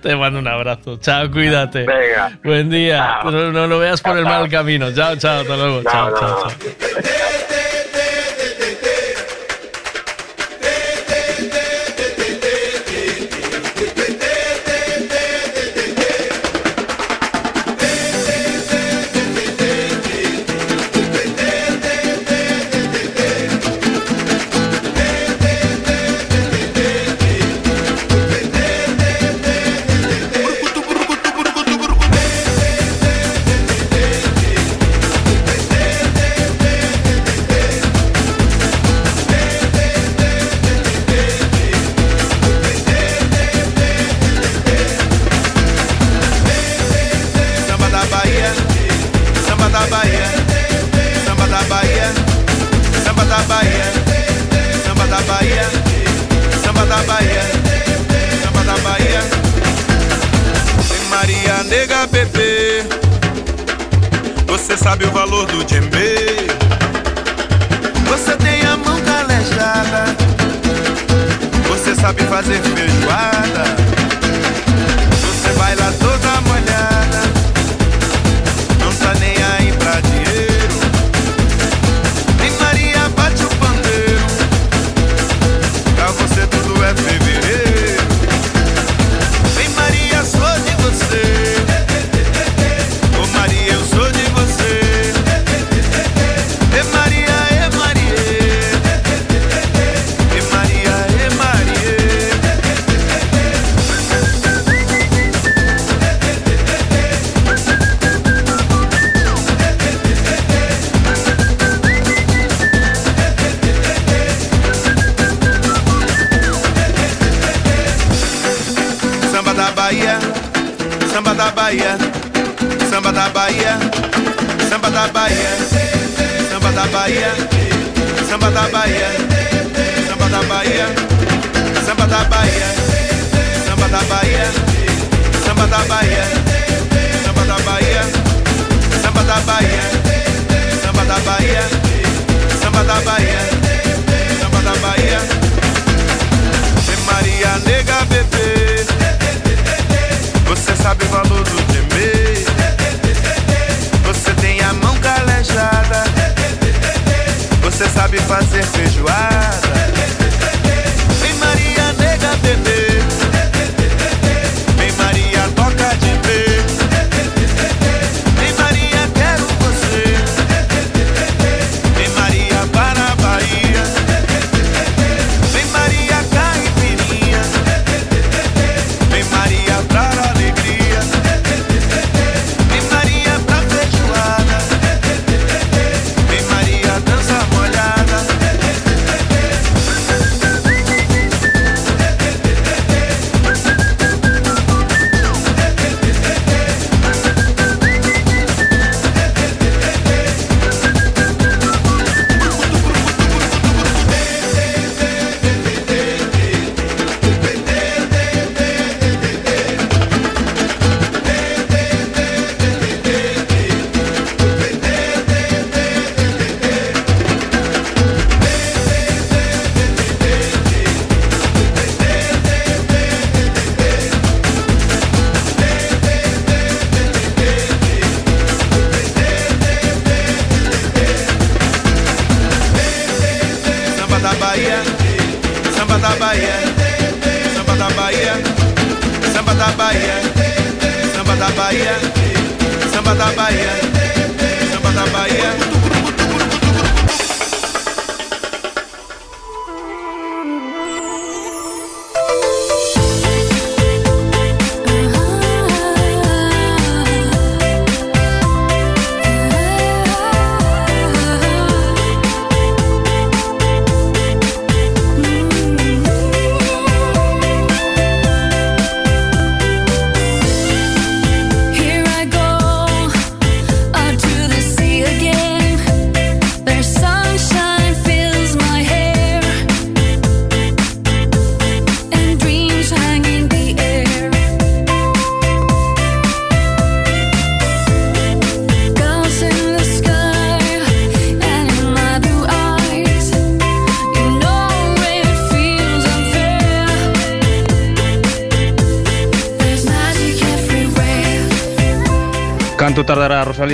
[0.00, 0.98] Te mando un abrazo.
[0.98, 1.84] Chao, cuídate.
[1.84, 2.38] Venga.
[2.42, 3.18] Buen día.
[3.22, 3.30] Chao.
[3.30, 4.92] No, no lo veas por el mal camino.
[4.92, 5.82] Chao, chao, hasta luego.
[5.82, 6.48] chao, no, chao, no.
[6.48, 6.50] chao.
[6.50, 7.71] Samba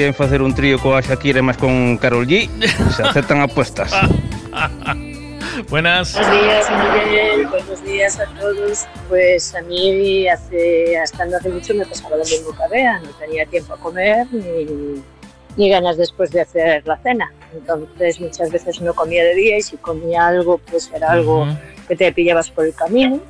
[0.07, 2.47] en facer un trío coa Shakira máis con Carol G?
[2.95, 3.91] Se aceptan apuestas.
[5.69, 6.15] Buenas.
[6.15, 7.47] Buenos días, Miguel.
[7.49, 8.87] Buenos días a todos.
[9.09, 13.01] Pues a mí hace, hasta no hace mucho me pasaba lo mismo que Bea.
[13.01, 15.03] No tenía tiempo a comer ni,
[15.57, 17.33] ni ganas después de hacer la cena.
[17.53, 21.47] Entonces muchas veces no comía de día y si comía algo, pues era algo
[21.89, 23.21] que te pillabas por el camino.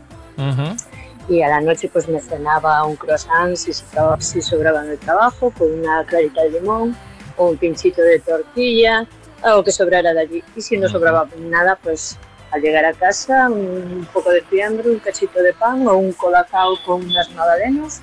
[1.29, 4.99] Y a la noche pues me cenaba un croissant si, sobraba- si sobraba en el
[4.99, 6.97] trabajo, con una clarita de limón
[7.37, 9.07] o un pinchito de tortilla,
[9.43, 10.45] algo que sobrara de allí.
[10.57, 12.17] Y si no sobraba nada, pues
[12.51, 16.77] al llegar a casa un poco de fiambre, un cachito de pan o un colacao
[16.87, 18.01] con unas magdalenas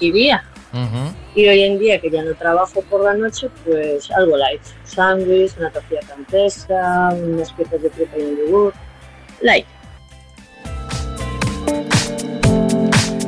[0.00, 0.42] y vía.
[1.36, 4.62] Y hoy en día, que ya no trabajo por la noche, pues algo light.
[4.84, 8.72] Sándwich, una tortilla francesa, unas piezas de fruta y un yogur.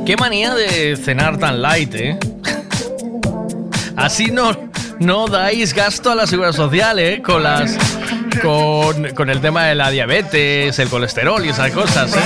[0.07, 2.17] Qué manía de cenar tan light, ¿eh?
[3.97, 4.51] Así no,
[4.99, 7.21] no dais gasto a la seguridad social, ¿eh?
[7.21, 7.75] Con las.
[8.41, 12.19] Con, con el tema de la diabetes, el colesterol y esas cosas, ¿eh?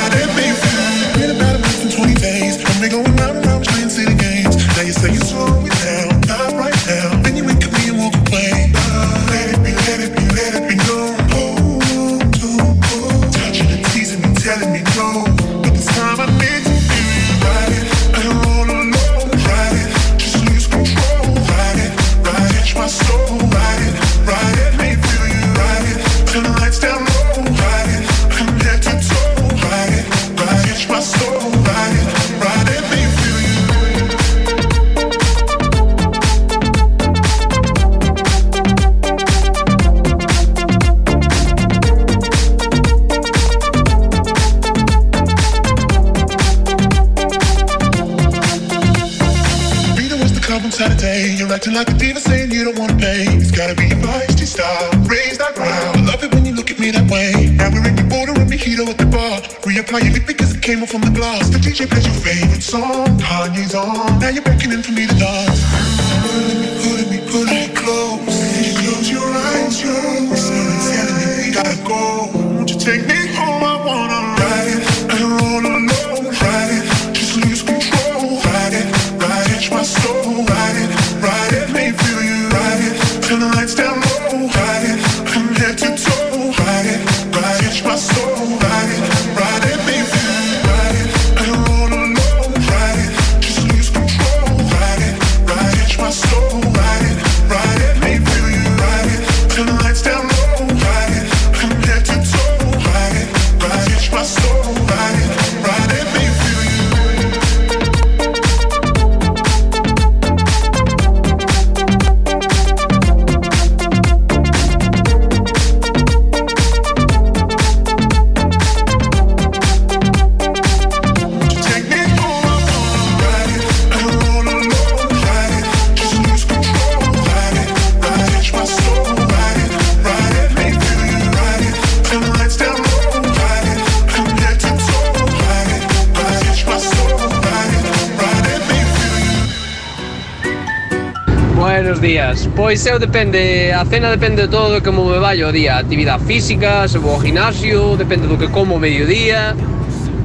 [142.56, 146.26] Pois eu depende, a cena depende de todo de como me vai o día, actividade
[146.26, 149.56] física, se vou ao gimnasio, depende do que como o mediodía.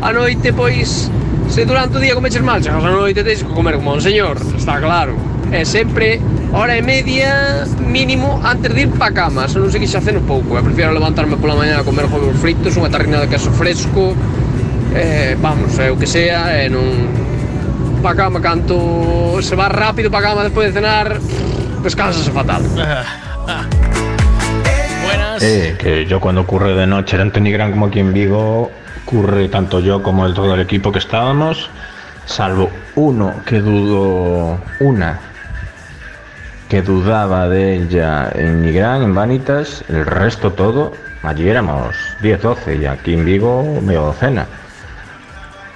[0.02, 1.08] A noite, pois,
[1.48, 4.42] se durante o día comeches mal, chegas a noite tens que comer como un señor,
[4.58, 5.14] está claro.
[5.54, 6.20] É sempre
[6.52, 10.26] hora e media mínimo antes de ir pa cama, se non sei que xa ceno
[10.26, 14.18] pouco, eu prefiero levantarme pola mañá a comer huevos fritos, unha tarrina de queso fresco,
[14.98, 20.20] eh, vamos, é o que sea, e non pa cama canto se va rápido pa
[20.20, 21.22] cama despois de cenar
[21.82, 22.62] descansase fatal.
[25.04, 25.42] Buenas.
[25.42, 28.70] Eh, que yo cuando ocurre de noche tanto en Gran como aquí en Vigo,
[29.04, 31.70] ocurre tanto yo como el, todo el equipo que estábamos,
[32.24, 35.20] salvo uno que dudó, una
[36.68, 42.76] que dudaba de ella en Nigrán, en Vanitas, el resto todo, allí éramos 10, 12
[42.76, 44.46] y aquí en Vigo medio docena.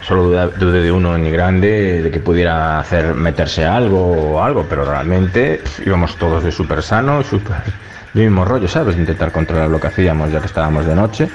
[0.03, 4.67] Solo dudé, de uno en Nigrán de, de que pudiera hacer meterse algo o algo,
[4.69, 7.57] pero realmente íbamos todos de súper sano, súper
[8.15, 8.97] mismo rollo, ¿sabes?
[8.97, 11.29] Intentar controlar lo que hacíamos ya que estábamos de noche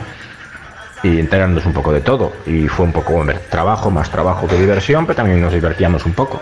[1.04, 2.34] y enterarnos un poco de todo.
[2.46, 6.14] Y fue un poco hombre, trabajo, más trabajo que diversión, pero también nos divertíamos un
[6.14, 6.42] poco.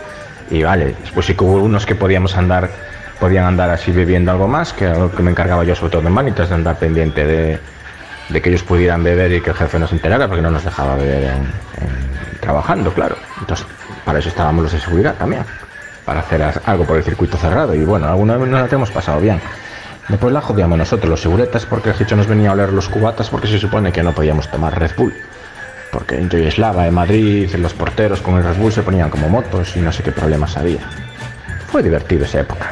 [0.50, 2.69] Y vale, después sí que hubo unos que podíamos andar,
[3.19, 6.08] podían andar así bebiendo algo más, que era lo que me encargaba yo sobre todo
[6.08, 7.60] en Manitas, de andar pendiente de,
[8.30, 10.95] de que ellos pudieran beber y que el jefe nos enterara, porque no nos dejaba
[10.95, 13.16] beber en- trabajando, claro.
[13.40, 13.66] Entonces,
[14.06, 15.43] para eso estábamos los de seguridad también,
[16.06, 17.74] para hacer algo por el circuito cerrado.
[17.76, 19.40] Y bueno, alguna vez nos la hemos pasado bien.
[20.10, 23.30] Después la jodíamos nosotros, los seguretas, porque el Gicho nos venía a oler los cubatas
[23.30, 25.14] porque se supone que no podíamos tomar Red Bull.
[25.93, 29.76] Porque en Yoyeslava, en Madrid, los porteros con el Red Bull se ponían como motos
[29.77, 30.80] y no sé qué problemas había.
[31.72, 32.72] Fue divertido esa época.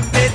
[0.00, 0.29] Pepe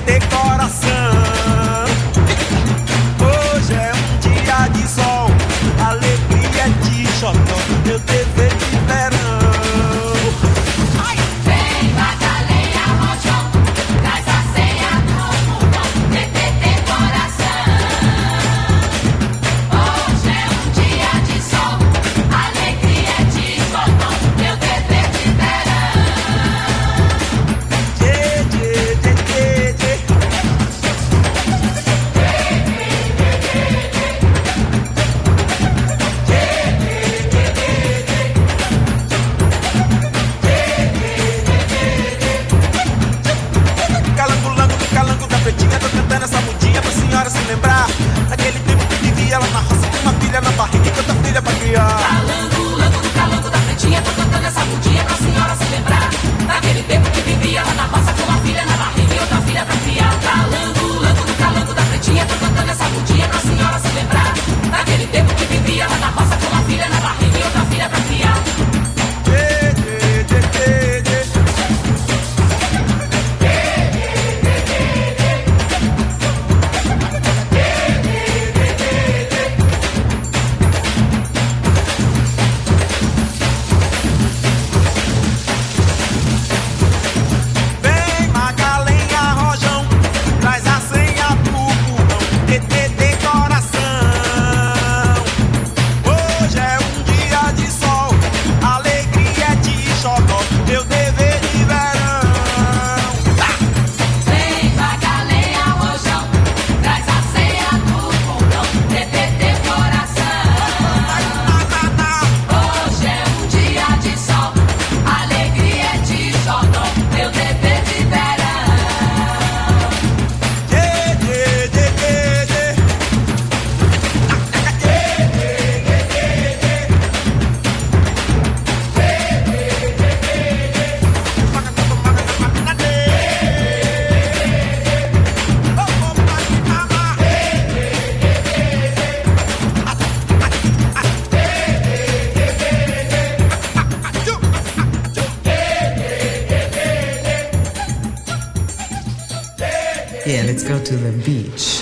[150.86, 151.75] to the beach.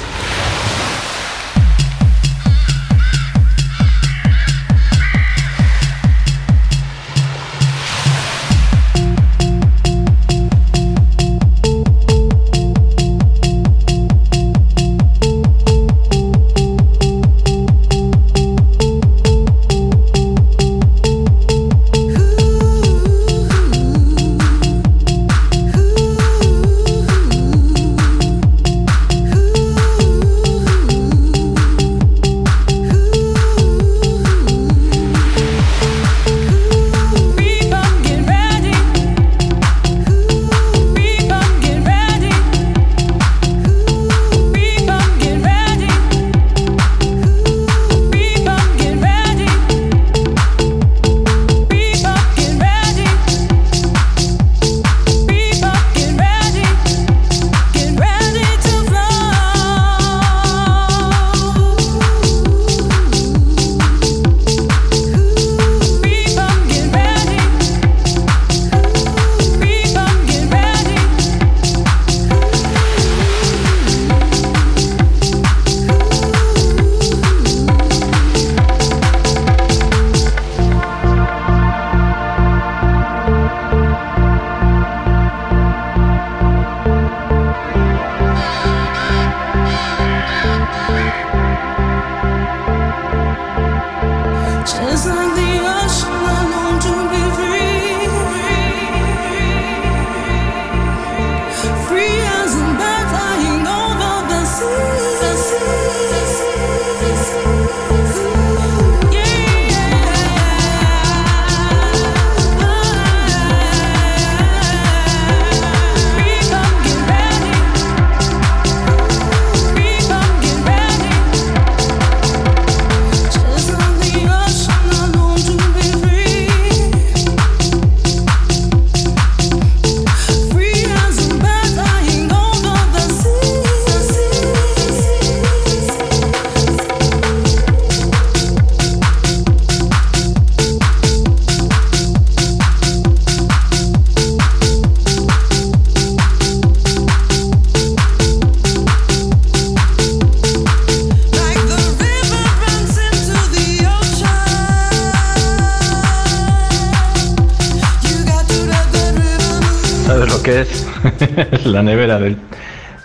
[160.45, 160.87] Que es?
[161.65, 162.37] La nevera del,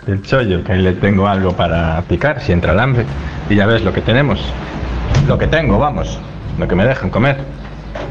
[0.06, 3.04] del chollo, que ahí le tengo algo para picar si entra el hambre.
[3.48, 4.40] Y ya ves lo que tenemos.
[5.26, 6.18] Lo que tengo, vamos.
[6.58, 7.38] Lo que me dejan comer.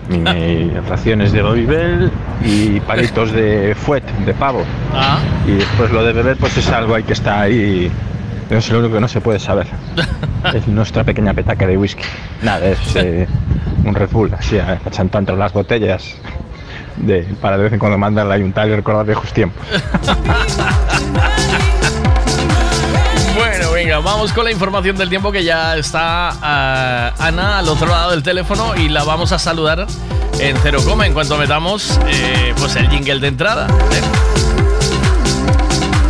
[0.10, 2.12] Mi raciones de Babybel
[2.44, 4.64] y palitos de fuet, de pavo.
[4.94, 5.20] Ah.
[5.48, 7.92] Y después lo de beber, pues es algo ahí que está ahí.
[8.50, 9.68] No es lo único que no se puede saber.
[10.56, 12.04] es nuestra pequeña petaca de whisky.
[12.42, 13.28] Nada, es eh,
[13.86, 16.16] un Red Bull, así, achantado entre las botellas.
[17.00, 19.66] De, para de vez en cuando mandarla a untar y recordar viejos tiempos.
[23.36, 27.88] Bueno, venga, vamos con la información del tiempo que ya está ah, Ana al otro
[27.88, 29.88] lado del teléfono y la vamos a saludar
[30.40, 33.68] en Cero Coma en cuanto metamos eh, pues el jingle de entrada.
[33.68, 34.02] ¿eh?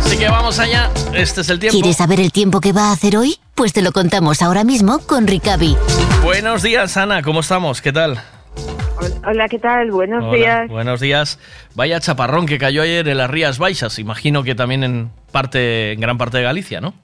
[0.04, 1.78] Así que vamos allá, este es el tiempo.
[1.78, 3.38] ¿Quieres saber el tiempo que va a hacer hoy?
[3.54, 5.76] Pues te lo contamos ahora mismo con Ricavi.
[6.24, 7.80] Buenos días, Ana, ¿cómo estamos?
[7.80, 8.20] ¿Qué tal?
[9.26, 9.90] Hola, ¿qué tal?
[9.90, 10.68] Buenos Hola, días.
[10.68, 11.38] Buenos días.
[11.74, 13.98] Vaya chaparrón que cayó ayer en las Rías Baixas.
[13.98, 16.94] Imagino que también en parte, en gran parte de Galicia, ¿no?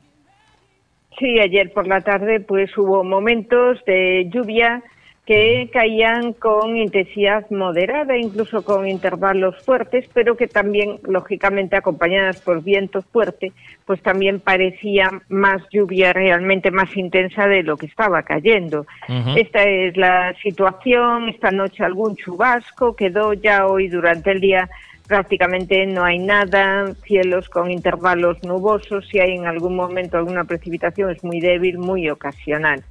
[1.18, 4.82] Sí, ayer por la tarde pues hubo momentos de lluvia
[5.26, 12.62] que caían con intensidad moderada, incluso con intervalos fuertes, pero que también, lógicamente, acompañadas por
[12.62, 13.52] viento fuerte,
[13.84, 18.86] pues también parecía más lluvia realmente más intensa de lo que estaba cayendo.
[19.36, 24.70] Esta es la situación, esta noche algún chubasco, quedó ya hoy durante el día.
[25.08, 31.10] Prácticamente no hay nada, cielos con intervalos nubosos, si hay en algún momento alguna precipitación
[31.10, 32.84] es muy débil, muy ocasional.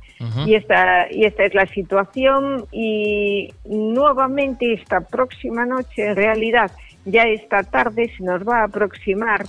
[0.45, 6.71] Y esta, y esta es la situación y nuevamente esta próxima noche, en realidad
[7.03, 9.45] ya esta tarde se nos va a aproximar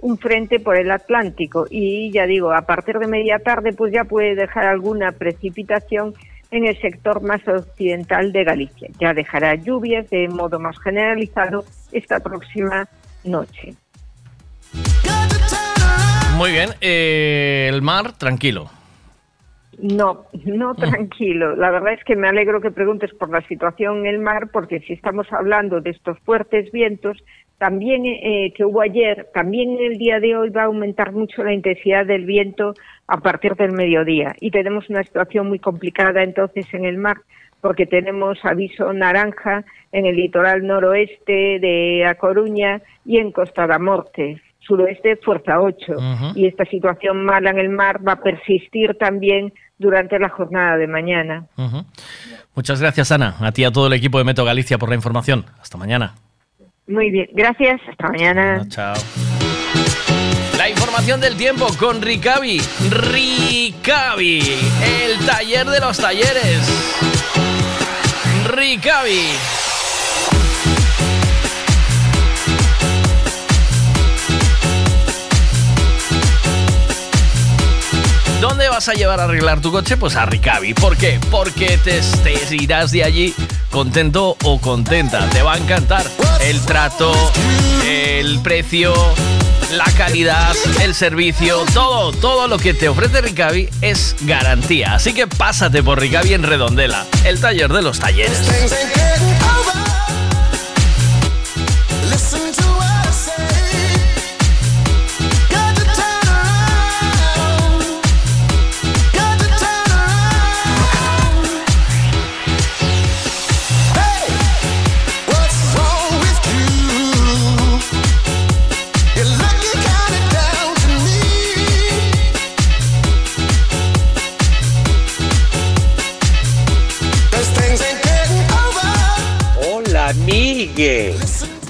[0.00, 4.04] un frente por el Atlántico y ya digo, a partir de media tarde pues ya
[4.04, 6.14] puede dejar alguna precipitación
[6.50, 8.88] en el sector más occidental de Galicia.
[9.00, 12.86] Ya dejará lluvias de modo más generalizado esta próxima
[13.24, 13.74] noche.
[16.36, 16.70] Muy bien.
[16.80, 18.70] eh, el mar, tranquilo.
[19.78, 21.56] No, no tranquilo.
[21.56, 24.80] La verdad es que me alegro que preguntes por la situación en el mar, porque
[24.80, 27.22] si estamos hablando de estos fuertes vientos,
[27.58, 31.44] también eh, que hubo ayer, también en el día de hoy va a aumentar mucho
[31.44, 32.74] la intensidad del viento
[33.06, 37.18] a partir del mediodía y tenemos una situación muy complicada entonces en el mar
[37.60, 43.78] porque tenemos aviso naranja en el litoral noroeste de A Coruña y en Costa da
[43.78, 46.26] Morte, suroeste fuerza 8 Ujú.
[46.34, 50.86] y esta situación mala en el mar va a persistir también durante la jornada de
[50.86, 51.46] mañana.
[52.54, 53.36] Muchas gracias, Ana.
[53.40, 55.44] A ti y a todo el equipo de Meto Galicia por la información.
[55.60, 56.14] Hasta mañana.
[56.86, 58.64] Muy bien, gracias, hasta mañana.
[58.68, 58.94] Chao.
[60.58, 62.60] La información del tiempo con Ricavi.
[62.90, 64.40] Ricavi,
[64.82, 66.68] el taller de los talleres.
[68.46, 69.63] Ricavi.
[78.46, 79.96] ¿Dónde vas a llevar a arreglar tu coche?
[79.96, 80.74] Pues a Ricavi.
[80.74, 81.18] ¿Por qué?
[81.30, 83.34] Porque te, te irás de allí
[83.70, 85.26] contento o contenta.
[85.30, 86.04] Te va a encantar
[86.42, 87.14] el trato,
[87.86, 88.92] el precio,
[89.72, 94.94] la calidad, el servicio, todo, todo lo que te ofrece Ricavi es garantía.
[94.94, 98.42] Así que pásate por Ricavi en Redondela, el taller de los talleres.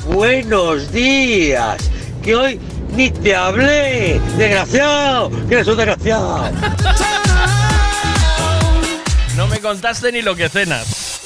[0.07, 1.91] Buenos días.
[2.23, 2.61] Que hoy
[2.97, 4.19] ni te hablé.
[4.39, 5.31] Desgraciado.
[5.47, 6.51] Que eres un desgraciado.
[9.37, 11.21] No me contaste ni lo que cenas.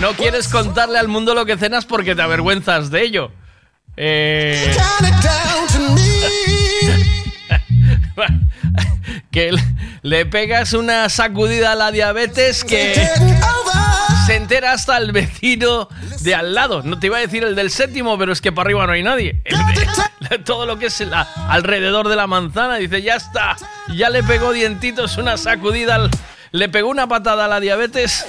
[0.00, 3.30] No quieres contarle al mundo lo que cenas porque te avergüenzas de ello.
[3.98, 4.74] Eh,
[9.30, 9.52] que
[10.02, 12.94] le pegas una sacudida a la diabetes que
[14.26, 15.88] se entera hasta el vecino
[16.20, 16.82] de al lado.
[16.82, 19.02] No te iba a decir el del séptimo, pero es que para arriba no hay
[19.04, 19.40] nadie.
[20.44, 21.04] Todo lo que es
[21.48, 23.56] alrededor de la manzana dice, ya está,
[23.94, 26.10] ya le pegó dientitos una sacudida,
[26.50, 28.24] le pegó una patada a la diabetes,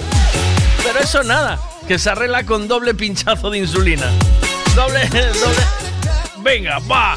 [0.84, 4.06] pero eso nada, que se arregla con doble pinchazo de insulina.
[4.76, 5.62] Doble, doble.
[6.42, 7.16] Venga, va.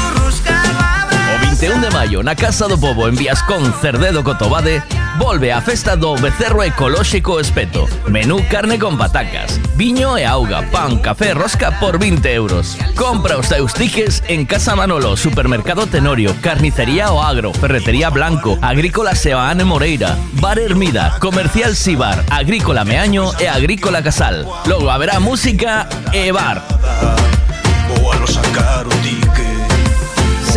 [2.01, 4.81] maio na Casa do Pobo en Viascón Cerdedo Cotobade
[5.19, 7.85] Volve a festa do Becerro Ecolóxico Espeto.
[8.07, 12.75] Menú carne con patacas Viño e auga, pan, café, rosca por 20 euros.
[12.95, 13.73] Compra os teus
[14.27, 21.17] en Casa Manolo Supermercado Tenorio Carnicería O Agro Ferretería Blanco Agrícola Sebaane Moreira Bar Hermida
[21.19, 24.47] Comercial Sibar Agrícola Meaño e Agrícola Casal.
[24.65, 26.65] Logo haberá música e bar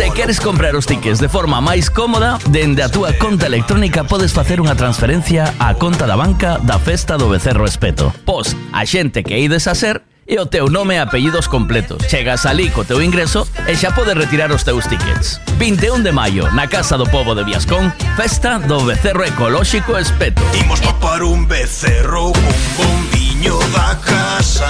[0.05, 4.37] Se queres comprar os tickets de forma máis cómoda, dende a túa conta electrónica podes
[4.37, 8.13] facer unha transferencia á conta da banca da Festa do Becerro Espeto.
[8.21, 12.05] Pos a xente que ides a ser e o teu nome e apellidos completos.
[12.05, 15.41] Chegas ali co teu ingreso e xa podes retirar os teus tickets.
[15.57, 20.45] 21 de maio, na Casa do Povo de Viascón, festa do Becerro Ecolóxico Espeto.
[20.53, 24.69] Imos papar un becerro con bombiño da casa.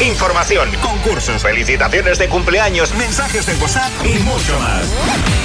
[0.00, 4.84] Información, concursos, felicitaciones de cumpleaños, mensajes de WhatsApp y mucho más.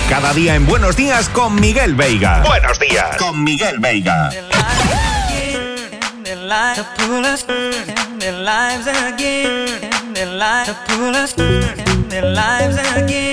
[0.10, 2.44] Cada día en Buenos Días con Miguel Veiga.
[2.44, 4.30] Buenos días con Miguel Veiga.
[10.14, 10.80] Their lives again.
[12.10, 13.33] Their lives again.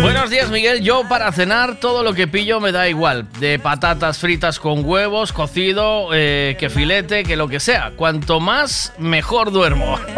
[0.00, 0.82] Buenos días, Miguel.
[0.82, 3.26] Yo para cenar todo lo que pillo me da igual.
[3.38, 7.92] De patatas fritas con huevos, cocido, eh, que filete, que lo que sea.
[7.96, 9.98] Cuanto más, mejor duermo.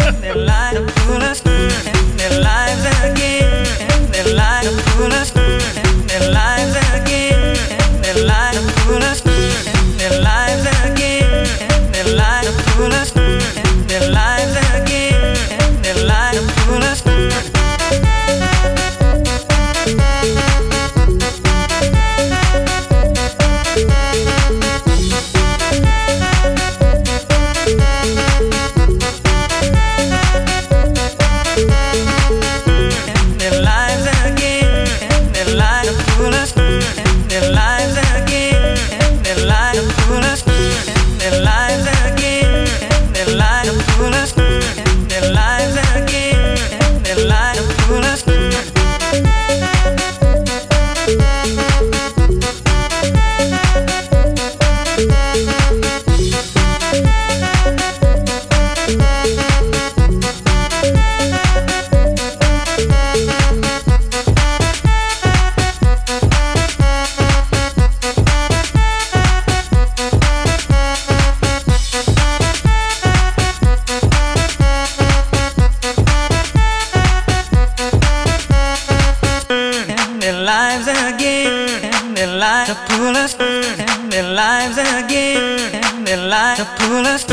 [84.40, 86.04] lives again.
[86.06, 87.24] They like to pull us.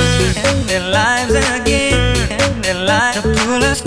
[0.69, 1.95] Their lives again.
[2.63, 3.79] They like to pull us.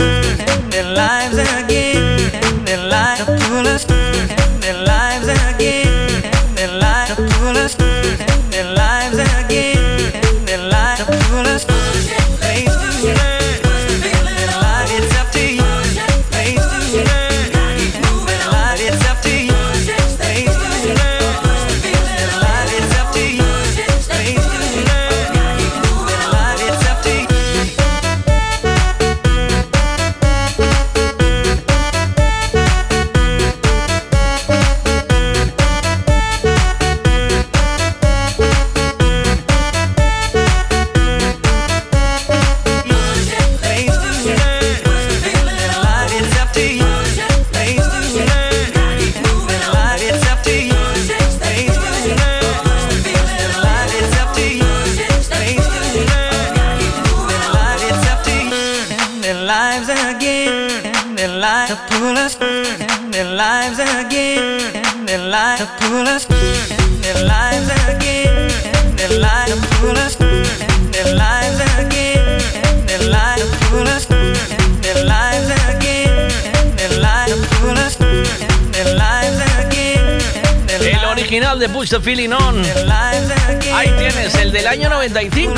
[0.73, 2.01] Their lives again.
[2.65, 3.85] They like to pull us.
[4.63, 6.23] Their lives again.
[6.57, 8.00] They like to pull us.
[81.61, 82.63] de Push the Feeling On.
[83.75, 85.53] Ahí tienes, el del año 95.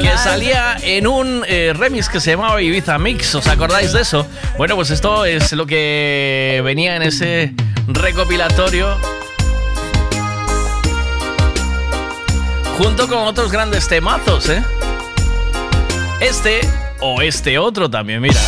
[0.00, 3.34] Que salía en un eh, remix que se llamaba Ibiza Mix.
[3.34, 4.26] ¿Os acordáis de eso?
[4.56, 7.52] Bueno, pues esto es lo que venía en ese
[7.88, 8.96] recopilatorio.
[12.78, 14.62] Junto con otros grandes temazos, ¿eh?
[16.20, 16.60] Este
[17.00, 18.40] o este otro también, mira.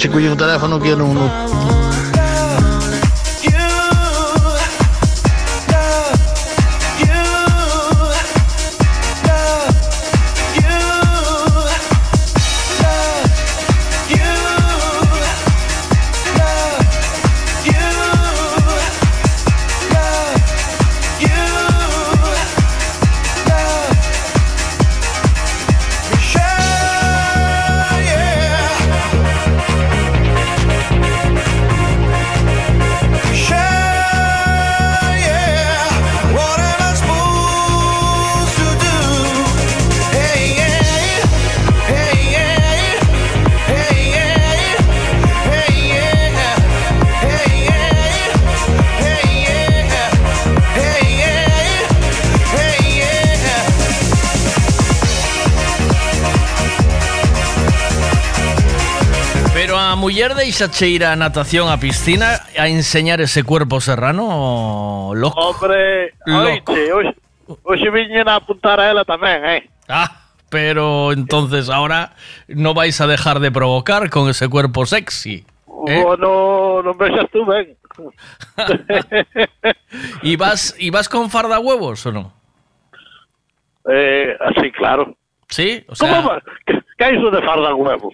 [0.00, 1.79] antigo e o telefone que não, não
[60.60, 65.40] deixache ir a natación a piscina a enseñar ese cuerpo serrano loco.
[65.40, 66.72] Hombre, Loco.
[66.72, 67.14] oíste, hoxe,
[67.64, 69.70] hoxe viñen a apuntar a ela tamén, eh?
[69.88, 72.12] Ah, pero entonces ahora
[72.48, 75.46] no vais a dejar de provocar con ese cuerpo sexy.
[75.88, 76.04] ¿eh?
[76.04, 77.72] O no, non vexas tú ben.
[80.22, 82.32] ¿Y vas, ¿Y vas con farda huevos o no?
[83.88, 85.16] eh, así, claro.
[85.48, 86.42] Sí, o ¿Cómo sea, va?
[86.66, 88.12] ¿Qué, qué é iso de farda huevo?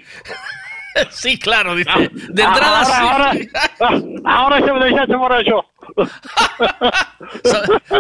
[1.11, 2.11] sí, claro, dice.
[2.29, 3.49] De entrada ahora, sí.
[3.81, 5.65] Ahora, ahora se me deixaste por eso.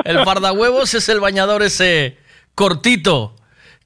[0.05, 2.19] El farda huevos es el bañador ese
[2.55, 3.35] cortito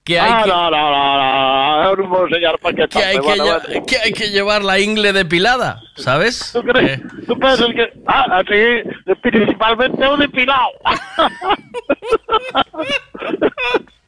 [0.05, 2.89] que hay ah, que, no, no, no, no, vou enseñar paquetes.
[2.89, 3.87] que hay que, bueno, bueno.
[3.87, 6.53] que hay que llevar la ingle depilada, ¿sabes?
[6.53, 7.01] ¿Tú crees?
[7.27, 7.93] ¿Tú pensas que...?
[8.07, 8.83] Ah, así,
[9.21, 10.71] principalmente o depilado.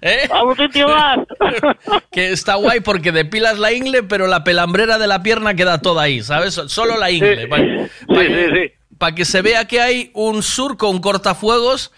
[0.00, 0.28] ¿Eh?
[0.30, 1.18] ¿A un sitio más?
[2.12, 6.02] que está guay porque depilas la ingle, pero la pelambrera de la pierna queda toda
[6.02, 6.54] ahí, ¿sabes?
[6.54, 7.48] Solo la ingle.
[8.98, 11.92] Para que se vea que hay un surco, un cortafuegos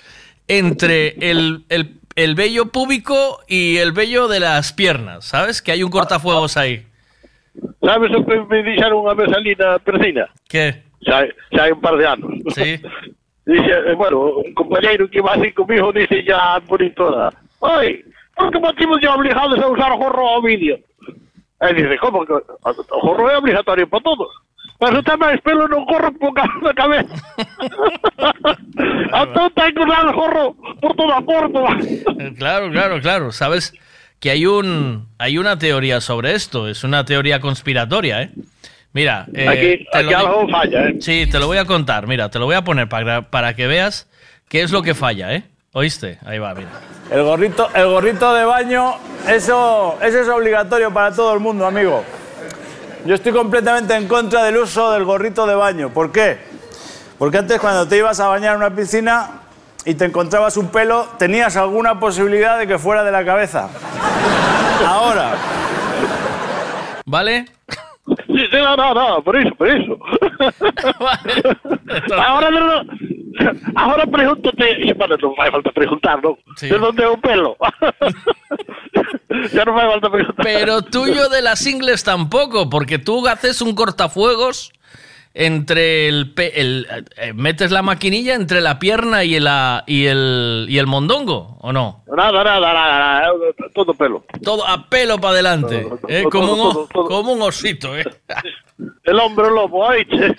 [0.49, 5.63] entre el, el, el vello púbico y el vello de las piernas, ¿sabes?
[5.63, 6.85] Que hay un cortafuegos ahí.
[7.83, 10.27] Sabes o que me dixeron unha vez ali na Percina?
[10.51, 10.83] Que?
[11.07, 12.31] Xa, xa hai un par de anos.
[12.55, 12.79] Sí.
[13.49, 17.09] Dice, eh, bueno, un compañeiro que iba así conmigo dice ya bonito,
[17.63, 18.05] Ay,
[18.37, 20.79] ¿por qué motivos ya obligados a usar jorro ao vídeo?
[21.61, 24.31] E dice, como que o jorro é obligatorio para todos?
[24.79, 27.11] Pero está máis pelo non corro por da cabeza.
[29.13, 31.59] a tonta hai que usar o jorro por toda porta.
[32.23, 33.27] Eh, Claro, claro, claro.
[33.33, 33.75] Sabes
[34.21, 36.69] que hay un hay una teoría sobre esto.
[36.69, 38.31] Es una teoría conspiratoria, ¿eh?
[38.93, 40.97] Mira, eh, Aquí- te aquí lo algo falla, ¿eh?
[41.01, 42.07] Sí, te lo voy a contar.
[42.07, 44.09] Mira, te lo voy a poner para, para que veas
[44.49, 45.45] qué es lo que falla, ¿eh?
[45.73, 46.19] ¿Oíste?
[46.25, 46.71] Ahí va, mira.
[47.11, 48.95] El gorrito, el gorrito de baño,
[49.27, 52.05] eso, eso es obligatorio para todo el mundo, amigo.
[53.05, 55.91] Yo estoy completamente en contra del uso del gorrito de baño.
[55.91, 56.39] ¿Por qué?
[57.19, 59.41] Porque antes cuando te ibas a bañar en una piscina
[59.85, 63.69] y te encontrabas un pelo, tenías alguna posibilidad de que fuera de la cabeza.
[64.87, 65.35] Ahora,
[67.05, 67.47] ¿Vale?
[68.39, 69.99] Sí, sí, no, no, no, por eso, por eso.
[72.17, 72.83] ahora, no, no,
[73.75, 76.39] ahora pregúntate, y bueno, no fai falta preguntar, ¿no?
[76.61, 77.57] ¿De dónde é o pelo?
[79.53, 80.45] ya no fai falta preguntar.
[80.45, 84.73] Pero tuyo de las ingles tampoco, porque tú haces un cortafuegos
[85.41, 86.87] entre el, pe- el
[87.17, 91.73] eh, metes la maquinilla entre la pierna y la y el y el mondongo, ¿o
[91.73, 92.03] no?
[92.11, 94.25] Nada, nada, nada, nada, é todo pelo.
[94.43, 98.03] Todo a pelo para adelante, eh, todo, como, un, como un osito, eh.
[99.05, 100.35] El hombre lobo, oíche.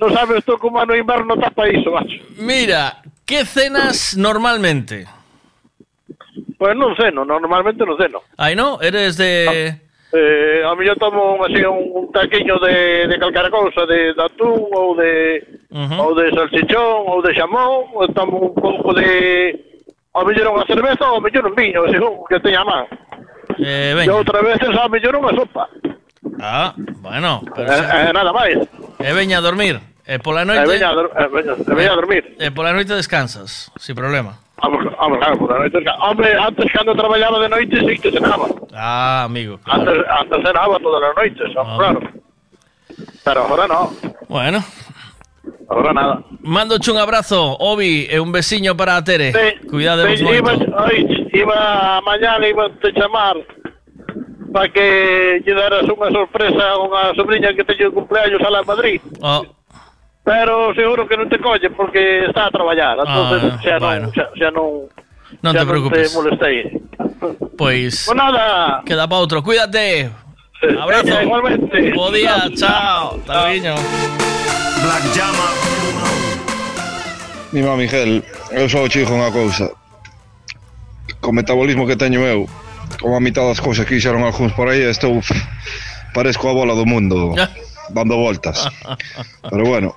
[0.00, 2.20] No sabes tú cómo no inverno tapa iso, macho.
[2.36, 5.06] Mira, ¿qué cenas normalmente?
[6.58, 8.20] Pues non ceno, normalmente non ceno.
[8.36, 9.80] Ay, no, eres de
[10.14, 14.22] Eh, a mí yo tomo así un, un taquiño de, de calcara cousa, de, de
[14.22, 15.40] atún ou de,
[15.72, 19.56] ou de salchichón ou de xamón, ou tomo un pouco de...
[20.12, 22.84] A mellor unha cerveza ou a mellor un viño, según que teña man.
[23.56, 24.12] eh, E veña.
[24.12, 25.64] outra veces a mellor unha sopa.
[26.36, 28.60] Ah, bueno, pero Eh, eh, nada máis.
[29.00, 29.80] eh, veña a dormir.
[30.04, 32.22] Eh, por la E noite veña, a eh, veña, e veña a dormir.
[32.36, 34.41] eh, por la noite descansas, sin problema.
[34.62, 35.78] Vamos, claro, por la noite.
[36.00, 38.46] Hombre, antes cando traballaba de noite sí que cenaba.
[38.74, 39.58] Ah, amigo.
[39.66, 42.00] Antes, antes cenaba todas as noites, claro.
[43.24, 43.90] Pero agora no,
[44.28, 44.62] Bueno,
[45.68, 46.22] agora nada.
[46.40, 49.32] mando un abrazo, Obi, e un veciño para a Tere.
[49.68, 50.52] Cuidado Sí, iba,
[51.32, 53.36] iba mañana iba a te chamar
[54.52, 58.66] para que lle daras unha sorpresa a unha sobrinha que teño de cumpleaños alá en
[58.68, 59.00] Madrid.
[59.24, 59.42] Oh,
[60.24, 62.94] Pero seguro que non te colle porque está a traballar.
[63.02, 64.06] Entonces, Ah, xa, bueno.
[64.06, 66.06] non, xa, xa non, te preocupes.
[66.06, 66.56] te molestei.
[67.58, 68.82] Pois Pues nada.
[68.86, 69.42] Queda para outro.
[69.42, 70.10] Cuídate.
[70.78, 71.10] Abrazo.
[71.10, 71.90] Venga, igualmente.
[71.94, 73.18] Bo día, chao.
[73.26, 73.74] Luego.
[74.82, 75.48] Black Llama.
[77.52, 79.68] Mima Miguel, eu só chico unha cousa
[81.20, 82.48] Co metabolismo que teño eu
[82.96, 85.20] Como a mitad das cousas que fixeron algúns por aí Estou
[86.16, 87.36] Parezco a bola do mundo
[87.92, 88.64] Dando voltas
[89.52, 89.92] Pero bueno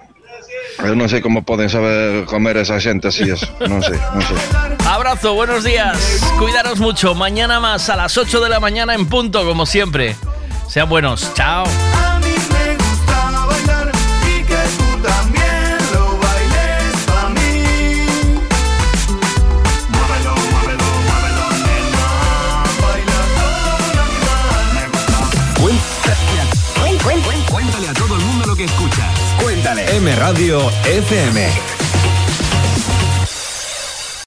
[0.84, 3.48] Eu non sei como poden saber comer esa xente así eso.
[3.64, 4.38] Non sei, non sei
[4.86, 5.98] Abrazo, buenos días.
[6.38, 7.16] Cuidaros mucho.
[7.16, 10.16] Mañana más a las 8 de la mañana en punto, como siempre.
[10.68, 11.34] Sean buenos.
[11.34, 11.66] Chao.
[29.66, 29.96] Cuéntale.
[29.96, 31.75] M Radio FM.